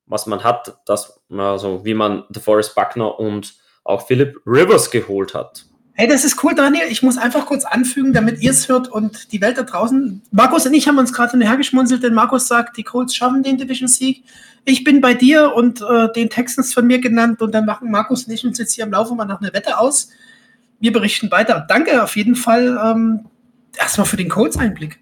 was 0.06 0.26
man 0.26 0.44
hat, 0.44 0.78
dass, 0.86 1.22
also 1.30 1.86
wie 1.86 1.94
man 1.94 2.24
DeForest 2.30 2.74
Buckner 2.76 3.20
und 3.20 3.56
auch 3.84 4.08
Philip 4.08 4.36
Rivers 4.46 4.90
geholt 4.90 5.34
hat. 5.34 5.66
Hey, 6.00 6.08
das 6.08 6.24
ist 6.24 6.44
cool, 6.44 6.54
Daniel. 6.54 6.86
Ich 6.92 7.02
muss 7.02 7.18
einfach 7.18 7.48
kurz 7.48 7.66
anfügen, 7.66 8.14
damit 8.14 8.40
ihr 8.40 8.52
es 8.52 8.70
hört 8.70 8.88
und 8.88 9.32
die 9.32 9.42
Welt 9.42 9.58
da 9.58 9.64
draußen. 9.64 10.22
Markus 10.30 10.68
und 10.68 10.76
ich 10.76 10.88
haben 10.88 11.00
uns 11.00 11.12
gerade 11.12 11.32
hinterhergeschmunzelt, 11.32 12.04
denn 12.04 12.14
Markus 12.14 12.48
sagt, 12.48 12.78
die 12.78 12.84
Colts 12.84 13.16
schaffen 13.16 13.42
den 13.42 13.58
Division-Sieg. 13.58 14.24
Ich 14.64 14.84
bin 14.84 15.02
bei 15.02 15.16
dir 15.16 15.56
und 15.56 15.82
äh, 15.82 16.12
den 16.14 16.30
Texans 16.30 16.72
von 16.72 16.86
mir 16.86 17.00
genannt 17.00 17.42
und 17.42 17.52
dann 17.52 17.66
machen 17.66 17.90
Markus 17.90 18.26
und 18.26 18.34
ich 18.34 18.46
uns 18.46 18.60
jetzt 18.60 18.74
hier 18.74 18.84
im 18.84 18.92
Laufe 18.92 19.16
mal 19.16 19.26
nach 19.26 19.42
einer 19.42 19.52
Wette 19.54 19.80
aus. 19.80 20.10
Wir 20.80 20.94
berichten 20.94 21.32
weiter. 21.32 21.66
Danke 21.68 22.04
auf 22.04 22.16
jeden 22.16 22.36
Fall 22.36 22.80
ähm, 22.86 23.26
erstmal 23.76 24.06
für 24.06 24.18
den 24.18 24.30
Colts-Einblick. 24.30 25.00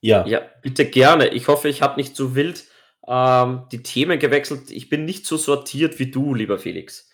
Ja. 0.00 0.26
Ja, 0.26 0.40
bitte 0.60 0.86
gerne. 0.86 1.28
Ich 1.28 1.46
hoffe, 1.46 1.68
ich 1.68 1.82
habe 1.82 2.00
nicht 2.00 2.16
zu 2.16 2.34
wild 2.34 2.64
ähm, 3.06 3.62
die 3.70 3.84
Themen 3.84 4.18
gewechselt. 4.18 4.72
Ich 4.72 4.88
bin 4.88 5.04
nicht 5.04 5.24
so 5.24 5.36
sortiert 5.36 6.00
wie 6.00 6.10
du, 6.10 6.34
lieber 6.34 6.58
Felix. 6.58 7.09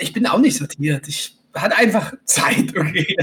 Ich 0.00 0.12
bin 0.12 0.26
auch 0.26 0.38
nicht 0.38 0.56
sortiert. 0.56 1.06
Ich 1.08 1.36
hatte 1.54 1.76
einfach 1.76 2.12
Zeit, 2.24 2.76
okay. 2.76 3.16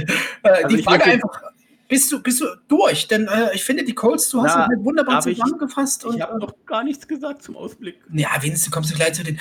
Äh, 0.44 0.50
also 0.50 0.76
die 0.76 0.84
Frage 0.84 1.06
einfach, 1.06 1.42
bist 1.88 2.12
du, 2.12 2.22
bist 2.22 2.42
du 2.42 2.46
durch? 2.68 3.08
Denn 3.08 3.28
äh, 3.28 3.54
ich 3.54 3.64
finde, 3.64 3.84
die 3.84 3.94
Colts, 3.94 4.30
du 4.30 4.42
hast 4.42 4.56
Na, 4.56 4.68
halt 4.68 4.84
wunderbar 4.84 5.22
zusammengefasst. 5.22 6.06
Ich, 6.10 6.16
ich 6.16 6.22
habe 6.22 6.40
noch 6.40 6.54
gar 6.66 6.84
nichts 6.84 7.08
gesagt 7.08 7.44
zum 7.44 7.56
Ausblick. 7.56 8.02
Ja, 8.12 8.30
wenigstens 8.42 8.72
kommst 8.72 8.92
du 8.92 8.96
gleich 8.96 9.14
zu 9.14 9.24
den, 9.24 9.40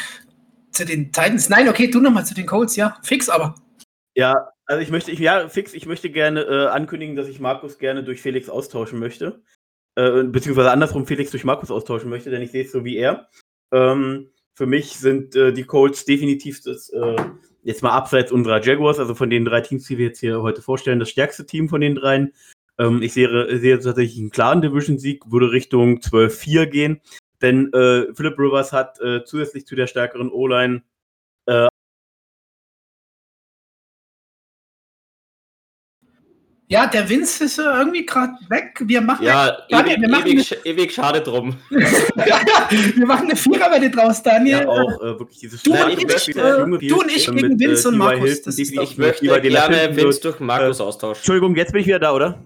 zu 0.71 0.85
den 0.85 1.13
Titans. 1.13 1.49
Nein, 1.49 1.69
okay, 1.69 1.89
du 1.89 2.01
nochmal 2.01 2.27
zu 2.27 2.35
den 2.35 2.47
Colts, 2.47 2.77
ja. 2.77 2.97
Fix 3.03 3.29
aber. 3.29 3.55
Ja, 4.15 4.51
also 4.67 4.83
ich 4.83 4.91
möchte, 4.91 5.11
ich, 5.11 5.19
ja, 5.19 5.49
fix, 5.49 5.73
ich 5.75 5.87
möchte 5.87 6.11
gerne 6.11 6.43
äh, 6.43 6.67
ankündigen, 6.69 7.17
dass 7.17 7.29
ich 7.29 7.41
Markus 7.41 7.79
gerne 7.79 8.05
durch 8.05 8.21
Felix 8.21 8.49
austauschen 8.49 8.99
möchte. 8.99 9.43
Äh, 9.95 10.25
beziehungsweise 10.25 10.71
andersrum 10.71 11.07
Felix 11.07 11.31
durch 11.31 11.45
Markus 11.45 11.71
austauschen 11.71 12.11
möchte, 12.11 12.31
denn 12.31 12.43
ich 12.43 12.51
sehe 12.51 12.65
es 12.65 12.73
so 12.73 12.85
wie 12.85 12.97
er. 12.97 13.29
Ähm, 13.73 14.32
für 14.55 14.67
mich 14.67 14.99
sind 14.99 15.35
äh, 15.37 15.53
die 15.53 15.65
Colts 15.65 16.05
definitiv 16.05 16.63
das, 16.63 16.89
äh, 16.91 17.17
jetzt 17.63 17.83
mal 17.83 17.91
abseits 17.91 18.33
unserer 18.33 18.63
Jaguars, 18.63 18.99
also 18.99 19.15
von 19.15 19.31
den 19.31 19.45
drei 19.45 19.61
Teams, 19.61 19.87
die 19.87 19.99
wir 19.99 20.07
jetzt 20.07 20.21
hier 20.21 20.43
heute 20.43 20.63
vorstellen, 20.63 20.99
das 20.99 21.11
stärkste 21.11 21.47
Team 21.47 21.69
von 21.69 21.81
den 21.81 21.95
dreien. 21.95 22.33
Ähm, 22.79 23.03
ich 23.03 23.13
sehe, 23.13 23.59
sehe 23.59 23.79
tatsächlich 23.79 24.19
einen 24.19 24.31
klaren 24.31 24.63
Division-Sieg, 24.63 25.31
würde 25.31 25.53
Richtung 25.53 25.99
12-4 25.99 26.67
gehen. 26.67 27.01
Denn 27.41 27.73
äh, 27.73 28.13
Philip 28.15 28.39
Rivers 28.39 28.73
hat 28.73 29.01
äh, 29.01 29.25
zusätzlich 29.25 29.67
zu 29.67 29.75
der 29.75 29.87
stärkeren 29.87 30.31
O-Line 30.31 30.83
Ja, 36.73 36.87
der 36.87 37.09
Vince 37.09 37.45
ist 37.45 37.59
äh, 37.59 37.63
irgendwie 37.63 38.05
gerade 38.07 38.33
weg. 38.49 38.81
Wir 38.85 39.01
machen, 39.01 39.25
Ja, 39.25 39.59
Daniel, 39.69 39.93
ewig, 39.97 40.01
wir 40.03 40.09
machen 40.09 40.27
ewig, 40.27 40.57
ewig 40.65 40.93
schade 40.95 41.21
drum. 41.21 41.57
wir 41.71 43.07
machen 43.07 43.27
eine 43.29 43.37
Viererwette 43.37 43.91
draus, 43.91 44.23
Daniel. 44.23 44.61
ja 44.61 44.69
auch 44.69 45.01
äh, 45.03 45.19
wirklich 45.19 45.39
dieses 45.39 45.63
Du 45.63 45.71
Nein, 45.73 45.85
und 45.85 45.91
ich 45.93 45.99
ich, 45.99 46.07
möchte- 46.07 46.31
äh, 46.41 46.89
du 46.89 47.01
und 47.01 47.11
ich 47.15 47.27
gegen 47.27 47.49
mit, 47.49 47.61
Vince 47.61 47.89
und. 47.89 47.99
Markus. 47.99 48.25
Hilton, 48.25 48.43
Das 48.47 48.59
ist 48.59 48.71
definitiv 48.71 48.77
doch- 48.77 48.91
Ich 48.93 48.99
möchte 48.99 49.27
gerne 49.27 49.49
Lapilton 49.51 49.97
Vince 49.97 50.21
durch 50.23 50.41
Markus 50.41 50.81
äh, 50.81 50.83
austauschen. 50.83 51.19
Entschuldigung, 51.21 51.57
jetzt 51.57 51.73
bin 51.73 51.81
ich 51.83 51.87
wieder 51.87 51.99
da, 51.99 52.13
oder? 52.13 52.45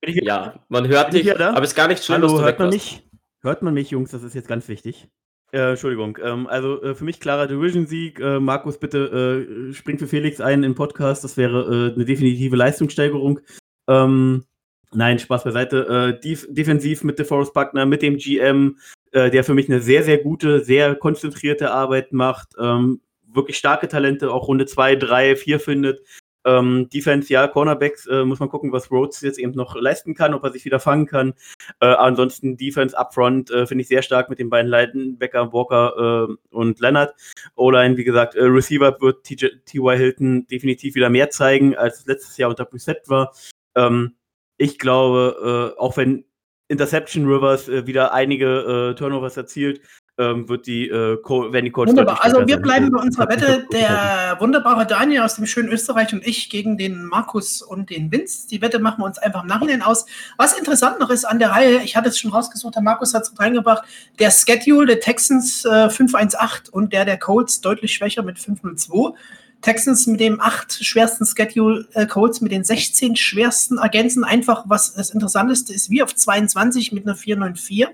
Bin 0.00 0.10
ich 0.10 0.16
wieder 0.16 0.26
Ja, 0.26 0.54
man 0.68 0.88
hört 0.88 1.14
ich 1.14 1.22
dich, 1.22 1.40
aber 1.40 1.62
es 1.62 1.70
ist 1.70 1.74
gar 1.76 1.88
nicht 1.88 2.04
schlimm, 2.04 2.16
Hallo, 2.16 2.26
dass 2.28 2.32
du 2.36 2.38
hört 2.42 2.48
weg 2.54 2.58
man 2.58 2.68
warst. 2.72 2.74
mich? 2.84 3.02
Hört 3.42 3.62
man 3.62 3.74
mich, 3.74 3.90
Jungs? 3.90 4.10
Das 4.10 4.22
ist 4.22 4.34
jetzt 4.34 4.48
ganz 4.48 4.66
wichtig. 4.68 5.08
Äh, 5.52 5.70
Entschuldigung. 5.70 6.18
Ähm, 6.22 6.46
also 6.46 6.82
äh, 6.82 6.94
für 6.94 7.04
mich 7.04 7.20
klarer 7.20 7.46
Division-Sieg. 7.46 8.20
Äh, 8.20 8.40
Markus, 8.40 8.78
bitte 8.78 9.46
äh, 9.70 9.72
spring 9.72 9.98
für 9.98 10.06
Felix 10.06 10.40
ein 10.40 10.62
im 10.62 10.74
Podcast. 10.74 11.24
Das 11.24 11.36
wäre 11.36 11.90
äh, 11.90 11.94
eine 11.94 12.04
definitive 12.04 12.56
Leistungssteigerung. 12.56 13.40
Ähm, 13.88 14.44
nein, 14.92 15.18
Spaß 15.18 15.44
beiseite. 15.44 16.16
Äh, 16.16 16.20
def 16.20 16.46
defensiv 16.50 17.04
mit 17.04 17.18
DeForest 17.18 17.54
Buckner, 17.54 17.86
mit 17.86 18.02
dem 18.02 18.16
GM, 18.16 18.78
der 19.14 19.44
für 19.44 19.54
mich 19.54 19.70
eine 19.70 19.80
sehr, 19.80 20.02
sehr 20.02 20.18
gute, 20.18 20.62
sehr 20.62 20.94
konzentrierte 20.94 21.70
Arbeit 21.70 22.12
macht. 22.12 22.48
Ähm, 22.58 23.00
wirklich 23.32 23.56
starke 23.56 23.88
Talente, 23.88 24.30
auch 24.30 24.48
Runde 24.48 24.66
2, 24.66 24.96
3, 24.96 25.36
4 25.36 25.60
findet. 25.60 26.00
Ähm, 26.46 26.88
Defense, 26.88 27.32
ja, 27.32 27.48
Cornerbacks, 27.48 28.06
äh, 28.06 28.24
muss 28.24 28.38
man 28.38 28.48
gucken, 28.48 28.70
was 28.70 28.90
Rhodes 28.90 29.20
jetzt 29.20 29.38
eben 29.38 29.52
noch 29.52 29.74
leisten 29.74 30.14
kann, 30.14 30.32
ob 30.32 30.44
er 30.44 30.52
sich 30.52 30.64
wieder 30.64 30.78
fangen 30.78 31.06
kann. 31.06 31.34
Äh, 31.80 31.86
ansonsten 31.86 32.56
Defense 32.56 32.96
upfront 32.96 33.50
äh, 33.50 33.66
finde 33.66 33.82
ich 33.82 33.88
sehr 33.88 34.02
stark 34.02 34.30
mit 34.30 34.38
den 34.38 34.48
beiden 34.48 34.70
Leuten, 34.70 35.18
Becker, 35.18 35.52
Walker 35.52 36.28
äh, 36.30 36.54
und 36.54 36.78
Leonard. 36.78 37.14
O-Line, 37.56 37.96
wie 37.96 38.04
gesagt, 38.04 38.36
äh, 38.36 38.44
Receiver 38.44 39.00
wird 39.00 39.24
T.Y. 39.24 39.96
Hilton 39.96 40.46
definitiv 40.46 40.94
wieder 40.94 41.10
mehr 41.10 41.30
zeigen, 41.30 41.76
als 41.76 42.00
es 42.00 42.06
letztes 42.06 42.36
Jahr 42.36 42.50
unter 42.50 42.64
Preset 42.64 43.08
war. 43.08 43.34
Ähm, 43.74 44.14
ich 44.56 44.78
glaube, 44.78 45.74
äh, 45.76 45.80
auch 45.80 45.96
wenn 45.96 46.24
Interception 46.68 47.26
Rivers 47.26 47.68
äh, 47.68 47.86
wieder 47.86 48.12
einige 48.14 48.94
Turnovers 48.96 49.36
erzielt, 49.36 49.80
ähm, 50.18 50.48
wird 50.48 50.66
die, 50.66 50.88
äh, 50.88 51.18
werden 51.22 51.64
die 51.64 51.70
Colts 51.70 51.90
Wunderbar. 51.90 52.24
Also 52.24 52.46
wir 52.46 52.56
bleiben 52.56 52.90
bei 52.90 53.02
unserer 53.02 53.28
Wette. 53.28 53.66
Der 53.72 54.36
wunderbare 54.40 54.86
Daniel 54.86 55.22
aus 55.22 55.36
dem 55.36 55.46
schönen 55.46 55.68
Österreich 55.68 56.12
und 56.12 56.26
ich 56.26 56.48
gegen 56.48 56.78
den 56.78 57.04
Markus 57.04 57.60
und 57.60 57.90
den 57.90 58.10
Vince. 58.10 58.48
Die 58.48 58.62
Wette 58.62 58.78
machen 58.78 59.00
wir 59.00 59.04
uns 59.04 59.18
einfach 59.18 59.42
im 59.42 59.48
Nachhinein 59.48 59.82
aus. 59.82 60.06
Was 60.38 60.58
interessant 60.58 60.98
noch 61.00 61.10
ist 61.10 61.24
an 61.24 61.38
der 61.38 61.50
Reihe, 61.50 61.82
ich 61.82 61.96
hatte 61.96 62.08
es 62.08 62.18
schon 62.18 62.30
rausgesucht, 62.30 62.74
der 62.74 62.82
Markus 62.82 63.12
hat 63.14 63.24
es 63.24 63.38
reingebracht, 63.38 63.84
der 64.18 64.30
Schedule 64.30 64.86
der 64.86 65.00
Texans 65.00 65.64
äh, 65.64 65.90
518 65.90 66.72
und 66.72 66.92
der 66.92 67.04
der 67.04 67.18
Colts 67.18 67.60
deutlich 67.60 67.92
schwächer 67.92 68.22
mit 68.22 68.38
502. 68.38 69.14
Texans 69.62 70.06
mit 70.06 70.20
dem 70.20 70.40
acht 70.40 70.84
schwersten 70.84 71.26
Schedule, 71.26 71.88
äh, 71.92 72.06
Colts 72.06 72.40
mit 72.40 72.52
den 72.52 72.62
16 72.64 73.16
schwersten 73.16 73.78
ergänzen. 73.78 74.24
Einfach, 74.24 74.64
was 74.66 74.94
das 74.94 75.10
Interessanteste 75.10 75.72
ist, 75.72 75.90
wie 75.90 76.02
auf 76.02 76.14
22 76.14 76.92
mit 76.92 77.04
einer 77.04 77.16
494 77.16 77.88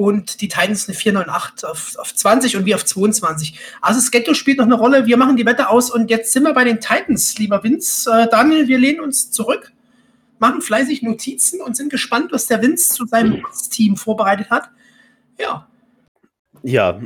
und 0.00 0.40
die 0.40 0.48
Titans 0.48 0.88
eine 0.88 0.96
498 0.96 1.68
auf, 1.68 1.96
auf 1.98 2.14
20 2.14 2.56
und 2.56 2.64
wir 2.64 2.74
auf 2.74 2.86
22. 2.86 3.60
Also 3.82 4.00
Schedule 4.00 4.34
spielt 4.34 4.56
noch 4.56 4.64
eine 4.64 4.76
Rolle. 4.76 5.04
Wir 5.04 5.18
machen 5.18 5.36
die 5.36 5.44
Wette 5.44 5.68
aus 5.68 5.90
und 5.90 6.08
jetzt 6.08 6.32
sind 6.32 6.44
wir 6.44 6.54
bei 6.54 6.64
den 6.64 6.80
Titans, 6.80 7.36
lieber 7.36 7.62
Vince. 7.62 8.10
Äh, 8.10 8.26
Daniel, 8.30 8.66
wir 8.66 8.78
lehnen 8.78 9.00
uns 9.00 9.30
zurück, 9.30 9.72
machen 10.38 10.62
fleißig 10.62 11.02
Notizen 11.02 11.60
und 11.60 11.76
sind 11.76 11.90
gespannt, 11.90 12.32
was 12.32 12.46
der 12.46 12.62
Vince 12.62 12.94
zu 12.94 13.04
seinem 13.04 13.44
Team 13.70 13.96
vorbereitet 13.96 14.48
hat. 14.48 14.70
Ja, 15.38 15.68
Ja. 16.62 17.00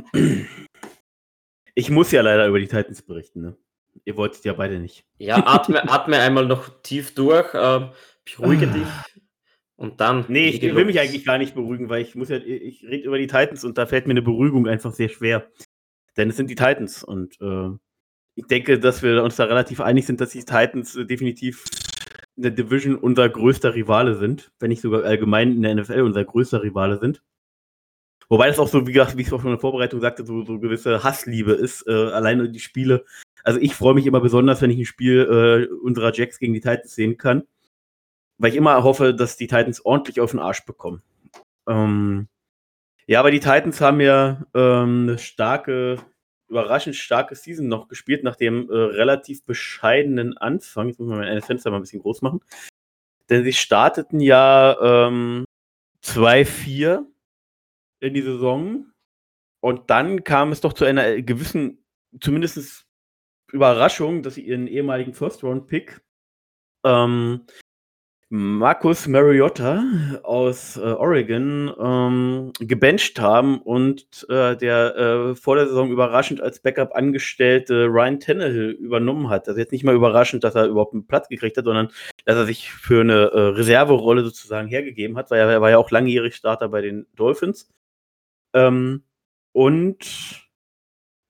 Ich 1.77 1.89
muss 1.89 2.11
ja 2.11 2.21
leider 2.21 2.47
über 2.47 2.59
die 2.59 2.67
Titans 2.67 3.01
berichten, 3.01 3.41
ne? 3.41 3.57
Ihr 4.05 4.15
wolltet 4.15 4.45
ja 4.45 4.53
beide 4.53 4.79
nicht. 4.79 5.03
Ja, 5.17 5.45
atme, 5.45 5.83
atme 5.89 6.17
einmal 6.17 6.45
noch 6.45 6.69
tief 6.81 7.13
durch, 7.13 7.49
ähm, 7.53 7.89
beruhige 8.23 8.67
dich 8.73 8.87
und 9.77 9.99
dann. 9.99 10.25
Nee, 10.27 10.49
ich 10.49 10.61
will 10.61 10.85
mich 10.85 10.99
eigentlich 10.99 11.25
gar 11.25 11.37
nicht 11.37 11.55
beruhigen, 11.55 11.89
weil 11.89 12.01
ich 12.01 12.15
muss 12.15 12.29
ja, 12.29 12.37
ich 12.37 12.83
rede 12.83 13.05
über 13.05 13.17
die 13.17 13.27
Titans 13.27 13.63
und 13.63 13.77
da 13.77 13.85
fällt 13.85 14.07
mir 14.07 14.11
eine 14.11 14.21
Beruhigung 14.21 14.67
einfach 14.67 14.93
sehr 14.93 15.09
schwer. 15.09 15.47
Denn 16.17 16.29
es 16.29 16.37
sind 16.37 16.49
die 16.49 16.55
Titans 16.55 17.03
und 17.03 17.39
äh, 17.41 17.69
ich 18.35 18.45
denke, 18.47 18.79
dass 18.79 19.03
wir 19.03 19.21
uns 19.23 19.35
da 19.35 19.45
relativ 19.45 19.81
einig 19.81 20.05
sind, 20.05 20.21
dass 20.21 20.29
die 20.29 20.45
Titans 20.45 20.95
äh, 20.95 21.05
definitiv 21.05 21.65
in 22.37 22.43
der 22.43 22.51
Division 22.51 22.95
unser 22.95 23.27
größter 23.27 23.75
Rivale 23.75 24.15
sind, 24.15 24.51
wenn 24.59 24.69
nicht 24.69 24.81
sogar 24.81 25.03
allgemein 25.03 25.51
in 25.51 25.61
der 25.61 25.75
NFL 25.75 26.01
unser 26.01 26.23
größter 26.23 26.63
Rivale 26.63 26.99
sind. 26.99 27.21
Wobei 28.29 28.47
das 28.47 28.59
auch 28.59 28.67
so, 28.67 28.87
wie, 28.87 28.93
gesagt, 28.93 29.17
wie 29.17 29.21
ich 29.21 29.27
es 29.27 29.33
auch 29.33 29.39
schon 29.39 29.51
in 29.51 29.55
der 29.55 29.61
Vorbereitung 29.61 30.01
sagte, 30.01 30.25
so, 30.25 30.43
so 30.43 30.59
gewisse 30.59 31.03
Hassliebe 31.03 31.51
ist, 31.51 31.85
äh, 31.87 31.91
alleine 31.91 32.49
die 32.49 32.59
Spiele. 32.59 33.05
Also 33.43 33.59
ich 33.59 33.75
freue 33.75 33.93
mich 33.93 34.07
immer 34.07 34.21
besonders, 34.21 34.61
wenn 34.61 34.71
ich 34.71 34.79
ein 34.79 34.85
Spiel 34.85 35.69
äh, 35.69 35.73
unserer 35.83 36.13
Jacks 36.13 36.39
gegen 36.39 36.53
die 36.53 36.61
Titans 36.61 36.95
sehen 36.95 37.17
kann 37.17 37.43
weil 38.37 38.51
ich 38.51 38.57
immer 38.57 38.83
hoffe, 38.83 39.13
dass 39.13 39.37
die 39.37 39.47
Titans 39.47 39.85
ordentlich 39.85 40.19
auf 40.21 40.31
den 40.31 40.39
Arsch 40.39 40.65
bekommen. 40.65 41.01
Ähm, 41.67 42.27
ja, 43.07 43.19
aber 43.19 43.31
die 43.31 43.39
Titans 43.39 43.81
haben 43.81 44.01
ja 44.01 44.45
ähm, 44.53 45.03
eine 45.03 45.17
starke, 45.17 45.97
überraschend 46.47 46.95
starke 46.95 47.35
Season 47.35 47.67
noch 47.67 47.87
gespielt, 47.87 48.23
nach 48.23 48.35
dem 48.35 48.69
äh, 48.69 48.75
relativ 48.75 49.43
bescheidenen 49.45 50.37
Anfang. 50.37 50.87
Jetzt 50.87 50.99
muss 50.99 51.09
man 51.09 51.19
mein 51.19 51.41
Fenster 51.41 51.69
mal 51.69 51.77
ein 51.77 51.83
bisschen 51.83 52.01
groß 52.01 52.21
machen. 52.21 52.41
Denn 53.29 53.43
sie 53.43 53.53
starteten 53.53 54.19
ja 54.19 55.07
ähm, 55.07 55.45
2-4 56.03 57.05
in 57.99 58.13
die 58.13 58.21
Saison 58.21 58.85
und 59.61 59.89
dann 59.89 60.23
kam 60.23 60.51
es 60.51 60.61
doch 60.61 60.73
zu 60.73 60.85
einer 60.85 61.21
gewissen, 61.23 61.83
zumindest 62.21 62.85
Überraschung, 63.51 64.21
dass 64.21 64.35
sie 64.35 64.45
ihren 64.45 64.67
ehemaligen 64.67 65.13
First-Round-Pick 65.13 66.01
ähm, 66.83 67.45
Marcus 68.29 69.07
Mariota 69.07 69.83
aus 70.23 70.77
äh, 70.77 70.81
Oregon 70.81 71.71
ähm, 71.79 72.53
gebencht 72.59 73.19
haben 73.19 73.61
und 73.61 74.25
äh, 74.29 74.57
der 74.57 74.95
äh, 74.95 75.35
vor 75.35 75.55
der 75.55 75.67
Saison 75.67 75.91
überraschend 75.91 76.41
als 76.41 76.59
Backup 76.59 76.95
angestellte 76.95 77.85
Ryan 77.85 78.19
Tannehill 78.19 78.71
übernommen 78.71 79.29
hat. 79.29 79.47
Also 79.47 79.59
jetzt 79.59 79.71
nicht 79.71 79.83
mal 79.83 79.93
überraschend, 79.93 80.43
dass 80.43 80.55
er 80.55 80.65
überhaupt 80.65 80.93
einen 80.93 81.05
Platz 81.05 81.27
gekriegt 81.27 81.55
hat, 81.57 81.65
sondern 81.65 81.89
dass 82.25 82.35
er 82.35 82.45
sich 82.45 82.71
für 82.71 83.01
eine 83.01 83.31
äh, 83.31 83.39
Reserverolle 83.49 84.23
sozusagen 84.23 84.67
hergegeben 84.67 85.17
hat, 85.17 85.29
weil 85.29 85.39
er, 85.39 85.49
er 85.51 85.61
war 85.61 85.69
ja 85.69 85.77
auch 85.77 85.91
langjährig 85.91 86.35
Starter 86.35 86.69
bei 86.69 86.81
den 86.81 87.05
Dolphins. 87.15 87.69
Ähm, 88.55 89.03
und 89.51 90.44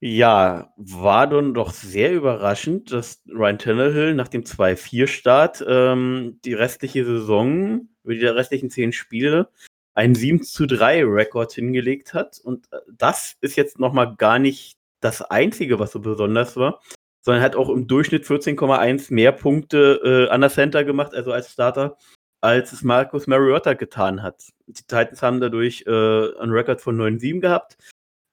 ja, 0.06 0.72
war 0.78 1.26
dann 1.26 1.56
doch 1.56 1.72
sehr 1.72 2.14
überraschend, 2.14 2.91
dass 2.91 3.24
Ryan 3.28 3.58
Tannehill 3.58 4.14
nach 4.14 4.28
dem 4.28 4.43
2-4-Start 4.43 5.66
ähm, 5.68 6.39
die 6.45 6.53
restliche 6.53 7.03
Saison, 7.03 7.89
über 8.03 8.14
die 8.14 8.24
restlichen 8.24 8.70
zehn 8.70 8.93
Spiele, 8.93 9.49
einen 9.95 10.14
7 10.14 10.43
zu 10.43 10.68
3 10.68 11.06
Rekord 11.06 11.53
hingelegt 11.53 12.14
hat. 12.14 12.39
Und 12.39 12.72
äh, 12.72 12.77
das 12.95 13.38
ist 13.41 13.56
jetzt 13.56 13.80
nochmal 13.80 14.15
gar 14.15 14.38
nicht 14.38 14.77
das 15.02 15.23
Einzige, 15.23 15.80
was 15.80 15.94
so 15.94 16.02
besonders 16.02 16.56
war, 16.56 16.84
sondern 17.22 17.41
hat 17.41 17.56
auch 17.56 17.69
im 17.69 17.88
Durchschnitt 17.88 18.26
14,1 18.26 19.11
mehr 19.11 19.32
Punkte 19.32 20.27
äh, 20.30 20.32
an 20.32 20.41
der 20.41 20.52
Center 20.52 20.84
gemacht, 20.84 21.15
also 21.15 21.32
als 21.32 21.52
Starter, 21.52 21.98
als 22.41 22.73
es 22.73 22.84
Marcus 22.84 23.26
Mariota 23.26 23.73
getan 23.73 24.22
hat. 24.22 24.49
Die 24.68 24.84
Titans 24.84 25.23
haben 25.23 25.40
dadurch 25.40 25.84
äh, 25.88 25.90
einen 25.90 26.52
Rekord 26.52 26.82
von 26.82 26.95
9-7 26.95 27.40
gehabt. 27.40 27.77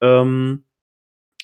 Ähm, 0.02 0.64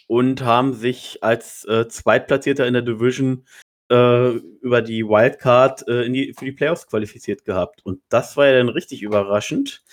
und 0.09 0.43
haben 0.43 0.75
sich 0.75 1.23
als 1.23 1.65
äh, 1.67 1.87
Zweitplatzierter 1.87 2.67
in 2.67 2.73
der 2.73 2.83
Division 2.83 3.45
äh, 3.91 4.31
über 4.31 4.83
die 4.83 5.05
Wildcard 5.05 5.87
äh, 5.87 6.11
die, 6.11 6.35
für 6.37 6.47
die 6.47 6.53
Playoffs 6.53 6.87
qualifiziert 6.87 7.45
gehabt. 7.45 7.85
Und 7.85 8.03
das 8.09 8.37
war 8.37 8.47
ja 8.47 8.55
dann 8.55 8.71
richtig 8.71 9.03
überraschend, 9.03 9.85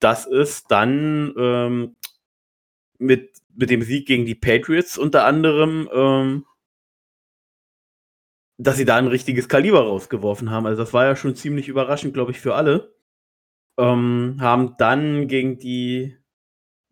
dass 0.00 0.26
es 0.26 0.64
dann 0.64 1.34
ähm, 1.38 1.96
mit, 2.98 3.32
mit 3.54 3.70
dem 3.70 3.82
Sieg 3.82 4.06
gegen 4.06 4.26
die 4.26 4.34
Patriots 4.34 4.98
unter 4.98 5.24
anderem, 5.26 5.88
ähm, 5.92 6.46
dass 8.58 8.76
sie 8.76 8.84
da 8.84 8.96
ein 8.96 9.06
richtiges 9.06 9.48
Kaliber 9.48 9.80
rausgeworfen 9.80 10.50
haben. 10.50 10.66
Also 10.66 10.82
das 10.82 10.92
war 10.92 11.04
ja 11.04 11.16
schon 11.16 11.34
ziemlich 11.34 11.68
überraschend, 11.68 12.14
glaube 12.14 12.30
ich, 12.30 12.40
für 12.40 12.54
alle. 12.54 12.94
Ähm, 13.78 14.38
haben 14.40 14.76
dann 14.78 15.28
gegen 15.28 15.58
die 15.58 16.16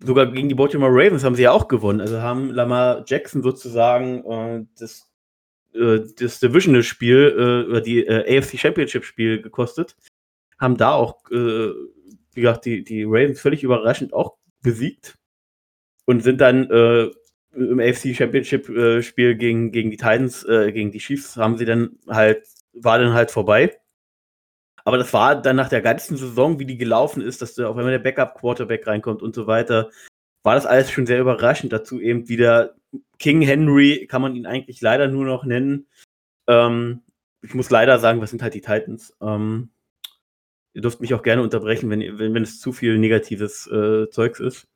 sogar 0.03 0.27
gegen 0.27 0.49
die 0.49 0.55
Baltimore 0.55 0.93
Ravens 0.93 1.25
haben 1.25 1.35
sie 1.35 1.43
ja 1.43 1.53
auch 1.53 1.69
gewonnen. 1.69 2.01
Also 2.01 2.21
haben 2.21 2.51
Lamar 2.51 3.05
Jackson 3.07 3.43
sozusagen 3.43 4.25
äh, 4.25 4.67
das, 4.79 5.11
äh, 5.75 6.01
das 6.19 6.41
Divisional-Spiel 6.41 7.35
äh, 7.37 7.71
oder 7.71 7.81
die 7.81 8.07
äh, 8.07 8.39
AFC 8.39 8.59
Championship-Spiel 8.59 9.43
gekostet. 9.43 9.97
Haben 10.59 10.77
da 10.77 10.93
auch, 10.93 11.31
äh, 11.31 11.71
wie 12.33 12.41
gesagt, 12.41 12.65
die, 12.65 12.85
die 12.85 13.05
Ravens 13.05 13.41
völlig 13.41 13.63
überraschend 13.63 14.13
auch 14.13 14.37
besiegt 14.63 15.17
und 16.07 16.23
sind 16.23 16.41
dann 16.41 16.71
äh, 16.71 17.11
im 17.55 17.81
AFC 17.81 18.15
Championship 18.15 18.69
äh, 18.69 19.35
gegen, 19.35 19.73
gegen 19.73 19.91
die 19.91 19.97
Titans, 19.97 20.45
äh, 20.45 20.73
gegen 20.73 20.93
die 20.93 20.99
Chiefs, 20.99 21.37
haben 21.37 21.59
sie 21.59 21.65
dann 21.65 21.99
halt, 22.09 22.47
war 22.73 22.99
dann 22.99 23.13
halt 23.13 23.31
vorbei. 23.31 23.80
Aber 24.85 24.99
das 24.99 25.13
war 25.13 25.41
dann 25.41 25.57
nach 25.57 25.69
der 25.69 25.83
ganzen 25.83 26.17
Saison, 26.17 26.59
wie 26.59 26.67
die 26.67 26.79
gelaufen 26.79 27.23
ist, 27.23 27.43
dass 27.43 27.55
da 27.55 27.69
auf 27.69 27.77
einmal 27.77 27.93
der 27.93 27.99
Backup-Quarterback 27.99 28.87
reinkommt 28.87 29.23
und 29.23 29.35
so 29.35 29.47
weiter, 29.47 29.91
war 30.43 30.55
das 30.55 30.67
alles 30.67 30.91
schon 30.91 31.07
sehr 31.07 31.21
überraschend. 31.21 31.73
Dazu 31.73 32.01
eben 32.01 32.29
wieder 32.29 32.75
King 33.19 33.43
Henry, 33.43 34.07
kann 34.09 34.23
man 34.23 34.35
ihn 34.35 34.47
eigentlich 34.47 34.81
leider 34.81 35.09
nur 35.09 35.25
noch 35.25 35.45
nennen. 35.45 35.87
Ähm, 36.49 37.03
ich 37.43 37.55
muss 37.55 37.71
leider 37.71 37.99
sagen, 37.99 38.21
was 38.21 38.31
sind 38.31 38.43
halt 38.43 38.55
die 38.55 38.61
Titans? 38.61 39.15
Ähm, 39.21 39.71
ihr 40.73 40.83
dürft 40.83 41.01
mich 41.01 41.15
auch 41.15 41.23
gerne 41.23 41.43
unterbrechen, 41.43 41.91
wenn, 41.91 42.01
wenn, 42.19 42.35
wenn 42.35 42.43
es 42.43 42.61
zu 42.61 42.73
viel 42.73 42.99
negatives 42.99 43.67
äh, 43.67 44.09
Zeugs 44.11 44.41
ist. 44.41 44.67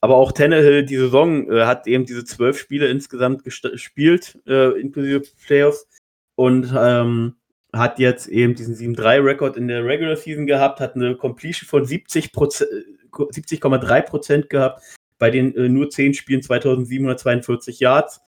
Aber 0.00 0.16
auch 0.16 0.32
Tannehill, 0.32 0.84
die 0.84 0.96
Saison, 0.96 1.50
äh, 1.50 1.64
hat 1.64 1.86
eben 1.86 2.06
diese 2.06 2.24
zwölf 2.24 2.58
Spiele 2.58 2.88
insgesamt 2.88 3.44
gespielt, 3.44 4.38
äh, 4.46 4.78
inklusive 4.80 5.22
Playoffs. 5.46 5.88
Und 6.36 6.72
ähm, 6.76 7.34
hat 7.72 7.98
jetzt 7.98 8.28
eben 8.28 8.54
diesen 8.54 8.74
7-3-Rekord 8.74 9.56
in 9.56 9.68
der 9.68 9.84
Regular 9.84 10.16
Season 10.16 10.46
gehabt, 10.46 10.80
hat 10.80 10.94
eine 10.94 11.16
Completion 11.16 11.68
von 11.68 11.84
70,3 11.84 14.02
Prozent 14.02 14.50
gehabt, 14.50 14.82
bei 15.18 15.30
den 15.30 15.54
äh, 15.56 15.68
nur 15.68 15.90
10 15.90 16.14
Spielen 16.14 16.42
2742 16.42 17.80
Yards, 17.80 18.20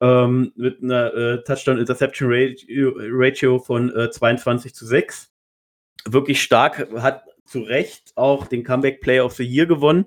ähm, 0.00 0.52
mit 0.56 0.82
einer 0.82 1.14
äh, 1.14 1.42
Touchdown-Interception-Ratio 1.44 3.58
von 3.58 3.94
äh, 3.96 4.10
22 4.10 4.74
zu 4.74 4.86
6. 4.86 5.30
Wirklich 6.06 6.42
stark, 6.42 6.88
hat 7.00 7.24
zu 7.46 7.60
Recht 7.60 8.12
auch 8.14 8.46
den 8.46 8.64
Comeback 8.64 9.00
Player 9.00 9.24
of 9.24 9.32
the 9.34 9.44
Year 9.44 9.66
gewonnen 9.66 10.06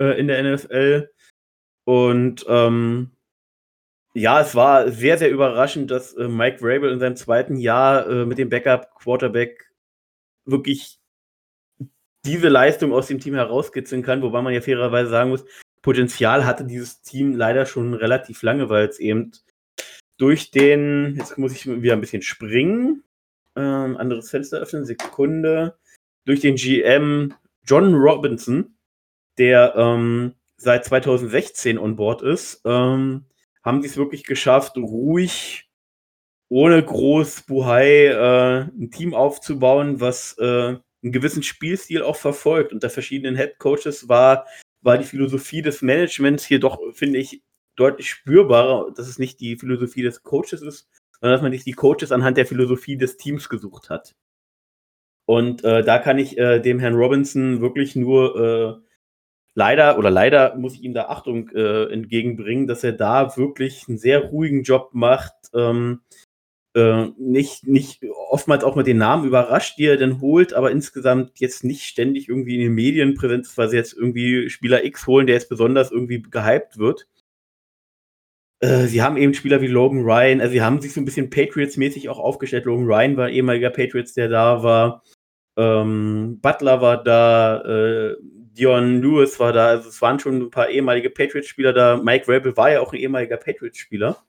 äh, 0.00 0.18
in 0.18 0.28
der 0.28 0.42
NFL. 0.42 1.10
Und 1.84 2.44
ähm, 2.48 3.10
ja, 4.14 4.40
es 4.40 4.54
war 4.54 4.90
sehr, 4.90 5.18
sehr 5.18 5.30
überraschend, 5.30 5.90
dass 5.90 6.14
äh, 6.14 6.28
Mike 6.28 6.58
Vrabel 6.60 6.92
in 6.92 7.00
seinem 7.00 7.16
zweiten 7.16 7.56
Jahr 7.56 8.08
äh, 8.08 8.24
mit 8.24 8.38
dem 8.38 8.48
Backup-Quarterback 8.48 9.72
wirklich 10.44 11.00
diese 12.24 12.48
Leistung 12.48 12.92
aus 12.92 13.08
dem 13.08 13.18
Team 13.20 13.34
herauskitzeln 13.34 14.02
kann, 14.02 14.22
wobei 14.22 14.40
man 14.40 14.54
ja 14.54 14.60
fairerweise 14.60 15.10
sagen 15.10 15.30
muss, 15.30 15.44
Potenzial 15.82 16.46
hatte 16.46 16.64
dieses 16.64 17.02
Team 17.02 17.34
leider 17.34 17.66
schon 17.66 17.92
relativ 17.92 18.42
lange, 18.42 18.70
weil 18.70 18.88
es 18.88 18.98
eben 18.98 19.32
durch 20.16 20.50
den, 20.50 21.16
jetzt 21.18 21.36
muss 21.36 21.52
ich 21.52 21.66
wieder 21.66 21.92
ein 21.92 22.00
bisschen 22.00 22.22
springen, 22.22 23.02
ähm, 23.56 23.96
anderes 23.96 24.30
Fenster 24.30 24.58
öffnen, 24.58 24.86
Sekunde, 24.86 25.76
durch 26.24 26.40
den 26.40 26.54
GM 26.54 27.34
John 27.64 27.94
Robinson, 27.94 28.76
der 29.38 29.74
ähm, 29.76 30.34
seit 30.56 30.84
2016 30.84 31.78
on 31.78 31.96
board 31.96 32.22
ist, 32.22 32.62
ähm, 32.64 33.26
haben 33.64 33.82
sie 33.82 33.88
es 33.88 33.96
wirklich 33.96 34.24
geschafft, 34.24 34.76
ruhig, 34.76 35.68
ohne 36.48 36.82
groß 36.84 37.42
Buhai, 37.42 38.06
äh, 38.06 38.60
ein 38.60 38.90
Team 38.90 39.14
aufzubauen, 39.14 40.00
was 40.00 40.36
äh, 40.38 40.76
einen 41.02 41.12
gewissen 41.12 41.42
Spielstil 41.42 42.02
auch 42.02 42.16
verfolgt. 42.16 42.72
Unter 42.72 42.90
verschiedenen 42.90 43.36
Head 43.36 43.58
Coaches 43.58 44.08
war, 44.08 44.46
war 44.82 44.98
die 44.98 45.04
Philosophie 45.04 45.62
des 45.62 45.82
Managements 45.82 46.44
hier 46.44 46.60
doch, 46.60 46.78
finde 46.92 47.18
ich, 47.18 47.42
deutlich 47.76 48.08
spürbarer, 48.10 48.92
dass 48.94 49.08
es 49.08 49.18
nicht 49.18 49.40
die 49.40 49.56
Philosophie 49.56 50.02
des 50.02 50.22
Coaches 50.22 50.62
ist, 50.62 50.88
sondern 51.20 51.36
dass 51.36 51.42
man 51.42 51.52
sich 51.52 51.64
die 51.64 51.72
Coaches 51.72 52.12
anhand 52.12 52.36
der 52.36 52.46
Philosophie 52.46 52.96
des 52.96 53.16
Teams 53.16 53.48
gesucht 53.48 53.90
hat. 53.90 54.14
Und 55.26 55.64
äh, 55.64 55.82
da 55.82 55.98
kann 55.98 56.18
ich 56.18 56.36
äh, 56.38 56.60
dem 56.60 56.78
Herrn 56.78 56.94
Robinson 56.94 57.62
wirklich 57.62 57.96
nur 57.96 58.80
äh, 58.84 58.93
leider 59.54 59.98
oder 59.98 60.10
leider 60.10 60.56
muss 60.56 60.74
ich 60.74 60.82
ihm 60.82 60.94
da 60.94 61.06
Achtung 61.06 61.48
äh, 61.50 61.84
entgegenbringen, 61.92 62.66
dass 62.66 62.84
er 62.84 62.92
da 62.92 63.36
wirklich 63.36 63.84
einen 63.88 63.98
sehr 63.98 64.20
ruhigen 64.20 64.62
Job 64.62 64.90
macht. 64.92 65.34
Ähm, 65.54 66.00
äh, 66.76 67.06
nicht, 67.18 67.66
nicht 67.66 68.04
oftmals 68.30 68.64
auch 68.64 68.74
mit 68.74 68.86
den 68.88 68.98
Namen 68.98 69.26
überrascht, 69.26 69.78
die 69.78 69.86
er 69.86 69.96
denn 69.96 70.20
holt, 70.20 70.54
aber 70.54 70.72
insgesamt 70.72 71.38
jetzt 71.38 71.62
nicht 71.62 71.84
ständig 71.84 72.28
irgendwie 72.28 72.56
in 72.56 72.62
den 72.62 72.74
Medien 72.74 73.14
präsent 73.14 73.46
ist, 73.46 73.56
weil 73.56 73.68
sie 73.68 73.76
jetzt 73.76 73.92
irgendwie 73.94 74.50
Spieler 74.50 74.84
X 74.84 75.06
holen, 75.06 75.26
der 75.26 75.36
jetzt 75.36 75.48
besonders 75.48 75.92
irgendwie 75.92 76.20
gehypt 76.22 76.78
wird. 76.78 77.06
Äh, 78.60 78.86
sie 78.86 79.02
haben 79.02 79.16
eben 79.16 79.34
Spieler 79.34 79.60
wie 79.60 79.68
Logan 79.68 80.02
Ryan, 80.02 80.40
also 80.40 80.52
sie 80.52 80.62
haben 80.62 80.80
sich 80.80 80.92
so 80.92 81.00
ein 81.00 81.04
bisschen 81.04 81.30
Patriots-mäßig 81.30 82.08
auch 82.08 82.18
aufgestellt. 82.18 82.64
Logan 82.64 82.86
Ryan 82.86 83.16
war 83.16 83.28
ehemaliger 83.28 83.70
Patriots, 83.70 84.14
der 84.14 84.28
da 84.28 84.62
war. 84.62 85.02
Ähm, 85.56 86.40
Butler 86.40 86.80
war 86.80 87.04
da, 87.04 87.60
äh, 87.62 88.16
Dion 88.56 89.02
Lewis 89.02 89.40
war 89.40 89.52
da, 89.52 89.66
also 89.68 89.88
es 89.88 90.00
waren 90.00 90.20
schon 90.20 90.42
ein 90.42 90.50
paar 90.50 90.68
ehemalige 90.68 91.10
Patriots-Spieler 91.10 91.72
da. 91.72 91.96
Mike 91.96 92.26
Rabel 92.28 92.56
war 92.56 92.70
ja 92.70 92.80
auch 92.80 92.92
ein 92.92 93.00
ehemaliger 93.00 93.36
Patriots-Spieler. 93.36 94.24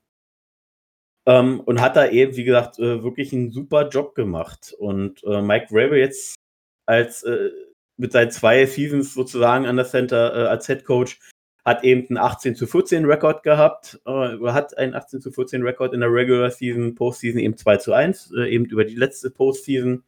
Ähm, 1.28 1.60
und 1.62 1.82
hat 1.82 1.96
da 1.96 2.08
eben, 2.08 2.36
wie 2.36 2.44
gesagt, 2.44 2.80
äh, 2.80 3.04
wirklich 3.04 3.34
einen 3.34 3.52
super 3.52 3.90
Job 3.90 4.16
gemacht. 4.16 4.76
Und 4.78 5.24
äh, 5.24 5.42
Mike 5.42 5.68
Rabel 5.72 6.00
jetzt 6.00 6.36
als 6.88 7.24
äh, 7.24 7.50
mit 7.98 8.12
seinen 8.12 8.32
zwei 8.32 8.66
Seasons 8.66 9.14
sozusagen 9.14 9.66
an 9.66 9.78
der 9.78 9.86
Center 9.86 10.36
äh, 10.36 10.48
als 10.48 10.68
Head 10.68 10.86
Coach 10.86 11.20
hat 11.66 11.84
eben 11.84 12.08
einen 12.08 12.18
18 12.18 12.56
zu 12.56 12.68
14 12.68 13.06
Rekord 13.06 13.42
gehabt, 13.42 14.00
äh, 14.06 14.38
hat 14.52 14.78
einen 14.78 14.94
18 14.94 15.20
zu 15.20 15.32
14 15.32 15.64
Rekord 15.64 15.94
in 15.94 16.02
der 16.02 16.14
Regular 16.14 16.52
Season, 16.52 16.94
Postseason 16.94 17.40
eben 17.40 17.58
2 17.58 17.78
zu 17.78 17.94
1, 17.94 18.34
äh, 18.38 18.50
eben 18.50 18.66
über 18.66 18.86
die 18.86 18.96
letzte 18.96 19.32
Postseason. 19.32 20.04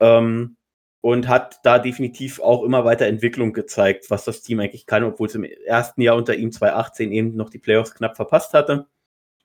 Ähm, 0.00 0.56
und 1.00 1.28
hat 1.28 1.60
da 1.62 1.78
definitiv 1.78 2.40
auch 2.40 2.64
immer 2.64 2.84
weiter 2.84 3.06
Entwicklung 3.06 3.52
gezeigt, 3.52 4.10
was 4.10 4.24
das 4.24 4.42
Team 4.42 4.60
eigentlich 4.60 4.86
kann, 4.86 5.04
obwohl 5.04 5.28
es 5.28 5.34
im 5.34 5.44
ersten 5.44 6.00
Jahr 6.00 6.16
unter 6.16 6.34
ihm 6.34 6.52
2018 6.52 7.12
eben 7.12 7.36
noch 7.36 7.50
die 7.50 7.58
Playoffs 7.58 7.94
knapp 7.94 8.16
verpasst 8.16 8.54
hatte, 8.54 8.86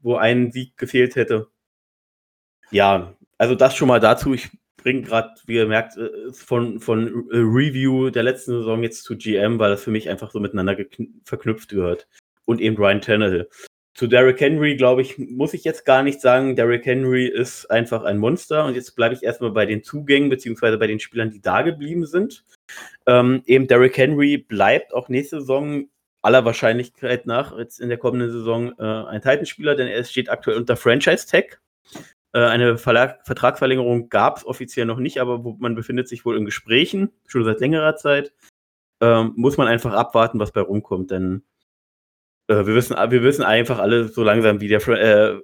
wo 0.02 0.16
ein 0.16 0.52
Sieg 0.52 0.78
gefehlt 0.78 1.16
hätte. 1.16 1.48
Ja, 2.72 3.16
also 3.38 3.56
das 3.56 3.76
schon 3.76 3.90
mal 3.90 4.00
dazu. 4.00 4.34
Ich 4.34 4.50
bringe 4.78 5.02
gerade, 5.04 5.34
wie 5.46 5.56
ihr 5.56 5.68
merkt, 5.68 5.98
äh, 5.98 6.32
von, 6.34 6.80
von 6.80 7.28
Review 7.32 8.10
der 8.10 8.24
letzten 8.24 8.52
Saison 8.52 8.82
jetzt 8.84 9.04
zu 9.04 9.18
GM, 9.18 9.60
weil 9.60 9.72
das 9.72 9.84
für 9.84 9.92
mich 9.92 10.10
einfach 10.10 10.32
so 10.32 10.40
miteinander 10.40 10.76
verknüpft 11.24 11.70
gehört. 11.70 12.08
Und 12.46 12.60
eben 12.60 12.76
Ryan 12.76 13.02
Tannehill. 13.02 13.50
Zu 13.94 14.08
Derrick 14.08 14.40
Henry, 14.40 14.78
glaube 14.78 15.02
ich, 15.02 15.18
muss 15.18 15.54
ich 15.54 15.64
jetzt 15.64 15.86
gar 15.86 16.02
nicht 16.02 16.22
sagen. 16.22 16.56
Derrick 16.56 16.86
Henry 16.86 17.28
ist 17.28 17.70
einfach 17.70 18.04
ein 18.04 18.18
Monster. 18.18 18.66
Und 18.66 18.76
jetzt 18.76 18.96
bleibe 18.96 19.14
ich 19.14 19.24
erstmal 19.24 19.52
bei 19.52 19.66
den 19.66 19.84
Zugängen, 19.84 20.30
beziehungsweise 20.30 20.78
bei 20.78 20.88
den 20.88 21.00
Spielern, 21.00 21.30
die 21.30 21.42
da 21.42 21.62
geblieben 21.62 22.06
sind. 22.06 22.46
Ähm, 23.06 23.44
eben 23.46 23.68
Derrick 23.68 23.98
Henry 23.98 24.38
bleibt 24.38 24.94
auch 24.94 25.10
nächste 25.10 25.42
Saison 25.42 25.88
aller 26.22 26.46
Wahrscheinlichkeit 26.46 27.26
nach, 27.26 27.58
jetzt 27.58 27.80
in 27.80 27.90
der 27.90 27.98
kommenden 27.98 28.32
Saison, 28.32 28.74
äh, 28.78 28.84
ein 28.84 29.22
Titanspieler, 29.22 29.76
denn 29.76 29.88
er 29.88 30.04
steht 30.04 30.30
aktuell 30.30 30.58
unter 30.58 30.78
Franchise-Tag. 30.78 31.60
Äh, 32.34 32.40
eine 32.40 32.78
Verlag 32.78 33.26
Vertragsverlängerung 33.26 34.10
gab 34.10 34.38
es 34.38 34.46
offiziell 34.46 34.86
noch 34.86 35.00
nicht, 35.00 35.20
aber 35.20 35.56
man 35.60 35.76
befindet 35.76 36.08
sich 36.08 36.24
wohl 36.24 36.38
in 36.38 36.46
Gesprächen, 36.46 37.12
schon 37.28 37.44
seit 37.44 37.60
längerer 37.60 37.96
Zeit. 37.96 38.34
Ähm, 39.02 39.34
muss 39.36 39.58
man 39.58 39.68
einfach 39.68 39.94
abwarten, 39.94 40.40
was 40.40 40.52
bei 40.52 40.62
rumkommt, 40.62 41.12
denn 41.12 41.44
wir, 42.66 42.76
wissen, 42.76 42.96
wir 42.96 43.24
wissen 43.24 43.44
einfach 43.44 43.80
alle 43.80 44.08
so 44.08 44.24
langsam, 44.24 44.62
wie 44.62 44.68
der 44.68 44.88
äh, 44.88 45.40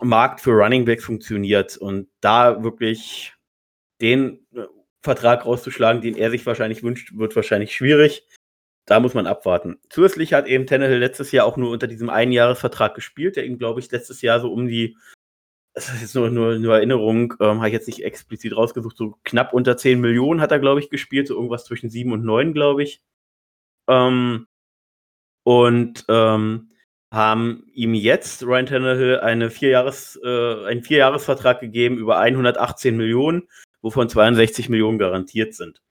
Markt 0.00 0.40
für 0.40 0.52
Running 0.52 0.84
Backs 0.84 1.04
funktioniert 1.04 1.76
und 1.76 2.08
da 2.20 2.62
wirklich 2.62 3.34
den 4.00 4.46
äh, 4.54 4.66
Vertrag 5.02 5.46
rauszuschlagen, 5.46 6.02
den 6.02 6.16
er 6.16 6.30
sich 6.30 6.46
wahrscheinlich 6.46 6.82
wünscht, 6.82 7.16
wird 7.16 7.34
wahrscheinlich 7.36 7.74
schwierig. 7.74 8.26
Da 8.86 8.98
muss 8.98 9.14
man 9.14 9.26
abwarten. 9.26 9.78
Zusätzlich 9.90 10.32
hat 10.32 10.48
eben 10.48 10.66
Tannehill 10.66 10.98
letztes 10.98 11.30
Jahr 11.30 11.46
auch 11.46 11.56
nur 11.56 11.70
unter 11.70 11.86
diesem 11.86 12.10
Einjahresvertrag 12.10 12.94
gespielt, 12.94 13.36
der 13.36 13.46
ihm, 13.46 13.58
glaube 13.58 13.80
ich, 13.80 13.90
letztes 13.90 14.22
Jahr 14.22 14.40
so 14.40 14.52
um 14.52 14.66
die, 14.66 14.96
das 15.74 15.88
ist 15.88 16.00
jetzt 16.00 16.14
nur, 16.16 16.30
nur, 16.30 16.58
nur 16.58 16.76
Erinnerung, 16.76 17.34
ähm, 17.40 17.58
habe 17.58 17.68
ich 17.68 17.74
jetzt 17.74 17.86
nicht 17.86 18.04
explizit 18.04 18.56
rausgesucht, 18.56 18.96
so 18.96 19.14
knapp 19.24 19.52
unter 19.52 19.76
10 19.76 20.00
Millionen 20.00 20.40
hat 20.40 20.50
er, 20.50 20.58
glaube 20.58 20.80
ich, 20.80 20.90
gespielt, 20.90 21.28
so 21.28 21.34
irgendwas 21.34 21.64
zwischen 21.64 21.90
7 21.90 22.12
und 22.12 22.24
9, 22.24 22.52
glaube 22.54 22.82
ich. 22.82 23.02
Ähm, 23.88 24.46
und 25.44 26.04
ähm, 26.08 26.70
haben 27.12 27.64
ihm 27.74 27.94
jetzt 27.94 28.42
Ryan 28.42 28.66
Tannehill 28.66 29.20
eine 29.20 29.50
Vierjahres, 29.50 30.18
äh, 30.24 30.64
einen 30.66 30.82
Vierjahresvertrag 30.82 31.60
gegeben 31.60 31.98
über 31.98 32.18
118 32.18 32.96
Millionen, 32.96 33.48
wovon 33.82 34.08
62 34.08 34.68
Millionen 34.70 34.98
garantiert 34.98 35.54
sind. 35.54 35.82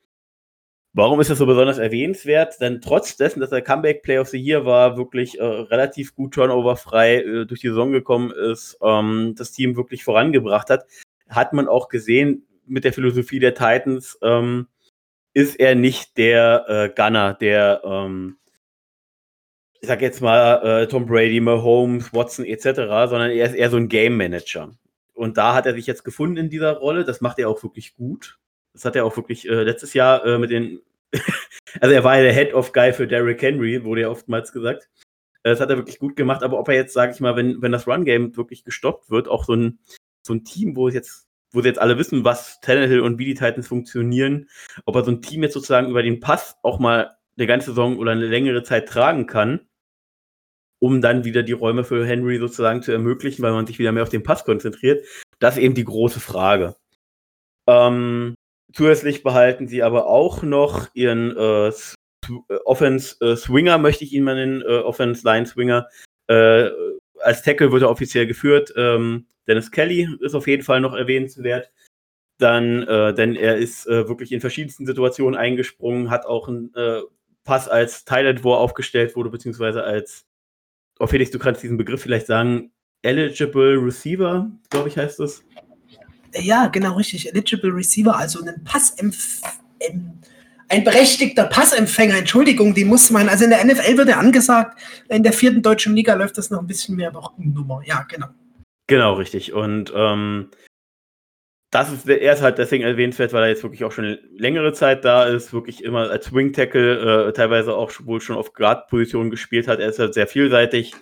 Warum 0.94 1.22
ist 1.22 1.30
das 1.30 1.38
so 1.38 1.46
besonders 1.46 1.78
erwähnenswert? 1.78 2.60
Denn 2.60 2.82
trotz 2.82 3.16
dessen, 3.16 3.40
dass 3.40 3.52
er 3.52 3.62
Comeback 3.62 4.02
Play 4.02 4.18
of 4.18 4.28
the 4.28 4.38
Year 4.38 4.66
war, 4.66 4.98
wirklich 4.98 5.40
äh, 5.40 5.44
relativ 5.44 6.16
gut 6.16 6.34
turnoverfrei 6.34 7.18
äh, 7.18 7.46
durch 7.46 7.62
die 7.62 7.70
Saison 7.70 7.92
gekommen 7.94 8.32
ist, 8.32 8.78
ähm, 8.82 9.36
das 9.38 9.54
Team 9.54 9.78
wirklich 9.78 10.04
vorangebracht 10.04 10.70
hat, 10.70 10.86
hat 11.30 11.54
man 11.54 11.70
auch 11.70 11.88
gesehen 11.88 12.46
mit 12.66 12.84
der 12.84 12.94
Philosophie 12.94 13.40
der 13.40 13.54
Titans, 13.54 14.18
ähm, 14.22 14.68
ist 15.34 15.58
er 15.60 15.76
nicht 15.76 16.18
der 16.18 16.66
äh, 16.68 16.90
Gunner, 16.94 17.36
der 17.36 17.82
ähm, 17.86 18.38
ich 19.82 19.88
sag 19.88 20.02
jetzt 20.02 20.22
mal, 20.22 20.84
äh, 20.84 20.88
Tom 20.88 21.08
Brady, 21.08 21.40
Mahomes, 21.40 22.14
Watson 22.14 22.46
etc., 22.46 22.64
sondern 23.10 23.32
er 23.32 23.48
ist 23.48 23.56
eher 23.56 23.70
so 23.72 23.78
ein 23.78 23.90
Game 23.90 24.16
Manager. 24.16 24.72
Und 25.14 25.38
da 25.38 25.56
hat 25.56 25.66
er 25.66 25.74
sich 25.74 25.88
jetzt 25.88 26.04
gefunden 26.04 26.38
in 26.38 26.50
dieser 26.50 26.78
Rolle. 26.78 27.04
Das 27.04 27.20
macht 27.20 27.40
er 27.40 27.50
auch 27.50 27.62
wirklich 27.64 27.96
gut. 27.96 28.40
Das 28.74 28.86
hat 28.86 28.96
er 28.96 29.06
auch 29.06 29.18
wirklich 29.18 29.48
äh, 29.50 29.64
letztes 29.64 29.94
Jahr 29.94 30.26
äh, 30.26 30.38
mit 30.38 30.52
den. 30.52 30.82
also, 31.82 31.94
er 31.94 32.04
war 32.04 32.18
ja 32.18 32.24
der 32.24 32.34
Head 32.34 32.54
of 32.54 32.74
Guy 32.74 32.94
für 32.94 33.08
Derrick 33.08 33.42
Henry, 33.42 33.84
wurde 33.84 34.02
ja 34.02 34.10
oftmals 34.10 34.52
gesagt. 34.52 34.90
Das 35.44 35.60
hat 35.60 35.72
er 35.72 35.78
wirklich 35.78 35.98
gut 35.98 36.16
gemacht, 36.16 36.44
aber 36.44 36.60
ob 36.60 36.70
er 36.70 36.76
jetzt, 36.76 36.94
sage 36.94 37.12
ich 37.14 37.20
mal, 37.20 37.36
wenn, 37.36 37.62
wenn 37.64 37.72
das 37.72 37.88
Run-Game 37.88 38.38
wirklich 38.38 38.64
gestoppt 38.64 39.10
wird, 39.10 39.28
auch 39.28 39.44
so 39.46 39.56
ein, 39.56 39.80
so 40.22 40.34
ein 40.36 40.44
Team, 40.44 40.76
wo 40.76 40.88
es 40.88 40.94
jetzt 40.94 41.28
wo 41.52 41.62
sie 41.62 41.68
jetzt 41.68 41.82
alle 41.82 41.98
wissen, 41.98 42.24
was 42.24 42.62
Tannehill 42.62 43.02
und 43.02 43.20
wie 43.20 43.26
die 43.26 43.34
Titans 43.34 43.68
funktionieren, 43.68 44.48
ob 44.86 44.96
er 44.96 45.04
so 45.04 45.12
ein 45.12 45.22
Team 45.22 45.44
jetzt 45.44 45.54
sozusagen 45.54 45.90
über 45.90 46.02
den 46.02 46.22
Pass 46.22 46.58
auch 46.62 46.80
mal 46.80 47.18
eine 47.38 47.48
ganze 47.48 47.72
Saison 47.72 47.98
oder 47.98 48.12
eine 48.12 48.28
längere 48.28 48.64
Zeit 48.64 48.88
tragen 48.88 49.28
kann, 49.28 49.68
um 50.82 51.00
dann 51.00 51.24
wieder 51.24 51.44
die 51.44 51.52
Räume 51.52 51.84
für 51.84 52.06
Henry 52.06 52.40
sozusagen 52.40 52.82
zu 52.82 52.92
ermöglichen, 52.92 53.44
weil 53.44 53.54
man 53.54 53.68
sich 53.68 53.78
wieder 53.78 53.92
mehr 53.92 54.04
auf 54.04 54.10
den 54.10 54.24
Pass 54.24 54.44
konzentriert. 54.44 55.06
Das 55.40 55.56
ist 55.56 55.64
eben 55.64 55.76
die 55.76 55.86
große 55.86 56.20
Frage. 56.20 56.76
Ähm, 57.68 58.34
zusätzlich 58.74 59.22
behalten 59.22 59.68
sie 59.68 59.84
aber 59.84 60.08
auch 60.08 60.42
noch 60.42 60.90
ihren 60.94 61.38
äh, 61.38 61.68
äh, 61.68 63.36
Swinger, 63.36 63.78
möchte 63.78 64.04
ich 64.04 64.14
ihn 64.14 64.24
mal 64.24 64.36
nennen, 64.36 64.64
äh, 64.64 64.80
Offense 64.80 65.24
Line 65.24 65.46
Swinger. 65.46 65.88
Äh, 66.28 66.70
als 67.20 67.44
Tackle 67.44 67.72
wird 67.72 67.84
er 67.84 67.92
offiziell 67.92 68.26
geführt. 68.26 68.74
Ähm, 68.76 69.28
Dennis 69.48 69.70
Kelly 69.70 70.10
ist 70.22 70.34
auf 70.34 70.48
jeden 70.48 70.64
Fall 70.64 70.82
noch 70.82 70.96
erwähnenswert. 70.96 71.72
Dann, 72.40 72.88
äh, 72.88 73.14
denn 73.14 73.36
er 73.36 73.58
ist 73.58 73.86
äh, 73.86 74.08
wirklich 74.10 74.32
in 74.32 74.42
verschiedensten 74.42 74.88
Situationen 74.88 75.40
eingesprungen, 75.40 76.10
hat 76.10 76.26
auch 76.26 76.48
einen 76.48 76.74
äh, 76.74 77.02
Pass 77.44 77.68
als 77.68 78.04
Thailand, 78.04 78.44
wo 78.44 78.54
er 78.54 78.60
aufgestellt 78.60 79.16
wurde, 79.16 79.30
beziehungsweise 79.30 79.84
als, 79.84 80.26
oh 81.02 81.08
Felix, 81.08 81.32
du 81.32 81.40
kannst 81.40 81.64
diesen 81.64 81.78
Begriff 81.78 82.02
vielleicht 82.02 82.28
sagen, 82.28 82.72
Eligible 83.02 83.76
Receiver, 83.78 84.50
glaube 84.70 84.90
ich, 84.90 84.98
heißt 84.98 85.20
das. 85.20 85.44
Ja, 86.36 86.68
genau, 86.68 86.96
richtig. 86.96 87.30
Eligible 87.30 87.74
Receiver, 87.74 88.16
also 88.16 88.46
ein 88.46 88.64
Pass 88.64 88.96
ein 90.72 90.86
berechtigter 90.86 91.46
Passempfänger, 91.46 92.18
Entschuldigung, 92.18 92.74
die 92.74 92.86
muss 92.86 93.10
man, 93.10 93.28
also 93.28 93.44
in 93.44 93.50
der 93.50 93.66
NFL 93.66 93.98
wird 93.98 94.08
er 94.08 94.20
angesagt, 94.20 94.80
in 95.10 95.22
der 95.22 95.34
vierten 95.34 95.62
deutschen 95.62 95.96
Liga 95.96 96.14
läuft 96.14 96.38
das 96.38 96.50
noch 96.50 96.60
ein 96.60 96.68
bisschen 96.68 96.96
mehr 96.96 97.14
Wochennummer. 97.14 97.82
Ja, 97.84 98.06
genau. 98.08 98.28
Genau, 98.88 99.16
richtig. 99.16 99.52
Und 99.52 99.92
ähm, 99.94 100.50
das 101.72 101.92
ist, 101.92 102.08
er 102.08 102.34
ist 102.34 102.42
halt 102.42 102.58
deswegen 102.58 102.84
erwähnenswert, 102.84 103.32
weil 103.32 103.44
er 103.44 103.50
jetzt 103.50 103.64
wirklich 103.64 103.86
auch 103.86 103.94
schon 103.94 104.20
längere 104.36 104.74
Zeit 104.74 105.06
da 105.06 105.24
ist, 105.24 105.54
wirklich 105.54 105.84
immer 105.84 106.10
als 106.10 106.34
Wing 106.34 106.52
Tackle, 106.52 107.30
äh, 107.30 107.34
teilweise 107.34 107.74
auch 107.74 107.92
wohl 108.04 108.20
schon 108.20 108.36
auf 108.36 108.54
Guard-Positionen 108.54 109.32
gespielt 109.32 109.70
hat. 109.70 109.80
Er 109.80 109.88
ist 109.88 110.00
halt 110.00 110.14
sehr 110.14 110.28
vielseitig. 110.28 110.94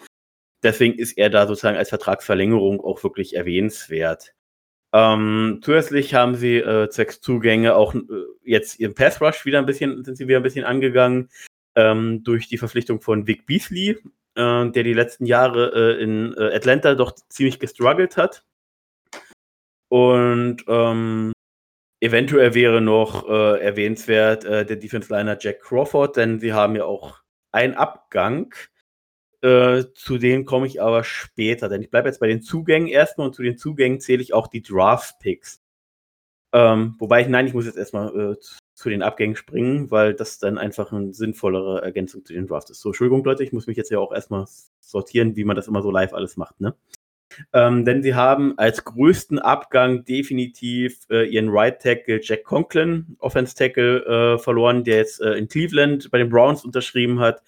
Deswegen 0.62 0.98
ist 1.00 1.18
er 1.18 1.32
da 1.32 1.48
sozusagen 1.48 1.78
als 1.78 1.90
Vertragsverlängerung 1.90 2.82
auch 2.82 3.04
wirklich 3.04 3.36
erwähnenswert. 3.36 4.36
Ähm, 4.94 5.60
zusätzlich 5.64 6.14
haben 6.14 6.36
sie 6.36 6.58
äh, 6.58 6.90
zwecks 6.90 7.20
Zugänge 7.22 7.76
auch 7.76 7.96
äh, 7.96 8.02
jetzt 8.44 8.80
ihren 8.80 8.94
Pass 8.94 9.22
Rush 9.22 9.46
wieder 9.46 9.60
ein 9.60 9.66
bisschen, 9.66 10.04
sind 10.04 10.18
sie 10.18 10.28
wieder 10.28 10.38
ein 10.38 10.44
bisschen 10.44 10.66
angegangen, 10.66 11.30
ähm, 11.76 12.24
durch 12.24 12.48
die 12.48 12.58
Verpflichtung 12.58 13.02
von 13.02 13.26
Vic 13.26 13.46
Beasley, 13.48 13.98
äh, 14.36 14.70
der 14.70 14.84
die 14.84 14.94
letzten 14.94 15.26
Jahre 15.26 15.98
äh, 15.98 16.04
in 16.04 16.36
äh, 16.38 16.56
Atlanta 16.56 16.94
doch 16.96 17.14
ziemlich 17.30 17.60
gestruggelt 17.60 18.18
hat. 18.18 18.44
Und 19.90 20.64
ähm, 20.68 21.34
eventuell 22.00 22.54
wäre 22.54 22.82
noch 22.82 23.28
äh, 23.28 23.60
erwähnenswert 23.60 24.44
der 24.44 24.64
Defense 24.64 25.12
Liner 25.14 25.38
Jack 25.40 25.62
Crawford, 25.62 26.16
denn 26.18 26.40
sie 26.40 26.54
haben 26.54 26.76
ja 26.76 26.86
auch 26.86 27.20
einen 27.52 27.74
Abgang 27.74 28.54
äh, 29.42 29.86
zu 29.94 30.18
denen 30.18 30.46
komme 30.46 30.68
ich 30.68 30.82
aber 30.82 31.04
später, 31.04 31.70
denn 31.70 31.82
ich 31.82 31.90
bleibe 31.90 32.10
jetzt 32.10 32.20
bei 32.20 32.28
den 32.28 32.42
Zugängen 32.42 32.88
erstmal 32.90 33.28
und 33.28 33.34
zu 33.34 33.44
den 33.44 33.58
Zugängen 33.58 34.02
zähle 34.02 34.22
ich 34.22 34.34
auch 34.34 34.48
die 34.48 34.62
Draft-Picks. 34.62 35.62
Ähm, 36.52 36.96
wobei 37.00 37.22
ich, 37.22 37.28
nein, 37.28 37.48
ich 37.48 37.54
muss 37.54 37.66
jetzt 37.66 37.78
erstmal 37.78 38.34
äh, 38.34 38.36
zu 38.74 38.90
den 38.90 39.02
Abgängen 39.02 39.36
springen, 39.36 39.92
weil 39.92 40.14
das 40.14 40.40
dann 40.40 40.58
einfach 40.58 40.92
eine 40.92 41.14
sinnvollere 41.14 41.82
Ergänzung 41.82 42.26
zu 42.26 42.34
den 42.34 42.48
Drafts 42.48 42.72
ist. 42.72 42.82
So, 42.82 42.90
Entschuldigung, 42.90 43.24
Leute, 43.24 43.44
ich 43.44 43.54
muss 43.54 43.68
mich 43.68 43.78
jetzt 43.78 43.92
ja 43.92 44.00
auch 44.00 44.12
erstmal 44.12 44.46
sortieren, 44.82 45.36
wie 45.36 45.46
man 45.46 45.56
das 45.56 45.68
immer 45.68 45.82
so 45.82 45.92
live 45.92 46.14
alles 46.14 46.38
macht, 46.38 46.60
ne? 46.60 46.76
Ähm, 47.54 47.86
denn 47.86 48.02
sie 48.04 48.16
haben 48.16 48.58
als 48.58 48.84
größten 48.84 49.40
Abgang 49.40 50.04
definitiv 50.04 51.00
äh, 51.10 51.28
ihren 51.28 51.50
Right 51.50 51.82
Tackle 51.82 52.20
Jack 52.22 52.44
Conklin, 52.44 53.16
Offense 53.20 53.56
Tackle, 53.56 54.06
äh, 54.06 54.38
verloren, 54.40 54.84
der 54.84 54.98
jetzt 54.98 55.22
äh, 55.22 55.34
in 55.34 55.48
Cleveland 55.48 56.10
bei 56.12 56.18
den 56.18 56.30
Browns 56.30 56.66
unterschrieben 56.66 57.20
hat 57.20 57.42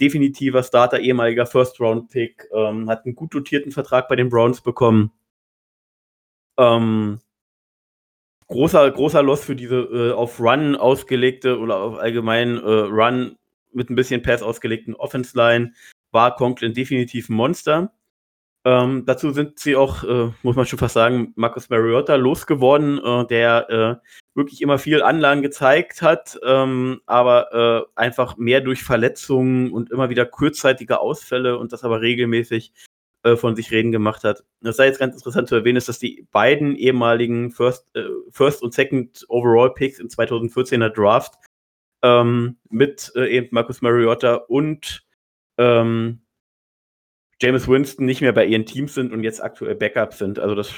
definitiver 0.00 0.62
Starter, 0.62 1.00
ehemaliger 1.00 1.46
First-Round-Pick, 1.46 2.48
ähm, 2.52 2.88
hat 2.88 3.04
einen 3.04 3.14
gut 3.14 3.34
dotierten 3.34 3.72
Vertrag 3.72 4.08
bei 4.08 4.16
den 4.16 4.28
Browns 4.28 4.60
bekommen. 4.60 5.12
Ähm, 6.58 7.20
großer, 8.48 8.90
großer 8.90 9.22
Loss 9.22 9.44
für 9.44 9.56
diese 9.56 9.76
äh, 9.76 10.12
auf 10.12 10.40
Run 10.40 10.76
ausgelegte 10.76 11.58
oder 11.58 11.76
auf 11.76 11.98
allgemein 11.98 12.56
äh, 12.58 12.60
Run 12.60 13.36
mit 13.72 13.90
ein 13.90 13.96
bisschen 13.96 14.22
Pass 14.22 14.42
ausgelegten 14.42 14.94
Offense-Line 14.94 15.72
war 16.12 16.36
Conklin 16.36 16.74
definitiv 16.74 17.28
ein 17.28 17.34
Monster. 17.34 17.92
Ähm, 18.66 19.04
dazu 19.04 19.30
sind 19.32 19.58
sie 19.58 19.76
auch, 19.76 20.04
äh, 20.04 20.30
muss 20.42 20.56
man 20.56 20.64
schon 20.64 20.78
fast 20.78 20.94
sagen, 20.94 21.34
Marcus 21.36 21.68
Mariota 21.68 22.14
losgeworden, 22.14 22.98
äh, 22.98 23.26
der 23.26 23.70
äh, 23.70 24.08
wirklich 24.34 24.62
immer 24.62 24.78
viel 24.78 25.02
Anlagen 25.02 25.42
gezeigt 25.42 26.00
hat, 26.00 26.40
ähm, 26.42 27.02
aber 27.04 27.86
äh, 27.96 28.00
einfach 28.00 28.38
mehr 28.38 28.62
durch 28.62 28.82
Verletzungen 28.82 29.70
und 29.70 29.90
immer 29.90 30.08
wieder 30.08 30.24
kurzzeitige 30.24 31.00
Ausfälle 31.00 31.58
und 31.58 31.74
das 31.74 31.84
aber 31.84 32.00
regelmäßig 32.00 32.72
äh, 33.22 33.36
von 33.36 33.54
sich 33.54 33.70
reden 33.70 33.92
gemacht 33.92 34.24
hat. 34.24 34.44
Das 34.62 34.76
sei 34.76 34.86
jetzt 34.86 34.98
ganz 34.98 35.14
interessant 35.14 35.46
zu 35.48 35.56
erwähnen, 35.56 35.76
ist, 35.76 35.90
dass 35.90 35.98
die 35.98 36.26
beiden 36.32 36.74
ehemaligen 36.74 37.50
First, 37.50 37.86
äh, 37.94 38.04
First 38.30 38.62
und 38.62 38.72
Second 38.72 39.26
Overall 39.28 39.74
Picks 39.74 39.98
im 39.98 40.08
2014er 40.08 40.88
Draft 40.88 41.34
ähm, 42.02 42.56
mit 42.70 43.12
eben 43.14 43.48
Marcus 43.50 43.82
Mariota 43.82 44.36
und 44.36 45.04
ähm, 45.58 46.23
James 47.44 47.68
Winston 47.68 48.06
nicht 48.06 48.22
mehr 48.22 48.32
bei 48.32 48.46
ihren 48.46 48.64
Teams 48.64 48.94
sind 48.94 49.12
und 49.12 49.22
jetzt 49.22 49.42
aktuell 49.42 49.74
Backup 49.74 50.14
sind. 50.14 50.38
Also 50.38 50.54
das 50.54 50.72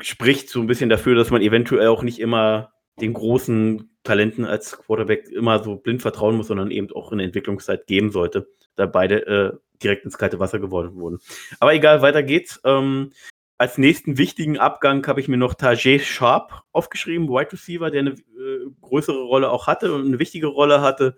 spricht 0.00 0.48
so 0.48 0.60
ein 0.60 0.68
bisschen 0.68 0.88
dafür, 0.88 1.16
dass 1.16 1.30
man 1.30 1.42
eventuell 1.42 1.88
auch 1.88 2.04
nicht 2.04 2.20
immer 2.20 2.72
den 3.00 3.12
großen 3.12 3.98
Talenten 4.04 4.44
als 4.44 4.78
Quarterback 4.78 5.28
immer 5.30 5.64
so 5.64 5.74
blind 5.74 6.00
vertrauen 6.00 6.36
muss, 6.36 6.46
sondern 6.46 6.70
eben 6.70 6.92
auch 6.92 7.10
eine 7.10 7.24
Entwicklungszeit 7.24 7.88
geben 7.88 8.12
sollte, 8.12 8.46
da 8.76 8.86
beide 8.86 9.26
äh, 9.26 9.52
direkt 9.82 10.04
ins 10.04 10.16
kalte 10.16 10.38
Wasser 10.38 10.60
geworfen 10.60 10.94
wurden. 10.94 11.18
Aber 11.58 11.74
egal, 11.74 12.00
weiter 12.00 12.22
geht's. 12.22 12.60
Ähm, 12.62 13.10
als 13.58 13.78
nächsten 13.78 14.16
wichtigen 14.16 14.58
Abgang 14.58 15.04
habe 15.08 15.18
ich 15.18 15.26
mir 15.26 15.38
noch 15.38 15.54
Tajay 15.54 15.98
Sharp 15.98 16.62
aufgeschrieben, 16.70 17.28
Wide 17.28 17.52
Receiver, 17.52 17.90
der 17.90 18.00
eine 18.00 18.10
äh, 18.10 18.70
größere 18.80 19.22
Rolle 19.22 19.50
auch 19.50 19.66
hatte 19.66 19.92
und 19.92 20.06
eine 20.06 20.20
wichtige 20.20 20.46
Rolle 20.46 20.82
hatte. 20.82 21.16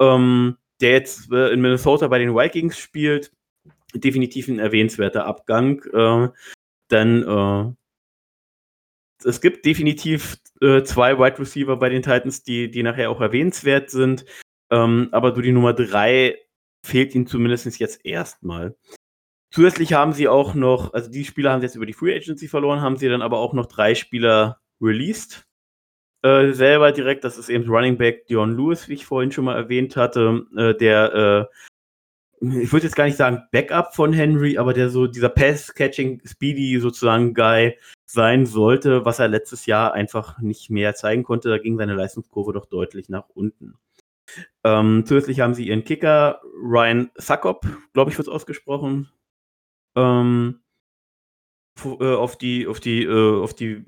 Ähm, 0.00 0.58
der 0.80 0.92
jetzt 0.92 1.32
äh, 1.32 1.50
in 1.50 1.60
Minnesota 1.60 2.08
bei 2.08 2.18
den 2.18 2.34
Vikings 2.34 2.78
spielt, 2.78 3.32
definitiv 3.94 4.48
ein 4.48 4.58
erwähnenswerter 4.58 5.26
Abgang. 5.26 5.82
Äh, 5.92 6.28
denn 6.90 7.22
äh, 7.22 7.72
es 9.24 9.40
gibt 9.40 9.66
definitiv 9.66 10.38
äh, 10.60 10.82
zwei 10.82 11.18
Wide 11.18 11.38
Receiver 11.38 11.76
bei 11.76 11.88
den 11.88 12.02
Titans, 12.02 12.42
die, 12.42 12.70
die 12.70 12.82
nachher 12.82 13.10
auch 13.10 13.20
erwähnenswert 13.20 13.90
sind. 13.90 14.24
Ähm, 14.70 15.08
aber 15.12 15.32
du 15.32 15.40
die 15.40 15.52
Nummer 15.52 15.74
drei 15.74 16.38
fehlt 16.84 17.14
ihnen 17.14 17.26
zumindest 17.26 17.78
jetzt 17.78 18.04
erstmal. 18.04 18.76
Zusätzlich 19.52 19.92
haben 19.92 20.12
sie 20.12 20.28
auch 20.28 20.54
noch, 20.54 20.94
also 20.94 21.10
die 21.10 21.24
Spieler 21.24 21.52
haben 21.52 21.60
sie 21.60 21.66
jetzt 21.66 21.74
über 21.74 21.86
die 21.86 21.92
Free 21.92 22.14
Agency 22.14 22.46
verloren, 22.46 22.80
haben 22.80 22.96
sie 22.96 23.08
dann 23.08 23.22
aber 23.22 23.38
auch 23.38 23.52
noch 23.52 23.66
drei 23.66 23.94
Spieler 23.94 24.60
released 24.80 25.49
äh, 26.22 26.52
selber 26.52 26.92
direkt. 26.92 27.24
Das 27.24 27.38
ist 27.38 27.48
eben 27.48 27.68
Running 27.68 27.96
Back 27.96 28.26
Dion 28.26 28.56
Lewis, 28.56 28.88
wie 28.88 28.94
ich 28.94 29.06
vorhin 29.06 29.32
schon 29.32 29.44
mal 29.44 29.56
erwähnt 29.56 29.96
hatte, 29.96 30.46
äh, 30.56 30.74
der 30.74 31.48
äh, 31.50 31.54
ich 32.40 32.72
würde 32.72 32.86
jetzt 32.86 32.96
gar 32.96 33.04
nicht 33.04 33.18
sagen 33.18 33.42
Backup 33.52 33.94
von 33.94 34.14
Henry, 34.14 34.56
aber 34.56 34.72
der 34.72 34.88
so 34.88 35.06
dieser 35.06 35.28
Pass-Catching 35.28 36.22
Speedy 36.24 36.80
sozusagen 36.80 37.34
Guy 37.34 37.76
sein 38.06 38.46
sollte, 38.46 39.04
was 39.04 39.18
er 39.18 39.28
letztes 39.28 39.66
Jahr 39.66 39.92
einfach 39.92 40.38
nicht 40.38 40.70
mehr 40.70 40.94
zeigen 40.94 41.22
konnte. 41.22 41.50
Da 41.50 41.58
ging 41.58 41.76
seine 41.76 41.94
Leistungskurve 41.94 42.54
doch 42.54 42.64
deutlich 42.64 43.10
nach 43.10 43.28
unten. 43.34 43.74
Ähm, 44.64 45.04
zusätzlich 45.06 45.40
haben 45.40 45.54
sie 45.54 45.66
ihren 45.66 45.84
Kicker 45.84 46.40
Ryan 46.62 47.10
Suckop, 47.16 47.66
glaube 47.92 48.10
ich, 48.10 48.16
wird 48.16 48.28
es 48.28 48.32
ausgesprochen, 48.32 49.10
ähm, 49.94 50.60
äh, 51.84 52.14
auf 52.14 52.38
die 52.38 52.66
auf 52.66 52.80
die 52.80 53.02
äh, 53.04 53.42
auf 53.42 53.54
die 53.54 53.84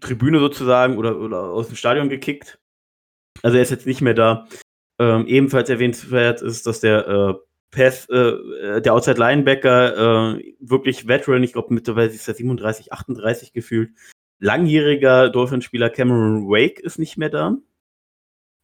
Tribüne 0.00 0.38
sozusagen 0.38 0.96
oder, 0.96 1.18
oder 1.18 1.44
aus 1.44 1.68
dem 1.68 1.76
Stadion 1.76 2.08
gekickt. 2.08 2.58
Also 3.42 3.56
er 3.56 3.62
ist 3.62 3.70
jetzt 3.70 3.86
nicht 3.86 4.00
mehr 4.00 4.14
da. 4.14 4.46
Ähm, 4.98 5.26
ebenfalls 5.26 5.68
erwähnenswert 5.68 6.42
ist, 6.42 6.66
dass 6.66 6.80
der 6.80 7.08
äh, 7.08 7.34
Pass, 7.70 8.08
äh, 8.10 8.82
der 8.82 8.92
Outside 8.92 9.18
Linebacker 9.18 10.36
äh, 10.36 10.54
wirklich 10.60 11.08
Veteran, 11.08 11.42
ich 11.42 11.52
glaube 11.52 11.74
mittlerweile 11.74 12.10
ist 12.10 12.28
er 12.28 12.34
37, 12.34 12.92
38 12.92 13.52
gefühlt. 13.52 13.90
Langjähriger 14.38 15.30
Dolphinspieler 15.30 15.88
Cameron 15.90 16.48
Wake 16.48 16.80
ist 16.80 16.98
nicht 16.98 17.16
mehr 17.16 17.30
da. 17.30 17.56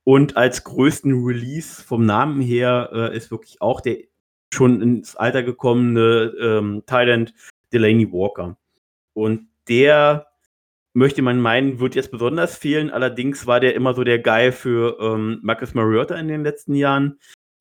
Und 0.04 0.36
als 0.36 0.64
größten 0.64 1.24
Release 1.24 1.82
vom 1.82 2.06
Namen 2.06 2.40
her 2.40 2.90
äh, 2.92 3.16
ist 3.16 3.30
wirklich 3.30 3.60
auch 3.60 3.80
der 3.80 3.98
schon 4.52 4.80
ins 4.80 5.16
Alter 5.16 5.42
gekommene 5.42 6.32
ähm, 6.40 6.82
Thailand 6.86 7.34
Delaney 7.72 8.10
Walker. 8.10 8.56
Und 9.12 9.48
der 9.68 10.27
möchte 10.98 11.22
man 11.22 11.40
meinen, 11.40 11.80
wird 11.80 11.94
jetzt 11.94 12.10
besonders 12.10 12.56
fehlen. 12.56 12.90
Allerdings 12.90 13.46
war 13.46 13.60
der 13.60 13.74
immer 13.74 13.94
so 13.94 14.04
der 14.04 14.18
Guy 14.18 14.52
für 14.52 14.98
ähm, 15.00 15.38
Marcus 15.42 15.74
Mariota 15.74 16.16
in 16.16 16.28
den 16.28 16.42
letzten 16.42 16.74
Jahren. 16.74 17.18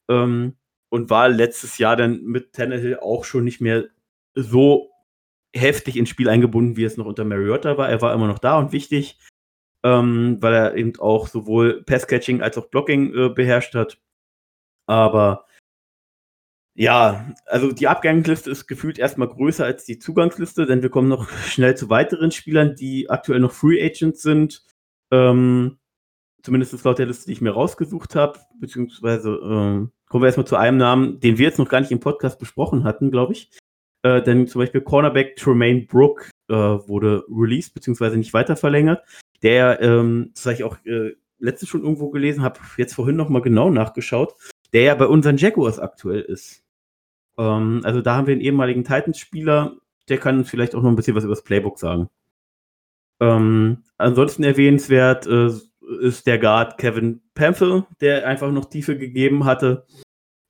Ähm, 0.09 0.57
und 0.89 1.09
war 1.09 1.29
letztes 1.29 1.77
Jahr 1.77 1.95
dann 1.95 2.23
mit 2.23 2.53
Tannehill 2.53 2.97
auch 2.99 3.25
schon 3.25 3.43
nicht 3.43 3.61
mehr 3.61 3.85
so 4.35 4.89
heftig 5.53 5.97
ins 5.97 6.09
Spiel 6.09 6.29
eingebunden, 6.29 6.77
wie 6.77 6.83
es 6.83 6.97
noch 6.97 7.05
unter 7.05 7.25
Mariota 7.25 7.77
war. 7.77 7.89
Er 7.89 8.01
war 8.01 8.13
immer 8.13 8.27
noch 8.27 8.39
da 8.39 8.57
und 8.57 8.71
wichtig, 8.71 9.19
ähm, 9.83 10.37
weil 10.39 10.53
er 10.53 10.75
eben 10.75 10.97
auch 10.99 11.27
sowohl 11.27 11.83
Passcatching 11.83 12.41
als 12.41 12.57
auch 12.57 12.67
Blocking 12.67 13.13
äh, 13.13 13.29
beherrscht 13.29 13.75
hat. 13.75 13.99
Aber 14.87 15.45
ja, 16.79 17.33
also 17.47 17.71
die 17.71 17.87
Abgangsliste 17.87 18.51
ist 18.51 18.67
gefühlt 18.67 18.99
erstmal 18.99 19.29
größer 19.29 19.65
als 19.65 19.83
die 19.85 19.97
Zugangsliste, 19.97 20.67
denn 20.67 20.83
wir 20.83 20.89
kommen 20.89 21.09
noch 21.09 21.27
schnell 21.47 21.75
zu 21.75 21.89
weiteren 21.89 22.31
Spielern, 22.31 22.75
die 22.75 23.09
aktuell 23.09 23.39
noch 23.39 23.51
Free 23.51 23.83
Agents 23.83 24.21
sind. 24.21 24.63
Ähm, 25.11 25.79
zumindest 26.43 26.83
laut 26.83 26.99
der 26.99 27.07
Liste, 27.07 27.25
die 27.25 27.31
ich 27.31 27.41
mir 27.41 27.49
rausgesucht 27.49 28.15
habe, 28.15 28.37
beziehungsweise 28.59 29.31
äh, 29.31 29.89
kommen 30.07 30.21
wir 30.21 30.27
erstmal 30.27 30.45
zu 30.45 30.55
einem 30.55 30.77
Namen, 30.77 31.19
den 31.19 31.39
wir 31.39 31.47
jetzt 31.47 31.57
noch 31.57 31.67
gar 31.67 31.81
nicht 31.81 31.91
im 31.91 31.99
Podcast 31.99 32.37
besprochen 32.37 32.83
hatten, 32.83 33.09
glaube 33.09 33.33
ich. 33.33 33.49
Äh, 34.03 34.21
denn 34.21 34.45
zum 34.45 34.59
Beispiel 34.59 34.81
Cornerback 34.81 35.35
Tremaine 35.35 35.87
Brook 35.87 36.29
äh, 36.47 36.53
wurde 36.53 37.25
released, 37.27 37.73
beziehungsweise 37.73 38.17
nicht 38.17 38.35
weiter 38.35 38.55
verlängert. 38.55 39.03
Der, 39.41 39.81
ähm, 39.81 40.29
das 40.35 40.45
habe 40.45 40.53
ich 40.53 40.63
auch 40.63 40.77
äh, 40.85 41.15
letztens 41.39 41.69
schon 41.69 41.81
irgendwo 41.81 42.11
gelesen, 42.11 42.43
habe 42.43 42.59
jetzt 42.77 42.93
vorhin 42.93 43.15
nochmal 43.15 43.41
genau 43.41 43.71
nachgeschaut, 43.71 44.35
der 44.73 44.83
ja 44.83 44.93
bei 44.93 45.07
unseren 45.07 45.37
Jaguars 45.37 45.79
aktuell 45.79 46.21
ist. 46.21 46.66
Ähm, 47.37 47.81
also 47.83 48.01
da 48.01 48.15
haben 48.15 48.27
wir 48.27 48.33
einen 48.33 48.41
ehemaligen 48.41 48.83
Titans-Spieler, 48.83 49.77
der 50.09 50.17
kann 50.17 50.37
uns 50.37 50.49
vielleicht 50.49 50.75
auch 50.75 50.81
noch 50.81 50.89
ein 50.89 50.95
bisschen 50.95 51.15
was 51.15 51.23
über 51.23 51.33
das 51.33 51.43
Playbook 51.43 51.79
sagen. 51.79 52.09
Ähm, 53.19 53.83
ansonsten 53.97 54.43
erwähnenswert 54.43 55.25
äh, 55.27 55.49
ist 56.01 56.27
der 56.27 56.39
Guard 56.39 56.77
Kevin 56.77 57.21
Pamphil, 57.33 57.85
der 58.01 58.27
einfach 58.27 58.51
noch 58.51 58.65
Tiefe 58.65 58.97
gegeben 58.97 59.45
hatte. 59.45 59.85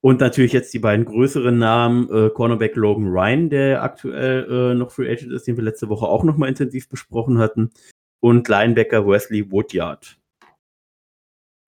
Und 0.01 0.21
natürlich 0.21 0.53
jetzt 0.53 0.73
die 0.73 0.79
beiden 0.79 1.05
größeren 1.05 1.57
Namen, 1.57 2.09
äh, 2.11 2.29
Cornerback 2.29 2.75
Logan 2.75 3.07
Ryan, 3.07 3.49
der 3.49 3.83
aktuell 3.83 4.47
äh, 4.49 4.75
noch 4.75 4.91
Free 4.91 5.11
Agent 5.11 5.31
ist, 5.31 5.47
den 5.47 5.57
wir 5.57 5.63
letzte 5.63 5.89
Woche 5.89 6.07
auch 6.07 6.23
nochmal 6.23 6.49
intensiv 6.49 6.87
besprochen 6.87 7.39
hatten. 7.39 7.71
Und 8.19 8.47
Linebacker 8.47 9.07
Wesley 9.07 9.51
Woodyard. 9.51 10.17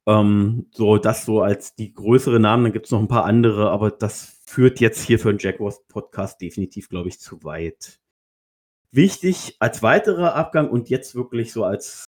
Ähm, 0.07 0.67
so, 0.71 0.97
das 0.97 1.25
so 1.25 1.41
als 1.41 1.75
die 1.75 1.93
größeren 1.93 2.41
Namen. 2.41 2.65
Dann 2.65 2.73
gibt 2.73 2.85
es 2.85 2.91
noch 2.91 2.99
ein 2.99 3.07
paar 3.07 3.25
andere, 3.25 3.71
aber 3.71 3.91
das 3.91 4.38
führt 4.49 4.79
jetzt 4.79 5.03
hier 5.03 5.19
für 5.19 5.29
einen 5.29 5.37
Jaguars 5.37 5.85
Podcast 5.87 6.41
definitiv, 6.41 6.89
glaube 6.89 7.09
ich, 7.09 7.19
zu 7.19 7.43
weit. 7.43 7.99
Wichtig 8.91 9.55
als 9.59 9.83
weiterer 9.83 10.33
Abgang 10.33 10.71
und 10.71 10.89
jetzt 10.89 11.13
wirklich 11.13 11.53
so 11.53 11.63
als 11.63 12.05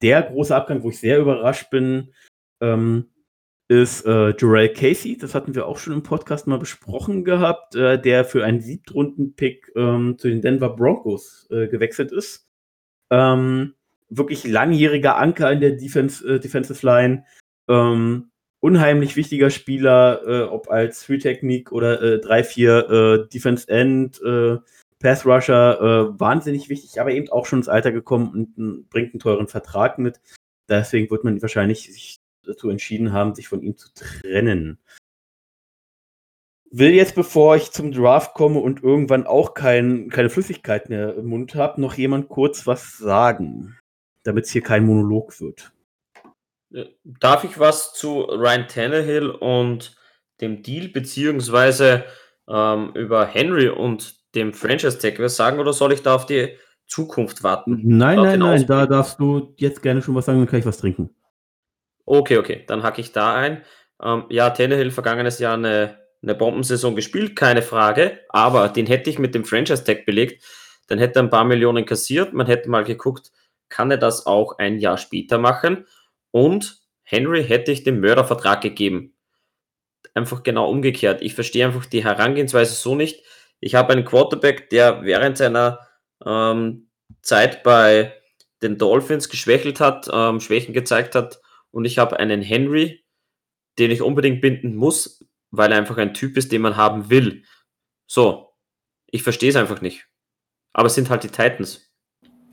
der 0.00 0.22
große 0.22 0.54
Abgang, 0.54 0.84
wo 0.84 0.90
ich 0.90 1.00
sehr 1.00 1.18
überrascht 1.18 1.70
bin, 1.70 2.14
ähm, 2.60 3.10
ist 3.66 4.06
äh, 4.06 4.36
Jarrell 4.38 4.72
Casey. 4.72 5.18
Das 5.18 5.34
hatten 5.34 5.56
wir 5.56 5.66
auch 5.66 5.78
schon 5.78 5.94
im 5.94 6.04
Podcast 6.04 6.46
mal 6.46 6.60
besprochen 6.60 7.24
gehabt, 7.24 7.74
äh, 7.74 8.00
der 8.00 8.24
für 8.24 8.44
einen 8.44 8.60
Siebtrunden-Pick 8.60 9.72
ähm, 9.74 10.16
zu 10.16 10.28
den 10.28 10.42
Denver 10.42 10.76
Broncos 10.76 11.48
äh, 11.50 11.66
gewechselt 11.66 12.12
ist. 12.12 12.46
Ähm, 13.10 13.74
wirklich 14.08 14.46
langjähriger 14.46 15.16
Anker 15.16 15.50
in 15.50 15.60
der 15.60 15.72
Defense, 15.72 16.24
äh, 16.36 16.38
Defensive 16.38 16.86
Line. 16.86 17.24
Ähm, 17.68 18.30
unheimlich 18.64 19.14
wichtiger 19.14 19.50
Spieler, 19.50 20.22
äh, 20.26 20.42
ob 20.44 20.70
als 20.70 21.04
Free-Technik 21.04 21.70
oder 21.70 22.00
äh, 22.00 22.16
3-4 22.16 23.24
äh, 23.24 23.28
Defense 23.28 23.68
End, 23.68 24.22
äh, 24.22 24.56
Pass 25.00 25.26
Rusher, 25.26 25.80
äh, 25.82 26.18
wahnsinnig 26.18 26.70
wichtig, 26.70 26.98
aber 26.98 27.10
eben 27.10 27.28
auch 27.28 27.44
schon 27.44 27.58
ins 27.58 27.68
Alter 27.68 27.92
gekommen 27.92 28.30
und 28.56 28.88
bringt 28.88 29.12
einen 29.12 29.20
teuren 29.20 29.48
Vertrag 29.48 29.98
mit. 29.98 30.18
Deswegen 30.66 31.10
wird 31.10 31.24
man 31.24 31.42
wahrscheinlich 31.42 31.92
sich 31.92 32.16
dazu 32.46 32.70
entschieden 32.70 33.12
haben, 33.12 33.34
sich 33.34 33.48
von 33.48 33.60
ihm 33.60 33.76
zu 33.76 33.88
trennen. 33.92 34.78
Will 36.70 36.94
jetzt, 36.94 37.14
bevor 37.14 37.56
ich 37.56 37.70
zum 37.70 37.92
Draft 37.92 38.32
komme 38.32 38.60
und 38.60 38.82
irgendwann 38.82 39.26
auch 39.26 39.52
kein, 39.52 40.08
keine 40.08 40.30
Flüssigkeit 40.30 40.88
mehr 40.88 41.14
im 41.16 41.26
Mund 41.26 41.54
habe, 41.54 41.82
noch 41.82 41.94
jemand 41.94 42.30
kurz 42.30 42.66
was 42.66 42.96
sagen, 42.96 43.76
damit 44.22 44.46
es 44.46 44.52
hier 44.52 44.62
kein 44.62 44.86
Monolog 44.86 45.38
wird. 45.38 45.73
Darf 47.04 47.44
ich 47.44 47.58
was 47.58 47.94
zu 47.94 48.22
Ryan 48.22 48.66
Tannehill 48.66 49.30
und 49.30 49.96
dem 50.40 50.62
Deal 50.62 50.88
beziehungsweise 50.88 52.04
ähm, 52.48 52.92
über 52.94 53.26
Henry 53.26 53.68
und 53.68 54.14
dem 54.34 54.52
Franchise 54.52 54.98
Tag 54.98 55.18
was 55.20 55.36
sagen 55.36 55.60
oder 55.60 55.72
soll 55.72 55.92
ich 55.92 56.02
da 56.02 56.14
auf 56.16 56.26
die 56.26 56.56
Zukunft 56.86 57.42
warten? 57.42 57.80
Nein, 57.84 58.16
nein, 58.16 58.40
nein, 58.40 58.66
da 58.66 58.86
darfst 58.86 59.20
du 59.20 59.54
jetzt 59.56 59.82
gerne 59.82 60.02
schon 60.02 60.14
was 60.14 60.26
sagen, 60.26 60.38
dann 60.38 60.48
kann 60.48 60.58
ich 60.58 60.66
was 60.66 60.78
trinken. 60.78 61.10
Okay, 62.04 62.38
okay, 62.38 62.64
dann 62.66 62.82
hacke 62.82 63.00
ich 63.00 63.12
da 63.12 63.34
ein. 63.34 63.62
Ähm, 64.02 64.24
ja, 64.28 64.50
Tannehill 64.50 64.90
vergangenes 64.90 65.38
Jahr 65.38 65.54
eine, 65.54 65.98
eine 66.22 66.34
Bombensaison 66.34 66.96
gespielt, 66.96 67.36
keine 67.36 67.62
Frage, 67.62 68.18
aber 68.28 68.68
den 68.68 68.86
hätte 68.86 69.08
ich 69.08 69.18
mit 69.18 69.34
dem 69.34 69.44
Franchise 69.44 69.84
Tag 69.84 70.04
belegt, 70.04 70.44
dann 70.88 70.98
hätte 70.98 71.20
er 71.20 71.22
ein 71.22 71.30
paar 71.30 71.44
Millionen 71.44 71.86
kassiert, 71.86 72.34
man 72.34 72.46
hätte 72.46 72.68
mal 72.68 72.84
geguckt, 72.84 73.30
kann 73.68 73.90
er 73.90 73.96
das 73.96 74.26
auch 74.26 74.58
ein 74.58 74.78
Jahr 74.78 74.98
später 74.98 75.38
machen 75.38 75.86
und 76.34 76.80
Henry 77.04 77.44
hätte 77.44 77.70
ich 77.70 77.84
den 77.84 78.00
Mördervertrag 78.00 78.60
gegeben. 78.60 79.14
Einfach 80.14 80.42
genau 80.42 80.68
umgekehrt. 80.68 81.22
Ich 81.22 81.32
verstehe 81.32 81.64
einfach 81.64 81.86
die 81.86 82.02
Herangehensweise 82.02 82.74
so 82.74 82.96
nicht. 82.96 83.22
Ich 83.60 83.76
habe 83.76 83.92
einen 83.92 84.04
Quarterback, 84.04 84.68
der 84.68 85.04
während 85.04 85.38
seiner 85.38 85.78
ähm, 86.26 86.90
Zeit 87.22 87.62
bei 87.62 88.20
den 88.64 88.78
Dolphins 88.78 89.28
geschwächelt 89.28 89.78
hat, 89.78 90.08
ähm, 90.12 90.40
Schwächen 90.40 90.74
gezeigt 90.74 91.14
hat 91.14 91.40
und 91.70 91.84
ich 91.84 91.98
habe 91.98 92.18
einen 92.18 92.42
Henry, 92.42 93.04
den 93.78 93.92
ich 93.92 94.02
unbedingt 94.02 94.40
binden 94.40 94.74
muss, 94.74 95.24
weil 95.52 95.70
er 95.70 95.78
einfach 95.78 95.98
ein 95.98 96.14
Typ 96.14 96.36
ist, 96.36 96.50
den 96.50 96.62
man 96.62 96.76
haben 96.76 97.10
will. 97.10 97.44
So, 98.08 98.56
ich 99.06 99.22
verstehe 99.22 99.50
es 99.50 99.56
einfach 99.56 99.80
nicht. 99.80 100.08
Aber 100.72 100.86
es 100.86 100.96
sind 100.96 101.10
halt 101.10 101.22
die 101.22 101.28
Titans. 101.28 101.93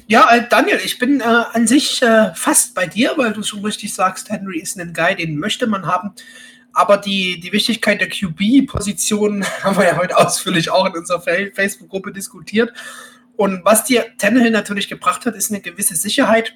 Ja, 0.08 0.30
äh, 0.36 0.48
Daniel, 0.50 0.80
ich 0.84 0.98
bin 1.00 1.22
äh, 1.22 1.24
an 1.24 1.68
sich 1.68 2.02
äh, 2.02 2.34
fast 2.36 2.74
bei 2.76 2.86
dir, 2.86 3.14
weil 3.16 3.34
du 3.34 3.44
schon 3.44 3.64
richtig 3.64 3.94
sagst, 3.94 4.30
Henry 4.30 4.60
ist 4.60 4.78
ein 4.80 4.94
Guy, 4.94 5.16
den 5.16 5.38
möchte 5.38 5.68
man 5.68 5.86
haben. 5.86 6.12
Aber 6.74 6.98
die, 6.98 7.40
die 7.40 7.52
Wichtigkeit 7.52 8.00
der 8.02 8.10
QB-Position 8.10 9.46
haben 9.64 9.78
wir 9.78 9.86
ja 9.86 9.98
heute 9.98 10.18
ausführlich 10.18 10.70
auch 10.70 10.86
in 10.86 10.94
unserer 10.94 11.22
Fa- 11.22 11.52
Facebook-Gruppe 11.54 12.12
diskutiert. 12.12 12.72
Und 13.38 13.64
was 13.66 13.86
dir 13.86 14.06
Tannehill 14.18 14.52
natürlich 14.52 14.88
gebracht 14.90 15.26
hat, 15.26 15.36
ist 15.36 15.50
eine 15.52 15.62
gewisse 15.62 15.96
Sicherheit. 15.96 16.54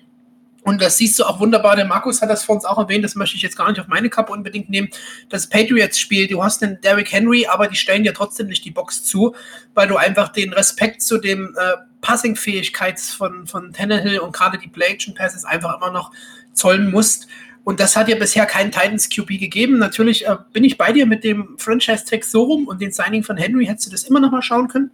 Und 0.65 0.81
das 0.81 0.97
siehst 0.97 1.19
du 1.19 1.25
auch 1.25 1.39
wunderbar. 1.39 1.75
Der 1.75 1.85
Markus 1.85 2.23
hat 2.23 2.29
das 2.31 2.43
vor 2.43 2.55
uns 2.55 2.65
auch 2.65 2.79
erwähnt. 2.79 3.05
Das 3.05 3.13
möchte 3.13 3.35
ich 3.35 3.43
jetzt 3.43 3.55
gar 3.55 3.69
nicht 3.69 3.79
auf 3.79 3.87
meine 3.87 4.09
Kappe 4.09 4.33
unbedingt 4.33 4.67
nehmen. 4.67 4.89
Das 5.29 5.47
Patriots-Spiel, 5.47 6.27
du 6.27 6.43
hast 6.43 6.59
den 6.63 6.81
Derrick 6.81 7.11
Henry, 7.11 7.45
aber 7.45 7.67
die 7.67 7.75
stellen 7.75 8.01
dir 8.01 8.15
trotzdem 8.15 8.47
nicht 8.47 8.65
die 8.65 8.71
Box 8.71 9.03
zu, 9.03 9.35
weil 9.75 9.87
du 9.87 9.95
einfach 9.95 10.29
den 10.29 10.53
Respekt 10.53 11.03
zu 11.03 11.19
dem 11.19 11.55
äh, 11.55 11.77
Passing-Fähigkeit 12.01 12.99
von, 12.99 13.45
von 13.45 13.73
Tannehill 13.73 14.17
und 14.17 14.35
gerade 14.35 14.57
die 14.57 14.67
Play-Action-Passes 14.67 15.45
einfach 15.45 15.77
immer 15.77 15.91
noch 15.91 16.11
zollen 16.53 16.89
musst. 16.89 17.27
Und 17.63 17.79
das 17.79 17.95
hat 17.95 18.09
ja 18.09 18.15
bisher 18.15 18.47
keinen 18.47 18.71
Titans 18.71 19.09
QB 19.09 19.27
gegeben. 19.39 19.77
Natürlich 19.77 20.25
äh, 20.25 20.35
bin 20.51 20.63
ich 20.63 20.79
bei 20.79 20.91
dir 20.91 21.05
mit 21.05 21.23
dem 21.23 21.59
Franchise-Tag 21.59 22.23
so 22.23 22.41
rum 22.41 22.67
und 22.67 22.81
den 22.81 22.91
Signing 22.91 23.21
von 23.21 23.37
Henry 23.37 23.67
hättest 23.67 23.85
du 23.85 23.91
das 23.91 24.05
immer 24.05 24.19
noch 24.19 24.31
mal 24.31 24.41
schauen 24.41 24.67
können. 24.67 24.89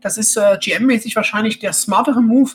Das 0.00 0.16
ist 0.16 0.36
äh, 0.36 0.58
GM-mäßig 0.60 1.16
wahrscheinlich 1.16 1.58
der 1.58 1.72
smartere 1.72 2.22
Move. 2.22 2.52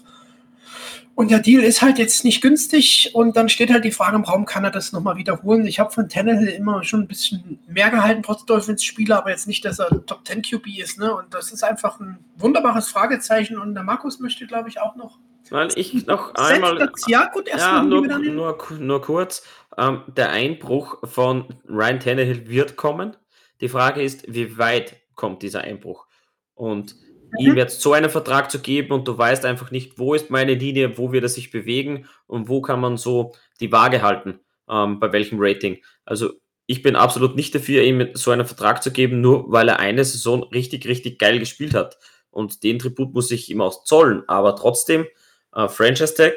Und 1.15 1.29
der 1.29 1.39
Deal 1.39 1.63
ist 1.63 1.81
halt 1.83 1.99
jetzt 1.99 2.25
nicht 2.25 2.41
günstig 2.41 3.11
und 3.13 3.37
dann 3.37 3.47
steht 3.47 3.71
halt 3.71 3.85
die 3.85 3.91
Frage 3.91 4.15
im 4.15 4.23
Raum, 4.23 4.45
kann 4.45 4.63
er 4.63 4.71
das 4.71 4.91
nochmal 4.93 5.15
wiederholen? 5.15 5.67
Ich 5.67 5.79
habe 5.79 5.91
von 5.91 6.09
Tannehill 6.09 6.47
immer 6.47 6.83
schon 6.83 7.01
ein 7.01 7.07
bisschen 7.07 7.59
mehr 7.67 7.91
gehalten, 7.91 8.23
trotz 8.23 8.45
Dolphins-Spieler, 8.45 9.19
aber 9.19 9.29
jetzt 9.29 9.47
nicht, 9.47 9.63
dass 9.63 9.77
er 9.77 10.03
Top 10.07 10.25
10 10.27 10.41
QB 10.41 10.79
ist. 10.79 10.97
Ne? 10.97 11.13
Und 11.15 11.31
das 11.33 11.51
ist 11.51 11.63
einfach 11.63 11.99
ein 11.99 12.17
wunderbares 12.37 12.89
Fragezeichen 12.89 13.59
und 13.59 13.75
der 13.75 13.83
Markus 13.83 14.19
möchte, 14.19 14.47
glaube 14.47 14.69
ich, 14.69 14.81
auch 14.81 14.95
noch. 14.95 15.19
Nein, 15.51 15.69
ich 15.75 16.07
noch 16.07 16.33
einmal. 16.33 16.77
Das- 16.79 17.03
Ja, 17.07 17.25
gut, 17.31 17.47
Ja, 17.47 17.53
erstmal 17.55 17.85
nur, 17.85 18.01
liebe 18.01 18.13
Daniel. 18.13 18.33
nur, 18.33 18.57
nur 18.79 19.01
kurz. 19.01 19.43
Ähm, 19.77 20.01
der 20.07 20.31
Einbruch 20.31 20.97
von 21.07 21.45
Ryan 21.69 21.99
Tannehill 21.99 22.47
wird 22.47 22.75
kommen. 22.75 23.15
Die 23.61 23.69
Frage 23.69 24.01
ist, 24.01 24.25
wie 24.33 24.57
weit 24.57 24.95
kommt 25.13 25.43
dieser 25.43 25.61
Einbruch? 25.61 26.07
Und 26.55 26.95
ihm 27.39 27.57
jetzt 27.57 27.81
so 27.81 27.93
einen 27.93 28.09
Vertrag 28.09 28.51
zu 28.51 28.59
geben 28.59 28.91
und 28.91 29.07
du 29.07 29.17
weißt 29.17 29.45
einfach 29.45 29.71
nicht, 29.71 29.97
wo 29.97 30.13
ist 30.13 30.29
meine 30.29 30.53
Linie, 30.53 30.97
wo 30.97 31.11
wird 31.11 31.23
er 31.23 31.29
sich 31.29 31.51
bewegen 31.51 32.07
und 32.27 32.49
wo 32.49 32.61
kann 32.61 32.79
man 32.79 32.97
so 32.97 33.33
die 33.59 33.71
Waage 33.71 34.01
halten, 34.01 34.39
ähm, 34.69 34.99
bei 34.99 35.11
welchem 35.11 35.37
Rating. 35.39 35.79
Also 36.05 36.33
ich 36.65 36.81
bin 36.81 36.95
absolut 36.95 37.35
nicht 37.35 37.53
dafür, 37.53 37.83
ihm 37.83 38.09
so 38.13 38.31
einen 38.31 38.45
Vertrag 38.45 38.83
zu 38.83 38.91
geben, 38.91 39.21
nur 39.21 39.51
weil 39.51 39.67
er 39.67 39.79
eine 39.79 40.05
Saison 40.05 40.43
richtig, 40.43 40.87
richtig 40.87 41.19
geil 41.19 41.39
gespielt 41.39 41.73
hat. 41.73 41.97
Und 42.31 42.63
den 42.63 42.79
Tribut 42.79 43.13
muss 43.13 43.31
ich 43.31 43.49
ihm 43.51 43.61
auch 43.61 43.83
zollen. 43.83 44.23
Aber 44.27 44.55
trotzdem, 44.55 45.05
äh, 45.53 45.67
Franchise 45.67 46.15
Tag, 46.15 46.33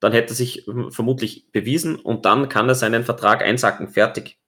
dann 0.00 0.12
hätte 0.12 0.32
er 0.32 0.36
sich 0.36 0.66
ähm, 0.68 0.90
vermutlich 0.90 1.50
bewiesen 1.52 1.96
und 1.96 2.24
dann 2.24 2.48
kann 2.48 2.68
er 2.68 2.74
seinen 2.74 3.04
Vertrag 3.04 3.42
einsacken. 3.42 3.88
Fertig. 3.88 4.38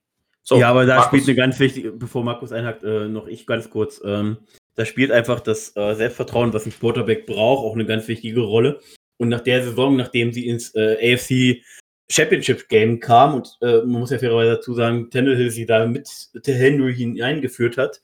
So, 0.42 0.58
ja, 0.58 0.70
aber 0.70 0.86
da 0.86 0.96
Markus. 0.96 1.20
spielt 1.20 1.28
eine 1.28 1.36
ganz 1.36 1.60
wichtige, 1.60 1.92
bevor 1.92 2.24
Markus 2.24 2.52
einhakt, 2.52 2.82
äh, 2.82 3.08
noch 3.08 3.26
ich 3.26 3.46
ganz 3.46 3.68
kurz. 3.68 4.00
Ähm, 4.04 4.38
da 4.78 4.84
spielt 4.84 5.10
einfach 5.10 5.40
das 5.40 5.76
äh, 5.76 5.94
Selbstvertrauen, 5.96 6.52
was 6.52 6.64
ein 6.64 6.72
Quarterback 6.72 7.26
braucht, 7.26 7.64
auch 7.64 7.74
eine 7.74 7.84
ganz 7.84 8.06
wichtige 8.06 8.42
Rolle. 8.42 8.78
Und 9.16 9.28
nach 9.28 9.40
der 9.40 9.64
Saison, 9.64 9.96
nachdem 9.96 10.32
sie 10.32 10.46
ins 10.46 10.72
äh, 10.76 11.14
AFC 11.14 11.64
Championship-Game 12.08 13.00
kam 13.00 13.34
und 13.34 13.58
äh, 13.60 13.78
man 13.78 14.00
muss 14.00 14.10
ja 14.10 14.20
fairerweise 14.20 14.52
dazu 14.52 14.74
sagen, 14.74 15.10
Tannehill 15.10 15.50
sie 15.50 15.66
da 15.66 15.84
mit 15.84 16.08
Henry 16.46 16.94
hineingeführt 16.94 17.76
hat, 17.76 18.00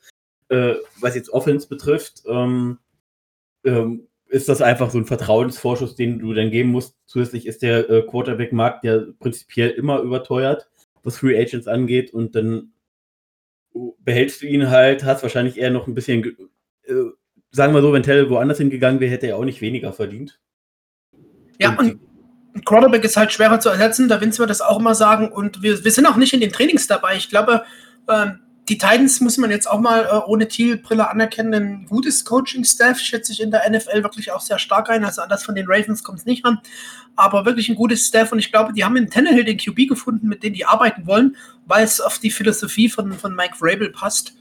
äh, 0.48 0.74
was 0.98 1.14
jetzt 1.14 1.30
Offense 1.30 1.68
betrifft, 1.68 2.24
ähm, 2.26 2.78
ähm, 3.64 4.08
ist 4.26 4.48
das 4.48 4.60
einfach 4.60 4.90
so 4.90 4.98
ein 4.98 5.06
Vertrauensvorschuss, 5.06 5.94
den 5.94 6.18
du 6.18 6.34
dann 6.34 6.50
geben 6.50 6.70
musst. 6.70 6.96
Zusätzlich 7.06 7.46
ist 7.46 7.62
der 7.62 7.88
äh, 7.88 8.02
Quarterback-Markt 8.02 8.84
ja 8.84 9.00
prinzipiell 9.20 9.70
immer 9.70 10.00
überteuert, 10.00 10.68
was 11.04 11.18
Free 11.18 11.40
Agents 11.40 11.68
angeht 11.68 12.12
und 12.12 12.34
dann 12.34 12.72
behältst 14.00 14.42
du 14.42 14.46
ihn 14.46 14.70
halt, 14.70 15.04
hast 15.04 15.22
wahrscheinlich 15.22 15.58
eher 15.58 15.70
noch 15.70 15.86
ein 15.86 15.94
bisschen, 15.94 16.36
äh, 16.86 17.10
sagen 17.50 17.74
wir 17.74 17.82
so, 17.82 17.92
wenn 17.92 18.02
Tell 18.02 18.30
woanders 18.30 18.58
hingegangen 18.58 19.00
wäre, 19.00 19.10
hätte 19.10 19.26
er 19.26 19.36
auch 19.36 19.44
nicht 19.44 19.60
weniger 19.60 19.92
verdient. 19.92 20.40
Ja, 21.60 21.76
und, 21.78 22.00
und 22.54 22.64
Quarterback 22.64 23.04
ist 23.04 23.16
halt 23.16 23.32
schwerer 23.32 23.60
zu 23.60 23.68
ersetzen, 23.68 24.08
da 24.08 24.20
Vince 24.20 24.38
wird 24.38 24.50
das 24.50 24.60
auch 24.60 24.78
immer 24.78 24.94
sagen. 24.94 25.30
Und 25.30 25.62
wir, 25.62 25.84
wir 25.84 25.90
sind 25.90 26.06
auch 26.06 26.16
nicht 26.16 26.32
in 26.32 26.40
den 26.40 26.52
Trainings 26.52 26.86
dabei. 26.86 27.16
Ich 27.16 27.28
glaube, 27.28 27.64
ähm, 28.08 28.40
die 28.68 28.78
Titans 28.78 29.20
muss 29.20 29.36
man 29.36 29.50
jetzt 29.50 29.70
auch 29.70 29.78
mal 29.78 30.04
äh, 30.04 30.16
ohne 30.26 30.48
Thiel-Brille 30.48 31.10
anerkennen. 31.10 31.54
Ein 31.54 31.86
gutes 31.86 32.24
Coaching-Staff 32.24 32.98
schätze 32.98 33.32
ich 33.32 33.42
in 33.42 33.50
der 33.50 33.68
NFL 33.68 34.02
wirklich 34.02 34.32
auch 34.32 34.40
sehr 34.40 34.58
stark 34.58 34.88
ein. 34.88 35.04
Also 35.04 35.20
anders 35.20 35.44
von 35.44 35.54
den 35.54 35.66
Ravens 35.68 36.02
kommt 36.02 36.20
es 36.20 36.24
nicht 36.24 36.44
ran. 36.44 36.60
Aber 37.14 37.44
wirklich 37.44 37.68
ein 37.68 37.74
gutes 37.74 38.06
Staff. 38.06 38.32
Und 38.32 38.38
ich 38.38 38.50
glaube, 38.50 38.72
die 38.72 38.84
haben 38.84 38.96
in 38.96 39.10
Tannehill 39.10 39.44
den 39.44 39.58
QB 39.58 39.88
gefunden, 39.88 40.28
mit 40.28 40.42
dem 40.42 40.54
die 40.54 40.64
arbeiten 40.64 41.06
wollen, 41.06 41.36
weil 41.66 41.84
es 41.84 42.00
auf 42.00 42.18
die 42.18 42.30
Philosophie 42.30 42.88
von, 42.88 43.12
von 43.12 43.34
Mike 43.34 43.56
Vrabel 43.58 43.90
passt. 43.90 44.34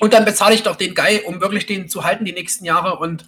Und 0.00 0.12
dann 0.12 0.24
bezahle 0.24 0.54
ich 0.54 0.62
doch 0.62 0.76
den 0.76 0.94
Guy, 0.94 1.22
um 1.26 1.40
wirklich 1.40 1.66
den 1.66 1.88
zu 1.88 2.04
halten 2.04 2.24
die 2.24 2.32
nächsten 2.32 2.64
Jahre. 2.64 2.98
Und 2.98 3.26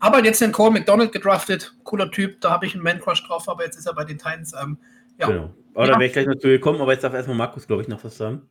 habe 0.00 0.16
halt 0.16 0.24
jetzt 0.26 0.40
den 0.40 0.52
Cole 0.52 0.70
McDonald 0.70 1.12
gedraftet. 1.12 1.74
Cooler 1.84 2.10
Typ, 2.10 2.40
da 2.40 2.50
habe 2.50 2.66
ich 2.66 2.74
einen 2.74 2.82
Man-Crush 2.82 3.26
drauf, 3.26 3.48
aber 3.48 3.64
jetzt 3.64 3.76
ist 3.76 3.86
er 3.86 3.94
bei 3.94 4.04
den 4.04 4.18
Titans. 4.18 4.54
Ähm, 4.60 4.78
ja. 5.18 5.26
Genau. 5.26 5.50
Aber 5.74 5.86
ja. 5.86 5.92
da 5.92 5.98
wäre 5.98 6.06
ich 6.06 6.12
gleich 6.12 6.26
noch 6.26 6.38
zu 6.38 6.48
gekommen, 6.48 6.80
aber 6.80 6.92
jetzt 6.92 7.04
darf 7.04 7.14
erstmal 7.14 7.36
Markus, 7.36 7.66
glaube 7.66 7.82
ich, 7.82 7.88
noch 7.88 8.02
was 8.02 8.16
sagen. 8.16 8.42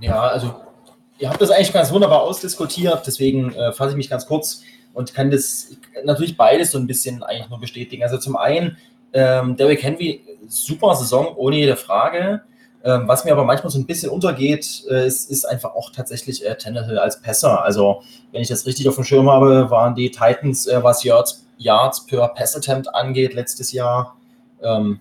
Ja, 0.00 0.20
also 0.20 0.54
ihr 1.18 1.30
habt 1.30 1.40
das 1.40 1.50
eigentlich 1.50 1.72
ganz 1.72 1.90
wunderbar 1.92 2.22
ausdiskutiert, 2.22 3.06
deswegen 3.06 3.54
äh, 3.54 3.72
fasse 3.72 3.90
ich 3.90 3.96
mich 3.96 4.10
ganz 4.10 4.26
kurz 4.26 4.62
und 4.92 5.14
kann 5.14 5.30
das 5.30 5.76
natürlich 6.04 6.36
beides 6.36 6.72
so 6.72 6.78
ein 6.78 6.86
bisschen 6.86 7.22
eigentlich 7.22 7.48
nur 7.48 7.60
bestätigen. 7.60 8.02
Also 8.02 8.18
zum 8.18 8.36
einen, 8.36 8.76
ähm, 9.12 9.56
Derrick 9.56 9.82
Henry, 9.82 10.24
super 10.46 10.94
Saison, 10.94 11.34
ohne 11.36 11.56
jede 11.56 11.76
Frage. 11.76 12.42
Ähm, 12.84 13.08
was 13.08 13.24
mir 13.24 13.32
aber 13.32 13.44
manchmal 13.44 13.70
so 13.70 13.78
ein 13.78 13.86
bisschen 13.86 14.10
untergeht, 14.10 14.84
äh, 14.90 15.06
ist, 15.06 15.30
ist, 15.30 15.46
einfach 15.46 15.74
auch 15.74 15.90
tatsächlich 15.90 16.44
äh, 16.44 16.54
Tannehill 16.54 16.98
als 16.98 17.22
Passer. 17.22 17.64
Also, 17.64 18.02
wenn 18.30 18.42
ich 18.42 18.48
das 18.48 18.66
richtig 18.66 18.86
auf 18.88 18.96
dem 18.96 19.04
Schirm 19.04 19.30
habe, 19.30 19.70
waren 19.70 19.94
die 19.94 20.10
Titans, 20.10 20.66
äh, 20.66 20.82
was 20.82 21.02
Yards, 21.02 21.46
Yards 21.56 22.04
per 22.04 22.28
Pass 22.28 22.54
Attempt 22.54 22.94
angeht, 22.94 23.32
letztes 23.32 23.72
Jahr 23.72 24.16
ähm, 24.62 25.00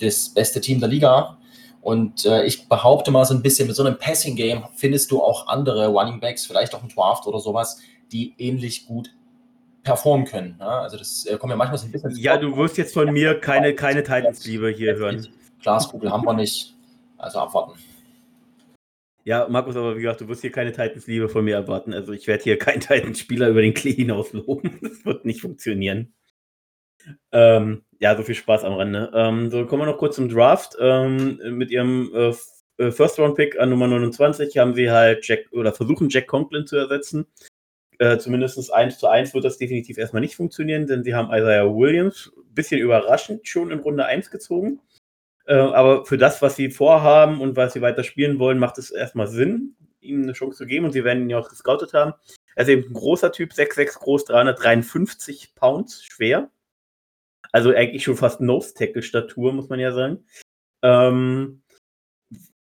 das 0.00 0.30
beste 0.30 0.60
Team 0.62 0.80
der 0.80 0.88
Liga. 0.88 1.36
Und 1.82 2.24
äh, 2.24 2.44
ich 2.44 2.68
behaupte 2.68 3.10
mal 3.10 3.26
so 3.26 3.34
ein 3.34 3.42
bisschen, 3.42 3.66
mit 3.66 3.76
so 3.76 3.84
einem 3.84 3.98
Passing-Game 3.98 4.64
findest 4.76 5.10
du 5.10 5.20
auch 5.22 5.48
andere 5.48 5.88
Running 5.88 6.18
Backs, 6.18 6.46
vielleicht 6.46 6.74
auch 6.74 6.82
ein 6.82 6.88
Draft 6.88 7.26
oder 7.26 7.40
sowas, 7.40 7.78
die 8.10 8.34
ähnlich 8.38 8.86
gut 8.86 9.10
performen 9.82 10.26
können. 10.26 10.56
Ja? 10.60 10.80
Also 10.80 10.96
das 10.96 11.26
äh, 11.26 11.36
kommt 11.36 11.50
ja 11.50 11.56
manchmal 11.56 11.78
so 11.78 11.86
ein 11.86 11.92
bisschen. 11.92 12.16
Ja, 12.16 12.38
du 12.38 12.56
wirst 12.56 12.78
jetzt 12.78 12.94
von 12.94 13.12
mir 13.12 13.38
keine, 13.38 13.74
keine 13.74 14.02
Titans-Liebe 14.02 14.70
hier 14.70 14.94
hören. 14.94 15.26
Glaskugel 15.60 16.10
haben 16.10 16.24
wir 16.24 16.32
nicht. 16.32 16.74
Also 17.22 17.38
abwarten. 17.38 17.78
Ja, 19.24 19.46
Markus, 19.48 19.76
aber 19.76 19.96
wie 19.96 20.02
gesagt, 20.02 20.20
du 20.20 20.28
wirst 20.28 20.40
hier 20.40 20.50
keine 20.50 20.72
Titans-Liebe 20.72 21.28
von 21.28 21.44
mir 21.44 21.54
erwarten. 21.54 21.94
Also 21.94 22.12
ich 22.12 22.26
werde 22.26 22.42
hier 22.42 22.58
keinen 22.58 22.80
Titans-Spieler 22.80 23.48
über 23.48 23.62
den 23.62 23.74
Klee 23.74 23.92
hinaus 23.92 24.32
loben. 24.32 24.78
Das 24.82 25.04
wird 25.04 25.24
nicht 25.24 25.40
funktionieren. 25.40 26.12
Ähm, 27.30 27.82
ja, 28.00 28.16
so 28.16 28.22
viel 28.24 28.34
Spaß 28.34 28.64
am 28.64 28.74
Rande. 28.74 29.10
Ähm, 29.14 29.50
so, 29.50 29.64
kommen 29.66 29.82
wir 29.82 29.86
noch 29.86 29.98
kurz 29.98 30.16
zum 30.16 30.28
Draft. 30.28 30.76
Ähm, 30.80 31.40
mit 31.56 31.70
ihrem 31.70 32.10
äh, 32.14 32.34
äh 32.78 32.90
First-Round-Pick 32.90 33.58
an 33.58 33.70
Nummer 33.70 33.86
29 33.86 34.58
haben 34.58 34.74
sie 34.74 34.90
halt 34.90 35.26
Jack 35.26 35.46
oder 35.52 35.72
versuchen 35.72 36.08
Jack 36.08 36.26
Conklin 36.26 36.66
zu 36.66 36.76
ersetzen. 36.76 37.26
Äh, 37.98 38.18
zumindest 38.18 38.72
1 38.72 38.98
zu 38.98 39.06
1 39.06 39.34
wird 39.34 39.44
das 39.44 39.58
definitiv 39.58 39.98
erstmal 39.98 40.22
nicht 40.22 40.34
funktionieren, 40.34 40.88
denn 40.88 41.04
sie 41.04 41.14
haben 41.14 41.32
Isaiah 41.32 41.72
Williams 41.72 42.32
bisschen 42.54 42.80
überraschend 42.80 43.46
schon 43.46 43.70
in 43.70 43.80
Runde 43.80 44.04
1 44.04 44.30
gezogen. 44.30 44.80
Äh, 45.46 45.54
aber 45.54 46.04
für 46.04 46.18
das, 46.18 46.42
was 46.42 46.56
sie 46.56 46.70
vorhaben 46.70 47.40
und 47.40 47.56
was 47.56 47.72
sie 47.72 47.82
weiter 47.82 48.04
spielen 48.04 48.38
wollen, 48.38 48.58
macht 48.58 48.78
es 48.78 48.90
erstmal 48.90 49.26
Sinn, 49.26 49.76
ihm 50.00 50.22
eine 50.22 50.32
Chance 50.32 50.58
zu 50.58 50.66
geben. 50.66 50.84
Und 50.84 50.92
sie 50.92 51.04
werden 51.04 51.22
ihn 51.24 51.30
ja 51.30 51.38
auch 51.38 51.48
gescoutet 51.48 51.94
haben. 51.94 52.14
Er 52.54 52.62
ist 52.62 52.68
eben 52.68 52.88
ein 52.88 52.94
großer 52.94 53.32
Typ, 53.32 53.52
6'6 53.52 53.98
groß, 53.98 54.24
353 54.26 55.54
Pounds 55.54 56.04
schwer. 56.04 56.50
Also 57.50 57.70
eigentlich 57.70 58.04
schon 58.04 58.16
fast 58.16 58.40
Nose-Tackle-Statur, 58.40 59.52
muss 59.52 59.68
man 59.68 59.80
ja 59.80 59.92
sagen. 59.92 60.24
Ähm, 60.82 61.62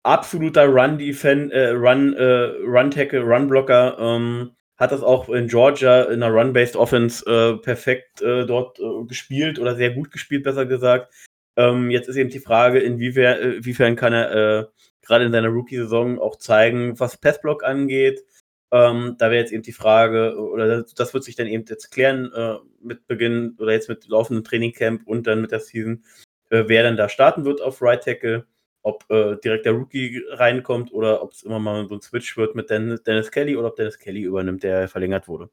absoluter 0.03 0.67
Run-Defend, 0.67 1.53
äh, 1.53 1.71
Run, 1.71 2.15
äh, 2.15 2.25
Run-Tackle, 2.65 3.23
Run-Blocker. 3.23 3.99
Ähm, 3.99 4.57
hat 4.77 4.91
das 4.91 5.03
auch 5.03 5.29
in 5.29 5.47
Georgia 5.47 6.03
in 6.03 6.23
einer 6.23 6.35
Run-Based 6.35 6.77
Offense 6.77 7.25
äh, 7.27 7.57
perfekt 7.59 8.23
äh, 8.23 8.45
dort 8.45 8.81
äh, 8.81 9.05
gespielt 9.07 9.59
oder 9.59 9.77
sehr 9.77 9.93
gut 9.93 10.11
gespielt, 10.11 10.43
besser 10.43 10.67
gesagt. 10.67 11.13
Ähm, 11.57 11.91
jetzt 11.91 12.09
ist 12.09 12.17
eben 12.17 12.31
die 12.31 12.41
Frage, 12.41 12.81
inwiefern, 12.81 13.39
äh, 13.39 13.53
inwiefern 13.57 13.97
kann 13.97 14.13
er 14.13 14.31
äh, 14.33 14.65
gerade 15.03 15.25
in 15.25 15.33
seiner 15.33 15.49
Rookie-Saison 15.49 16.19
auch 16.19 16.37
zeigen, 16.37 16.99
was 16.99 17.17
Passblock 17.17 17.65
angeht. 17.65 18.25
Ähm, 18.73 19.17
da 19.19 19.31
wäre 19.31 19.41
jetzt 19.41 19.53
eben 19.53 19.63
die 19.63 19.73
Frage, 19.73 20.37
oder 20.37 20.83
das, 20.83 20.95
das, 20.95 21.15
wird 21.15 21.23
sich 21.23 21.37
dann 21.37 21.47
eben 21.47 21.65
jetzt 21.69 21.93
klären 21.93 22.33
äh, 22.33 22.57
mit 22.81 23.07
Beginn 23.07 23.57
oder 23.59 23.73
jetzt 23.73 23.89
mit 23.89 24.09
laufendem 24.09 24.43
Trainingcamp 24.45 25.07
und 25.07 25.27
dann 25.27 25.41
mit 25.43 25.53
der 25.53 25.61
Season, 25.61 26.05
äh, 26.51 26.65
wer 26.67 26.83
dann 26.83 26.97
da 26.97 27.09
starten 27.09 27.45
wird 27.45 27.61
auf 27.63 27.81
Right 27.83 28.03
Tackle, 28.03 28.47
ob 28.83 29.09
äh, 29.11 29.37
direkt 29.37 29.67
der 29.67 29.75
Rookie 29.75 30.23
reinkommt 30.29 30.93
oder 30.93 31.23
ob 31.23 31.33
es 31.33 31.45
immer 31.45 31.61
mal 31.61 31.87
so 31.89 31.95
ein 31.95 32.01
Switch 32.01 32.37
wird 32.37 32.57
mit 32.57 32.69
Dennis 32.69 33.31
Kelly 33.31 33.57
oder 33.57 33.69
ob 33.69 33.77
Dennis 33.77 33.99
Kelly 33.99 34.23
übernimmt, 34.23 34.65
der 34.65 34.89
verlängert 34.89 35.29
wurde. 35.29 35.51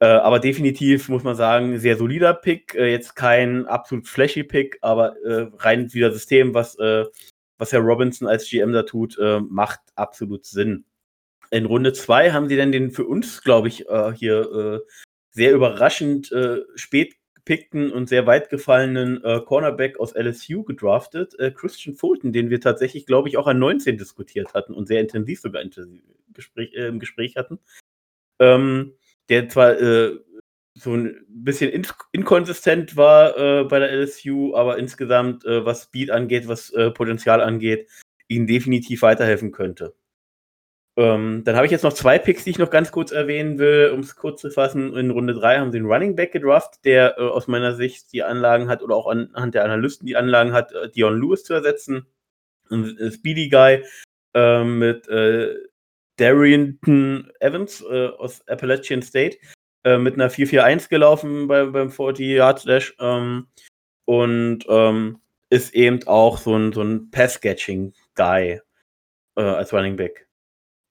Äh, 0.00 0.06
aber 0.06 0.40
definitiv 0.40 1.10
muss 1.10 1.24
man 1.24 1.36
sagen, 1.36 1.78
sehr 1.78 1.96
solider 1.96 2.32
Pick. 2.32 2.74
Äh, 2.74 2.90
jetzt 2.90 3.14
kein 3.16 3.66
absolut 3.66 4.08
flashy 4.08 4.42
Pick, 4.42 4.78
aber 4.80 5.14
äh, 5.22 5.50
rein 5.58 5.92
wieder 5.92 6.10
System, 6.10 6.54
was, 6.54 6.78
äh, 6.78 7.04
was 7.58 7.72
Herr 7.72 7.80
Robinson 7.80 8.26
als 8.26 8.48
GM 8.48 8.72
da 8.72 8.82
tut, 8.82 9.18
äh, 9.18 9.40
macht 9.40 9.80
absolut 9.96 10.46
Sinn. 10.46 10.86
In 11.50 11.66
Runde 11.66 11.92
2 11.92 12.32
haben 12.32 12.48
sie 12.48 12.56
dann 12.56 12.72
den 12.72 12.92
für 12.92 13.04
uns, 13.04 13.42
glaube 13.42 13.68
ich, 13.68 13.88
äh, 13.88 14.12
hier 14.12 14.82
sehr 15.32 15.52
überraschend 15.52 16.32
spät 16.74 17.14
gepickten 17.34 17.92
und 17.92 18.08
sehr 18.08 18.26
weit 18.26 18.50
gefallenen 18.50 19.22
Cornerback 19.46 19.98
aus 19.98 20.12
LSU 20.14 20.64
gedraftet, 20.64 21.36
Christian 21.54 21.94
Fulton, 21.94 22.32
den 22.32 22.50
wir 22.50 22.60
tatsächlich, 22.60 23.06
glaube 23.06 23.28
ich, 23.28 23.36
auch 23.36 23.46
an 23.46 23.58
19 23.58 23.96
diskutiert 23.96 24.54
hatten 24.54 24.74
und 24.74 24.86
sehr 24.86 25.00
intensiv 25.00 25.40
sogar 25.40 25.62
im 25.62 25.70
Gespräch, 26.32 26.72
im 26.74 26.98
Gespräch 26.98 27.36
hatten. 27.36 27.58
Ähm, 28.40 28.94
der 29.30 29.48
zwar 29.48 29.80
äh, 29.80 30.18
so 30.74 30.94
ein 30.94 31.24
bisschen 31.28 31.70
in 31.70 31.86
inkonsistent 32.12 32.96
war 32.96 33.36
äh, 33.36 33.64
bei 33.64 33.78
der 33.78 33.92
LSU, 33.92 34.54
aber 34.54 34.78
insgesamt, 34.78 35.44
äh, 35.44 35.64
was 35.64 35.84
Speed 35.84 36.10
angeht, 36.10 36.48
was 36.48 36.70
äh, 36.70 36.90
Potenzial 36.90 37.40
angeht, 37.40 37.88
ihnen 38.28 38.46
definitiv 38.46 39.02
weiterhelfen 39.02 39.52
könnte. 39.52 39.94
Ähm, 40.96 41.42
dann 41.44 41.56
habe 41.56 41.66
ich 41.66 41.72
jetzt 41.72 41.84
noch 41.84 41.92
zwei 41.92 42.18
Picks, 42.18 42.44
die 42.44 42.50
ich 42.50 42.58
noch 42.58 42.70
ganz 42.70 42.90
kurz 42.90 43.12
erwähnen 43.12 43.58
will, 43.58 43.90
um 43.94 44.00
es 44.00 44.16
kurz 44.16 44.40
zu 44.40 44.50
fassen. 44.50 44.96
In 44.96 45.10
Runde 45.10 45.34
3 45.34 45.58
haben 45.58 45.72
sie 45.72 45.78
einen 45.78 45.90
Running 45.90 46.16
Back 46.16 46.32
gedraft, 46.32 46.84
der 46.84 47.18
äh, 47.18 47.22
aus 47.22 47.46
meiner 47.46 47.74
Sicht 47.74 48.12
die 48.12 48.22
Anlagen 48.22 48.68
hat 48.68 48.82
oder 48.82 48.96
auch 48.96 49.06
anhand 49.06 49.54
der 49.54 49.64
Analysten 49.64 50.06
die 50.06 50.16
Anlagen 50.16 50.52
hat, 50.52 50.72
äh, 50.72 50.90
Dion 50.90 51.20
Lewis 51.20 51.44
zu 51.44 51.54
ersetzen. 51.54 52.06
Ein 52.70 53.12
Speedy 53.12 53.48
Guy 53.48 53.84
ähm, 54.34 54.78
mit 54.78 55.08
Darrington 56.20 57.30
Evans 57.40 57.80
äh, 57.80 58.08
aus 58.08 58.46
Appalachian 58.46 59.00
State 59.00 59.38
äh, 59.84 59.96
mit 59.96 60.14
einer 60.14 60.30
4-4-1 60.30 60.90
gelaufen 60.90 61.48
bei, 61.48 61.64
beim 61.64 61.88
40-Yard-Dash 61.88 62.94
ähm, 63.00 63.46
und 64.04 64.66
ähm, 64.68 65.18
ist 65.48 65.74
eben 65.74 66.06
auch 66.06 66.36
so 66.38 66.54
ein, 66.56 66.72
so 66.72 66.82
ein 66.82 67.10
Pass-Catching-Guy 67.10 68.60
äh, 69.36 69.40
als 69.40 69.72
Running 69.72 69.96
Back. 69.96 70.28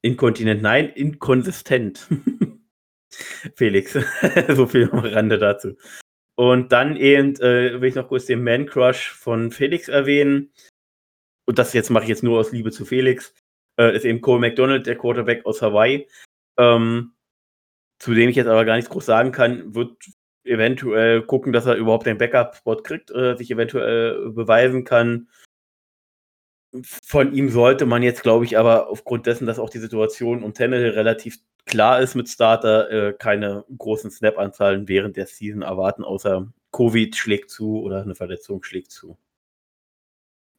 Inkontinent, 0.01 0.63
nein, 0.63 0.89
inkonsistent. 0.89 2.07
Felix, 3.55 3.93
so 4.49 4.65
viel 4.65 4.89
am 4.91 4.99
Rande 4.99 5.37
dazu. 5.37 5.75
Und 6.35 6.71
dann 6.71 6.95
eben 6.95 7.35
äh, 7.35 7.79
will 7.79 7.89
ich 7.89 7.95
noch 7.95 8.07
kurz 8.07 8.25
den 8.25 8.43
Man-Crush 8.43 9.11
von 9.11 9.51
Felix 9.51 9.89
erwähnen. 9.89 10.51
Und 11.45 11.59
das 11.59 11.73
jetzt 11.73 11.89
mache 11.89 12.03
ich 12.03 12.09
jetzt 12.09 12.23
nur 12.23 12.39
aus 12.39 12.51
Liebe 12.51 12.71
zu 12.71 12.85
Felix 12.85 13.33
äh, 13.79 13.95
ist 13.95 14.05
eben 14.05 14.21
Cole 14.21 14.41
McDonald, 14.41 14.85
der 14.85 14.97
Quarterback 14.97 15.45
aus 15.45 15.61
Hawaii. 15.61 16.07
Ähm, 16.57 17.13
zu 17.99 18.13
dem 18.13 18.29
ich 18.29 18.35
jetzt 18.35 18.47
aber 18.47 18.65
gar 18.65 18.75
nichts 18.75 18.89
groß 18.89 19.05
sagen 19.05 19.31
kann, 19.31 19.73
wird 19.73 19.97
eventuell 20.43 21.21
gucken, 21.21 21.53
dass 21.53 21.65
er 21.65 21.75
überhaupt 21.75 22.05
den 22.05 22.17
Backup-Spot 22.17 22.77
kriegt, 22.77 23.11
äh, 23.11 23.35
sich 23.35 23.51
eventuell 23.51 24.29
beweisen 24.31 24.83
kann. 24.83 25.29
Von 26.83 27.33
ihm 27.33 27.49
sollte 27.49 27.85
man 27.85 28.03
jetzt, 28.03 28.21
glaube 28.21 28.45
ich, 28.45 28.57
aber 28.57 28.89
aufgrund 28.89 29.25
dessen, 29.25 29.47
dass 29.47 29.59
auch 29.59 29.69
die 29.69 29.79
Situation 29.79 30.43
um 30.43 30.53
Tannehill 30.53 30.91
relativ 30.91 31.39
klar 31.65 31.99
ist 32.01 32.15
mit 32.15 32.29
Starter, 32.29 32.89
äh, 32.91 33.13
keine 33.13 33.65
großen 33.77 34.11
Snap-Anzahlen 34.11 34.87
während 34.87 35.17
der 35.17 35.25
Season 35.25 35.61
erwarten, 35.61 36.03
außer 36.03 36.51
Covid 36.71 37.15
schlägt 37.15 37.49
zu 37.49 37.81
oder 37.81 38.01
eine 38.01 38.15
Verletzung 38.15 38.63
schlägt 38.63 38.91
zu. 38.91 39.17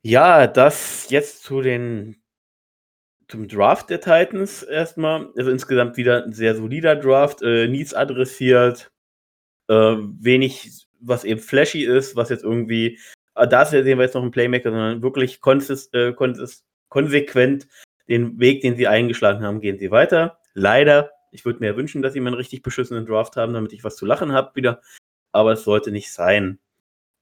Ja, 0.03 0.47
das 0.47 1.11
jetzt 1.11 1.43
zu 1.43 1.61
den 1.61 2.21
zum 3.31 3.49
Draft 3.49 3.91
der 3.91 4.01
Titans 4.01 4.63
erstmal. 4.63 5.29
Also 5.37 5.51
insgesamt 5.51 5.97
wieder 5.97 6.25
ein 6.25 6.33
sehr 6.33 6.55
solider 6.55 6.97
Draft, 6.97 7.43
äh, 7.43 7.69
Needs 7.69 7.95
adressiert, 7.95 8.91
äh, 9.69 9.75
wenig, 9.75 10.87
was 11.01 11.25
eben 11.25 11.41
flashy 11.41 11.85
ist, 11.85 12.17
was 12.17 12.29
jetzt 12.29 12.45
irgendwie, 12.45 12.99
äh, 13.37 13.49
da 13.49 13.65
sehen 13.65 13.85
wir 13.85 14.05
jetzt 14.05 14.15
noch 14.15 14.23
einen 14.23 14.31
Playmaker, 14.31 14.71
sondern 14.71 15.03
wirklich 15.03 15.41
konsist, 15.41 15.95
äh, 15.95 16.13
konsist, 16.13 16.65
konsequent 16.89 17.69
den 18.09 18.39
Weg, 18.41 18.63
den 18.63 18.77
sie 18.77 18.89
eingeschlagen 18.89 19.43
haben, 19.45 19.61
gehen 19.61 19.79
sie 19.79 19.91
weiter. 19.91 20.39
Leider, 20.55 21.11
ich 21.31 21.45
würde 21.45 21.61
mir 21.61 21.77
wünschen, 21.77 22.03
dass 22.03 22.13
sie 22.13 22.21
mal 22.21 22.29
einen 22.29 22.37
richtig 22.37 22.63
beschissenen 22.63 23.07
Draft 23.07 23.37
haben, 23.37 23.55
damit 23.55 23.73
ich 23.73 23.85
was 23.85 23.97
zu 23.97 24.05
lachen 24.05 24.33
habe 24.33 24.51
wieder, 24.57 24.81
aber 25.31 25.53
es 25.53 25.63
sollte 25.63 25.93
nicht 25.93 26.13
sein. 26.13 26.59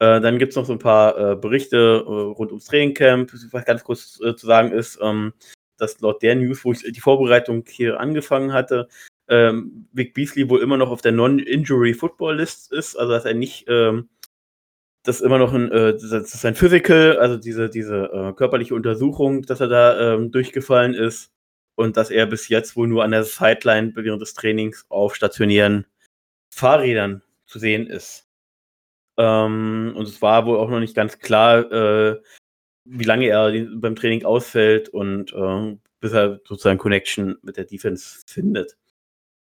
Äh, 0.01 0.21
dann 0.21 0.39
gibt 0.39 0.51
es 0.51 0.57
noch 0.57 0.65
so 0.65 0.73
ein 0.73 0.79
paar 0.79 1.33
äh, 1.33 1.37
Berichte 1.37 1.77
äh, 1.77 2.11
rund 2.11 2.53
ums 2.53 2.67
Trainingcamp. 2.67 3.33
Was 3.51 3.65
ganz 3.65 3.85
kurz 3.85 4.21
äh, 4.25 4.35
zu 4.37 4.47
sagen 4.47 4.73
ist, 4.73 4.99
ähm, 5.03 5.33
dass 5.81 6.01
laut 6.01 6.23
der 6.23 6.37
News, 6.37 6.65
wo 6.65 6.73
ich 6.73 6.83
die 6.83 7.01
Vorbereitung 7.01 7.65
hier 7.69 8.01
angefangen 8.01 8.53
hatte, 8.53 8.89
ähm, 9.29 9.87
Vic 9.93 10.15
Beasley 10.15 10.49
wohl 10.49 10.63
immer 10.63 10.77
noch 10.77 10.91
auf 10.91 11.03
der 11.03 11.13
Non-Injury 11.13 11.95
Football 11.95 12.37
List 12.37 12.73
ist, 12.73 12.97
also 12.97 13.13
dass 13.13 13.25
er 13.25 13.35
nicht, 13.35 13.67
ähm, 13.69 14.09
das 15.05 15.21
immer 15.21 15.39
noch 15.39 15.53
ein, 15.53 15.71
äh, 15.71 15.93
das 15.93 16.35
ist 16.35 16.45
ein 16.45 16.55
Physical, 16.55 17.19
also 17.19 17.37
diese, 17.37 17.69
diese 17.69 18.05
äh, 18.13 18.33
körperliche 18.35 18.75
Untersuchung, 18.75 19.43
dass 19.43 19.61
er 19.61 19.69
da 19.69 20.15
ähm, 20.15 20.31
durchgefallen 20.33 20.95
ist 20.95 21.33
und 21.77 21.97
dass 21.97 22.11
er 22.11 22.27
bis 22.27 22.49
jetzt 22.49 22.77
wohl 22.77 22.89
nur 22.89 23.05
an 23.05 23.13
der 23.13 23.25
Sideline 23.25 23.93
während 23.95 24.23
des 24.23 24.35
Trainings 24.35 24.85
auf 24.89 25.15
stationären 25.15 25.87
Fahrrädern 26.51 27.23
zu 27.47 27.59
sehen 27.59 27.87
ist. 27.87 28.27
Ähm, 29.19 29.93
und 29.97 30.09
es 30.09 30.23
war 30.23 30.47
wohl 30.47 30.59
auch 30.59 30.71
noch 30.71 30.81
nicht 30.81 30.95
ganz 30.95 31.19
klar, 31.19 31.71
äh, 31.71 32.23
wie 32.91 33.05
lange 33.05 33.29
er 33.29 33.53
beim 33.77 33.97
Training 33.97 34.25
ausfällt 34.25 34.89
und 34.89 35.33
äh, 35.33 35.77
bis 36.01 36.13
er 36.13 36.41
sozusagen 36.45 36.79
Connection 36.79 37.37
mit 37.43 37.57
der 37.57 37.65
Defense 37.65 38.21
findet. 38.27 38.77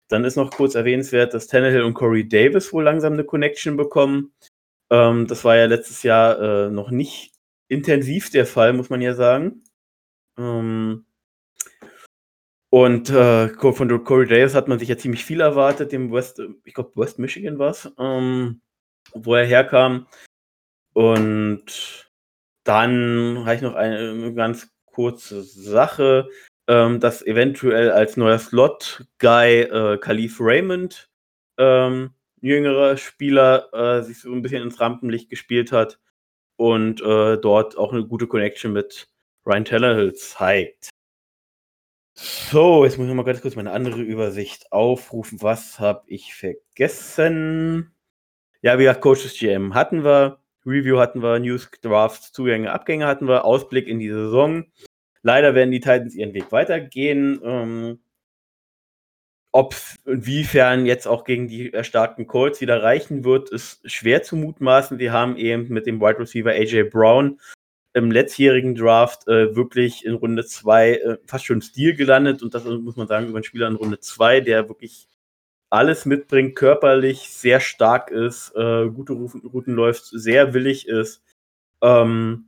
Dann 0.09 0.25
ist 0.25 0.37
noch 0.37 0.51
kurz 0.51 0.75
erwähnenswert, 0.75 1.35
dass 1.35 1.49
Tannehill 1.49 1.83
und 1.83 1.95
Corey 1.95 2.29
Davis 2.29 2.73
wohl 2.73 2.85
langsam 2.85 3.15
eine 3.15 3.25
Connection 3.25 3.77
bekommen. 3.77 4.33
Ähm, 4.91 5.27
das 5.27 5.45
war 5.45 5.57
ja 5.57 5.67
letztes 5.67 6.03
Jahr 6.03 6.41
äh, 6.41 6.71
noch 6.71 6.91
nicht 6.91 7.33
intensiv 7.69 8.31
der 8.31 8.47
Fall, 8.47 8.73
muss 8.73 8.91
man 8.91 9.01
ja 9.01 9.15
sagen. 9.15 9.65
Ähm, 10.39 11.05
und 12.71 13.11
äh, 13.11 13.49
von 13.49 14.05
Corey 14.05 14.27
Davis 14.27 14.55
hat 14.55 14.69
man 14.69 14.79
sich 14.79 14.89
ja 14.89 14.97
ziemlich 14.99 15.25
viel 15.25 15.41
erwartet, 15.41 15.93
dem 15.93 16.13
West, 16.13 16.41
ich 16.65 16.75
glaube 16.75 16.93
West 16.95 17.19
Michigan 17.19 17.59
war 17.59 17.71
es, 17.71 17.91
ähm, 17.99 18.61
wo 19.13 19.35
er 19.35 19.47
herkam. 19.47 20.07
Und 20.93 22.06
dann 22.67 23.45
habe 23.45 23.55
ich 23.55 23.63
noch 23.63 23.75
eine, 23.75 24.35
ganz 24.35 24.69
kurze 24.87 25.43
Sache, 25.43 26.29
ähm, 26.69 27.01
dass 27.01 27.25
eventuell 27.25 27.91
als 27.91 28.17
neuer 28.17 28.39
Slot-Guy 28.39 29.61
äh, 29.63 29.99
Khalif 29.99 30.39
Raymond, 30.41 31.09
ähm, 31.59 32.11
jüngerer 32.41 32.97
Spieler, 32.97 33.73
äh, 33.73 34.03
sich 34.03 34.21
so 34.21 34.33
ein 34.33 34.43
bisschen 34.43 34.63
ins 34.63 34.81
Rampenlicht 34.81 35.31
gespielt 35.31 35.71
hat 35.73 36.01
und 36.57 37.01
äh, 37.03 37.39
dort 37.39 37.77
auch 37.79 37.93
eine 37.93 38.05
gute 38.07 38.27
Connection 38.27 38.73
mit 38.73 39.09
Ryan 39.47 39.65
Tannehill 39.65 40.15
zeigt. 40.15 40.91
So, 42.19 42.85
jetzt 42.85 42.97
muss 42.99 43.09
ich 43.09 43.15
mal 43.15 43.25
ganz 43.25 43.43
kurz 43.43 43.57
meine 43.57 43.73
andere 43.73 44.01
Übersicht 44.01 44.73
aufrufen. 44.73 45.43
Was 45.43 45.79
habe 45.79 46.03
ich 46.07 46.35
vergessen? 46.35 47.95
Ja, 48.63 48.79
wie 48.79 48.85
gesagt, 48.85 49.03
Coaches 49.03 49.39
GM 49.39 49.75
hatten 49.75 50.03
wir. 50.03 50.41
Review 50.67 50.99
hatten 50.99 51.23
wir, 51.23 51.39
News, 51.39 51.71
Drafts, 51.83 52.33
Zugänge, 52.33 52.73
Abgänge 52.73 53.07
hatten 53.07 53.29
wir, 53.29 53.45
Ausblick 53.45 53.87
in 53.89 53.99
die 53.99 54.11
Saison. 54.11 54.65
Leider 55.23 55.55
werden 55.55 55.71
die 55.71 55.81
Titans 55.81 56.15
ihren 56.15 56.35
Weg 56.35 56.53
weitergehen. 56.53 57.41
Ähm, 57.43 57.99
ob 59.53 59.75
inwiefern 60.05 60.85
jetzt 60.85 61.07
auch 61.07 61.25
gegen 61.25 61.49
die 61.49 61.73
erstarkten 61.73 62.27
Colts 62.27 62.61
wieder 62.61 62.83
reichen 62.83 63.25
wird, 63.25 63.49
ist 63.51 63.81
schwer 63.91 64.23
zu 64.23 64.37
mutmaßen. 64.37 64.99
Sie 64.99 65.11
haben 65.11 65.37
eben 65.37 65.69
mit 65.69 65.87
dem 65.87 66.01
Wide 66.01 66.19
Receiver 66.19 66.51
AJ 66.51 66.91
Brown 66.91 67.41
im 67.95 68.11
letztjährigen 68.11 68.75
Draft 68.75 69.27
äh, 69.27 69.57
wirklich 69.57 70.05
in 70.05 70.13
Runde 70.13 70.45
2 70.45 70.93
äh, 70.93 71.19
fast 71.27 71.47
schon 71.47 71.63
Stil 71.63 71.95
gelandet 71.95 72.43
und 72.43 72.53
das 72.53 72.65
muss 72.65 72.97
man 72.97 73.09
sagen 73.09 73.29
über 73.29 73.39
einen 73.39 73.45
Spieler 73.45 73.69
in 73.69 73.77
Runde 73.77 73.99
2, 73.99 74.43
der 74.43 74.69
wirklich 74.69 75.09
alles 75.71 76.07
mitbringt, 76.07 76.57
körperlich 76.57 77.31
sehr 77.31 77.61
stark 77.61 78.11
ist, 78.11 78.53
äh, 78.55 78.89
gute 78.89 79.15
Routen 79.15 79.75
läuft, 79.75 80.05
sehr 80.07 80.55
willig 80.55 80.89
ist. 80.89 81.23
Ähm, 81.83 82.47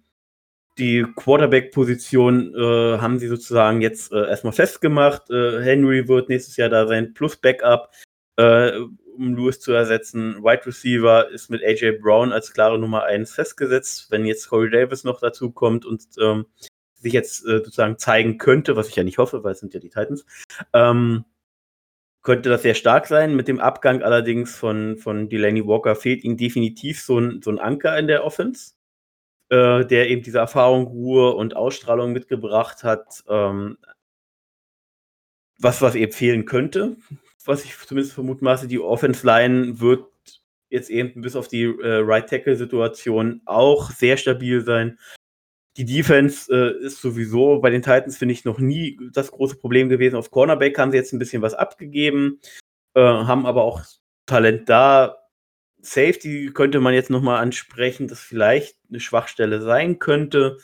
die 0.79 1.05
Quarterback-Position 1.17 2.55
äh, 2.55 2.99
haben 2.99 3.19
sie 3.19 3.27
sozusagen 3.27 3.81
jetzt 3.83 4.13
äh, 4.13 4.29
erstmal 4.29 4.53
festgemacht. 4.53 5.29
Äh, 5.31 5.61
Henry 5.63 6.07
wird 6.07 6.29
nächstes 6.29 6.57
Jahr 6.57 6.69
da 6.69 6.87
sein 6.87 7.15
Plus-Backup, 7.15 7.93
äh, 8.37 8.79
um 9.17 9.37
Lewis 9.37 9.59
zu 9.59 9.73
ersetzen. 9.73 10.37
Wide 10.45 10.67
Receiver 10.67 11.29
ist 11.31 11.51
mit 11.51 11.65
AJ 11.65 11.99
Brown 12.01 12.33
als 12.33 12.53
klare 12.53 12.79
Nummer 12.79 13.03
1 13.05 13.35
festgesetzt. 13.35 14.11
Wenn 14.11 14.25
jetzt 14.25 14.49
Corey 14.49 14.71
Davis 14.71 15.03
noch 15.03 15.21
dazu 15.21 15.51
kommt 15.51 15.85
und 15.85 16.05
ähm, 16.21 16.47
sich 16.95 17.13
jetzt 17.13 17.45
äh, 17.45 17.59
sozusagen 17.59 17.99
zeigen 17.99 18.39
könnte, 18.39 18.77
was 18.77 18.89
ich 18.89 18.97
ja 18.97 19.03
nicht 19.03 19.19
hoffe, 19.19 19.43
weil 19.43 19.53
es 19.53 19.61
sind 19.61 19.75
ja 19.75 19.81
die 19.81 19.91
Titans, 19.91 20.25
ähm, 20.73 21.25
könnte 22.23 22.49
das 22.49 22.63
sehr 22.63 22.75
stark 22.75 23.07
sein. 23.07 23.37
Mit 23.37 23.49
dem 23.49 23.61
Abgang 23.61 24.03
allerdings 24.03 24.55
von, 24.57 24.97
von 24.99 25.29
Delaney 25.29 25.67
Walker 25.67 25.97
fehlt 25.97 26.25
ihm 26.25 26.37
definitiv 26.37 27.01
so 27.03 27.19
ein, 27.19 27.43
so 27.43 27.51
ein 27.51 27.59
Anker 27.59 27.99
in 27.99 28.07
der 28.07 28.25
Offense, 28.25 28.73
äh, 29.51 29.85
der 29.85 30.11
eben 30.11 30.23
diese 30.23 30.39
Erfahrung, 30.39 30.87
Ruhe 30.87 31.35
und 31.35 31.57
Ausstrahlung 31.57 32.13
mitgebracht 32.13 32.85
hat, 32.85 33.25
ähm, 33.29 33.79
was, 35.59 35.83
was 35.83 35.95
eben 35.95 36.13
fehlen 36.13 36.45
könnte. 36.45 36.97
Was 37.45 37.65
ich 37.65 37.77
zumindest 37.79 38.15
vermutmaße, 38.15 38.69
die 38.69 38.79
Offense 38.79 39.27
Line 39.27 39.81
wird 39.81 40.05
jetzt 40.71 40.91
eben 40.91 41.23
bis 41.23 41.35
auf 41.35 41.49
die 41.49 41.65
äh, 41.65 42.03
Right 42.05 42.29
Tackle 42.29 42.57
Situation 42.57 43.41
auch 43.47 43.91
sehr 43.91 44.17
stabil 44.17 44.61
sein. 44.61 44.99
Die 45.79 45.85
Defense 45.85 46.53
äh, 46.53 46.85
ist 46.85 47.01
sowieso 47.01 47.61
bei 47.61 47.71
den 47.71 47.83
Titans, 47.83 48.19
finde 48.19 48.33
ich, 48.33 48.45
noch 48.45 48.59
nie 48.59 48.99
das 49.13 49.31
große 49.31 49.57
Problem 49.57 49.89
gewesen. 49.89 50.17
Auf 50.17 50.33
Cornerback 50.33 50.77
haben 50.77 50.91
sie 50.91 50.97
jetzt 50.97 51.13
ein 51.13 51.21
bisschen 51.21 51.41
was 51.41 51.55
abgegeben, 51.55 52.41
äh, 52.95 53.01
haben 53.01 53.47
aber 53.47 53.63
auch 53.63 53.83
Talent 54.27 54.69
da. 54.69 55.19
Safety 55.81 56.51
könnte 56.53 56.81
man 56.81 56.95
jetzt 56.95 57.11
nochmal 57.11 57.41
ansprechen, 57.41 58.09
das 58.09 58.19
vielleicht 58.19 58.77
eine 58.89 58.99
Schwachstelle 58.99 59.63
sein 59.63 60.01
könnte. 60.01 60.59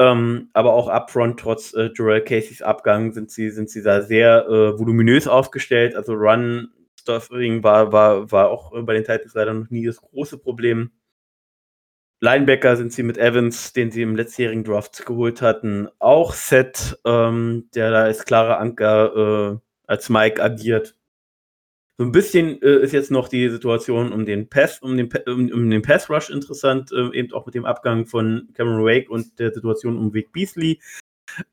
Ähm, 0.00 0.50
aber 0.54 0.72
auch 0.72 0.88
upfront, 0.88 1.38
trotz 1.38 1.72
äh, 1.74 1.90
Joel 1.94 2.22
Caseys 2.22 2.62
Abgang, 2.62 3.12
sind 3.12 3.30
sie, 3.30 3.50
sind 3.50 3.70
sie 3.70 3.82
da 3.82 4.02
sehr 4.02 4.48
äh, 4.48 4.76
voluminös 4.76 5.28
aufgestellt. 5.28 5.94
Also 5.94 6.14
Run 6.14 6.68
Stuffing 6.98 7.62
war, 7.62 7.92
war, 7.92 8.32
war 8.32 8.50
auch 8.50 8.72
bei 8.84 8.94
den 8.94 9.04
Titans 9.04 9.34
leider 9.34 9.54
noch 9.54 9.70
nie 9.70 9.86
das 9.86 10.00
große 10.00 10.38
Problem. 10.38 10.90
Linebacker 12.22 12.76
sind 12.76 12.92
sie 12.92 13.02
mit 13.02 13.18
Evans, 13.18 13.72
den 13.72 13.90
sie 13.90 14.02
im 14.02 14.14
letztjährigen 14.14 14.62
Draft 14.62 15.04
geholt 15.06 15.42
hatten, 15.42 15.88
auch 15.98 16.32
set, 16.34 16.96
ähm, 17.04 17.68
der 17.74 17.90
da 17.90 18.04
als 18.04 18.24
klarer 18.24 18.60
Anker 18.60 19.56
äh, 19.56 19.58
als 19.88 20.08
Mike 20.08 20.40
agiert. 20.40 20.94
So 21.98 22.04
ein 22.04 22.12
bisschen 22.12 22.62
äh, 22.62 22.76
ist 22.76 22.92
jetzt 22.92 23.10
noch 23.10 23.26
die 23.26 23.48
Situation 23.48 24.12
um 24.12 24.24
den 24.24 24.48
Pass, 24.48 24.78
um 24.78 24.96
den, 24.96 25.10
um, 25.26 25.50
um 25.50 25.68
den 25.68 25.82
Pass 25.82 26.08
Rush 26.08 26.30
interessant, 26.30 26.92
äh, 26.92 27.12
eben 27.12 27.32
auch 27.32 27.44
mit 27.44 27.56
dem 27.56 27.64
Abgang 27.64 28.06
von 28.06 28.48
Cameron 28.54 28.84
Wake 28.84 29.10
und 29.10 29.40
der 29.40 29.52
Situation 29.52 29.98
um 29.98 30.14
Vic 30.14 30.30
Beasley. 30.30 30.80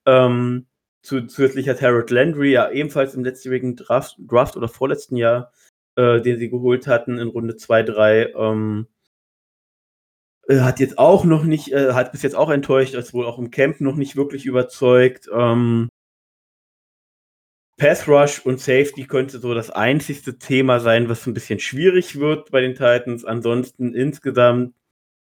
Ähm, 0.06 0.68
zu, 1.02 1.26
zusätzlich 1.26 1.68
hat 1.68 1.82
Harold 1.82 2.12
Landry 2.12 2.52
ja 2.52 2.70
ebenfalls 2.70 3.16
im 3.16 3.24
letztjährigen 3.24 3.76
Draft, 3.76 4.18
Draft 4.20 4.56
oder 4.56 4.68
vorletzten 4.68 5.16
Jahr, 5.16 5.52
äh, 5.96 6.22
den 6.22 6.38
sie 6.38 6.52
geholt 6.52 6.86
hatten 6.86 7.18
in 7.18 7.30
Runde 7.30 7.56
2, 7.56 7.82
3, 7.82 8.34
ähm, 8.36 8.88
äh, 10.50 10.62
hat 10.62 10.80
jetzt 10.80 10.98
auch 10.98 11.24
noch 11.24 11.44
nicht, 11.44 11.72
äh, 11.72 11.94
hat 11.94 12.12
bis 12.12 12.24
jetzt 12.24 12.36
auch 12.36 12.50
enttäuscht, 12.50 12.96
als 12.96 13.14
wohl 13.14 13.26
auch 13.26 13.38
im 13.38 13.52
Camp 13.52 13.80
noch 13.82 13.96
nicht 13.96 14.16
wirklich 14.16 14.46
überzeugt. 14.46 15.30
Ähm, 15.34 15.90
Pass 17.78 18.08
Rush 18.10 18.46
und 18.46 18.60
Safety 18.60 19.06
könnte 19.06 19.40
so 19.40 19.54
das 19.54 19.70
einzigste 19.70 20.38
Thema 20.38 20.82
sein, 20.82 21.08
was 21.08 21.26
ein 21.26 21.34
bisschen 21.34 21.60
schwierig 21.60 22.20
wird 22.20 22.52
bei 22.52 22.60
den 22.62 22.74
Titans. 22.74 23.24
Ansonsten 23.24 23.94
insgesamt 23.94 24.74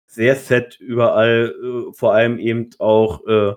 sehr 0.07 0.35
set 0.35 0.81
überall, 0.81 1.55
äh, 1.63 1.93
vor 1.93 2.15
allem 2.15 2.39
eben 2.39 2.71
auch 2.79 3.25
äh, 3.27 3.55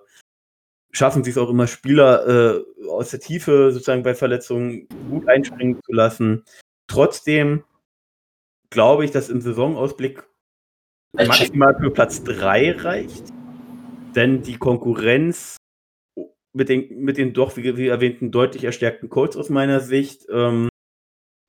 schaffen 0.91 1.23
sie 1.23 1.31
es 1.31 1.38
auch 1.38 1.49
immer 1.49 1.68
Spieler 1.68 2.27
äh, 2.27 2.88
aus 2.90 3.10
der 3.10 3.19
Tiefe 3.19 3.72
sozusagen 3.72 4.03
bei 4.03 4.14
Verletzungen 4.14 4.88
gut 5.10 5.27
einspringen 5.27 5.81
zu 5.84 5.94
lassen. 5.94 6.44
Trotzdem 6.88 7.64
glaube 8.69 9.06
ich, 9.06 9.11
dass 9.11 9.30
im 9.30 9.41
Saisonausblick 9.41 10.23
maximal 11.14 11.76
für 11.80 11.91
Platz 11.91 12.23
3 12.23 12.72
reicht. 12.73 13.30
Denn 14.15 14.44
die 14.44 14.57
Konkurrenz 14.57 15.57
mit 16.53 16.69
den, 16.69 16.99
mit 16.99 17.18
den 17.18 17.34
doch, 17.34 17.57
wie, 17.57 17.77
wie 17.77 17.88
erwähnten, 17.88 18.31
deutlich 18.31 18.64
erstärkten 18.64 19.10
Colts 19.10 19.35
aus 19.38 19.49
meiner 19.49 19.80
Sicht, 19.80 20.27
ähm, 20.31 20.69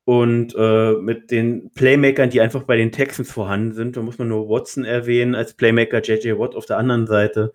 und 0.05 0.55
äh, 0.57 0.93
mit 0.93 1.31
den 1.31 1.71
Playmakern, 1.71 2.31
die 2.31 2.41
einfach 2.41 2.65
bei 2.65 2.77
den 2.77 2.93
Texans 2.93 3.33
vorhanden 3.33 3.73
sind. 3.73 3.97
Da 3.97 4.03
muss 4.03 4.19
man 4.19 4.29
nur 4.29 4.49
Watson 4.49 4.85
erwähnen 4.85 5.35
als 5.35 5.55
Playmaker, 5.55 6.03
JJ 6.03 6.39
Watt 6.39 6.55
auf 6.55 6.67
der 6.67 6.77
anderen 6.77 7.07
Seite. 7.07 7.55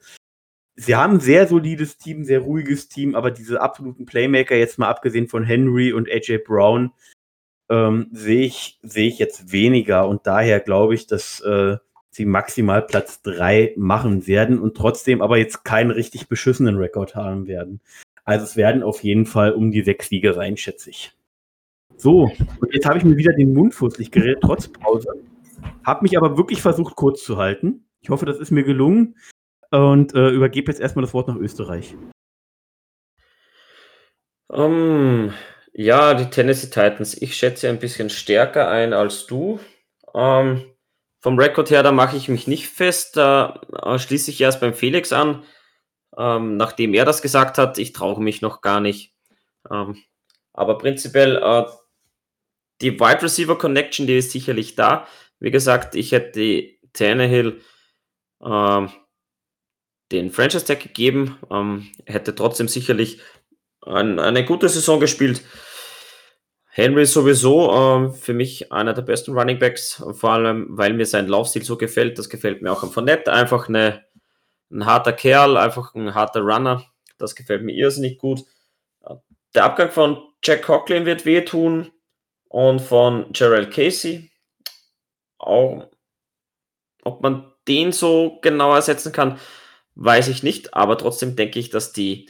Sie 0.76 0.96
haben 0.96 1.16
ein 1.16 1.20
sehr 1.20 1.48
solides 1.48 1.98
Team, 1.98 2.24
sehr 2.24 2.40
ruhiges 2.40 2.88
Team, 2.88 3.14
aber 3.14 3.32
diese 3.32 3.62
absoluten 3.62 4.06
Playmaker, 4.06 4.56
jetzt 4.56 4.80
mal 4.80 4.88
abgesehen 4.88 5.28
von 5.28 5.44
Henry 5.44 5.94
und 5.94 6.10
AJ 6.10 6.40
Brown, 6.40 6.92
ähm, 7.70 8.08
sehe 8.14 8.46
ich, 8.46 8.80
sehe 8.82 9.10
ich 9.10 9.20
jetzt 9.20 9.52
weniger. 9.52 10.08
Und 10.08 10.26
daher 10.26 10.60
glaube 10.60 10.96
ich, 10.96 11.06
dass 11.06 11.42
äh, 11.42 11.78
sie 12.12 12.26
maximal 12.26 12.82
Platz 12.82 13.22
3 13.22 13.74
machen 13.78 14.28
werden 14.28 14.60
und 14.60 14.76
trotzdem 14.76 15.22
aber 15.22 15.38
jetzt 15.38 15.64
keinen 15.64 15.92
richtig 15.92 16.28
beschissenen 16.28 16.78
Rekord 16.78 17.16
haben 17.16 17.48
werden. 17.48 17.82
Also 18.26 18.46
es 18.46 18.56
werden 18.56 18.84
auf 18.84 19.04
jeden 19.04 19.26
Fall 19.26 19.54
um 19.54 19.72
die 19.72 19.84
sechs 19.84 20.10
Siege 20.10 20.34
sein, 20.34 20.58
schätze 20.58 20.90
ich. 20.90 21.16
So, 21.98 22.32
und 22.62 22.74
jetzt 22.74 22.86
habe 22.86 22.98
ich 22.98 23.04
mir 23.04 23.18
wieder 23.18 23.34
den 23.34 23.54
Mund 23.54 23.74
fusselig 23.74 24.12
geredet, 24.12 24.40
trotz 24.42 24.68
Pause. 24.68 25.10
Habe 25.84 26.04
mich 26.04 26.18
aber 26.18 26.38
wirklich 26.38 26.62
versucht, 26.62 26.96
kurz 26.96 27.24
zu 27.24 27.38
halten. 27.38 27.86
Ich 28.02 28.10
hoffe, 28.10 28.26
das 28.26 28.40
ist 28.40 28.52
mir 28.52 28.64
gelungen. 28.64 29.16
Und 29.72 30.16
äh, 30.16 30.30
übergebe 30.30 30.72
jetzt 30.72 30.80
erstmal 30.80 31.04
das 31.04 31.14
Wort 31.14 31.28
nach 31.28 31.36
Österreich. 31.36 31.96
Um, 34.48 35.32
ja, 35.74 36.14
die 36.16 36.30
Tennessee 36.30 36.70
Titans. 36.70 37.22
Ich 37.22 37.36
schätze 37.36 37.70
ein 37.70 37.80
bisschen 37.80 38.10
stärker 38.10 38.70
ein 38.70 38.94
als 38.94 39.28
du. 39.28 39.60
Um, 40.12 40.64
vom 41.20 41.38
Rekord 41.38 41.70
her, 41.70 41.84
da 41.84 41.92
mache 41.92 42.18
ich 42.18 42.30
mich 42.30 42.48
nicht 42.48 42.68
fest. 42.68 43.18
Da 43.18 43.62
äh, 43.84 44.00
schließe 44.00 44.32
ich 44.32 44.42
erst 44.42 44.62
beim 44.62 44.74
Felix 44.74 45.12
an, 45.12 45.44
ähm, 46.18 46.58
nachdem 46.58 46.94
er 46.94 47.06
das 47.06 47.22
gesagt 47.22 47.58
hat. 47.58 47.78
Ich 47.78 47.94
traue 47.94 48.22
mich 48.22 48.42
noch 48.42 48.62
gar 48.62 48.80
nicht. 48.80 49.14
Ähm, 49.70 50.02
aber 50.54 50.78
prinzipiell, 50.78 51.38
äh, 51.38 51.66
die 52.82 53.00
Wide 53.00 53.22
Receiver 53.22 53.58
Connection, 53.58 54.08
die 54.08 54.18
ist 54.18 54.32
sicherlich 54.32 54.76
da. 54.76 55.08
Wie 55.40 55.52
gesagt, 55.52 55.96
ich 55.96 56.12
hätte 56.12 56.70
Tannehill 56.94 57.62
äh, 58.42 58.88
den 60.12 60.32
Franchise 60.32 60.66
Tag 60.66 60.82
gegeben, 60.82 61.38
ähm, 61.52 61.92
hätte 62.06 62.34
trotzdem 62.34 62.68
sicherlich 62.68 63.20
ein, 63.82 64.20
eine 64.20 64.46
gute 64.46 64.70
Saison 64.70 65.00
gespielt. 65.00 65.44
Henry 66.72 67.06
sowieso 67.06 67.72
ähm, 67.74 68.14
für 68.14 68.34
mich 68.34 68.72
einer 68.72 68.94
der 68.94 69.02
besten 69.02 69.34
Running 69.34 69.58
Backs, 69.58 70.04
vor 70.12 70.32
allem 70.32 70.68
weil 70.70 70.94
mir 70.94 71.06
sein 71.06 71.28
Laufstil 71.28 71.64
so 71.64 71.78
gefällt. 71.78 72.20
Das 72.20 72.30
gefällt 72.30 72.62
mir 72.62 72.72
auch 72.72 72.84
am 72.84 72.92
Fournette. 72.92 73.34
Einfach 73.34 73.68
eine, 73.68 74.06
ein 74.72 74.86
harter 74.86 75.14
Kerl, 75.14 75.58
einfach 75.58 75.96
ein 75.96 76.14
harter 76.14 76.42
Runner. 76.42 76.84
Das 77.18 77.36
gefällt 77.36 77.64
mir 77.64 77.74
irrsinnig 77.74 78.20
gut. 78.20 78.46
Der 79.56 79.66
Abgang 79.66 79.90
von 79.90 80.22
Jack 80.44 80.62
Coughlin 80.64 81.06
wird 81.06 81.26
wehtun 81.26 81.92
und 82.50 82.80
von 82.80 83.32
Gerald 83.34 83.72
Casey. 83.72 84.32
Auch, 85.40 85.90
ob 87.04 87.22
man 87.22 87.52
den 87.68 87.92
so 87.92 88.38
genau 88.42 88.76
ersetzen 88.76 89.12
kann, 89.12 89.40
weiß 89.96 90.28
ich 90.28 90.44
nicht. 90.44 90.76
Aber 90.76 90.98
trotzdem 91.00 91.36
denke 91.36 91.58
ich, 91.58 91.72
dass 91.72 91.94
die 91.94 92.30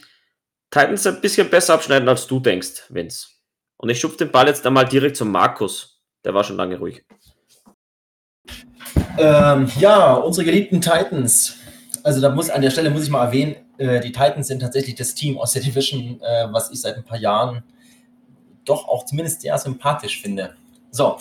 Titans 0.70 1.06
ein 1.06 1.20
bisschen 1.20 1.50
besser 1.50 1.74
abschneiden, 1.74 2.08
als 2.08 2.26
du 2.26 2.40
denkst, 2.40 2.84
Vince. 2.88 3.39
Und 3.80 3.88
ich 3.88 3.98
schupfe 3.98 4.18
den 4.18 4.30
Ball 4.30 4.46
jetzt 4.46 4.66
einmal 4.66 4.84
direkt 4.84 5.16
zum 5.16 5.30
Markus. 5.30 6.02
Der 6.22 6.34
war 6.34 6.44
schon 6.44 6.56
lange 6.56 6.78
ruhig. 6.78 7.02
Ähm, 9.16 9.70
ja, 9.78 10.12
unsere 10.14 10.44
geliebten 10.44 10.82
Titans. 10.82 11.56
Also 12.02 12.20
da 12.20 12.28
muss 12.28 12.50
an 12.50 12.60
der 12.60 12.70
Stelle 12.70 12.90
muss 12.90 13.04
ich 13.04 13.10
mal 13.10 13.24
erwähnen, 13.24 13.56
äh, 13.78 14.00
die 14.00 14.12
Titans 14.12 14.48
sind 14.48 14.60
tatsächlich 14.60 14.96
das 14.96 15.14
Team 15.14 15.38
aus 15.38 15.52
der 15.52 15.62
Division, 15.62 16.20
äh, 16.20 16.46
was 16.50 16.70
ich 16.70 16.82
seit 16.82 16.96
ein 16.96 17.04
paar 17.04 17.16
Jahren 17.16 17.62
doch 18.66 18.86
auch 18.86 19.06
zumindest 19.06 19.40
sehr 19.40 19.56
sympathisch 19.56 20.20
finde. 20.20 20.54
So. 20.90 21.16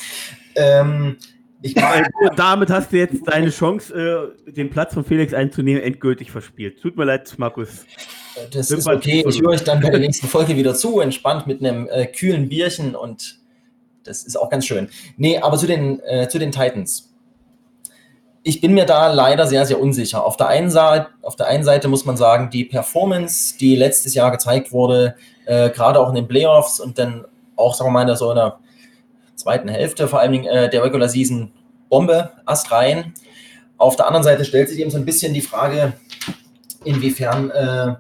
Ähm, 0.56 1.16
ich 1.62 1.76
damit 2.36 2.70
hast 2.70 2.92
du 2.92 2.98
jetzt 2.98 3.26
deine 3.26 3.52
Chance, 3.52 4.34
äh, 4.46 4.52
den 4.52 4.70
Platz 4.70 4.94
von 4.94 5.06
Felix 5.06 5.34
einzunehmen, 5.34 5.82
endgültig 5.82 6.30
verspielt. 6.30 6.82
Tut 6.82 6.98
mir 6.98 7.06
leid, 7.06 7.34
Markus. 7.38 7.86
Das 8.52 8.72
ist 8.72 8.88
okay. 8.88 9.24
Ich 9.28 9.42
höre 9.42 9.52
euch 9.52 9.64
dann 9.64 9.82
bei 9.82 9.90
der 9.90 10.00
nächsten 10.00 10.28
Folge 10.28 10.56
wieder 10.56 10.76
zu, 10.76 11.00
entspannt 11.00 11.48
mit 11.48 11.64
einem 11.64 11.88
äh, 11.90 12.06
kühlen 12.06 12.50
Bierchen 12.50 12.96
und 12.96 13.40
das 14.04 14.24
ist 14.24 14.38
auch 14.38 14.50
ganz 14.50 14.66
schön. 14.66 14.90
Nee, 15.18 15.38
aber 15.40 15.58
zu 15.58 15.68
den, 15.68 16.00
äh, 16.02 16.28
zu 16.28 16.40
den 16.40 16.52
Titans. 16.52 17.14
Ich 18.42 18.62
bin 18.62 18.74
mir 18.74 18.86
da 18.86 19.12
leider 19.12 19.46
sehr, 19.46 19.66
sehr 19.66 19.80
unsicher. 19.80 20.26
Auf 20.26 20.38
der, 20.38 20.48
einen 20.48 20.72
Seite, 20.72 21.08
auf 21.22 21.36
der 21.36 21.48
einen 21.48 21.64
Seite 21.64 21.88
muss 21.88 22.06
man 22.06 22.18
sagen, 22.18 22.50
die 22.50 22.64
Performance, 22.64 23.58
die 23.58 23.76
letztes 23.76 24.14
Jahr 24.14 24.32
gezeigt 24.32 24.72
wurde, 24.72 25.16
äh, 25.46 25.70
gerade 25.70 26.00
auch 26.00 26.10
in 26.10 26.16
den 26.16 26.28
Playoffs 26.28 26.80
und 26.80 26.98
dann 26.98 27.26
auch, 27.56 27.76
sagen 27.76 27.90
wir 27.90 27.94
mal, 27.94 28.10
in 28.10 28.16
so 28.16 28.30
einer 28.30 28.60
zweiten 29.36 29.68
Hälfte, 29.68 30.08
vor 30.08 30.20
allen 30.20 30.32
Dingen 30.32 30.46
äh, 30.46 30.70
der 30.70 30.84
Regular 30.84 31.10
Season, 31.10 31.52
Bombe, 31.90 32.32
Ast 32.46 32.72
rein. 32.72 33.14
Auf 33.78 33.96
der 33.96 34.08
anderen 34.08 34.24
Seite 34.24 34.46
stellt 34.46 34.70
sich 34.70 34.80
eben 34.80 34.90
so 34.90 34.98
ein 34.98 35.06
bisschen 35.06 35.34
die 35.34 35.42
Frage, 35.42 35.94
inwiefern 36.84 37.52
äh, 37.52 37.96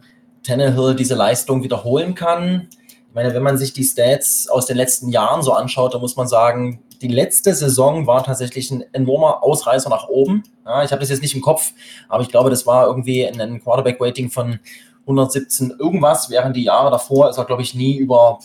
Tannehill 0.50 0.96
diese 0.96 1.16
Leistung 1.16 1.64
wiederholen 1.64 2.16
kann. 2.16 2.68
Ich 3.10 3.16
meine, 3.16 3.34
wenn 3.34 3.44
man 3.44 3.58
sich 3.58 3.74
die 3.74 3.84
Stats 3.84 4.50
aus 4.50 4.66
den 4.66 4.78
letzten 4.78 5.10
Jahren 5.10 5.42
so 5.44 5.54
anschaut, 5.54 5.94
dann 5.94 6.02
muss 6.02 6.16
man 6.16 6.28
sagen, 6.28 6.84
die 7.02 7.08
letzte 7.08 7.54
Saison 7.54 8.08
war 8.08 8.24
tatsächlich 8.24 8.72
ein 8.72 8.84
enormer 8.94 9.44
Ausreißer 9.44 9.90
nach 9.90 10.10
oben. 10.10 10.44
Ja, 10.66 10.84
ich 10.84 10.92
habe 10.92 11.00
das 11.00 11.10
jetzt 11.10 11.22
nicht 11.22 11.36
im 11.36 11.42
Kopf, 11.42 11.72
aber 12.08 12.24
ich 12.24 12.30
glaube, 12.30 12.50
das 12.50 12.66
war 12.66 12.88
irgendwie 12.88 13.26
ein 13.26 13.64
Quarterback-Rating 13.64 14.30
von 14.30 14.60
117 15.02 15.76
irgendwas, 15.80 16.30
während 16.30 16.56
die 16.56 16.64
Jahre 16.64 16.92
davor 16.92 17.30
ist 17.30 17.38
er, 17.38 17.46
glaube 17.46 17.62
ich, 17.62 17.74
nie 17.74 17.98
über 17.98 18.40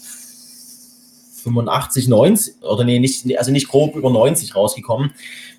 85, 1.43 2.09
90, 2.09 2.63
oder 2.63 2.85
nee, 2.85 2.99
nicht, 2.99 3.39
also 3.39 3.51
nicht 3.51 3.69
grob 3.69 3.97
über 3.97 4.11
90 4.11 4.55
rausgekommen. 4.55 5.13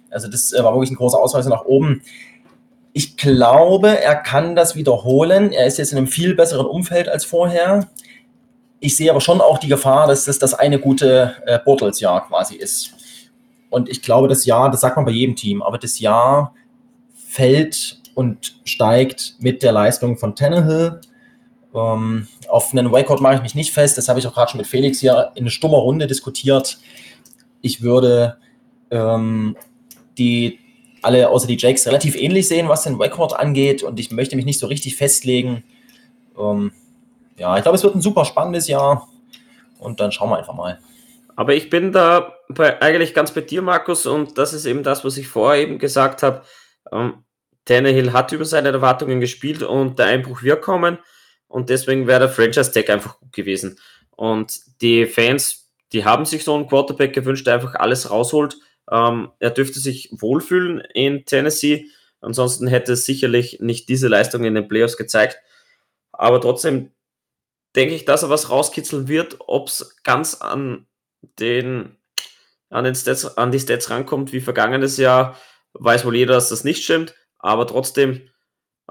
Also 0.10 0.28
das 0.30 0.54
äh, 0.54 0.64
war 0.64 0.74
wirklich 0.74 0.92
ein 0.92 0.96
großer 0.96 1.20
Ausreißer 1.20 1.50
nach 1.50 1.66
oben. 1.66 2.02
Ich 2.98 3.18
glaube, 3.18 4.02
er 4.02 4.16
kann 4.16 4.56
das 4.56 4.78
wiederholen. 4.78 5.52
Er 5.52 5.66
ist 5.66 5.78
jetzt 5.80 5.92
in 5.92 5.98
einem 5.98 6.08
viel 6.08 6.34
besseren 6.34 6.66
Umfeld 6.66 7.10
als 7.10 7.26
vorher. 7.26 7.90
Ich 8.80 8.96
sehe 8.96 9.12
aber 9.12 9.20
schon 9.20 9.42
auch 9.42 9.58
die 9.58 9.68
Gefahr, 9.68 10.08
dass 10.08 10.24
das 10.24 10.40
das 10.40 10.54
eine 10.54 10.80
gute 10.80 11.36
äh, 11.46 11.60
Bortles-Jahr 11.60 12.26
quasi 12.26 12.56
ist. 12.56 12.94
Und 13.70 13.90
ich 13.90 14.02
glaube, 14.02 14.30
das 14.30 14.46
Jahr, 14.46 14.72
das 14.72 14.80
sagt 14.80 14.96
man 14.96 15.04
bei 15.04 15.12
jedem 15.12 15.36
Team, 15.36 15.62
aber 15.62 15.78
das 15.78 16.00
Jahr 16.00 16.56
fällt 17.28 18.00
und 18.14 18.62
steigt 18.64 19.36
mit 19.40 19.62
der 19.62 19.74
Leistung 19.74 20.18
von 20.18 20.34
Tannehill. 20.34 21.02
Ähm, 21.74 22.30
auf 22.48 22.72
einen 22.72 22.88
Record 22.88 23.20
mache 23.20 23.36
ich 23.36 23.42
mich 23.42 23.56
nicht 23.56 23.74
fest. 23.74 23.98
Das 23.98 24.08
habe 24.08 24.20
ich 24.20 24.28
auch 24.28 24.34
gerade 24.34 24.52
schon 24.52 24.60
mit 24.60 24.68
Felix 24.68 25.02
hier 25.02 25.34
in 25.36 25.50
stummer 25.50 25.80
Runde 25.80 26.08
diskutiert. 26.08 26.80
Ich 27.60 27.82
würde 27.82 28.38
ähm, 28.90 29.58
die 30.18 30.60
alle 31.06 31.30
außer 31.30 31.48
die 31.48 31.58
Jakes 31.58 31.88
relativ 31.88 32.16
ähnlich 32.16 32.48
sehen, 32.48 32.68
was 32.68 32.84
den 32.84 32.96
Rekord 32.96 33.38
angeht. 33.38 33.84
Und 33.84 34.00
ich 34.00 34.12
möchte 34.12 34.36
mich 34.36 34.46
nicht 34.46 34.60
so 34.60 34.68
richtig 34.68 34.96
festlegen. 34.96 35.64
Ähm, 36.38 36.72
ja, 37.38 37.56
ich 37.56 37.64
glaube, 37.64 37.78
es 37.78 37.84
wird 37.84 37.96
ein 37.96 38.02
super 38.02 38.26
spannendes 38.26 38.68
Jahr. 38.68 39.08
Und 39.80 40.00
dann 40.00 40.12
schauen 40.12 40.30
wir 40.30 40.38
einfach 40.38 40.54
mal. 40.54 40.80
Aber 41.36 41.54
ich 41.54 41.70
bin 41.70 41.92
da 41.92 42.34
bei, 42.50 42.82
eigentlich 42.82 43.14
ganz 43.14 43.32
bei 43.32 43.42
dir, 43.42 43.62
Markus. 43.62 44.06
Und 44.06 44.38
das 44.38 44.54
ist 44.54 44.66
eben 44.66 44.84
das, 44.84 45.06
was 45.06 45.18
ich 45.18 45.28
vorher 45.28 45.62
eben 45.62 45.80
gesagt 45.80 46.24
habe. 46.24 46.42
Ähm, 46.92 47.24
Tannehill 47.66 48.14
hat 48.14 48.32
über 48.32 48.46
seine 48.46 48.70
Erwartungen 48.70 49.20
gespielt 49.20 49.64
und 49.64 50.00
der 50.00 50.08
Einbruch 50.08 50.44
wird 50.44 50.62
kommen. 50.62 51.00
Und 51.48 51.70
deswegen 51.70 52.08
wäre 52.08 52.22
der 52.22 52.30
Franchise-Tag 52.30 52.90
einfach 52.90 53.20
gut 53.20 53.34
gewesen. 53.34 53.80
Und 54.12 54.60
die 54.82 55.06
Fans, 55.06 55.72
die 55.94 56.06
haben 56.06 56.26
sich 56.26 56.44
so 56.44 56.56
einen 56.56 56.68
Quarterback 56.68 57.14
gewünscht, 57.14 57.48
der 57.48 57.56
einfach 57.56 57.76
alles 57.76 58.10
rausholt 58.10 58.58
ähm, 58.92 59.32
er 59.40 59.52
dürfte 59.52 59.80
sich 59.80 60.10
wohlfühlen 60.12 60.82
in 60.94 61.26
Tennessee. 61.26 61.88
Ansonsten 62.22 62.68
hätte 62.68 62.94
es 62.94 63.06
sicherlich 63.06 63.60
nicht 63.60 63.90
diese 63.90 64.08
Leistung 64.08 64.44
in 64.46 64.56
den 64.56 64.68
Playoffs 64.68 64.98
gezeigt. 64.98 65.40
Aber 66.12 66.40
trotzdem 66.42 66.92
denke 67.76 67.96
ich, 67.96 68.06
dass 68.06 68.24
er 68.24 68.30
was 68.30 68.50
rauskitzeln 68.50 69.08
wird. 69.08 69.38
Ob 69.40 69.68
es 69.68 69.98
ganz 70.04 70.36
an 70.36 70.88
den, 71.40 71.98
an, 72.70 72.86
den 72.86 72.96
Stats, 72.96 73.38
an 73.38 73.52
die 73.52 73.60
Stats 73.60 73.90
rankommt 73.90 74.34
wie 74.34 74.42
vergangenes 74.42 74.98
Jahr, 74.98 75.38
weiß 75.74 76.06
wohl 76.06 76.16
jeder, 76.16 76.36
dass 76.36 76.50
das 76.50 76.64
nicht 76.64 76.84
stimmt. 76.84 77.16
Aber 77.40 77.68
trotzdem 77.68 78.30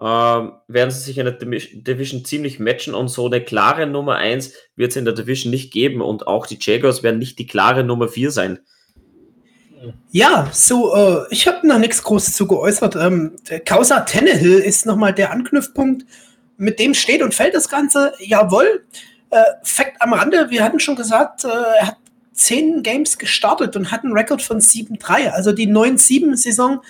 äh, 0.01 0.05
werden 0.05 0.91
sie 0.91 1.01
sich 1.01 1.19
in 1.19 1.25
der 1.25 1.35
Division 1.35 2.25
ziemlich 2.25 2.59
matchen 2.59 2.95
und 2.95 3.09
so 3.09 3.27
eine 3.27 3.43
klare 3.43 3.87
Nummer 3.87 4.17
1 4.17 4.53
wird 4.77 4.91
es 4.91 4.97
in 4.97 5.05
der 5.05 5.15
Division 5.15 5.51
nicht 5.51 5.73
geben 5.73 6.01
und 6.01 6.27
auch 6.27 6.47
die 6.47 6.59
Jaguars 6.61 7.03
werden 7.03 7.19
nicht 7.19 7.39
die 7.39 7.47
klare 7.47 7.85
Nummer 7.85 8.09
4 8.09 8.31
sein. 8.31 8.61
Ja, 10.11 10.49
so, 10.53 10.95
äh, 10.95 11.27
ich 11.31 11.47
habe 11.47 11.67
noch 11.67 11.79
nichts 11.79 12.03
Großes 12.03 12.35
zu 12.35 12.47
geäußert. 12.47 12.97
Ähm, 12.97 13.33
der 13.49 13.61
Causa 13.61 14.01
Tannehill 14.01 14.59
ist 14.59 14.87
nochmal 14.87 15.13
der 15.13 15.31
Anknüpfpunkt, 15.31 16.05
mit 16.57 16.79
dem 16.79 16.95
steht 16.95 17.23
und 17.23 17.35
fällt 17.35 17.55
das 17.55 17.69
Ganze. 17.69 18.13
Jawohl. 18.19 18.85
Äh, 19.31 19.43
Fakt 19.63 20.01
am 20.01 20.13
Rande, 20.13 20.51
wir 20.51 20.63
hatten 20.63 20.81
schon 20.81 20.97
gesagt, 20.97 21.45
äh, 21.45 21.49
er 21.49 21.87
hat 21.89 21.97
zehn 22.33 22.83
Games 22.83 23.19
gestartet 23.19 23.77
und 23.77 23.91
hat 23.91 24.05
einen 24.05 24.13
Rekord 24.13 24.43
von 24.43 24.61
7-3. 24.61 25.31
Also 25.31 25.53
die 25.53 25.69
9-7-Saison 25.69 26.81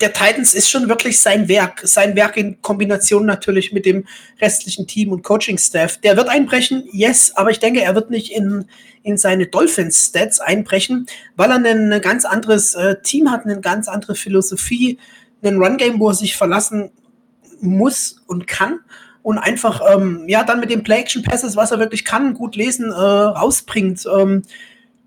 der 0.00 0.12
Titans 0.12 0.54
ist 0.54 0.68
schon 0.68 0.88
wirklich 0.88 1.18
sein 1.20 1.48
Werk. 1.48 1.82
Sein 1.84 2.16
Werk 2.16 2.36
in 2.36 2.60
Kombination 2.62 3.26
natürlich 3.26 3.72
mit 3.72 3.86
dem 3.86 4.06
restlichen 4.40 4.86
Team 4.86 5.12
und 5.12 5.22
Coaching-Staff. 5.22 5.98
Der 5.98 6.16
wird 6.16 6.28
einbrechen, 6.28 6.84
yes, 6.90 7.32
aber 7.36 7.50
ich 7.50 7.60
denke, 7.60 7.80
er 7.80 7.94
wird 7.94 8.10
nicht 8.10 8.32
in, 8.32 8.66
in 9.02 9.16
seine 9.16 9.46
Dolphins-Stats 9.46 10.40
einbrechen, 10.40 11.06
weil 11.36 11.50
er 11.50 11.56
ein 11.56 12.00
ganz 12.00 12.24
anderes 12.24 12.74
äh, 12.74 12.96
Team 13.02 13.30
hat, 13.30 13.44
eine 13.44 13.60
ganz 13.60 13.86
andere 13.88 14.16
Philosophie, 14.16 14.98
ein 15.42 15.58
Run-Game, 15.58 16.00
wo 16.00 16.08
er 16.08 16.14
sich 16.14 16.36
verlassen 16.36 16.90
muss 17.60 18.16
und 18.26 18.46
kann 18.46 18.80
und 19.22 19.38
einfach, 19.38 19.80
ähm, 19.90 20.24
ja, 20.26 20.42
dann 20.42 20.60
mit 20.60 20.70
den 20.70 20.82
Play-Action-Passes, 20.82 21.56
was 21.56 21.70
er 21.70 21.78
wirklich 21.78 22.04
kann, 22.04 22.34
gut 22.34 22.56
lesen, 22.56 22.90
äh, 22.90 22.94
rausbringt. 22.94 24.04
Ähm, 24.12 24.42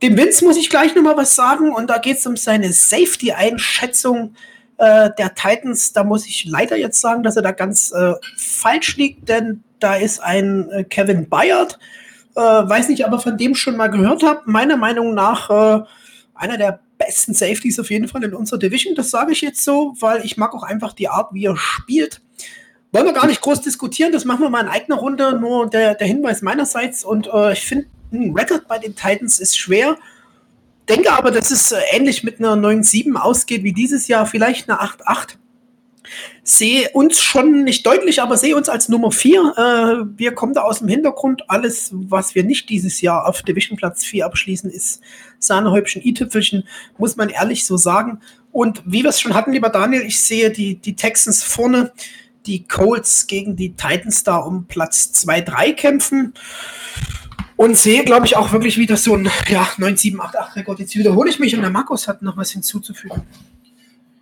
dem 0.02 0.18
Vince 0.18 0.46
muss 0.46 0.58
ich 0.58 0.70
gleich 0.70 0.96
nochmal 0.96 1.18
was 1.18 1.36
sagen 1.36 1.74
und 1.74 1.90
da 1.90 1.98
geht 1.98 2.18
es 2.18 2.26
um 2.26 2.38
seine 2.38 2.72
Safety-Einschätzung 2.72 4.34
äh, 4.78 5.10
der 5.18 5.36
Titans. 5.36 5.94
Da 5.94 6.04
muss 6.04 6.26
ich 6.28 6.46
leider 6.46 6.78
jetzt 6.78 7.02
sagen, 7.02 7.24
dass 7.24 7.36
er 7.36 7.42
da 7.42 7.52
ganz 7.52 7.92
äh, 7.92 8.14
falsch 8.38 8.98
liegt, 8.98 9.30
denn 9.30 9.64
da 9.80 9.96
ist 9.96 10.20
ein 10.20 10.70
äh, 10.72 10.84
Kevin 10.84 11.30
Bayard, 11.30 11.78
äh, 12.36 12.42
weiß 12.42 12.90
nicht, 12.90 13.06
aber 13.06 13.20
von 13.20 13.38
dem 13.38 13.56
schon 13.56 13.78
mal 13.78 13.88
gehört 13.88 14.24
habe. 14.24 14.42
Meiner 14.46 14.78
Meinung 14.78 15.14
nach 15.14 15.50
äh, 15.50 15.84
einer 16.36 16.58
der 16.58 16.80
besten 16.98 17.34
Safeties 17.34 17.80
auf 17.80 17.90
jeden 17.90 18.08
Fall 18.08 18.24
in 18.24 18.34
unserer 18.34 18.60
Division. 18.60 18.96
Das 18.96 19.12
sage 19.12 19.32
ich 19.32 19.42
jetzt 19.42 19.64
so, 19.64 19.94
weil 20.00 20.26
ich 20.26 20.38
mag 20.38 20.54
auch 20.54 20.64
einfach 20.64 20.94
die 20.94 21.10
Art, 21.10 21.34
wie 21.34 21.46
er 21.46 21.58
spielt. 21.58 22.22
Wollen 22.92 23.06
wir 23.06 23.14
gar 23.14 23.28
nicht 23.28 23.42
groß 23.42 23.62
diskutieren, 23.62 24.12
das 24.12 24.26
machen 24.26 24.42
wir 24.42 24.50
mal 24.50 24.62
in 24.62 24.70
eigener 24.70 24.96
Runde, 24.96 25.38
nur 25.40 25.70
der, 25.70 25.94
der 25.96 26.08
Hinweis 26.08 26.42
meinerseits. 26.42 27.04
Und 27.04 27.28
äh, 27.28 27.54
ich 27.54 27.66
finde, 27.66 27.88
ein 28.12 28.34
Record 28.34 28.68
bei 28.68 28.80
den 28.80 28.96
Titans 28.96 29.40
ist 29.40 29.58
schwer. 29.58 29.98
Denke 30.90 31.12
aber, 31.12 31.32
dass 31.32 31.52
es 31.52 31.72
äh, 31.72 31.80
ähnlich 31.92 32.24
mit 32.24 32.40
einer 32.40 32.54
9-7 32.54 33.16
ausgeht 33.16 33.64
wie 33.64 33.74
dieses 33.74 34.08
Jahr, 34.08 34.26
vielleicht 34.26 34.70
eine 34.70 34.82
8-8. 34.82 35.36
Sehe 36.44 36.90
uns 36.94 37.22
schon 37.22 37.66
nicht 37.66 37.86
deutlich, 37.86 38.22
aber 38.22 38.38
sehe 38.38 38.56
uns 38.56 38.70
als 38.70 38.88
Nummer 38.88 39.12
4. 39.12 39.42
Äh, 39.42 40.18
wir 40.18 40.34
kommen 40.34 40.54
da 40.54 40.62
aus 40.62 40.80
dem 40.80 40.88
Hintergrund. 40.88 41.50
Alles, 41.50 41.90
was 41.92 42.36
wir 42.36 42.46
nicht 42.46 42.70
dieses 42.70 43.02
Jahr 43.02 43.28
auf 43.28 43.42
Division 43.42 43.78
Platz 43.78 44.06
4 44.06 44.26
abschließen, 44.26 44.70
ist 44.70 45.02
Sahnehäubchen, 45.40 46.02
i-Tüpfelchen, 46.06 46.64
muss 46.98 47.18
man 47.18 47.28
ehrlich 47.30 47.66
so 47.66 47.76
sagen. 47.76 48.22
Und 48.54 48.82
wie 48.86 49.04
wir 49.04 49.10
es 49.10 49.20
schon 49.20 49.34
hatten, 49.34 49.52
lieber 49.52 49.70
Daniel, 49.70 50.04
ich 50.04 50.22
sehe 50.22 50.50
die, 50.50 50.76
die 50.76 50.96
Texans 50.96 51.44
vorne, 51.44 51.92
die 52.46 52.66
Colts 52.66 53.28
gegen 53.28 53.58
die 53.58 53.74
Titans 53.74 54.24
da 54.24 54.38
um 54.38 54.68
Platz 54.68 55.12
2-3 55.14 55.74
kämpfen 55.74 56.34
und 57.58 57.76
sehe, 57.76 58.06
glaube 58.06 58.28
ich, 58.28 58.38
auch 58.38 58.52
wirklich 58.54 58.78
wieder 58.78 58.96
so 58.96 59.16
ein 59.16 59.30
ja, 59.50 59.68
9, 59.78 59.98
7, 59.98 60.22
8, 60.22 60.38
8 60.38 60.56
Rekord. 60.56 60.80
Jetzt 60.80 60.96
wiederhole 60.96 61.30
ich 61.30 61.40
mich 61.40 61.56
und 61.56 61.62
der 61.62 61.72
Markus 61.72 62.08
hat 62.08 62.22
noch 62.22 62.38
was 62.38 62.52
hinzuzufügen. 62.52 63.24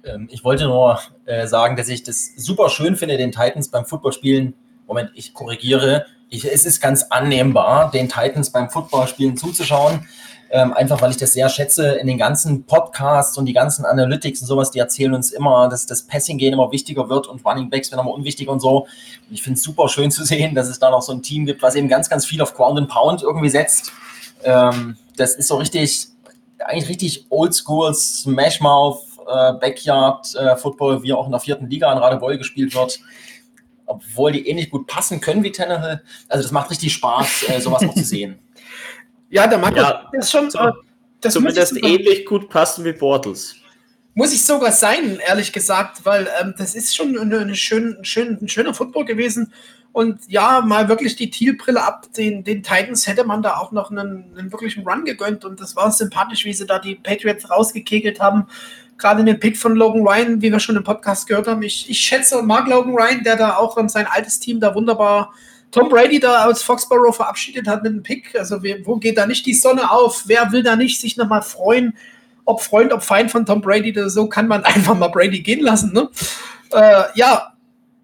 Ähm, 0.03 0.27
ich 0.31 0.43
wollte 0.43 0.65
nur 0.65 0.99
äh, 1.25 1.45
sagen, 1.45 1.75
dass 1.75 1.89
ich 1.89 2.03
das 2.03 2.31
super 2.37 2.69
schön 2.69 2.95
finde, 2.95 3.17
den 3.17 3.31
Titans 3.31 3.69
beim 3.69 3.85
Footballspielen. 3.85 4.53
Moment, 4.87 5.11
ich 5.15 5.33
korrigiere. 5.33 6.05
Ich, 6.29 6.45
es 6.45 6.65
ist 6.65 6.81
ganz 6.81 7.03
annehmbar, 7.09 7.91
den 7.91 8.09
Titans 8.09 8.51
beim 8.51 8.69
Footballspielen 8.69 9.37
zuzuschauen. 9.37 10.07
Ähm, 10.51 10.73
einfach 10.73 11.01
weil 11.01 11.09
ich 11.09 11.17
das 11.17 11.33
sehr 11.33 11.49
schätze 11.49 11.93
in 11.93 12.05
den 12.05 12.17
ganzen 12.17 12.65
Podcasts 12.65 13.37
und 13.37 13.45
die 13.45 13.53
ganzen 13.53 13.83
Analytics 13.83 14.41
und 14.41 14.47
sowas, 14.47 14.69
die 14.71 14.79
erzählen 14.79 15.13
uns 15.13 15.31
immer, 15.31 15.67
dass 15.69 15.87
das 15.87 16.03
Passing-Game 16.03 16.53
immer 16.53 16.71
wichtiger 16.71 17.09
wird 17.09 17.27
und 17.27 17.43
Running 17.43 17.69
Backs 17.69 17.91
werden 17.91 18.01
immer 18.01 18.13
unwichtiger 18.13 18.51
und 18.51 18.59
so. 18.59 18.87
Ich 19.31 19.41
finde 19.41 19.57
es 19.57 19.63
super 19.63 19.89
schön 19.89 20.11
zu 20.11 20.23
sehen, 20.23 20.53
dass 20.53 20.67
es 20.67 20.77
da 20.77 20.91
noch 20.91 21.01
so 21.01 21.13
ein 21.13 21.23
Team 21.23 21.45
gibt, 21.45 21.63
was 21.63 21.75
eben 21.75 21.87
ganz, 21.87 22.09
ganz 22.09 22.25
viel 22.25 22.41
auf 22.41 22.53
Ground 22.53 22.77
and 22.77 22.89
Pound 22.89 23.23
irgendwie 23.23 23.49
setzt. 23.49 23.91
Ähm, 24.43 24.97
das 25.17 25.35
ist 25.35 25.47
so 25.47 25.55
richtig, 25.55 26.07
eigentlich 26.59 26.89
richtig 26.89 27.25
Oldschool 27.29 27.93
Smashmouth 27.93 28.99
äh, 29.27 29.53
Backyard 29.53 30.35
äh, 30.35 30.55
Football, 30.55 31.01
wie 31.03 31.13
auch 31.13 31.25
in 31.25 31.31
der 31.31 31.39
vierten 31.39 31.69
Liga 31.69 31.91
an 31.91 31.97
Radebeul 31.97 32.37
gespielt 32.37 32.75
wird. 32.75 32.99
Obwohl 33.87 34.31
die 34.31 34.47
ähnlich 34.47 34.69
gut 34.69 34.87
passen 34.87 35.21
können 35.21 35.43
wie 35.43 35.51
Tannehill. 35.51 36.01
Also 36.27 36.43
das 36.43 36.51
macht 36.51 36.71
richtig 36.71 36.93
Spaß, 36.93 37.49
äh, 37.49 37.59
sowas 37.59 37.81
noch 37.81 37.93
zu 37.93 38.03
sehen. 38.03 38.39
Ja, 39.29 39.47
der 39.47 39.57
Markus 39.57 39.81
ja, 39.81 40.09
ist 40.13 40.31
schon. 40.31 40.49
So, 40.49 40.59
das 41.21 41.33
zumindest 41.33 41.75
ähnlich 41.83 42.25
gut 42.25 42.49
passen 42.49 42.85
wie 42.85 42.93
Bortles. 42.93 43.55
Muss 44.13 44.33
ich 44.33 44.45
sogar 44.45 44.71
sein, 44.71 45.19
ehrlich 45.27 45.51
gesagt, 45.51 46.05
weil 46.05 46.29
ähm, 46.39 46.53
das 46.57 46.73
ist 46.73 46.95
schon 46.95 47.17
eine, 47.17 47.39
eine 47.39 47.55
schön, 47.55 47.97
schön, 48.03 48.37
ein 48.41 48.47
schöner 48.47 48.73
Football 48.73 49.05
gewesen. 49.05 49.51
Und 49.91 50.19
ja, 50.27 50.61
mal 50.61 50.87
wirklich 50.87 51.15
die 51.15 51.29
Thielbrille 51.29 51.81
ab 51.81 52.07
den, 52.17 52.43
den 52.43 52.63
Titans 52.63 53.07
hätte 53.07 53.23
man 53.23 53.41
da 53.41 53.55
auch 53.57 53.71
noch 53.71 53.91
einen, 53.91 54.37
einen 54.37 54.51
wirklichen 54.51 54.87
Run 54.87 55.05
gegönnt. 55.05 55.43
Und 55.43 55.59
das 55.59 55.75
war 55.75 55.91
sympathisch, 55.91 56.45
wie 56.45 56.53
sie 56.53 56.65
da 56.65 56.79
die 56.79 56.95
Patriots 56.95 57.49
rausgekegelt 57.49 58.19
haben. 58.19 58.47
Gerade 58.97 59.21
in 59.21 59.25
den 59.25 59.39
Pick 59.39 59.57
von 59.57 59.75
Logan 59.75 60.07
Ryan, 60.07 60.41
wie 60.41 60.51
wir 60.51 60.59
schon 60.59 60.77
im 60.77 60.83
Podcast 60.83 61.27
gehört 61.27 61.47
haben. 61.47 61.61
Ich, 61.61 61.89
ich 61.89 61.97
schätze 61.97 62.37
und 62.37 62.45
mag 62.45 62.67
Logan 62.67 62.93
Ryan, 62.93 63.23
der 63.23 63.35
da 63.35 63.55
auch 63.55 63.75
um, 63.75 63.89
sein 63.89 64.07
altes 64.09 64.39
Team 64.39 64.59
da 64.59 64.75
wunderbar 64.75 65.33
Tom 65.75 65.89
Brady 65.89 66.21
da 66.21 66.45
aus 66.45 66.63
Foxborough 66.63 67.13
verabschiedet 67.13 67.67
hat 67.67 67.83
mit 67.83 67.91
einem 67.91 68.01
Pick. 68.01 68.33
Also 68.39 68.63
wo 68.85 68.95
geht 68.95 69.17
da 69.17 69.27
nicht 69.27 69.45
die 69.45 69.53
Sonne 69.53 69.91
auf? 69.91 70.23
Wer 70.25 70.53
will 70.53 70.63
da 70.63 70.77
nicht 70.77 71.01
sich 71.01 71.17
nochmal 71.17 71.41
freuen? 71.41 71.97
Ob 72.45 72.61
Freund, 72.61 72.93
ob 72.93 73.03
Feind 73.03 73.29
von 73.29 73.45
Tom 73.45 73.59
Brady, 73.59 73.93
so 74.07 74.29
kann 74.29 74.47
man 74.47 74.63
einfach 74.63 74.95
mal 74.97 75.09
Brady 75.09 75.41
gehen 75.41 75.59
lassen. 75.59 75.91
Ne? 75.91 76.09
Äh, 76.71 77.03
ja, 77.15 77.51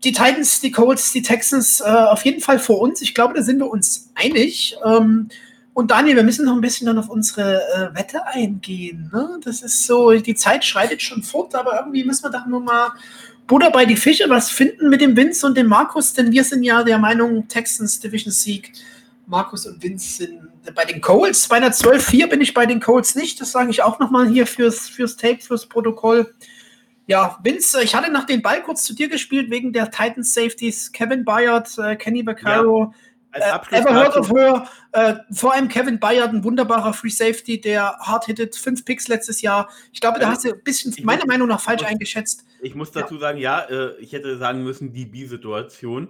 die 0.03 0.11
Titans, 0.11 0.59
die 0.59 0.71
Colts, 0.71 1.13
die 1.13 1.21
Texans 1.21 1.79
äh, 1.79 1.85
auf 1.85 2.25
jeden 2.25 2.41
Fall 2.41 2.59
vor 2.59 2.81
uns. 2.81 3.01
Ich 3.01 3.15
glaube, 3.15 3.35
da 3.35 3.41
sind 3.41 3.59
wir 3.59 3.71
uns 3.71 4.11
einig. 4.15 4.75
Ähm, 4.83 5.29
und 5.73 5.91
Daniel, 5.91 6.17
wir 6.17 6.23
müssen 6.23 6.45
noch 6.45 6.55
ein 6.55 6.59
bisschen 6.59 6.87
dann 6.87 6.97
auf 6.97 7.07
unsere 7.07 7.61
äh, 7.73 7.95
Wette 7.97 8.27
eingehen. 8.27 9.09
Ne? 9.13 9.39
Das 9.45 9.61
ist 9.61 9.87
so, 9.87 10.11
die 10.11 10.35
Zeit 10.35 10.65
schreitet 10.65 11.01
schon 11.01 11.23
fort, 11.23 11.55
aber 11.55 11.77
irgendwie 11.79 12.03
müssen 12.03 12.25
wir 12.25 12.31
da 12.31 12.45
nur 12.45 12.59
mal 12.59 12.89
Buddha 13.51 13.69
bei 13.69 13.83
die 13.83 13.97
Fische 13.97 14.29
was 14.29 14.49
finden 14.49 14.87
mit 14.87 15.01
dem 15.01 15.17
Vince 15.17 15.45
und 15.45 15.57
dem 15.57 15.67
Markus, 15.67 16.13
denn 16.13 16.31
wir 16.31 16.45
sind 16.45 16.63
ja 16.63 16.83
der 16.83 16.97
Meinung, 16.97 17.49
Texans 17.49 17.99
Division 17.99 18.31
Sieg. 18.31 18.71
Markus 19.27 19.65
und 19.65 19.83
Vince 19.83 20.23
sind 20.23 20.73
bei 20.73 20.85
den 20.85 21.01
Colts. 21.01 21.51
212-4 21.51 22.27
bin 22.27 22.39
ich 22.39 22.53
bei 22.53 22.65
den 22.65 22.79
Colts 22.79 23.13
nicht. 23.13 23.41
Das 23.41 23.51
sage 23.51 23.69
ich 23.69 23.83
auch 23.83 23.99
nochmal 23.99 24.29
hier 24.29 24.47
fürs, 24.47 24.87
fürs 24.87 25.17
Tape, 25.17 25.39
fürs 25.41 25.65
Protokoll. 25.65 26.33
Ja, 27.07 27.39
Vince, 27.43 27.83
ich 27.83 27.93
hatte 27.93 28.09
nach 28.09 28.25
den 28.25 28.41
Ball 28.41 28.63
kurz 28.63 28.85
zu 28.85 28.95
dir 28.95 29.09
gespielt 29.09 29.51
wegen 29.51 29.73
der 29.73 29.91
Titans 29.91 30.33
Safeties. 30.33 30.89
Kevin 30.93 31.25
Bayard, 31.25 31.77
äh, 31.77 31.97
Kenny 31.97 32.25
Vaccaro. 32.25 32.93
Ja. 33.37 33.61
Äh, 33.67 33.77
ever 33.79 33.93
heard 33.93 34.15
of 34.15 34.31
her? 34.31 34.65
Äh, 34.93 35.15
vor 35.33 35.53
allem 35.53 35.67
Kevin 35.67 35.99
Bayard, 35.99 36.31
ein 36.31 36.45
wunderbarer 36.45 36.93
Free 36.93 37.09
Safety, 37.09 37.59
der 37.59 37.97
hard 37.99 38.27
hittet, 38.27 38.55
fünf 38.55 38.85
Picks 38.85 39.09
letztes 39.09 39.41
Jahr. 39.41 39.69
Ich 39.91 39.99
glaube, 39.99 40.21
da 40.21 40.29
hast 40.29 40.45
du 40.45 40.53
ein 40.53 40.63
bisschen, 40.63 40.95
meiner 41.03 41.25
Meinung 41.25 41.49
nach, 41.49 41.59
falsch 41.59 41.83
eingeschätzt. 41.83 42.45
Ich 42.61 42.75
muss 42.75 42.91
dazu 42.91 43.17
sagen, 43.17 43.39
ja, 43.39 43.61
äh, 43.61 43.95
ich 43.99 44.13
hätte 44.13 44.37
sagen 44.37 44.63
müssen, 44.63 44.93
die 44.93 45.05
B-Situation. 45.05 46.09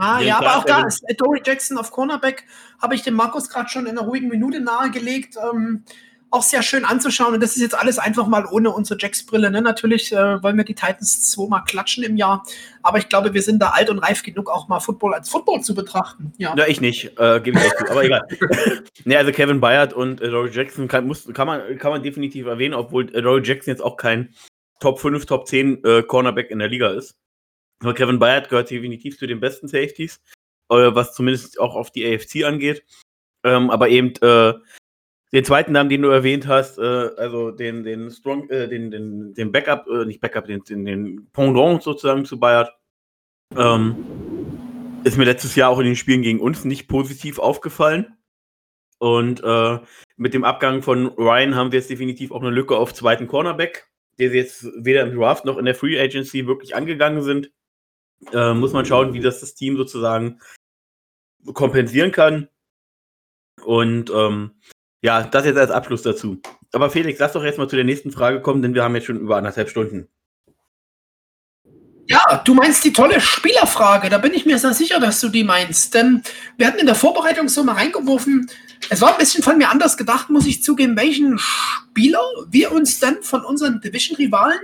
Ja, 0.00 0.20
ja, 0.20 0.38
aber 0.38 0.58
auch 0.58 0.64
da 0.64 0.86
ist 0.86 1.02
Dory 1.16 1.40
Jackson 1.44 1.78
auf 1.78 1.90
Cornerback, 1.90 2.44
habe 2.80 2.94
ich 2.94 3.02
dem 3.02 3.14
Markus 3.14 3.48
gerade 3.48 3.68
schon 3.70 3.86
in 3.86 3.98
einer 3.98 4.06
ruhigen 4.06 4.28
Minute 4.28 4.60
nahegelegt. 4.60 5.36
Ähm, 5.36 5.84
auch 6.30 6.42
sehr 6.42 6.62
schön 6.62 6.84
anzuschauen. 6.84 7.34
Und 7.34 7.42
das 7.42 7.56
ist 7.56 7.62
jetzt 7.62 7.78
alles 7.78 7.98
einfach 7.98 8.26
mal 8.26 8.44
ohne 8.50 8.70
unsere 8.70 8.98
Jacks-Brille. 9.00 9.50
Ne? 9.50 9.62
Natürlich 9.62 10.12
äh, 10.12 10.42
wollen 10.42 10.56
wir 10.56 10.64
die 10.64 10.74
Titans 10.74 11.30
zweimal 11.30 11.64
klatschen 11.64 12.04
im 12.04 12.16
Jahr. 12.16 12.44
Aber 12.82 12.98
ich 12.98 13.08
glaube, 13.08 13.32
wir 13.32 13.42
sind 13.42 13.60
da 13.60 13.70
alt 13.70 13.88
und 13.90 13.98
reif 13.98 14.22
genug, 14.22 14.50
auch 14.50 14.68
mal 14.68 14.80
Football 14.80 15.14
als 15.14 15.28
Football 15.28 15.62
zu 15.62 15.74
betrachten. 15.74 16.32
Ja, 16.36 16.54
ja 16.56 16.66
ich 16.66 16.80
nicht. 16.80 17.18
Äh, 17.18 17.40
Gebe 17.40 17.58
ich 17.58 17.64
auch 17.64 17.76
zu. 17.76 17.90
Aber 17.90 18.04
egal. 18.04 18.26
ne, 19.04 19.16
also 19.16 19.32
Kevin 19.32 19.60
Bayard 19.60 19.92
und 19.92 20.20
äh, 20.20 20.28
Rory 20.28 20.50
Jackson 20.52 20.86
kann, 20.86 21.06
muss, 21.06 21.26
kann, 21.32 21.46
man, 21.46 21.78
kann 21.78 21.92
man 21.92 22.02
definitiv 22.02 22.46
erwähnen, 22.46 22.74
obwohl 22.74 23.08
äh, 23.14 23.20
Rory 23.20 23.42
Jackson 23.42 23.72
jetzt 23.72 23.82
auch 23.82 23.96
kein 23.96 24.34
Top 24.80 25.00
5, 25.00 25.26
Top 25.26 25.46
10 25.46 25.84
äh, 25.84 26.02
Cornerback 26.02 26.50
in 26.50 26.58
der 26.58 26.68
Liga 26.68 26.90
ist. 26.90 27.18
Aber 27.80 27.94
Kevin 27.94 28.18
Bayard 28.18 28.48
gehört 28.48 28.70
definitiv 28.70 29.18
zu 29.18 29.26
den 29.26 29.40
besten 29.40 29.68
Safeties, 29.68 30.20
äh, 30.70 30.90
was 30.94 31.14
zumindest 31.14 31.60
auch 31.60 31.74
auf 31.74 31.90
die 31.90 32.04
AFC 32.06 32.44
angeht. 32.44 32.84
Ähm, 33.44 33.70
aber 33.70 33.88
eben 33.88 34.14
äh, 34.16 34.54
den 35.32 35.44
zweiten 35.44 35.72
Namen, 35.72 35.90
den 35.90 36.02
du 36.02 36.08
erwähnt 36.08 36.46
hast, 36.46 36.78
äh, 36.78 36.82
also 37.16 37.50
den, 37.50 37.84
den 37.84 38.10
Strong, 38.10 38.48
äh, 38.50 38.68
den, 38.68 38.90
den, 38.90 39.34
den 39.34 39.52
Backup, 39.52 39.86
äh, 39.88 40.04
nicht 40.04 40.20
Backup, 40.20 40.46
den, 40.46 40.62
den, 40.64 40.84
den 40.84 41.30
Pendant 41.32 41.82
sozusagen 41.82 42.24
zu 42.24 42.40
Bayard, 42.40 42.72
ähm, 43.56 43.96
ist 45.04 45.18
mir 45.18 45.24
letztes 45.24 45.54
Jahr 45.54 45.70
auch 45.70 45.78
in 45.78 45.86
den 45.86 45.96
Spielen 45.96 46.22
gegen 46.22 46.40
uns 46.40 46.64
nicht 46.64 46.88
positiv 46.88 47.38
aufgefallen. 47.38 48.16
Und 48.98 49.42
äh, 49.44 49.78
mit 50.16 50.34
dem 50.34 50.44
Abgang 50.44 50.82
von 50.82 51.06
Ryan 51.06 51.54
haben 51.54 51.70
wir 51.70 51.78
jetzt 51.78 51.90
definitiv 51.90 52.32
auch 52.32 52.40
eine 52.40 52.50
Lücke 52.50 52.76
auf 52.76 52.92
zweiten 52.94 53.28
Cornerback, 53.28 53.88
der 54.18 54.30
sie 54.30 54.36
jetzt 54.36 54.66
weder 54.76 55.02
im 55.02 55.14
Draft 55.14 55.44
noch 55.44 55.58
in 55.58 55.64
der 55.64 55.74
Free 55.74 55.98
Agency 55.98 56.46
wirklich 56.46 56.74
angegangen 56.74 57.22
sind. 57.22 57.50
Äh, 58.32 58.54
muss 58.54 58.72
man 58.72 58.84
schauen, 58.84 59.12
wie 59.14 59.20
das 59.20 59.40
das 59.40 59.54
Team 59.54 59.76
sozusagen 59.76 60.40
kompensieren 61.54 62.12
kann. 62.12 62.48
Und 63.64 64.10
ähm, 64.10 64.60
ja, 65.02 65.22
das 65.22 65.44
jetzt 65.44 65.58
als 65.58 65.70
Abschluss 65.70 66.02
dazu. 66.02 66.40
Aber 66.72 66.90
Felix, 66.90 67.18
lass 67.18 67.32
doch 67.32 67.44
jetzt 67.44 67.58
mal 67.58 67.68
zu 67.68 67.76
der 67.76 67.84
nächsten 67.84 68.10
Frage 68.10 68.42
kommen, 68.42 68.62
denn 68.62 68.74
wir 68.74 68.82
haben 68.82 68.94
jetzt 68.94 69.06
schon 69.06 69.20
über 69.20 69.36
anderthalb 69.36 69.68
Stunden. 69.68 70.08
Ja, 72.08 72.40
du 72.42 72.54
meinst 72.54 72.84
die 72.84 72.92
tolle 72.92 73.20
Spielerfrage. 73.20 74.08
Da 74.08 74.16
bin 74.18 74.32
ich 74.32 74.46
mir 74.46 74.58
sehr 74.58 74.72
sicher, 74.72 74.98
dass 74.98 75.20
du 75.20 75.28
die 75.28 75.44
meinst. 75.44 75.92
Denn 75.92 76.22
wir 76.56 76.66
hatten 76.66 76.78
in 76.78 76.86
der 76.86 76.94
Vorbereitung 76.94 77.48
so 77.48 77.62
mal 77.62 77.74
reingeworfen. 77.74 78.50
Es 78.88 79.02
war 79.02 79.12
ein 79.12 79.18
bisschen 79.18 79.42
von 79.42 79.58
mir 79.58 79.68
anders 79.68 79.96
gedacht, 79.98 80.30
muss 80.30 80.46
ich 80.46 80.62
zugeben, 80.62 80.96
welchen 80.96 81.38
Spieler 81.38 82.20
wir 82.48 82.72
uns 82.72 82.98
denn 83.00 83.18
von 83.22 83.44
unseren 83.44 83.80
Division-Rivalen 83.82 84.58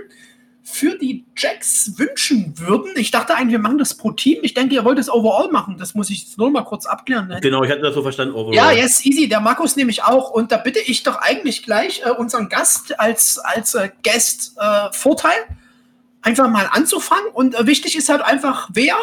für 0.63 0.97
die 0.97 1.23
Jacks 1.37 1.91
wünschen 1.97 2.57
würden. 2.57 2.93
Ich 2.95 3.11
dachte 3.11 3.35
eigentlich, 3.35 3.51
wir 3.51 3.59
machen 3.59 3.77
das 3.77 3.93
pro 3.93 4.11
Team. 4.11 4.39
Ich 4.41 4.55
denke, 4.55 4.73
ihr 4.73 4.83
wollt 4.83 4.97
es 4.97 5.11
overall 5.11 5.51
machen. 5.51 5.77
Das 5.77 5.93
muss 5.93 6.09
ich 6.09 6.23
jetzt 6.23 6.39
nur 6.39 6.49
mal 6.49 6.63
kurz 6.63 6.87
abklären. 6.87 7.31
Genau, 7.41 7.63
ich 7.63 7.69
hatte 7.69 7.81
das 7.81 7.93
so 7.93 8.01
verstanden. 8.01 8.33
Overall. 8.33 8.55
Ja, 8.55 8.71
yes, 8.71 9.05
easy. 9.05 9.29
Der 9.29 9.41
Markus 9.41 9.75
nehme 9.75 9.91
ich 9.91 10.01
auch. 10.01 10.31
Und 10.31 10.51
da 10.51 10.57
bitte 10.57 10.79
ich 10.79 11.03
doch 11.03 11.17
eigentlich 11.17 11.61
gleich 11.61 12.01
äh, 12.03 12.09
unseren 12.09 12.49
Gast 12.49 12.99
als, 12.99 13.37
als 13.37 13.75
äh, 13.75 13.91
Guest 14.03 14.55
äh, 14.59 14.91
Vorteil 14.91 15.35
einfach 16.25 16.49
mal 16.49 16.67
anzufangen. 16.71 17.31
Und 17.33 17.55
äh, 17.55 17.67
wichtig 17.67 17.95
ist 17.95 18.09
halt 18.09 18.21
einfach, 18.21 18.69
wer 18.73 18.95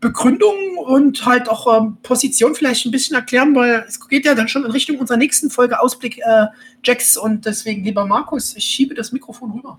Begründung 0.00 0.76
und 0.76 1.24
halt 1.24 1.48
auch 1.48 1.78
ähm, 1.78 1.96
Position 2.02 2.54
vielleicht 2.54 2.84
ein 2.84 2.90
bisschen 2.90 3.16
erklären, 3.16 3.54
weil 3.54 3.84
es 3.88 4.06
geht 4.08 4.26
ja 4.26 4.34
dann 4.34 4.48
schon 4.48 4.64
in 4.64 4.70
Richtung 4.70 4.98
unserer 4.98 5.16
nächsten 5.16 5.50
Folge 5.50 5.80
Ausblick 5.80 6.18
äh, 6.18 6.46
Jacks 6.82 7.16
und 7.16 7.46
deswegen, 7.46 7.84
lieber 7.84 8.04
Markus, 8.04 8.54
ich 8.56 8.64
schiebe 8.64 8.94
das 8.94 9.12
Mikrofon 9.12 9.52
rüber. 9.52 9.78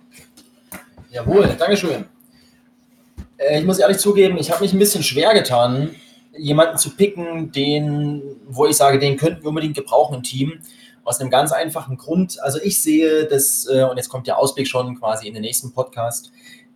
Jawohl, 1.11 1.55
Dankeschön. 1.59 2.05
Äh, 3.37 3.59
ich 3.59 3.65
muss 3.65 3.77
ehrlich 3.77 3.97
zugeben, 3.97 4.37
ich 4.37 4.49
habe 4.49 4.63
mich 4.63 4.73
ein 4.73 4.79
bisschen 4.79 5.03
schwer 5.03 5.33
getan, 5.33 5.93
jemanden 6.37 6.77
zu 6.77 6.89
picken, 6.91 7.51
den, 7.51 8.21
wo 8.47 8.65
ich 8.65 8.75
sage, 8.75 8.99
den 8.99 9.17
könnten 9.17 9.43
wir 9.43 9.49
unbedingt 9.49 9.75
gebrauchen 9.75 10.15
im 10.15 10.23
Team. 10.23 10.59
Aus 11.03 11.19
einem 11.21 11.29
ganz 11.29 11.51
einfachen 11.51 11.97
Grund. 11.97 12.41
Also 12.41 12.59
ich 12.63 12.81
sehe 12.81 13.25
das, 13.25 13.67
äh, 13.71 13.83
und 13.83 13.97
jetzt 13.97 14.09
kommt 14.09 14.25
der 14.25 14.39
Ausblick 14.39 14.67
schon 14.67 14.99
quasi 14.99 15.27
in 15.27 15.35
den 15.35 15.43
nächsten 15.43 15.71
Podcast, 15.71 16.31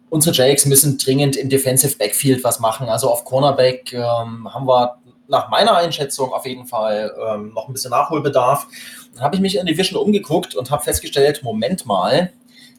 unsere 0.10 0.36
Jakes 0.36 0.65
müssen 0.65 0.98
dringend 0.98 1.36
im 1.36 1.49
Defensive 1.49 1.98
Backfield 1.98 2.44
was 2.44 2.60
machen. 2.60 2.90
Also 2.90 3.10
auf 3.10 3.26
Cornerback 3.26 3.94
ähm, 3.94 4.53
haben 4.53 4.68
wir 4.68 4.98
nach 5.27 5.49
meiner 5.49 5.76
Einschätzung 5.77 6.34
auf 6.34 6.45
jeden 6.45 6.65
Fall 6.65 7.14
ähm, 7.27 7.53
noch 7.53 7.68
ein 7.68 7.73
bisschen 7.73 7.91
Nachholbedarf. 7.91 8.68
Dann 9.14 9.23
habe 9.23 9.36
ich 9.36 9.41
mich 9.41 9.57
in 9.57 9.65
die 9.65 9.77
Vision 9.77 10.02
umgeguckt 10.02 10.56
und 10.56 10.72
habe 10.72 10.84
festgestellt, 10.84 11.44
Moment 11.44 11.86
mal, 11.86 12.31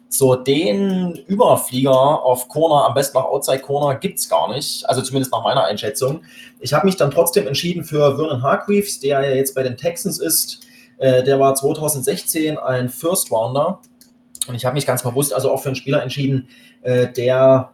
so 0.09 0.35
den 0.35 1.15
Überflieger 1.29 1.93
auf 1.93 2.49
Corner, 2.49 2.87
am 2.87 2.95
besten 2.95 3.17
nach 3.17 3.27
Outside 3.27 3.61
Corner, 3.61 3.95
gibt 3.97 4.19
es 4.19 4.29
gar 4.29 4.53
nicht. 4.53 4.89
Also 4.89 5.03
zumindest 5.03 5.33
nach 5.33 5.45
meiner 5.45 5.65
Einschätzung. 5.65 6.23
Ich 6.59 6.73
habe 6.73 6.87
mich 6.87 6.97
dann 6.97 7.13
trotzdem 7.13 7.47
entschieden 7.47 7.85
für 7.85 8.17
Vernon 8.17 8.43
Hargreaves, 8.43 8.99
der 8.99 9.23
ja 9.23 9.35
jetzt 9.35 9.55
bei 9.55 9.63
den 9.63 9.77
Texans 9.77 10.19
ist. 10.19 10.67
Äh, 10.99 11.23
der 11.23 11.39
war 11.39 11.55
2016 11.55 12.59
ein 12.59 12.89
First 12.89 13.31
Rounder. 13.31 13.81
Und 14.49 14.57
ich 14.57 14.65
habe 14.65 14.75
mich 14.75 14.87
ganz 14.87 15.05
bewusst 15.05 15.33
also 15.33 15.53
auch 15.53 15.63
für 15.63 15.69
einen 15.69 15.77
Spieler 15.77 16.03
entschieden, 16.03 16.49
der, 16.83 17.71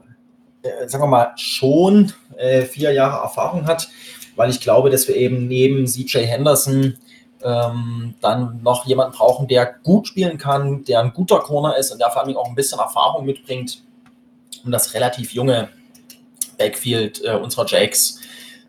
äh, 0.62 0.88
sagen 0.88 1.04
wir 1.04 1.08
mal, 1.08 1.32
schon 1.36 2.12
äh, 2.36 2.62
vier 2.62 2.92
Jahre 2.92 3.22
Erfahrung 3.22 3.66
hat, 3.66 3.88
weil 4.36 4.50
ich 4.50 4.60
glaube, 4.60 4.90
dass 4.90 5.08
wir 5.08 5.16
eben 5.16 5.48
neben 5.48 5.86
CJ 5.86 6.18
Henderson 6.18 6.98
ähm, 7.42 8.14
dann 8.20 8.62
noch 8.62 8.86
jemanden 8.86 9.16
brauchen, 9.16 9.48
der 9.48 9.66
gut 9.82 10.08
spielen 10.08 10.38
kann, 10.38 10.84
der 10.84 11.00
ein 11.00 11.12
guter 11.12 11.38
Corner 11.40 11.76
ist 11.76 11.92
und 11.92 12.00
der 12.00 12.10
vor 12.10 12.22
allem 12.22 12.36
auch 12.36 12.48
ein 12.48 12.54
bisschen 12.54 12.78
Erfahrung 12.78 13.24
mitbringt, 13.24 13.82
um 14.64 14.70
das 14.70 14.94
relativ 14.94 15.32
junge 15.32 15.68
Backfield 16.58 17.22
äh, 17.24 17.36
unserer 17.36 17.66
Jakes 17.66 18.20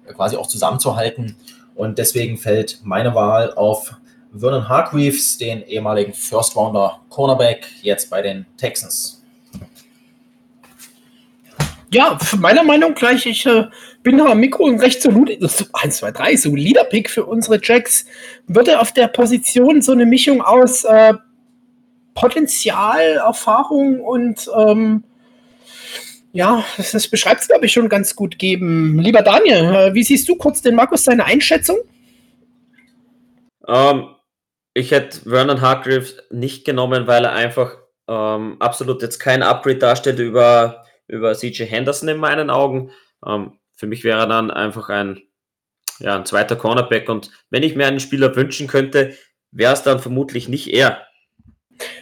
äh, 0.07 0.14
quasi 0.14 0.38
auch 0.38 0.47
zusammenzuhalten. 0.47 1.35
Und 1.76 1.97
deswegen 1.97 2.38
fällt 2.38 2.80
meine 2.84 3.14
Wahl 3.15 3.53
auf 3.53 3.95
Vernon 4.34 4.68
Hargreaves, 4.68 5.38
den 5.38 5.64
ehemaligen 5.64 6.14
First 6.14 6.55
Rounder 6.55 6.99
Cornerback, 7.09 7.68
jetzt 7.81 8.09
bei 8.09 8.22
den 8.22 8.45
Texans. 8.57 9.16
Ja, 11.98 12.15
meiner 12.38 12.64
Meinung 12.64 12.94
gleich, 12.94 13.26
ich 13.26 13.44
äh, 13.48 13.65
bin 14.03 14.22
am 14.22 14.40
Mikro 14.40 14.68
ein 14.68 14.80
recht 14.80 15.02
solid, 15.02 15.41
1, 15.41 15.98
2, 15.98 16.11
3, 16.11 16.36
solider 16.36 16.84
Pick 16.84 17.10
für 17.10 17.26
unsere 17.26 17.60
Jacks. 17.60 18.06
Würde 18.45 18.80
auf 18.80 18.91
der 18.91 19.07
Position 19.07 19.82
so 19.82 19.94
eine 19.94 20.06
Mischung 20.06 20.44
aus 20.44 20.84
äh, 20.84 21.15
Potenzial, 22.14 23.14
Erfahrung 23.14 23.99
und 23.99 24.48
ähm, 24.56 25.06
ja, 26.34 26.64
das, 26.78 26.91
das 26.91 27.07
beschreibt 27.07 27.41
es, 27.41 27.48
glaube 27.48 27.65
ich, 27.65 27.74
schon 27.74 27.90
ganz 27.90 28.15
gut 28.15 28.38
geben. 28.38 28.99
Lieber 28.99 29.24
Daniel, 29.24 29.64
äh, 29.64 29.94
wie 29.95 30.03
siehst 30.03 30.30
du 30.30 30.36
kurz 30.36 30.61
den 30.61 30.76
Markus 30.76 31.03
seine 31.03 31.26
Einschätzung? 31.26 31.78
Ähm, 33.68 34.10
ich 34.76 34.91
hätte 34.91 35.28
Vernon 35.28 35.61
Hargreaves 35.61 36.18
nicht 36.30 36.64
genommen, 36.64 37.07
weil 37.07 37.26
er 37.26 37.34
einfach 37.34 37.76
ähm, 38.07 38.57
absolut 38.60 39.02
jetzt 39.02 39.18
kein 39.18 39.41
Upgrade 39.41 39.80
darstellt 39.80 40.19
über 40.19 40.84
über 41.07 41.34
CJ 41.34 41.63
Henderson 41.63 42.09
in 42.09 42.17
meinen 42.17 42.49
Augen. 42.49 42.91
Ähm, 43.25 43.59
für 43.75 43.88
mich 43.88 44.03
wäre 44.03 44.19
er 44.19 44.27
dann 44.27 44.51
einfach 44.51 44.89
ein, 44.89 45.21
ja, 45.99 46.15
ein 46.15 46.25
zweiter 46.25 46.55
Cornerback 46.55 47.09
und 47.09 47.31
wenn 47.49 47.63
ich 47.63 47.75
mir 47.75 47.88
einen 47.88 47.99
Spieler 47.99 48.35
wünschen 48.35 48.67
könnte, 48.67 49.15
wäre 49.51 49.73
es 49.73 49.84
dann 49.84 49.99
vermutlich 49.99 50.47
nicht 50.49 50.67
er. 50.67 51.07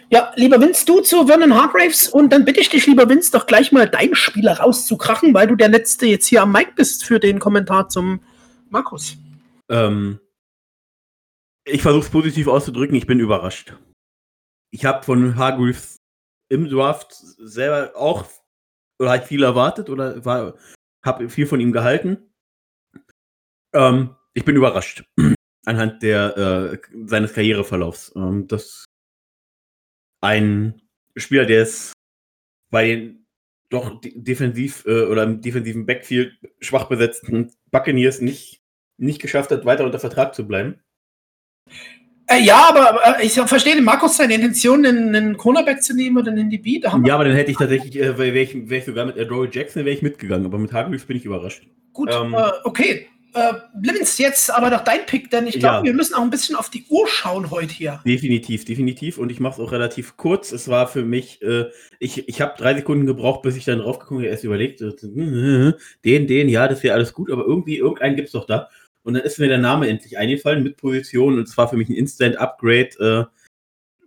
Ja, 0.09 0.31
lieber 0.35 0.61
Vince, 0.61 0.85
du 0.85 1.01
zu 1.01 1.27
Vernon 1.27 1.53
Hargraves 1.53 2.07
und 2.07 2.31
dann 2.31 2.45
bitte 2.45 2.61
ich 2.61 2.69
dich, 2.69 2.87
lieber 2.87 3.09
Vince, 3.09 3.31
doch 3.31 3.45
gleich 3.45 3.71
mal 3.71 3.89
deinen 3.89 4.15
Spieler 4.15 4.59
rauszukrachen, 4.59 5.33
weil 5.33 5.47
du 5.47 5.55
der 5.55 5.67
Letzte 5.67 6.05
jetzt 6.05 6.27
hier 6.27 6.43
am 6.43 6.51
Mic 6.51 6.73
bist 6.75 7.03
für 7.03 7.19
den 7.19 7.39
Kommentar 7.39 7.89
zum 7.89 8.21
Markus. 8.69 9.17
Ähm, 9.69 10.19
ich 11.65 11.81
versuche 11.81 12.05
es 12.05 12.11
positiv 12.11 12.47
auszudrücken, 12.47 12.95
ich 12.95 13.07
bin 13.07 13.19
überrascht. 13.19 13.73
Ich 14.71 14.85
habe 14.85 15.03
von 15.03 15.35
Hargreaves 15.35 15.97
im 16.49 16.69
Draft 16.69 17.13
selber 17.13 17.93
auch 17.95 18.25
oder 18.99 19.09
halt 19.09 19.25
viel 19.25 19.43
erwartet 19.43 19.89
oder 19.89 20.23
war, 20.25 20.55
habe 21.03 21.29
viel 21.29 21.47
von 21.47 21.59
ihm 21.59 21.71
gehalten. 21.71 22.31
Ähm, 23.73 24.15
ich 24.33 24.45
bin 24.45 24.55
überrascht 24.55 25.03
anhand 25.65 26.03
der 26.03 26.37
äh, 26.37 26.77
seines 27.05 27.33
Karriereverlaufs. 27.33 28.13
Ähm, 28.15 28.47
dass 28.47 28.85
ein 30.21 30.81
Spieler, 31.15 31.45
der 31.45 31.63
es 31.63 31.93
bei 32.71 32.87
den 32.87 33.25
doch 33.69 33.99
defensiv 34.01 34.85
äh, 34.85 35.05
oder 35.05 35.23
im 35.23 35.41
defensiven 35.41 35.85
Backfield 35.85 36.37
schwach 36.59 36.85
besetzten 36.85 37.51
Buccaneers 37.71 38.21
nicht, 38.21 38.61
nicht 38.97 39.21
geschafft 39.21 39.51
hat, 39.51 39.65
weiter 39.65 39.85
unter 39.85 39.99
Vertrag 39.99 40.35
zu 40.35 40.47
bleiben. 40.47 40.81
Äh, 42.27 42.41
ja, 42.41 42.69
aber 42.69 43.19
äh, 43.19 43.25
ich 43.25 43.33
verstehe 43.33 43.75
den 43.75 43.83
Markus 43.83 44.17
seine 44.17 44.33
Intention, 44.33 44.85
einen, 44.85 45.15
einen 45.15 45.37
Cornerback 45.37 45.83
zu 45.83 45.95
nehmen 45.95 46.17
oder 46.17 46.31
einen 46.31 46.49
DB. 46.49 46.81
ja, 46.81 46.91
aber 46.91 47.25
dann 47.25 47.35
hätte 47.35 47.51
ich 47.51 47.57
tatsächlich, 47.57 47.95
äh, 47.97 48.17
wäre 48.17 48.39
ich, 48.39 48.69
wär 48.69 48.79
ich, 48.79 48.85
sogar 48.85 49.05
mit 49.05 49.17
Adroy 49.19 49.47
Jackson 49.51 49.85
wäre 49.85 49.95
ich 49.95 50.01
mitgegangen, 50.01 50.45
aber 50.45 50.57
mit 50.57 50.73
Hargreaves 50.73 51.05
bin 51.05 51.17
ich 51.17 51.25
überrascht. 51.25 51.63
Gut, 51.93 52.09
ähm, 52.11 52.33
äh, 52.33 52.51
okay. 52.63 53.07
Äh, 53.35 53.53
Livens, 53.81 54.17
jetzt 54.17 54.49
aber 54.49 54.69
doch 54.69 54.81
dein 54.81 55.05
Pick, 55.05 55.29
denn 55.29 55.45
ich 55.45 55.59
glaube, 55.59 55.79
ja. 55.79 55.83
wir 55.83 55.93
müssen 55.93 56.13
auch 56.13 56.21
ein 56.21 56.29
bisschen 56.29 56.55
auf 56.55 56.69
die 56.69 56.85
Uhr 56.87 57.05
schauen 57.05 57.51
heute 57.51 57.73
hier. 57.73 58.01
Definitiv, 58.05 58.63
definitiv. 58.63 59.17
Und 59.17 59.29
ich 59.29 59.41
mache 59.41 59.61
es 59.61 59.67
auch 59.67 59.73
relativ 59.73 60.15
kurz. 60.15 60.53
Es 60.53 60.69
war 60.69 60.87
für 60.87 61.03
mich, 61.03 61.41
äh, 61.41 61.65
ich, 61.99 62.29
ich 62.29 62.39
habe 62.39 62.53
drei 62.57 62.73
Sekunden 62.75 63.05
gebraucht, 63.05 63.41
bis 63.41 63.57
ich 63.57 63.65
dann 63.65 63.79
draufgekommen 63.79 64.23
bin, 64.23 64.31
erst 64.31 64.45
überlegt, 64.45 64.79
äh, 64.79 64.93
den, 66.05 66.27
den, 66.27 66.47
ja, 66.47 66.69
das 66.69 66.81
wäre 66.81 66.95
alles 66.95 67.13
gut, 67.13 67.29
aber 67.29 67.43
irgendwie, 67.43 67.77
irgendeinen 67.77 68.15
gibt 68.15 68.27
es 68.27 68.31
doch 68.31 68.45
da. 68.45 68.69
Und 69.05 69.13
dann 69.13 69.23
ist 69.23 69.37
mir 69.37 69.47
der 69.47 69.59
Name 69.59 69.87
endlich 69.87 70.17
eingefallen 70.17 70.63
mit 70.63 70.77
Position 70.77 71.37
und 71.37 71.47
es 71.47 71.55
war 71.57 71.69
für 71.69 71.77
mich 71.77 71.89
ein 71.89 71.95
Instant 71.95 72.37
Upgrade, 72.37 72.89
äh, 72.99 73.25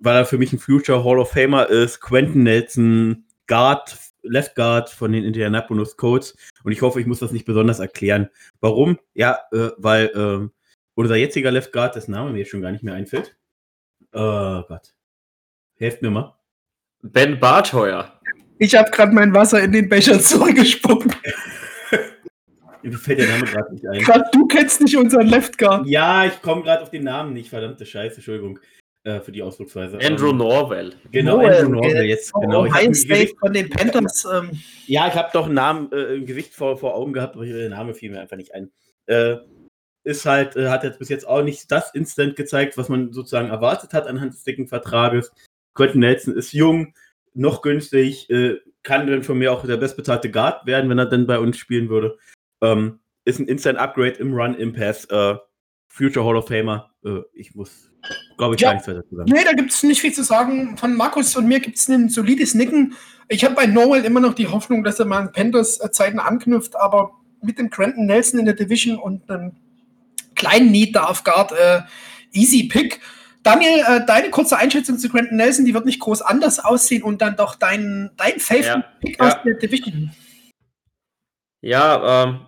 weil 0.01 0.17
er 0.17 0.27
für 0.27 0.39
mich 0.39 0.53
ein 0.53 0.59
Future 0.59 1.05
Hall 1.05 1.21
of 1.21 1.31
Famer 1.31 1.69
ist. 1.71 2.01
Quentin 2.01 2.43
Nelson, 2.43 3.25
Guard, 3.47 3.97
Left 4.23 4.57
Guard 4.57 4.91
von 4.91 5.13
den 5.13 5.25
Indianapolis 5.25 5.97
Colts. 5.97 6.37
Und 6.65 6.73
ich 6.73 6.83
hoffe, 6.83 7.01
ich 7.01 7.07
muss 7.07 7.21
das 7.21 7.31
nicht 7.31 7.47
besonders 7.47 7.79
erklären. 7.79 8.29
Warum? 8.61 8.99
Ja, 9.15 9.39
äh, 9.53 9.71
weil 9.77 10.07
äh, 10.07 10.49
unser 10.95 11.15
jetziger 11.15 11.53
Left 11.53 11.73
Guard, 11.73 11.95
dessen 11.95 12.11
Name 12.11 12.33
mir 12.33 12.41
jetzt 12.41 12.51
schon 12.51 12.63
gar 12.63 12.73
nicht 12.73 12.83
mehr 12.83 12.95
einfällt. 12.95 13.37
Oh 14.13 14.63
Gott. 14.67 14.95
Helft 15.77 16.03
mir 16.03 16.11
mal. 16.11 16.37
Ben 17.03 17.39
Bartheuer. 17.39 18.21
Ich 18.59 18.75
habe 18.75 18.91
gerade 18.91 19.13
mein 19.13 19.33
Wasser 19.33 19.63
in 19.63 19.71
den 19.71 19.89
Becher 19.89 20.19
zurückgespuckt. 20.21 21.17
Mir 22.83 22.99
fällt 22.99 23.19
der 23.19 23.29
Name 23.29 23.45
gerade 23.45 23.73
nicht 23.73 23.87
ein. 23.87 24.01
Grad 24.01 24.35
du 24.35 24.47
kennst 24.47 24.81
nicht 24.81 24.97
unseren 24.97 25.27
Left 25.27 25.59
Guard. 25.59 25.87
Ja, 25.87 26.25
ich 26.25 26.41
komme 26.43 26.63
gerade 26.63 26.83
auf 26.83 26.91
den 26.91 27.05
Namen 27.05 27.33
nicht. 27.33 27.51
Verdammte 27.51 27.85
Scheiße, 27.85 28.17
Entschuldigung 28.17 28.61
äh, 29.05 29.21
für 29.21 29.33
die 29.33 29.43
Ausdrucksweise. 29.43 29.99
Andrew 30.01 30.31
ähm, 30.31 30.39
Norwell. 30.39 30.95
Genau, 31.11 31.39
Noel, 31.39 31.55
Andrew 31.55 31.81
Norwell 31.81 32.05
jetzt. 32.05 32.33
Oh, 32.35 32.41
genau. 32.41 32.63
Ein 32.71 32.95
State 32.95 33.35
von 33.41 33.53
den 33.53 33.71
Panthers. 33.71 34.27
Ähm. 34.33 34.51
Ja, 34.87 35.09
ich 35.09 35.15
habe 35.15 35.31
doch 35.33 35.47
einen 35.47 35.55
Namen 35.55 35.93
äh, 35.93 36.15
im 36.15 36.27
Gewicht 36.27 36.55
vor, 36.55 36.77
vor 36.79 36.95
Augen 36.95 37.13
gehabt, 37.13 37.35
aber 37.35 37.47
der 37.47 37.71
Name 37.71 37.95
fiel 37.95 38.11
mir 38.11 38.21
einfach 38.21 38.37
nicht 38.37 38.55
ein. 38.55 38.71
Äh, 39.07 39.37
ist 40.05 40.25
halt, 40.25 40.57
äh, 40.57 40.69
hat 40.69 40.85
jetzt 40.85 40.99
bis 40.99 41.09
jetzt 41.09 41.27
auch 41.27 41.43
nicht 41.43 41.71
das 41.71 41.95
Instant 41.95 42.37
gezeigt, 42.37 42.77
was 42.77 42.89
man 42.89 43.13
sozusagen 43.13 43.49
erwartet 43.49 43.93
hat 43.93 44.07
anhand 44.07 44.35
des 44.35 44.45
dicken 44.45 44.69
Vertrages. 44.69 45.33
Quentin 45.75 46.01
Nelson 46.01 46.35
ist 46.35 46.53
jung, 46.53 46.95
noch 47.35 47.63
günstig, 47.63 48.29
äh, 48.31 48.57
kann 48.83 49.07
dann 49.07 49.23
von 49.23 49.39
mir 49.39 49.53
auch 49.53 49.65
der 49.65 49.77
bestbezahlte 49.77 50.31
Guard 50.31 50.67
werden, 50.67 50.89
wenn 50.89 50.99
er 50.99 51.07
dann 51.07 51.27
bei 51.27 51.39
uns 51.39 51.59
spielen 51.59 51.89
würde. 51.89 52.19
Ähm, 52.63 53.01
ist 53.25 53.39
ein 53.39 53.47
Instant 53.47 53.79
Upgrade 53.79 54.13
im 54.19 54.33
Run, 54.33 54.55
im 54.55 54.73
Pass. 54.73 55.05
Äh, 55.07 55.37
Future 55.89 56.25
Hall 56.25 56.37
of 56.37 56.49
Famer. 56.49 56.91
Äh, 57.05 57.21
ich 57.33 57.55
muss, 57.55 57.91
glaube 58.37 58.55
ich, 58.55 58.61
ja. 58.61 58.69
gar 58.69 58.75
nichts 58.75 58.89
weiter 58.89 59.07
zu 59.07 59.17
sagen. 59.17 59.31
Nee, 59.33 59.45
da 59.45 59.53
gibt 59.53 59.73
es 59.73 59.83
nicht 59.83 60.01
viel 60.01 60.13
zu 60.13 60.23
sagen. 60.23 60.77
Von 60.77 60.95
Markus 60.97 61.37
und 61.37 61.47
mir 61.47 61.61
gibt 61.61 61.77
es 61.77 61.89
ein 61.89 62.09
solides 62.09 62.55
Nicken. 62.55 62.95
Ich 63.29 63.45
habe 63.45 63.55
bei 63.55 63.67
Noel 63.67 64.05
immer 64.05 64.21
noch 64.21 64.35
die 64.35 64.49
Hoffnung, 64.49 64.85
dass 64.85 64.99
er 64.99 65.07
mal 65.07 65.19
an 65.19 65.33
Panthers 65.33 65.81
äh, 65.81 65.91
Zeiten 65.91 66.19
anknüpft, 66.19 66.77
aber 66.77 67.13
mit 67.43 67.59
dem 67.59 67.71
Granton 67.71 68.07
Nelson 68.07 68.41
in 68.41 68.47
der 68.47 68.55
Division 68.55 68.97
und 68.99 69.31
einem 69.31 69.57
kleinen 70.35 70.71
Need 70.71 70.97
da 70.97 71.05
auf 71.05 71.25
Guard, 71.25 71.53
äh, 71.53 71.81
easy 72.33 72.65
Pick. 72.65 73.01
Daniel, 73.43 73.85
äh, 73.87 74.07
deine 74.07 74.31
kurze 74.31 74.57
Einschätzung 74.57 74.99
zu 74.99 75.09
Quentin 75.09 75.37
Nelson, 75.37 75.65
die 75.65 75.75
wird 75.75 75.87
nicht 75.87 76.01
groß 76.01 76.23
anders 76.23 76.59
aussehen 76.59 77.03
und 77.03 77.23
dann 77.23 77.37
doch 77.37 77.55
dein, 77.55 78.11
dein 78.17 78.39
Favorite-Pick 78.39 79.19
Ja, 79.19 79.27
aus 79.27 79.33
ja. 79.35 79.43
der 79.45 79.55
Division. 79.55 80.11
Ja, 81.61 82.25
ähm, 82.25 82.47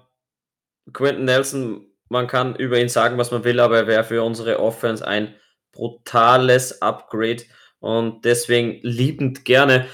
Quentin 0.92 1.24
Nelson, 1.24 1.86
man 2.08 2.26
kann 2.26 2.56
über 2.56 2.80
ihn 2.80 2.88
sagen, 2.88 3.18
was 3.18 3.30
man 3.30 3.44
will, 3.44 3.60
aber 3.60 3.78
er 3.78 3.86
wäre 3.86 4.04
für 4.04 4.22
unsere 4.22 4.60
Offense 4.60 5.06
ein 5.06 5.34
brutales 5.72 6.82
Upgrade 6.82 7.42
und 7.78 8.24
deswegen 8.24 8.78
liebend 8.82 9.44
gerne. 9.44 9.86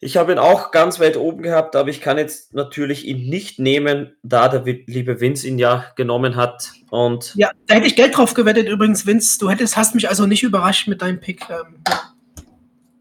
Ich 0.00 0.18
habe 0.18 0.32
ihn 0.32 0.38
auch 0.38 0.70
ganz 0.70 1.00
weit 1.00 1.16
oben 1.16 1.42
gehabt, 1.42 1.76
aber 1.76 1.88
ich 1.88 2.02
kann 2.02 2.18
jetzt 2.18 2.52
natürlich 2.52 3.06
ihn 3.06 3.30
nicht 3.30 3.58
nehmen, 3.58 4.14
da 4.22 4.48
der 4.48 4.62
liebe 4.86 5.20
Vince 5.20 5.48
ihn 5.48 5.58
ja 5.58 5.86
genommen 5.96 6.36
hat. 6.36 6.72
Und 6.90 7.32
Ja, 7.36 7.50
da 7.66 7.76
hätte 7.76 7.86
ich 7.86 7.96
Geld 7.96 8.14
drauf 8.14 8.34
gewettet 8.34 8.68
übrigens, 8.68 9.06
Vince. 9.06 9.38
Du 9.38 9.48
hättest, 9.48 9.78
hast 9.78 9.94
mich 9.94 10.08
also 10.08 10.26
nicht 10.26 10.42
überrascht 10.42 10.88
mit 10.88 11.00
deinem 11.00 11.20
Pick. 11.20 11.48
Ähm. 11.48 11.82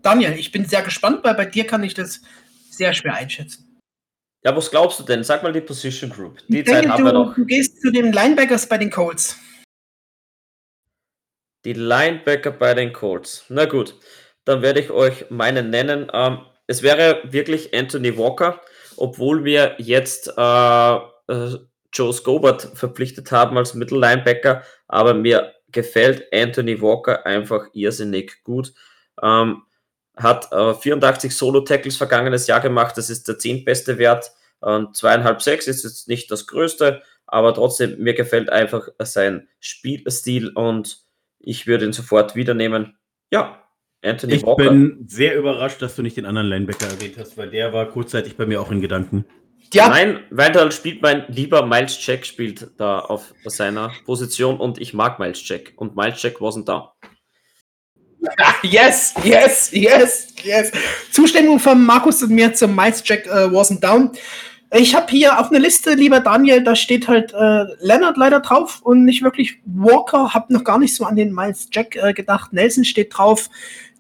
Daniel, 0.02 0.34
ich 0.34 0.52
bin 0.54 0.64
sehr 0.64 0.82
gespannt, 0.82 1.24
weil 1.24 1.34
bei 1.34 1.46
dir 1.46 1.68
kann 1.68 1.84
ich 1.84 1.94
das 1.94 2.22
sehr 2.70 2.94
schwer 2.94 3.16
einschätzen. 3.16 3.63
Ja, 4.44 4.56
was 4.56 4.70
glaubst 4.70 5.00
du 5.00 5.04
denn? 5.04 5.24
Sag 5.24 5.44
mal 5.44 5.54
die 5.54 5.62
Position 5.62 6.10
Group. 6.10 6.40
Die 6.48 6.60
ich 6.60 6.66
Zeit 6.66 6.84
denke, 6.84 6.94
haben 6.94 7.06
wir 7.06 7.14
du, 7.14 7.20
noch. 7.20 7.36
du 7.36 7.46
gehst 7.46 7.82
zu 7.82 7.92
den 7.92 8.12
Linebackers 8.12 8.68
bei 8.68 8.78
den 8.78 8.92
Colts. 8.92 9.38
Die 11.66 11.74
Linebacker 11.74 12.52
bei 12.52 12.74
den 12.74 12.92
Colts. 12.92 13.46
Na 13.48 13.66
gut, 13.66 13.96
dann 14.44 14.62
werde 14.62 14.82
ich 14.82 14.92
euch 14.92 15.30
meinen 15.30 15.70
nennen. 15.70 16.08
Ähm, 16.14 16.40
es 16.68 16.84
wäre 16.84 17.22
wirklich 17.24 17.74
Anthony 17.74 18.18
Walker, 18.18 18.60
obwohl 18.98 19.46
wir 19.46 19.76
jetzt 19.78 20.28
äh, 20.38 20.96
äh, 20.96 21.58
Joe 21.94 22.14
Scobart 22.14 22.70
verpflichtet 22.74 23.32
haben 23.32 23.58
als 23.58 23.74
Mittellinebacker, 23.74 24.64
aber 24.88 25.14
mir 25.14 25.54
gefällt 25.72 26.28
Anthony 26.34 26.82
Walker 26.82 27.26
einfach 27.26 27.68
irrsinnig 27.74 28.44
gut. 28.44 28.74
Ähm, 29.22 29.64
hat 30.16 30.52
äh, 30.52 30.74
84 30.74 31.36
Solo-Tackles 31.36 31.98
vergangenes 31.98 32.48
Jahr 32.48 32.60
gemacht, 32.62 32.98
das 32.98 33.10
ist 33.10 33.28
der 33.28 33.38
zehntbeste 33.40 33.98
Wert. 33.98 34.32
Ähm, 34.66 34.90
zweieinhalb, 34.94 35.42
sechs 35.42 35.68
ist 35.68 35.84
jetzt 35.84 36.08
nicht 36.08 36.32
das 36.32 36.48
größte, 36.48 37.02
aber 37.26 37.54
trotzdem, 37.54 37.98
mir 38.00 38.14
gefällt 38.14 38.50
einfach 38.50 38.90
sein 39.00 39.48
Spielstil 39.60 40.50
und 40.50 41.00
ich 41.40 41.68
würde 41.68 41.86
ihn 41.86 41.94
sofort 41.94 42.36
wieder 42.36 42.54
nehmen. 42.54 42.98
Ja, 43.32 43.64
Anthony 44.04 44.36
Ich 44.36 44.44
Walker. 44.44 44.70
bin 44.70 45.06
sehr 45.08 45.36
überrascht, 45.36 45.82
dass 45.82 45.96
du 45.96 46.02
nicht 46.02 46.18
den 46.18 46.26
anderen 46.26 46.48
Linebacker 46.48 46.88
erwähnt 46.88 47.16
hast, 47.18 47.38
weil 47.38 47.50
der 47.50 47.74
war 47.74 47.88
kurzzeitig 47.90 48.38
bei 48.38 48.46
mir 48.46 48.62
auch 48.62 48.72
in 48.72 48.82
Gedanken. 48.82 49.26
Ja, 49.74 49.90
Nein, 49.90 50.20
Wendell 50.30 50.72
spielt 50.72 51.02
mein 51.02 51.26
lieber 51.30 51.66
Miles 51.66 51.98
Jack 52.06 52.26
spielt 52.26 52.70
da 52.78 53.00
auf 53.00 53.34
seiner 53.46 53.92
Position 54.06 54.58
und 54.58 54.80
ich 54.80 54.94
mag 54.94 55.18
Miles 55.20 55.48
Jack 55.48 55.74
und 55.78 55.96
Miles 55.96 56.22
Jack 56.22 56.36
wasn't 56.38 56.66
da. 56.66 56.94
yes, 58.64 59.14
yes, 59.24 59.70
yes, 59.72 60.28
yes. 60.44 60.72
Zustimmung 61.12 61.60
von 61.60 61.84
Markus 61.84 62.24
und 62.24 62.32
mir 62.32 62.54
zum 62.54 62.76
Miles 62.76 63.04
Jack 63.06 63.26
äh, 63.28 63.48
wasn't 63.48 63.80
down. 63.80 64.12
Ich 64.76 64.96
habe 64.96 65.06
hier 65.12 65.40
auf 65.40 65.52
einer 65.52 65.60
Liste, 65.60 65.94
lieber 65.94 66.20
Daniel, 66.20 66.64
da 66.64 66.76
steht 66.76 67.08
halt 67.08 67.32
äh, 67.32 67.66
Leonard 67.80 68.18
leider 68.18 68.40
drauf 68.40 68.80
und 68.82 69.06
nicht 69.06 69.22
wirklich 69.22 69.60
Walker. 69.66 70.34
Hab 70.34 70.50
noch 70.50 70.64
gar 70.64 70.80
nicht 70.80 70.96
so 70.96 71.06
an 71.06 71.16
den 71.16 71.32
Miles 71.32 71.68
Jack 71.72 71.96
äh, 71.96 72.12
gedacht. 72.12 72.54
Nelson 72.54 72.84
steht 72.84 73.16
drauf. 73.16 73.52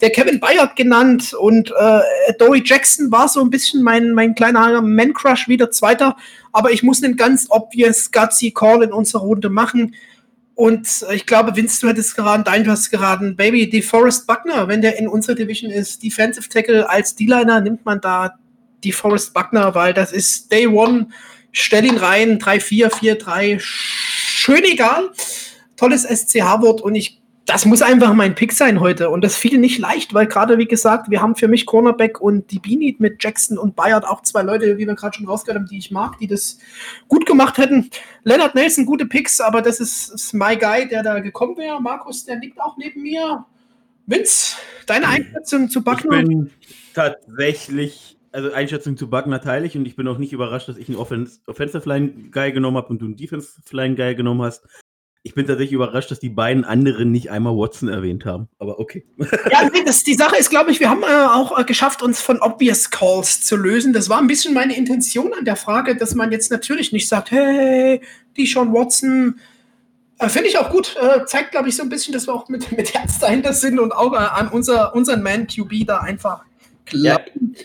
Der 0.02 0.10
Kevin 0.10 0.40
Bayard 0.40 0.76
genannt 0.76 1.36
und 1.36 1.72
äh, 1.78 2.34
Dory 2.40 2.64
Jackson 2.66 3.12
war 3.12 3.28
so 3.28 3.42
ein 3.42 3.52
bisschen 3.52 3.84
mein, 3.84 4.14
mein 4.14 4.34
kleiner 4.34 4.82
Man-Crush, 4.82 5.48
wieder 5.48 5.70
Zweiter. 5.70 6.18
Aber 6.52 6.72
ich 6.72 6.82
muss 6.82 7.04
einen 7.04 7.18
ganz 7.18 7.46
obvious 7.50 8.12
gutsy 8.12 8.50
Call 8.50 8.82
in 8.82 8.92
unserer 8.92 9.22
Runde 9.22 9.52
machen. 9.52 9.94
Und 10.56 11.06
ich 11.12 11.26
glaube, 11.26 11.56
Vince, 11.56 11.82
du 11.82 11.88
hättest 11.88 12.16
geraten, 12.16 12.44
dein, 12.44 12.64
du 12.64 12.70
hast 12.70 12.92
geraten, 12.92 13.36
Baby, 13.36 13.70
DeForest 13.70 14.28
Buckner, 14.28 14.68
wenn 14.68 14.82
der 14.82 15.00
in 15.00 15.08
unserer 15.08 15.36
Division 15.36 15.72
ist, 15.72 16.04
Defensive 16.04 16.48
Tackle 16.48 16.88
als 16.88 17.16
D-Liner, 17.16 17.60
nimmt 17.60 17.86
man 17.86 18.00
da 18.00 18.36
DeForest 18.84 19.34
Buckner, 19.34 19.74
weil 19.74 19.94
das 19.94 20.12
ist 20.12 20.52
Day 20.52 20.68
One, 20.68 21.08
stell 21.52 21.86
ihn 21.86 21.98
rein, 21.98 22.38
3-4, 22.40 22.90
4-3, 22.90 23.60
schön 23.60 24.64
egal, 24.64 25.10
tolles 25.76 26.04
SCH-Wort 26.04 26.82
und 26.82 26.94
ich, 26.94 27.23
das 27.46 27.66
muss 27.66 27.82
einfach 27.82 28.14
mein 28.14 28.36
Pick 28.36 28.54
sein 28.54 28.80
heute 28.80 29.10
und 29.10 29.22
das 29.24 29.36
fiel 29.36 29.58
nicht 29.58 29.78
leicht, 29.78 30.14
weil 30.14 30.28
gerade, 30.28 30.58
wie 30.58 30.66
gesagt, 30.66 31.10
wir 31.10 31.22
haben 31.22 31.36
für 31.36 31.50
mich 31.50 31.66
Cornerback 31.66 32.22
und 32.22 32.52
die 32.52 32.60
Beanie 32.60 32.96
mit 33.00 33.22
Jackson 33.22 33.58
und 33.58 33.76
Bayard 33.76 34.06
auch 34.06 34.22
zwei 34.22 34.44
Leute, 34.44 34.78
wie 34.78 34.88
wir 34.88 34.96
gerade 34.96 35.18
schon 35.18 35.28
rausgehört 35.28 35.60
haben, 35.60 35.68
die 35.68 35.78
ich 35.78 35.92
mag, 35.92 36.18
die 36.20 36.28
das 36.28 36.58
gut 37.10 37.26
gemacht 37.26 37.58
hätten. 37.58 37.90
Leonard 38.24 38.56
Nelson, 38.56 38.86
gute 38.86 39.06
Picks, 39.06 39.42
aber 39.42 39.62
das 39.62 39.82
ist, 39.82 40.10
ist 40.10 40.34
my 40.34 40.56
guy, 40.56 40.88
der 40.88 41.04
da 41.04 41.20
gekommen 41.20 41.58
wäre. 41.58 41.82
Markus, 41.82 42.24
der 42.26 42.38
liegt 42.38 42.62
auch 42.62 42.78
neben 42.78 43.02
mir. 43.02 43.46
Vince, 44.06 44.58
deine 44.86 45.08
Einschätzung 45.08 45.70
zu 45.70 45.80
Ich 45.80 45.86
Buckner? 45.86 46.24
bin 46.24 46.50
tatsächlich, 46.94 48.18
also 48.32 48.52
Einschätzung 48.54 48.96
zu 48.96 49.10
Buckner 49.10 49.42
teile 49.42 49.66
ich 49.66 49.76
und 49.78 49.86
ich 49.86 49.96
bin 49.98 50.08
auch 50.08 50.18
nicht 50.18 50.34
überrascht, 50.34 50.70
dass 50.70 50.78
ich 50.78 50.88
einen 50.88 50.98
Offens 50.98 51.42
Offensive 51.46 51.88
Line 51.88 52.30
Guy 52.32 52.54
genommen 52.54 52.78
habe 52.78 52.88
und 52.88 53.02
du 53.02 53.06
einen 53.06 53.18
Defensive 53.18 53.76
Line 53.76 53.96
Guy 53.96 54.16
genommen 54.16 54.42
hast. 54.42 54.66
Ich 55.26 55.36
bin 55.36 55.48
tatsächlich 55.48 55.72
überrascht, 55.72 56.12
dass 56.12 56.20
die 56.20 56.30
beiden 56.30 56.66
anderen 56.66 57.10
nicht 57.10 57.32
einmal 57.32 57.56
Watson 57.56 57.88
erwähnt 57.88 58.26
haben. 58.26 58.50
Aber 58.60 58.78
okay. 58.80 59.06
Ja, 59.50 59.70
nee, 59.72 59.82
das, 59.86 60.04
die 60.04 60.16
Sache 60.16 60.36
ist, 60.36 60.50
glaube 60.50 60.72
ich, 60.72 60.82
wir 60.82 60.90
haben 60.90 61.04
äh, 61.04 61.06
auch 61.06 61.58
äh, 61.58 61.64
geschafft, 61.64 62.02
uns 62.02 62.20
von 62.20 62.42
Obvious 62.42 62.90
Calls 62.90 63.42
zu 63.42 63.56
lösen. 63.56 63.94
Das 63.94 64.10
war 64.10 64.20
ein 64.20 64.28
bisschen 64.28 64.54
meine 64.54 64.76
Intention 64.76 65.34
an 65.34 65.46
der 65.46 65.56
Frage, 65.56 65.96
dass 65.96 66.14
man 66.14 66.34
jetzt 66.34 66.52
natürlich 66.52 66.92
nicht 66.92 67.08
sagt, 67.08 67.32
hey, 67.32 68.02
die 68.36 68.46
Sean 68.46 68.74
Watson. 68.74 69.40
Äh, 70.20 70.28
Finde 70.28 70.50
ich 70.50 70.58
auch 70.58 70.70
gut. 70.70 70.98
Äh, 71.02 71.26
zeigt, 71.26 71.52
glaube 71.52 71.70
ich, 71.70 71.78
so 71.78 71.84
ein 71.84 71.90
bisschen, 71.90 72.14
dass 72.14 72.28
wir 72.28 72.34
auch 72.34 72.50
mit, 72.50 72.74
mit 72.76 72.94
Herz 72.94 73.20
dahinter 73.20 73.54
sind 73.54 73.80
und 73.80 73.94
auch 73.94 74.12
äh, 74.12 74.18
an 74.18 74.50
unser, 74.50 74.94
unseren 74.94 75.24
Man 75.24 75.48
QB 75.48 75.88
da 75.88 76.00
einfach 76.00 76.44
Ja, 76.92 77.16
glauben. 77.16 77.56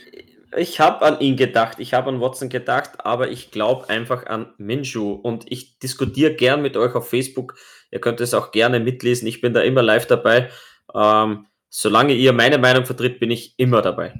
Ich 0.57 0.81
habe 0.81 1.05
an 1.05 1.21
ihn 1.21 1.37
gedacht, 1.37 1.79
ich 1.79 1.95
habe 1.95 2.11
an 2.11 2.21
Watson 2.21 2.49
gedacht, 2.49 3.05
aber 3.05 3.31
ich 3.31 3.51
glaube 3.51 3.89
einfach 3.89 4.27
an 4.27 4.53
Minshew 4.59 5.13
und 5.13 5.45
ich 5.51 5.79
diskutiere 5.79 6.35
gern 6.35 6.63
mit 6.63 6.77
euch 6.77 6.95
auf 6.95 7.09
Facebook. 7.09 7.55
Ihr 7.91 8.01
könnt 8.01 8.21
es 8.21 8.35
auch 8.35 8.51
gerne 8.51 8.81
mitlesen. 8.81 9.29
Ich 9.29 9.41
bin 9.41 9.53
da 9.53 9.61
immer 9.61 9.83
live 9.83 10.07
dabei. 10.07 10.51
Ähm, 10.95 11.47
solange 11.69 12.15
ihr 12.15 12.33
meine 12.33 12.59
Meinung 12.59 12.87
vertritt, 12.87 13.21
bin 13.21 13.31
ich 13.31 13.55
immer 13.59 13.83
dabei. 13.83 14.15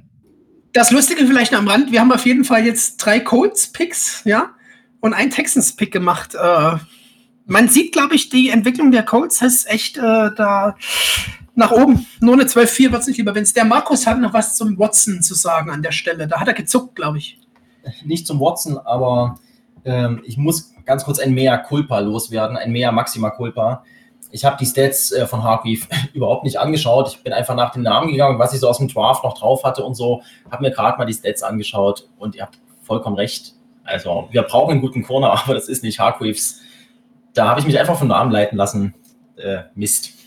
Das 0.73 0.91
Lustige 0.91 1.25
vielleicht 1.25 1.53
am 1.53 1.67
Rand, 1.67 1.91
wir 1.91 1.99
haben 1.99 2.11
auf 2.11 2.25
jeden 2.25 2.43
Fall 2.43 2.65
jetzt 2.65 2.97
drei 2.97 3.19
Colts-Picks, 3.19 4.21
ja, 4.25 4.53
und 4.99 5.13
einen 5.13 5.31
Texans-Pick 5.31 5.91
gemacht. 5.91 6.35
Äh, 6.35 6.77
man 7.49 7.67
sieht, 7.67 7.91
glaube 7.91 8.13
ich, 8.13 8.29
die 8.29 8.49
Entwicklung 8.49 8.91
der 8.91 9.03
Colts 9.03 9.41
ist 9.41 9.67
echt 9.67 9.97
äh, 9.97 10.01
da 10.35 10.75
nach 11.59 11.71
oben. 11.71 12.07
Nur 12.19 12.33
eine 12.33 12.43
12-4 12.43 12.91
wird 12.91 13.01
es 13.01 13.07
nicht 13.07 13.17
lieber, 13.17 13.35
wenn 13.35 13.43
es 13.43 13.53
der 13.53 13.65
Markus 13.65 14.07
hat 14.07 14.19
noch 14.19 14.33
was 14.33 14.55
zum 14.55 14.77
Watson 14.79 15.21
zu 15.21 15.35
sagen 15.35 15.69
an 15.69 15.83
der 15.83 15.91
Stelle. 15.91 16.27
Da 16.27 16.39
hat 16.39 16.47
er 16.47 16.53
gezuckt, 16.53 16.95
glaube 16.95 17.19
ich. 17.19 17.37
nicht 18.03 18.25
zum 18.25 18.39
Watson, 18.39 18.77
aber 18.77 19.39
ähm, 19.85 20.21
ich 20.25 20.37
muss 20.37 20.73
ganz 20.85 21.05
kurz 21.05 21.19
ein 21.19 21.33
Mea 21.33 21.57
Culpa 21.57 21.99
loswerden, 21.99 22.57
ein 22.57 22.71
Mea 22.71 22.91
Maxima 22.91 23.29
Culpa. 23.29 23.83
Ich 24.31 24.45
habe 24.45 24.57
die 24.59 24.65
Stats 24.65 25.11
äh, 25.11 25.25
von 25.27 25.43
Hargreave 25.43 25.87
überhaupt 26.13 26.43
nicht 26.43 26.59
angeschaut. 26.59 27.09
Ich 27.09 27.23
bin 27.23 27.33
einfach 27.33 27.55
nach 27.55 27.71
dem 27.71 27.83
Namen 27.83 28.09
gegangen, 28.09 28.39
was 28.39 28.53
ich 28.53 28.59
so 28.59 28.67
aus 28.67 28.77
dem 28.77 28.87
Draft 28.87 29.23
noch 29.23 29.37
drauf 29.37 29.63
hatte 29.63 29.83
und 29.83 29.95
so. 29.95 30.21
Habe 30.51 30.63
mir 30.63 30.71
gerade 30.71 30.97
mal 30.97 31.05
die 31.05 31.13
Stats 31.13 31.43
angeschaut 31.43 32.07
und 32.17 32.35
ihr 32.35 32.43
habt 32.43 32.59
vollkommen 32.83 33.15
recht. 33.15 33.53
Also, 33.83 34.27
wir 34.31 34.43
brauchen 34.43 34.71
einen 34.71 34.81
guten 34.81 35.03
Corner, 35.03 35.31
aber 35.43 35.53
das 35.53 35.67
ist 35.67 35.83
nicht 35.83 35.99
Hargreaves. 35.99 36.61
Da 37.33 37.47
habe 37.47 37.59
ich 37.59 37.65
mich 37.65 37.79
einfach 37.79 37.97
vom 37.97 38.07
Namen 38.07 38.31
leiten 38.31 38.57
lassen. 38.57 38.93
Äh, 39.37 39.63
Mist. 39.75 40.18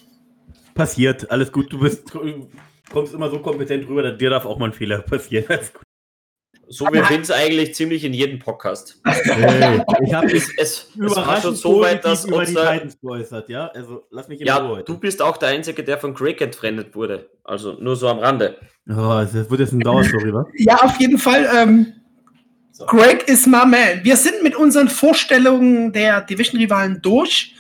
Passiert, 0.74 1.30
alles 1.30 1.52
gut. 1.52 1.72
Du 1.72 1.80
bist, 1.80 2.04
kommst 2.90 3.14
immer 3.14 3.30
so 3.30 3.38
kompetent 3.38 3.88
rüber, 3.88 4.02
dass 4.02 4.18
dir 4.18 4.30
darf 4.30 4.44
auch 4.44 4.58
mal 4.58 4.66
ein 4.66 4.72
Fehler 4.72 5.02
passieren. 5.02 5.44
Alles 5.48 5.72
gut. 5.72 5.82
So 6.68 6.86
wie 6.86 7.06
Vince 7.06 7.34
eigentlich 7.34 7.74
ziemlich 7.74 8.02
in 8.02 8.14
jedem 8.14 8.38
Podcast. 8.38 8.98
Hey, 9.04 9.82
ich 10.06 10.14
habe 10.14 10.32
Es, 10.32 10.48
es, 10.56 10.56
es 10.56 10.96
war 10.96 11.06
überraschend 11.06 11.42
schon 11.42 11.54
so 11.56 11.80
weit, 11.82 12.02
dass 12.02 12.24
über 12.24 12.44
die 12.44 12.50
unser, 12.50 12.72
Titans 12.72 12.98
geäußert, 12.98 13.48
ja? 13.50 13.66
Also 13.74 14.06
lass 14.10 14.28
mich 14.28 14.40
in 14.40 14.46
ja, 14.46 14.56
Ruhe 14.56 14.82
du 14.82 14.96
bist 14.96 15.20
auch 15.20 15.36
der 15.36 15.50
Einzige, 15.50 15.84
der 15.84 15.98
von 15.98 16.14
Greg 16.14 16.40
entfremdet 16.40 16.94
wurde. 16.94 17.28
Also 17.44 17.74
nur 17.74 17.94
so 17.96 18.08
am 18.08 18.20
Rande. 18.20 18.56
Oh, 18.88 19.20
das 19.20 19.34
wird 19.34 19.60
jetzt 19.60 19.72
ein 19.72 19.80
Dauerstory, 19.80 20.32
wa? 20.32 20.46
Ja, 20.56 20.76
auf 20.76 20.98
jeden 20.98 21.18
Fall. 21.18 21.46
Ähm, 21.54 21.92
So. 22.74 22.86
Greg 22.86 23.28
is 23.28 23.46
my 23.46 23.66
man. 23.66 24.02
Wir 24.02 24.16
sind 24.16 24.42
mit 24.42 24.56
unseren 24.56 24.88
Vorstellungen 24.88 25.92
der 25.92 26.22
Division-Rivalen 26.22 27.02
durch. 27.02 27.54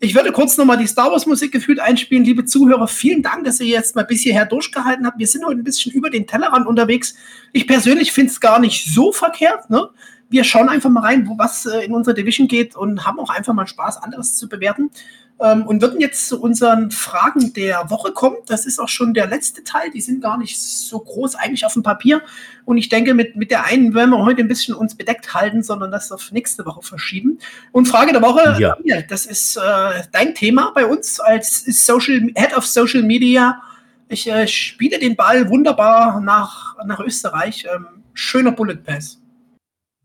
Ich 0.00 0.14
würde 0.14 0.30
kurz 0.30 0.56
nochmal 0.56 0.76
die 0.78 0.86
Star 0.86 1.10
Wars-Musik 1.10 1.50
gefühlt 1.50 1.80
einspielen. 1.80 2.22
Liebe 2.22 2.44
Zuhörer, 2.44 2.86
vielen 2.86 3.20
Dank, 3.20 3.42
dass 3.44 3.58
ihr 3.58 3.66
jetzt 3.66 3.96
mal 3.96 4.04
bis 4.04 4.22
hierher 4.22 4.46
durchgehalten 4.46 5.04
habt. 5.04 5.18
Wir 5.18 5.26
sind 5.26 5.44
heute 5.44 5.58
ein 5.58 5.64
bisschen 5.64 5.90
über 5.90 6.08
den 6.08 6.24
Tellerrand 6.24 6.68
unterwegs. 6.68 7.16
Ich 7.52 7.66
persönlich 7.66 8.12
finde 8.12 8.30
es 8.30 8.40
gar 8.40 8.60
nicht 8.60 8.94
so 8.94 9.10
verkehrt. 9.10 9.70
Ne? 9.70 9.90
Wir 10.30 10.44
schauen 10.44 10.68
einfach 10.68 10.88
mal 10.88 11.00
rein, 11.00 11.26
wo 11.26 11.36
was 11.36 11.66
äh, 11.66 11.84
in 11.84 11.92
unserer 11.92 12.14
Division 12.14 12.46
geht 12.46 12.76
und 12.76 13.06
haben 13.06 13.18
auch 13.18 13.30
einfach 13.30 13.54
mal 13.54 13.66
Spaß, 13.66 13.96
anderes 14.00 14.36
zu 14.36 14.48
bewerten. 14.48 14.90
Ähm, 15.40 15.66
und 15.66 15.80
würden 15.82 16.00
jetzt 16.00 16.28
zu 16.28 16.40
unseren 16.40 16.90
Fragen 16.90 17.52
der 17.52 17.90
Woche 17.90 18.12
kommen. 18.12 18.36
Das 18.46 18.66
ist 18.66 18.78
auch 18.78 18.88
schon 18.88 19.14
der 19.14 19.26
letzte 19.26 19.62
Teil. 19.64 19.90
Die 19.90 20.00
sind 20.00 20.20
gar 20.20 20.38
nicht 20.38 20.60
so 20.60 20.98
groß 20.98 21.36
eigentlich 21.36 21.64
auf 21.64 21.74
dem 21.74 21.82
Papier. 21.82 22.22
Und 22.64 22.76
ich 22.76 22.88
denke, 22.88 23.14
mit, 23.14 23.36
mit 23.36 23.50
der 23.50 23.64
einen 23.64 23.94
werden 23.94 24.10
wir 24.10 24.24
heute 24.24 24.42
ein 24.42 24.48
bisschen 24.48 24.74
uns 24.74 24.96
bedeckt 24.96 25.34
halten, 25.34 25.62
sondern 25.62 25.90
das 25.90 26.10
auf 26.12 26.32
nächste 26.32 26.66
Woche 26.66 26.82
verschieben. 26.82 27.38
Und 27.72 27.86
Frage 27.86 28.12
der 28.12 28.22
Woche, 28.22 28.56
Ja. 28.58 28.74
Daniel, 28.76 29.06
das 29.08 29.26
ist 29.26 29.56
äh, 29.56 30.02
dein 30.12 30.34
Thema 30.34 30.72
bei 30.74 30.86
uns 30.86 31.20
als 31.20 31.64
Social, 31.64 32.30
Head 32.36 32.56
of 32.56 32.66
Social 32.66 33.02
Media. 33.02 33.62
Ich 34.08 34.28
äh, 34.28 34.48
spiele 34.48 34.98
den 34.98 35.16
Ball 35.16 35.48
wunderbar 35.48 36.20
nach, 36.20 36.76
nach 36.84 37.00
Österreich. 37.00 37.66
Ähm, 37.72 38.02
schöner 38.14 38.52
Bullet 38.52 38.76
Pass. 38.76 39.20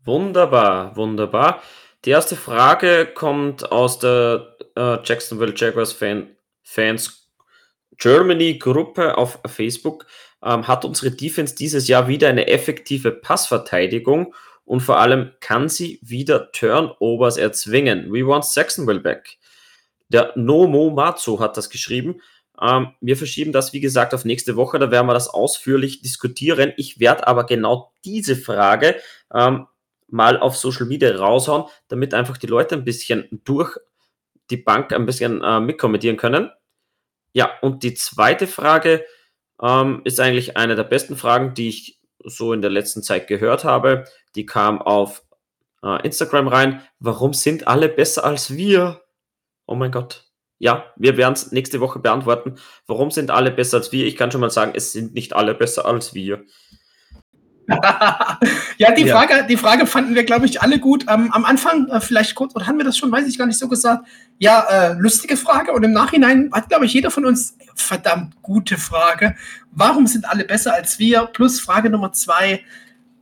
Wunderbar, 0.04 0.94
wunderbar. 0.96 1.62
Die 2.04 2.10
erste 2.10 2.36
Frage 2.36 3.06
kommt 3.14 3.72
aus 3.72 3.98
der 3.98 4.56
äh, 4.76 4.98
Jacksonville 5.02 5.54
Jaguars 5.56 5.94
Fan, 5.94 6.36
Fans 6.62 7.30
Germany 7.96 8.58
Gruppe 8.58 9.16
auf 9.16 9.40
Facebook. 9.46 10.04
Ähm, 10.42 10.68
hat 10.68 10.84
unsere 10.84 11.10
Defense 11.10 11.54
dieses 11.54 11.88
Jahr 11.88 12.06
wieder 12.06 12.28
eine 12.28 12.48
effektive 12.48 13.10
Passverteidigung 13.10 14.34
und 14.66 14.80
vor 14.80 14.98
allem 14.98 15.32
kann 15.40 15.70
sie 15.70 15.98
wieder 16.02 16.52
Turnovers 16.52 17.38
erzwingen? 17.38 18.12
We 18.12 18.26
want 18.26 18.44
Jacksonville 18.54 19.00
back. 19.00 19.38
Der 20.08 20.32
Nomo 20.36 20.90
Matsu 20.90 21.40
hat 21.40 21.56
das 21.56 21.70
geschrieben. 21.70 22.20
Ähm, 22.60 22.88
wir 23.00 23.16
verschieben 23.16 23.52
das, 23.52 23.72
wie 23.72 23.80
gesagt, 23.80 24.12
auf 24.12 24.26
nächste 24.26 24.56
Woche. 24.56 24.78
Da 24.78 24.90
werden 24.90 25.06
wir 25.06 25.14
das 25.14 25.28
ausführlich 25.28 26.02
diskutieren. 26.02 26.74
Ich 26.76 27.00
werde 27.00 27.26
aber 27.26 27.46
genau 27.46 27.94
diese 28.04 28.36
Frage 28.36 28.96
ähm, 29.32 29.66
mal 30.08 30.38
auf 30.38 30.56
Social 30.56 30.86
Media 30.86 31.14
raushauen, 31.14 31.64
damit 31.88 32.14
einfach 32.14 32.36
die 32.36 32.46
Leute 32.46 32.74
ein 32.74 32.84
bisschen 32.84 33.28
durch 33.44 33.76
die 34.50 34.56
Bank 34.56 34.92
ein 34.92 35.06
bisschen 35.06 35.42
äh, 35.42 35.60
mitkommentieren 35.60 36.16
können. 36.16 36.50
Ja, 37.32 37.50
und 37.62 37.82
die 37.82 37.94
zweite 37.94 38.46
Frage 38.46 39.04
ähm, 39.60 40.02
ist 40.04 40.20
eigentlich 40.20 40.56
eine 40.56 40.76
der 40.76 40.84
besten 40.84 41.16
Fragen, 41.16 41.54
die 41.54 41.68
ich 41.68 42.00
so 42.24 42.52
in 42.52 42.62
der 42.62 42.70
letzten 42.70 43.02
Zeit 43.02 43.26
gehört 43.26 43.64
habe. 43.64 44.04
Die 44.34 44.46
kam 44.46 44.80
auf 44.80 45.22
äh, 45.82 46.04
Instagram 46.04 46.48
rein. 46.48 46.82
Warum 46.98 47.34
sind 47.34 47.66
alle 47.66 47.88
besser 47.88 48.24
als 48.24 48.56
wir? 48.56 49.02
Oh 49.66 49.74
mein 49.74 49.90
Gott. 49.90 50.24
Ja, 50.58 50.92
wir 50.96 51.16
werden 51.16 51.34
es 51.34 51.52
nächste 51.52 51.80
Woche 51.80 51.98
beantworten. 51.98 52.56
Warum 52.86 53.10
sind 53.10 53.30
alle 53.30 53.50
besser 53.50 53.78
als 53.78 53.92
wir? 53.92 54.06
Ich 54.06 54.16
kann 54.16 54.30
schon 54.30 54.40
mal 54.40 54.50
sagen, 54.50 54.72
es 54.74 54.92
sind 54.92 55.14
nicht 55.14 55.34
alle 55.34 55.54
besser 55.54 55.84
als 55.84 56.14
wir. 56.14 56.44
ja, 58.78 58.92
die, 58.92 59.04
Ja. 59.04 59.16
Frage, 59.16 59.46
die 59.48 59.56
Frage 59.56 59.86
fanden 59.86 60.14
wir, 60.14 60.24
glaube 60.24 60.46
ich, 60.46 60.60
alle 60.60 60.78
gut. 60.78 61.06
Ähm, 61.08 61.32
am 61.32 61.44
Anfang 61.44 61.88
äh, 61.88 62.00
vielleicht 62.00 62.34
kurz, 62.34 62.54
oder 62.54 62.66
haben 62.66 62.78
wir 62.78 62.84
das 62.84 62.98
schon, 62.98 63.10
weiß 63.10 63.26
ich 63.26 63.38
gar 63.38 63.46
nicht 63.46 63.58
so 63.58 63.68
gesagt. 63.68 64.06
Ja, 64.38 64.64
äh, 64.70 64.92
lustige 64.98 65.36
Frage. 65.36 65.72
Und 65.72 65.82
im 65.82 65.92
Nachhinein 65.92 66.50
hat, 66.52 66.68
glaube 66.68 66.84
ich, 66.86 66.92
jeder 66.92 67.10
von 67.10 67.24
uns 67.24 67.56
verdammt 67.74 68.34
gute 68.42 68.76
Frage. 68.76 69.34
Warum 69.72 70.06
sind 70.06 70.28
alle 70.28 70.44
besser 70.44 70.74
als 70.74 70.98
wir? 70.98 71.26
Plus 71.26 71.60
Frage 71.60 71.90
Nummer 71.90 72.12
zwei, 72.12 72.62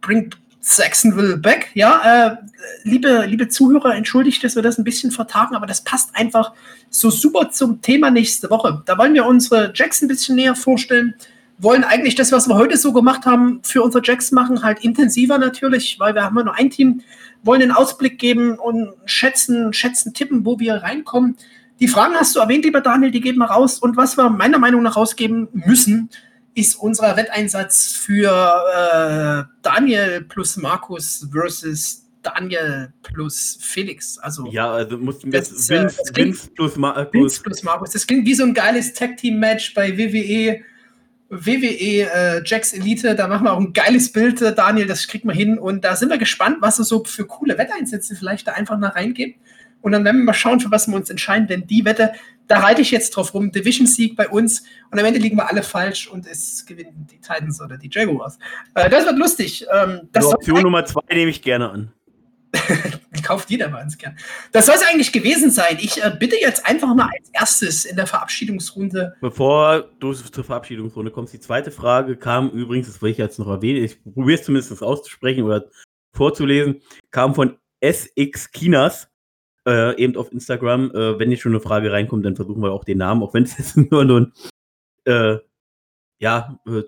bringt 0.00 0.36
Saxonville 0.60 1.36
back? 1.36 1.70
Ja, 1.74 2.32
äh, 2.32 2.36
liebe, 2.84 3.24
liebe 3.26 3.48
Zuhörer, 3.48 3.94
entschuldigt, 3.94 4.42
dass 4.42 4.56
wir 4.56 4.62
das 4.62 4.78
ein 4.78 4.84
bisschen 4.84 5.10
vertagen, 5.10 5.54
aber 5.54 5.66
das 5.66 5.82
passt 5.82 6.10
einfach 6.14 6.52
so 6.90 7.10
super 7.10 7.50
zum 7.50 7.80
Thema 7.80 8.10
nächste 8.10 8.50
Woche. 8.50 8.82
Da 8.86 8.98
wollen 8.98 9.14
wir 9.14 9.26
unsere 9.26 9.72
Jacks 9.74 10.02
ein 10.02 10.08
bisschen 10.08 10.36
näher 10.36 10.54
vorstellen 10.54 11.14
wollen 11.62 11.84
eigentlich 11.84 12.16
das, 12.16 12.32
was 12.32 12.48
wir 12.48 12.56
heute 12.56 12.76
so 12.76 12.92
gemacht 12.92 13.24
haben, 13.24 13.60
für 13.62 13.82
unsere 13.82 14.04
Jacks 14.04 14.32
machen, 14.32 14.62
halt 14.62 14.84
intensiver 14.84 15.38
natürlich, 15.38 15.98
weil 16.00 16.14
wir 16.14 16.24
haben 16.24 16.36
ja 16.36 16.44
nur 16.44 16.56
ein 16.56 16.70
Team, 16.70 17.02
wollen 17.44 17.62
einen 17.62 17.70
Ausblick 17.70 18.18
geben 18.18 18.58
und 18.58 18.92
schätzen, 19.04 19.72
schätzen, 19.72 20.12
tippen, 20.12 20.44
wo 20.44 20.58
wir 20.58 20.74
reinkommen. 20.74 21.36
Die 21.78 21.88
Fragen 21.88 22.14
hast 22.14 22.34
du 22.34 22.40
erwähnt, 22.40 22.64
lieber 22.64 22.80
Daniel, 22.80 23.12
die 23.12 23.20
geben 23.20 23.38
wir 23.38 23.46
raus. 23.46 23.78
Und 23.78 23.96
was 23.96 24.16
wir 24.16 24.28
meiner 24.28 24.58
Meinung 24.58 24.82
nach 24.82 24.96
rausgeben 24.96 25.48
müssen, 25.52 26.10
ist 26.54 26.74
unser 26.74 27.16
Wetteinsatz 27.16 27.92
für 27.92 28.28
äh, 28.28 29.44
Daniel 29.62 30.22
plus 30.22 30.56
Markus 30.56 31.26
versus 31.32 32.04
Daniel 32.22 32.92
plus 33.02 33.58
Felix. 33.60 34.18
Also 34.18 34.46
Ja, 34.50 34.72
also 34.72 34.98
mussten 34.98 35.32
wir 35.32 35.40
ist, 35.40 35.70
äh, 35.70 35.82
Vince, 35.82 35.98
Vince 36.14 36.50
plus 36.54 36.72
Vince 36.72 36.80
Markus. 36.80 37.40
plus 37.40 37.62
Markus. 37.62 37.90
Das 37.90 38.06
klingt 38.06 38.26
wie 38.26 38.34
so 38.34 38.44
ein 38.44 38.54
geiles 38.54 38.92
Tag-Team-Match 38.92 39.74
bei 39.74 39.96
WWE. 39.96 40.62
WWE 41.32 42.10
äh, 42.12 42.42
Jacks 42.44 42.74
Elite, 42.74 43.14
da 43.14 43.26
machen 43.26 43.44
wir 43.44 43.54
auch 43.54 43.60
ein 43.60 43.72
geiles 43.72 44.12
Bild, 44.12 44.42
äh, 44.42 44.54
Daniel, 44.54 44.86
das 44.86 45.08
kriegt 45.08 45.24
man 45.24 45.34
hin. 45.34 45.58
Und 45.58 45.82
da 45.82 45.96
sind 45.96 46.10
wir 46.10 46.18
gespannt, 46.18 46.58
was 46.60 46.78
es 46.78 46.88
so 46.88 47.02
für 47.04 47.26
coole 47.26 47.56
Wetteinsätze 47.56 48.14
vielleicht 48.14 48.46
da 48.46 48.52
einfach 48.52 48.78
nach 48.78 48.94
reingeben. 48.94 49.36
Und 49.80 49.92
dann 49.92 50.04
werden 50.04 50.18
wir 50.18 50.24
mal 50.24 50.34
schauen, 50.34 50.60
für 50.60 50.70
was 50.70 50.86
wir 50.86 50.94
uns 50.94 51.08
entscheiden, 51.08 51.48
denn 51.48 51.66
die 51.66 51.84
Wette, 51.84 52.12
da 52.46 52.60
reite 52.60 52.82
ich 52.82 52.90
jetzt 52.90 53.16
drauf 53.16 53.32
rum. 53.32 53.50
Division-Sieg 53.50 54.14
bei 54.14 54.28
uns 54.28 54.62
und 54.90 54.98
am 54.98 55.04
Ende 55.04 55.18
liegen 55.18 55.36
wir 55.36 55.48
alle 55.48 55.62
falsch 55.62 56.06
und 56.06 56.26
es 56.26 56.66
gewinnen 56.66 57.08
die 57.10 57.18
Titans 57.18 57.60
oder 57.60 57.78
die 57.78 57.88
Jaguars. 57.90 58.38
Äh, 58.74 58.90
das 58.90 59.06
wird 59.06 59.18
lustig. 59.18 59.66
Ähm, 59.72 60.08
das 60.12 60.28
Die 60.28 60.34
Option 60.34 60.62
Nummer 60.62 60.84
zwei 60.84 61.00
nehme 61.10 61.30
ich 61.30 61.40
gerne 61.40 61.70
an. 61.70 61.92
kauft 63.22 63.50
jeder 63.50 63.68
mal 63.68 63.82
ins 63.82 63.96
gern. 63.98 64.16
Das 64.52 64.66
soll 64.66 64.74
es 64.74 64.82
eigentlich 64.82 65.12
gewesen 65.12 65.50
sein. 65.50 65.78
Ich 65.80 66.02
äh, 66.02 66.14
bitte 66.18 66.36
jetzt 66.40 66.66
einfach 66.66 66.94
mal 66.94 67.08
als 67.18 67.30
erstes 67.32 67.84
in 67.84 67.96
der 67.96 68.06
Verabschiedungsrunde 68.06 69.16
Bevor 69.20 69.82
du 70.00 70.12
zur 70.12 70.44
Verabschiedungsrunde 70.44 71.10
kommst, 71.10 71.32
die 71.32 71.40
zweite 71.40 71.70
Frage 71.70 72.16
kam 72.16 72.50
übrigens, 72.50 72.88
das 72.88 73.00
will 73.00 73.10
ich 73.10 73.18
jetzt 73.18 73.38
noch 73.38 73.48
erwähnen, 73.48 73.84
ich 73.84 74.02
probiere 74.02 74.38
es 74.38 74.44
zumindest 74.44 74.82
auszusprechen 74.82 75.44
oder 75.44 75.66
vorzulesen, 76.14 76.82
kam 77.10 77.34
von 77.34 77.58
SX 77.80 78.50
Kinas, 78.50 79.08
äh, 79.66 79.96
eben 79.96 80.16
auf 80.16 80.30
Instagram. 80.32 80.90
Äh, 80.90 81.18
wenn 81.18 81.30
jetzt 81.30 81.42
schon 81.42 81.52
eine 81.52 81.60
Frage 81.60 81.92
reinkommt, 81.92 82.24
dann 82.24 82.36
versuchen 82.36 82.62
wir 82.62 82.72
auch 82.72 82.84
den 82.84 82.98
Namen, 82.98 83.22
auch 83.22 83.34
wenn 83.34 83.44
es 83.44 83.56
jetzt 83.58 83.76
nur 83.76 84.04
nur 84.04 84.20
ein 84.20 84.32
äh, 85.04 85.38
ja, 86.20 86.58
äh, 86.66 86.82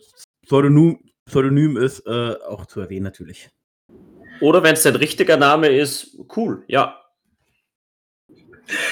Pseudonym, 0.46 0.98
Pseudonym 1.26 1.76
ist, 1.76 2.01
äh, 2.06 2.36
auch 2.46 2.66
zu 2.66 2.80
erwähnen 2.80 3.05
natürlich. 3.05 3.51
Oder 4.40 4.62
wenn 4.62 4.74
es 4.74 4.82
dein 4.82 4.97
richtiger 4.97 5.36
Name 5.36 5.69
ist, 5.69 6.16
cool, 6.36 6.65
ja. 6.66 6.97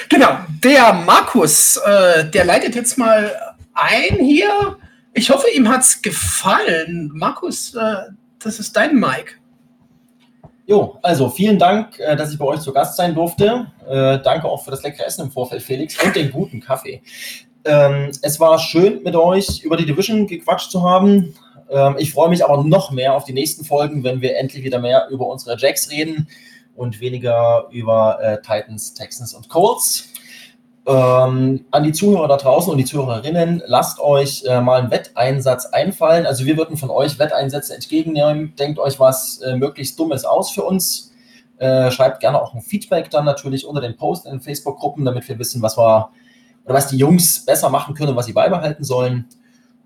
Genau, 0.09 0.37
der 0.63 0.93
Markus, 0.93 1.77
äh, 1.77 2.29
der 2.29 2.45
leitet 2.45 2.75
jetzt 2.75 2.97
mal 2.97 3.31
ein 3.73 4.19
hier. 4.19 4.77
Ich 5.13 5.29
hoffe, 5.29 5.47
ihm 5.53 5.67
hat 5.69 5.81
es 5.81 6.01
gefallen. 6.01 7.11
Markus, 7.13 7.73
äh, 7.75 8.11
das 8.39 8.59
ist 8.59 8.75
dein 8.75 8.95
Mic. 8.95 9.39
Jo, 10.65 10.97
also 11.01 11.29
vielen 11.29 11.59
Dank, 11.59 11.99
äh, 11.99 12.15
dass 12.15 12.31
ich 12.31 12.39
bei 12.39 12.45
euch 12.45 12.61
zu 12.61 12.71
Gast 12.71 12.95
sein 12.95 13.13
durfte. 13.13 13.67
Äh, 13.87 14.19
danke 14.23 14.47
auch 14.47 14.63
für 14.63 14.71
das 14.71 14.83
leckere 14.83 15.05
Essen 15.05 15.25
im 15.25 15.31
Vorfeld, 15.31 15.61
Felix, 15.61 16.01
und 16.03 16.15
den 16.15 16.31
guten 16.31 16.61
Kaffee. 16.61 17.01
Ähm, 17.65 18.11
es 18.21 18.39
war 18.39 18.57
schön, 18.59 19.03
mit 19.03 19.15
euch 19.15 19.61
über 19.63 19.75
die 19.75 19.85
Division 19.85 20.25
gequatscht 20.27 20.71
zu 20.71 20.81
haben. 20.83 21.35
Ähm, 21.73 21.95
ich 21.97 22.13
freue 22.13 22.29
mich 22.29 22.45
aber 22.45 22.63
noch 22.63 22.91
mehr 22.91 23.15
auf 23.15 23.25
die 23.25 23.33
nächsten 23.33 23.65
Folgen, 23.65 24.03
wenn 24.03 24.21
wir 24.21 24.37
endlich 24.37 24.63
wieder 24.63 24.79
mehr 24.79 25.07
über 25.09 25.27
unsere 25.27 25.57
Jacks 25.57 25.89
reden 25.89 26.27
und 26.75 27.01
weniger 27.01 27.67
über 27.71 28.19
äh, 28.21 28.41
Titans, 28.41 28.93
Texans 28.93 29.33
und 29.33 29.49
Colts. 29.49 30.09
Ähm, 30.85 31.65
an 31.71 31.83
die 31.83 31.93
Zuhörer 31.93 32.27
da 32.27 32.37
draußen 32.37 32.69
und 32.69 32.77
die 32.77 32.85
Zuhörerinnen, 32.85 33.63
lasst 33.65 33.99
euch 33.99 34.43
äh, 34.45 34.59
mal 34.59 34.81
einen 34.81 34.91
Wetteinsatz 34.91 35.67
einfallen. 35.67 36.25
Also 36.25 36.45
wir 36.45 36.57
würden 36.57 36.77
von 36.77 36.89
euch 36.89 37.17
Wetteinsätze 37.17 37.73
entgegennehmen. 37.73 38.53
Denkt 38.57 38.79
euch 38.79 38.99
was 38.99 39.39
äh, 39.41 39.55
möglichst 39.55 39.97
Dummes 39.97 40.25
aus 40.25 40.51
für 40.51 40.63
uns. 40.63 41.11
Äh, 41.57 41.89
schreibt 41.89 42.19
gerne 42.19 42.41
auch 42.41 42.53
ein 42.53 42.61
Feedback 42.61 43.09
dann 43.09 43.23
natürlich 43.23 43.65
unter 43.65 43.79
den 43.79 43.95
Post 43.95 44.25
in 44.25 44.33
den 44.33 44.41
Facebook-Gruppen, 44.41 45.05
damit 45.05 45.27
wir 45.27 45.39
wissen, 45.39 45.61
was 45.61 45.77
wir 45.77 46.09
oder 46.65 46.75
was 46.75 46.87
die 46.87 46.97
Jungs 46.97 47.45
besser 47.45 47.69
machen 47.69 47.95
können 47.95 48.11
und 48.11 48.15
was 48.15 48.25
sie 48.25 48.33
beibehalten 48.33 48.83
sollen. 48.83 49.27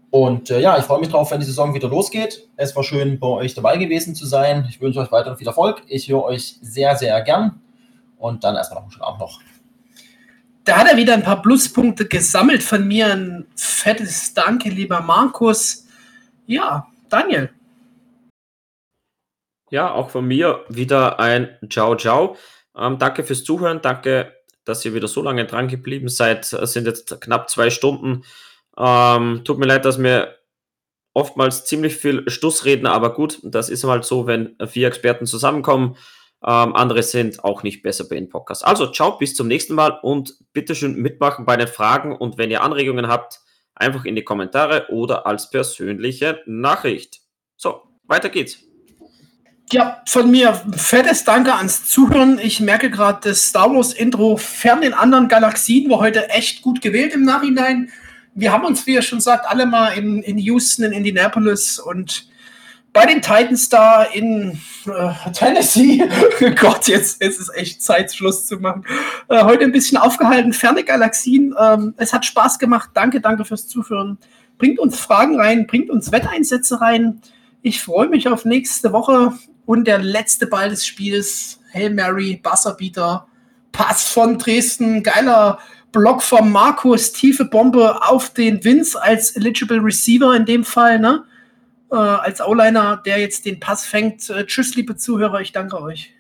Und 0.10 0.50
äh, 0.50 0.62
ja, 0.62 0.78
ich 0.78 0.86
freue 0.86 1.00
mich 1.00 1.10
drauf, 1.10 1.32
wenn 1.32 1.40
die 1.40 1.46
Saison 1.46 1.74
wieder 1.74 1.90
losgeht. 1.90 2.48
Es 2.56 2.76
war 2.76 2.84
schön, 2.84 3.20
bei 3.20 3.28
euch 3.28 3.54
dabei 3.54 3.78
gewesen 3.78 4.16
zu 4.16 4.26
sein. 4.26 4.66
Ich 4.70 4.80
wünsche 4.80 5.00
euch 5.00 5.12
weiterhin 5.12 5.38
viel 5.38 5.48
Erfolg. 5.48 5.84
Ich 5.88 6.08
höre 6.10 6.24
euch 6.24 6.56
sehr, 6.62 6.96
sehr 6.96 7.22
gern. 7.22 7.62
Und 8.18 8.44
dann 8.44 8.56
erstmal 8.56 8.80
noch 8.80 8.84
einen 8.84 8.92
schönen 8.92 9.04
Abend 9.04 9.20
noch. 9.20 9.42
Da 10.64 10.78
hat 10.78 10.92
er 10.92 10.98
wieder 10.98 11.14
ein 11.14 11.24
paar 11.24 11.42
Pluspunkte 11.42 12.08
gesammelt 12.08 12.64
von 12.64 12.88
mir. 12.88 13.08
Ein 13.08 13.48
fettes 13.56 14.34
Danke, 14.34 14.70
lieber 14.70 15.02
Markus. 15.02 15.88
Ja, 16.46 16.88
Daniel. 17.10 17.50
Ja, 19.70 19.92
auch 19.92 20.10
von 20.10 20.26
mir 20.26 20.64
wieder 20.70 21.20
ein 21.20 21.58
Ciao, 21.70 21.96
ciao. 21.96 22.38
Ähm, 22.78 22.98
danke 22.98 23.24
fürs 23.24 23.44
Zuhören. 23.44 23.82
Danke, 23.82 24.34
dass 24.64 24.84
ihr 24.86 24.94
wieder 24.94 25.08
so 25.08 25.22
lange 25.22 25.46
dran 25.46 25.68
geblieben 25.68 26.10
seid. 26.10 26.52
Es 26.54 26.74
sind 26.74 26.86
jetzt 26.86 27.20
knapp 27.22 27.50
zwei 27.50 27.70
Stunden. 27.70 28.24
Ähm, 28.78 29.42
tut 29.44 29.58
mir 29.58 29.66
leid, 29.66 29.86
dass 29.86 30.02
wir 30.02 30.36
oftmals 31.14 31.66
ziemlich 31.66 31.96
viel 31.96 32.30
Stuss 32.30 32.66
reden, 32.66 32.86
aber 32.86 33.14
gut, 33.14 33.40
das 33.44 33.70
ist 33.70 33.84
halt 33.84 34.06
so, 34.06 34.28
wenn 34.28 34.56
vier 34.68 34.88
Experten 34.88 35.26
zusammenkommen. 35.26 35.98
Ähm, 36.46 36.76
andere 36.76 37.02
sind 37.02 37.44
auch 37.44 37.64
nicht 37.64 37.82
besser 37.82 38.08
bei 38.08 38.16
den 38.16 38.30
Podcasts. 38.30 38.64
Also, 38.64 38.88
ciao, 38.92 39.18
bis 39.18 39.34
zum 39.34 39.48
nächsten 39.48 39.74
Mal 39.74 40.00
und 40.04 40.36
bitte 40.54 40.76
schön 40.76 40.96
mitmachen 40.96 41.46
bei 41.46 41.58
den 41.58 41.68
Fragen. 41.68 42.16
Und 42.16 42.38
wenn 42.38 42.52
ihr 42.52 42.62
Anregungen 42.62 43.08
habt, 43.08 43.40
einfach 43.74 44.06
in 44.06 44.16
die 44.16 44.24
Kommentare 44.24 44.88
oder 44.90 45.26
als 45.26 45.50
persönliche 45.50 46.42
Nachricht. 46.46 47.22
So, 47.56 47.82
weiter 48.04 48.30
geht's. 48.30 48.60
Ja, 49.72 50.02
von 50.08 50.32
mir 50.32 50.54
fettes 50.76 51.26
Danke 51.26 51.54
ans 51.56 51.88
Zuhören. 51.88 52.40
Ich 52.42 52.62
merke 52.62 52.90
gerade, 52.90 53.30
das 53.30 53.44
Star 53.44 53.74
Wars 53.74 53.92
Intro 53.92 54.38
fern 54.38 54.82
den 54.82 54.94
anderen 54.94 55.28
Galaxien 55.28 55.90
war 55.90 56.00
heute 56.00 56.30
echt 56.30 56.62
gut 56.62 56.82
gewählt 56.82 57.14
im 57.14 57.24
Nachhinein. 57.24 57.92
Wir 58.38 58.54
haben 58.54 58.66
uns, 58.66 58.86
wie 58.86 58.94
ihr 58.94 59.02
schon 59.02 59.20
sagt, 59.20 59.50
alle 59.50 59.66
mal 59.66 59.98
in, 59.98 60.22
in 60.22 60.38
Houston, 60.38 60.84
in 60.84 60.92
Indianapolis 60.92 61.80
und 61.80 62.28
bei 62.94 63.08
den 63.08 63.20
Titans 63.20 63.68
da 63.68 64.04
in 64.04 64.62
äh, 64.86 65.32
Tennessee. 65.34 66.08
Gott, 66.60 66.88
jetzt, 66.88 67.20
jetzt 67.20 67.40
ist 67.40 67.50
echt 67.56 67.82
Zeit, 67.82 68.14
Schluss 68.14 68.46
zu 68.46 68.58
machen. 68.58 68.86
Äh, 69.28 69.44
heute 69.44 69.64
ein 69.64 69.72
bisschen 69.72 69.98
aufgehalten, 69.98 70.54
ferne 70.54 70.84
Galaxien. 70.84 71.56
Ähm, 71.60 71.96
es 71.98 72.14
hat 72.14 72.26
Spaß 72.26 72.60
gemacht. 72.60 72.92
Danke, 72.94 73.22
danke 73.22 73.44
fürs 73.44 73.68
Zuhören. 73.68 74.20
Bringt 74.60 74.78
uns 74.78 75.00
Fragen 75.00 75.40
rein, 75.40 75.66
bringt 75.66 75.90
uns 75.90 76.12
Wetteinsätze 76.12 76.80
rein. 76.80 77.20
Ich 77.64 77.82
freue 77.82 78.08
mich 78.08 78.28
auf 78.28 78.46
nächste 78.46 78.94
Woche 78.94 79.34
und 79.66 79.88
der 79.88 79.98
letzte 79.98 80.46
Ball 80.46 80.70
des 80.70 80.86
Spiels. 80.86 81.60
Hail 81.74 81.90
Mary, 81.90 82.40
Buzzerbeater, 82.42 83.28
Pass 83.72 84.04
von 84.04 84.38
Dresden, 84.38 85.02
geiler 85.02 85.58
Block 85.92 86.22
von 86.22 86.52
Markus, 86.52 87.12
tiefe 87.14 87.46
Bombe 87.46 88.04
auf 88.08 88.34
den 88.34 88.64
Vince 88.64 89.02
als 89.02 89.36
eligible 89.36 89.80
Receiver 89.84 90.36
in 90.36 90.46
dem 90.46 90.64
Fall, 90.64 91.00
ne? 91.00 91.24
Äh, 91.92 91.96
als 91.96 92.42
O-Liner, 92.42 93.02
der 93.06 93.20
jetzt 93.20 93.46
den 93.46 93.60
Pass 93.60 93.86
fängt. 93.86 94.30
Äh, 94.30 94.46
tschüss, 94.46 94.76
liebe 94.76 94.96
Zuhörer, 94.98 95.42
ich 95.42 95.54
danke 95.54 95.82
euch. 95.82 96.14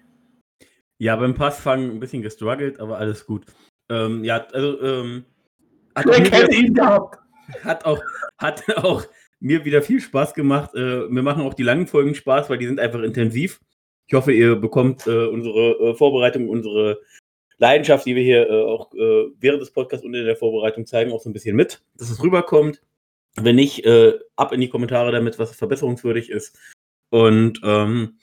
Ja, 0.99 1.15
beim 1.15 1.35
Passfang 1.35 1.91
ein 1.91 1.99
bisschen 1.99 2.21
gestruggelt, 2.21 2.79
aber 2.79 2.97
alles 2.97 3.25
gut. 3.25 3.45
Ähm, 3.89 4.23
ja, 4.23 4.45
also 4.51 4.81
ähm, 4.81 5.25
hat, 5.95 6.05
Wer 6.05 6.19
mir 6.19 6.29
kennt 6.29 6.49
wieder, 6.49 6.59
ihn 6.59 6.73
gehabt? 6.73 7.19
hat 7.63 7.85
auch 7.85 8.01
hat 8.37 8.63
auch 8.77 9.03
mir 9.39 9.65
wieder 9.65 9.81
viel 9.81 10.01
Spaß 10.01 10.33
gemacht. 10.33 10.71
Äh, 10.75 11.07
mir 11.09 11.21
machen 11.21 11.43
auch 11.43 11.53
die 11.53 11.63
langen 11.63 11.87
Folgen 11.87 12.15
Spaß, 12.15 12.49
weil 12.49 12.57
die 12.57 12.67
sind 12.67 12.79
einfach 12.79 13.01
intensiv. 13.01 13.59
Ich 14.07 14.13
hoffe, 14.13 14.31
ihr 14.31 14.55
bekommt 14.55 15.05
äh, 15.05 15.27
unsere 15.27 15.71
äh, 15.79 15.93
Vorbereitung, 15.93 16.49
unsere 16.49 16.99
Leidenschaft, 17.57 18.05
die 18.05 18.15
wir 18.15 18.23
hier 18.23 18.49
äh, 18.49 18.63
auch 18.63 18.93
äh, 18.93 19.31
während 19.39 19.61
des 19.61 19.71
Podcasts 19.71 20.05
und 20.05 20.13
in 20.13 20.25
der 20.25 20.35
Vorbereitung 20.35 20.85
zeigen, 20.85 21.11
auch 21.11 21.21
so 21.21 21.29
ein 21.29 21.33
bisschen 21.33 21.55
mit, 21.55 21.81
dass 21.97 22.09
es 22.09 22.21
rüberkommt. 22.21 22.81
Wenn 23.35 23.55
nicht, 23.55 23.85
äh, 23.85 24.13
ab 24.35 24.51
in 24.51 24.61
die 24.61 24.69
Kommentare 24.69 25.11
damit, 25.11 25.37
was 25.37 25.55
verbesserungswürdig 25.55 26.29
ist. 26.29 26.57
Und 27.09 27.61
ähm, 27.63 28.17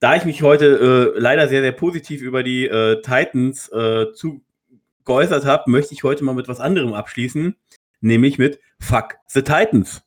da 0.00 0.16
ich 0.16 0.24
mich 0.24 0.42
heute 0.42 1.14
äh, 1.16 1.18
leider 1.18 1.48
sehr, 1.48 1.62
sehr 1.62 1.72
positiv 1.72 2.22
über 2.22 2.42
die 2.42 2.66
äh, 2.66 3.00
Titans 3.02 3.68
äh, 3.70 4.12
zu 4.12 4.42
geäußert 5.04 5.44
habe, 5.44 5.70
möchte 5.70 5.94
ich 5.94 6.04
heute 6.04 6.22
mal 6.22 6.34
mit 6.34 6.48
was 6.48 6.60
anderem 6.60 6.92
abschließen, 6.92 7.56
nämlich 8.00 8.38
mit 8.38 8.60
Fuck 8.78 9.16
the 9.26 9.42
Titans. 9.42 10.02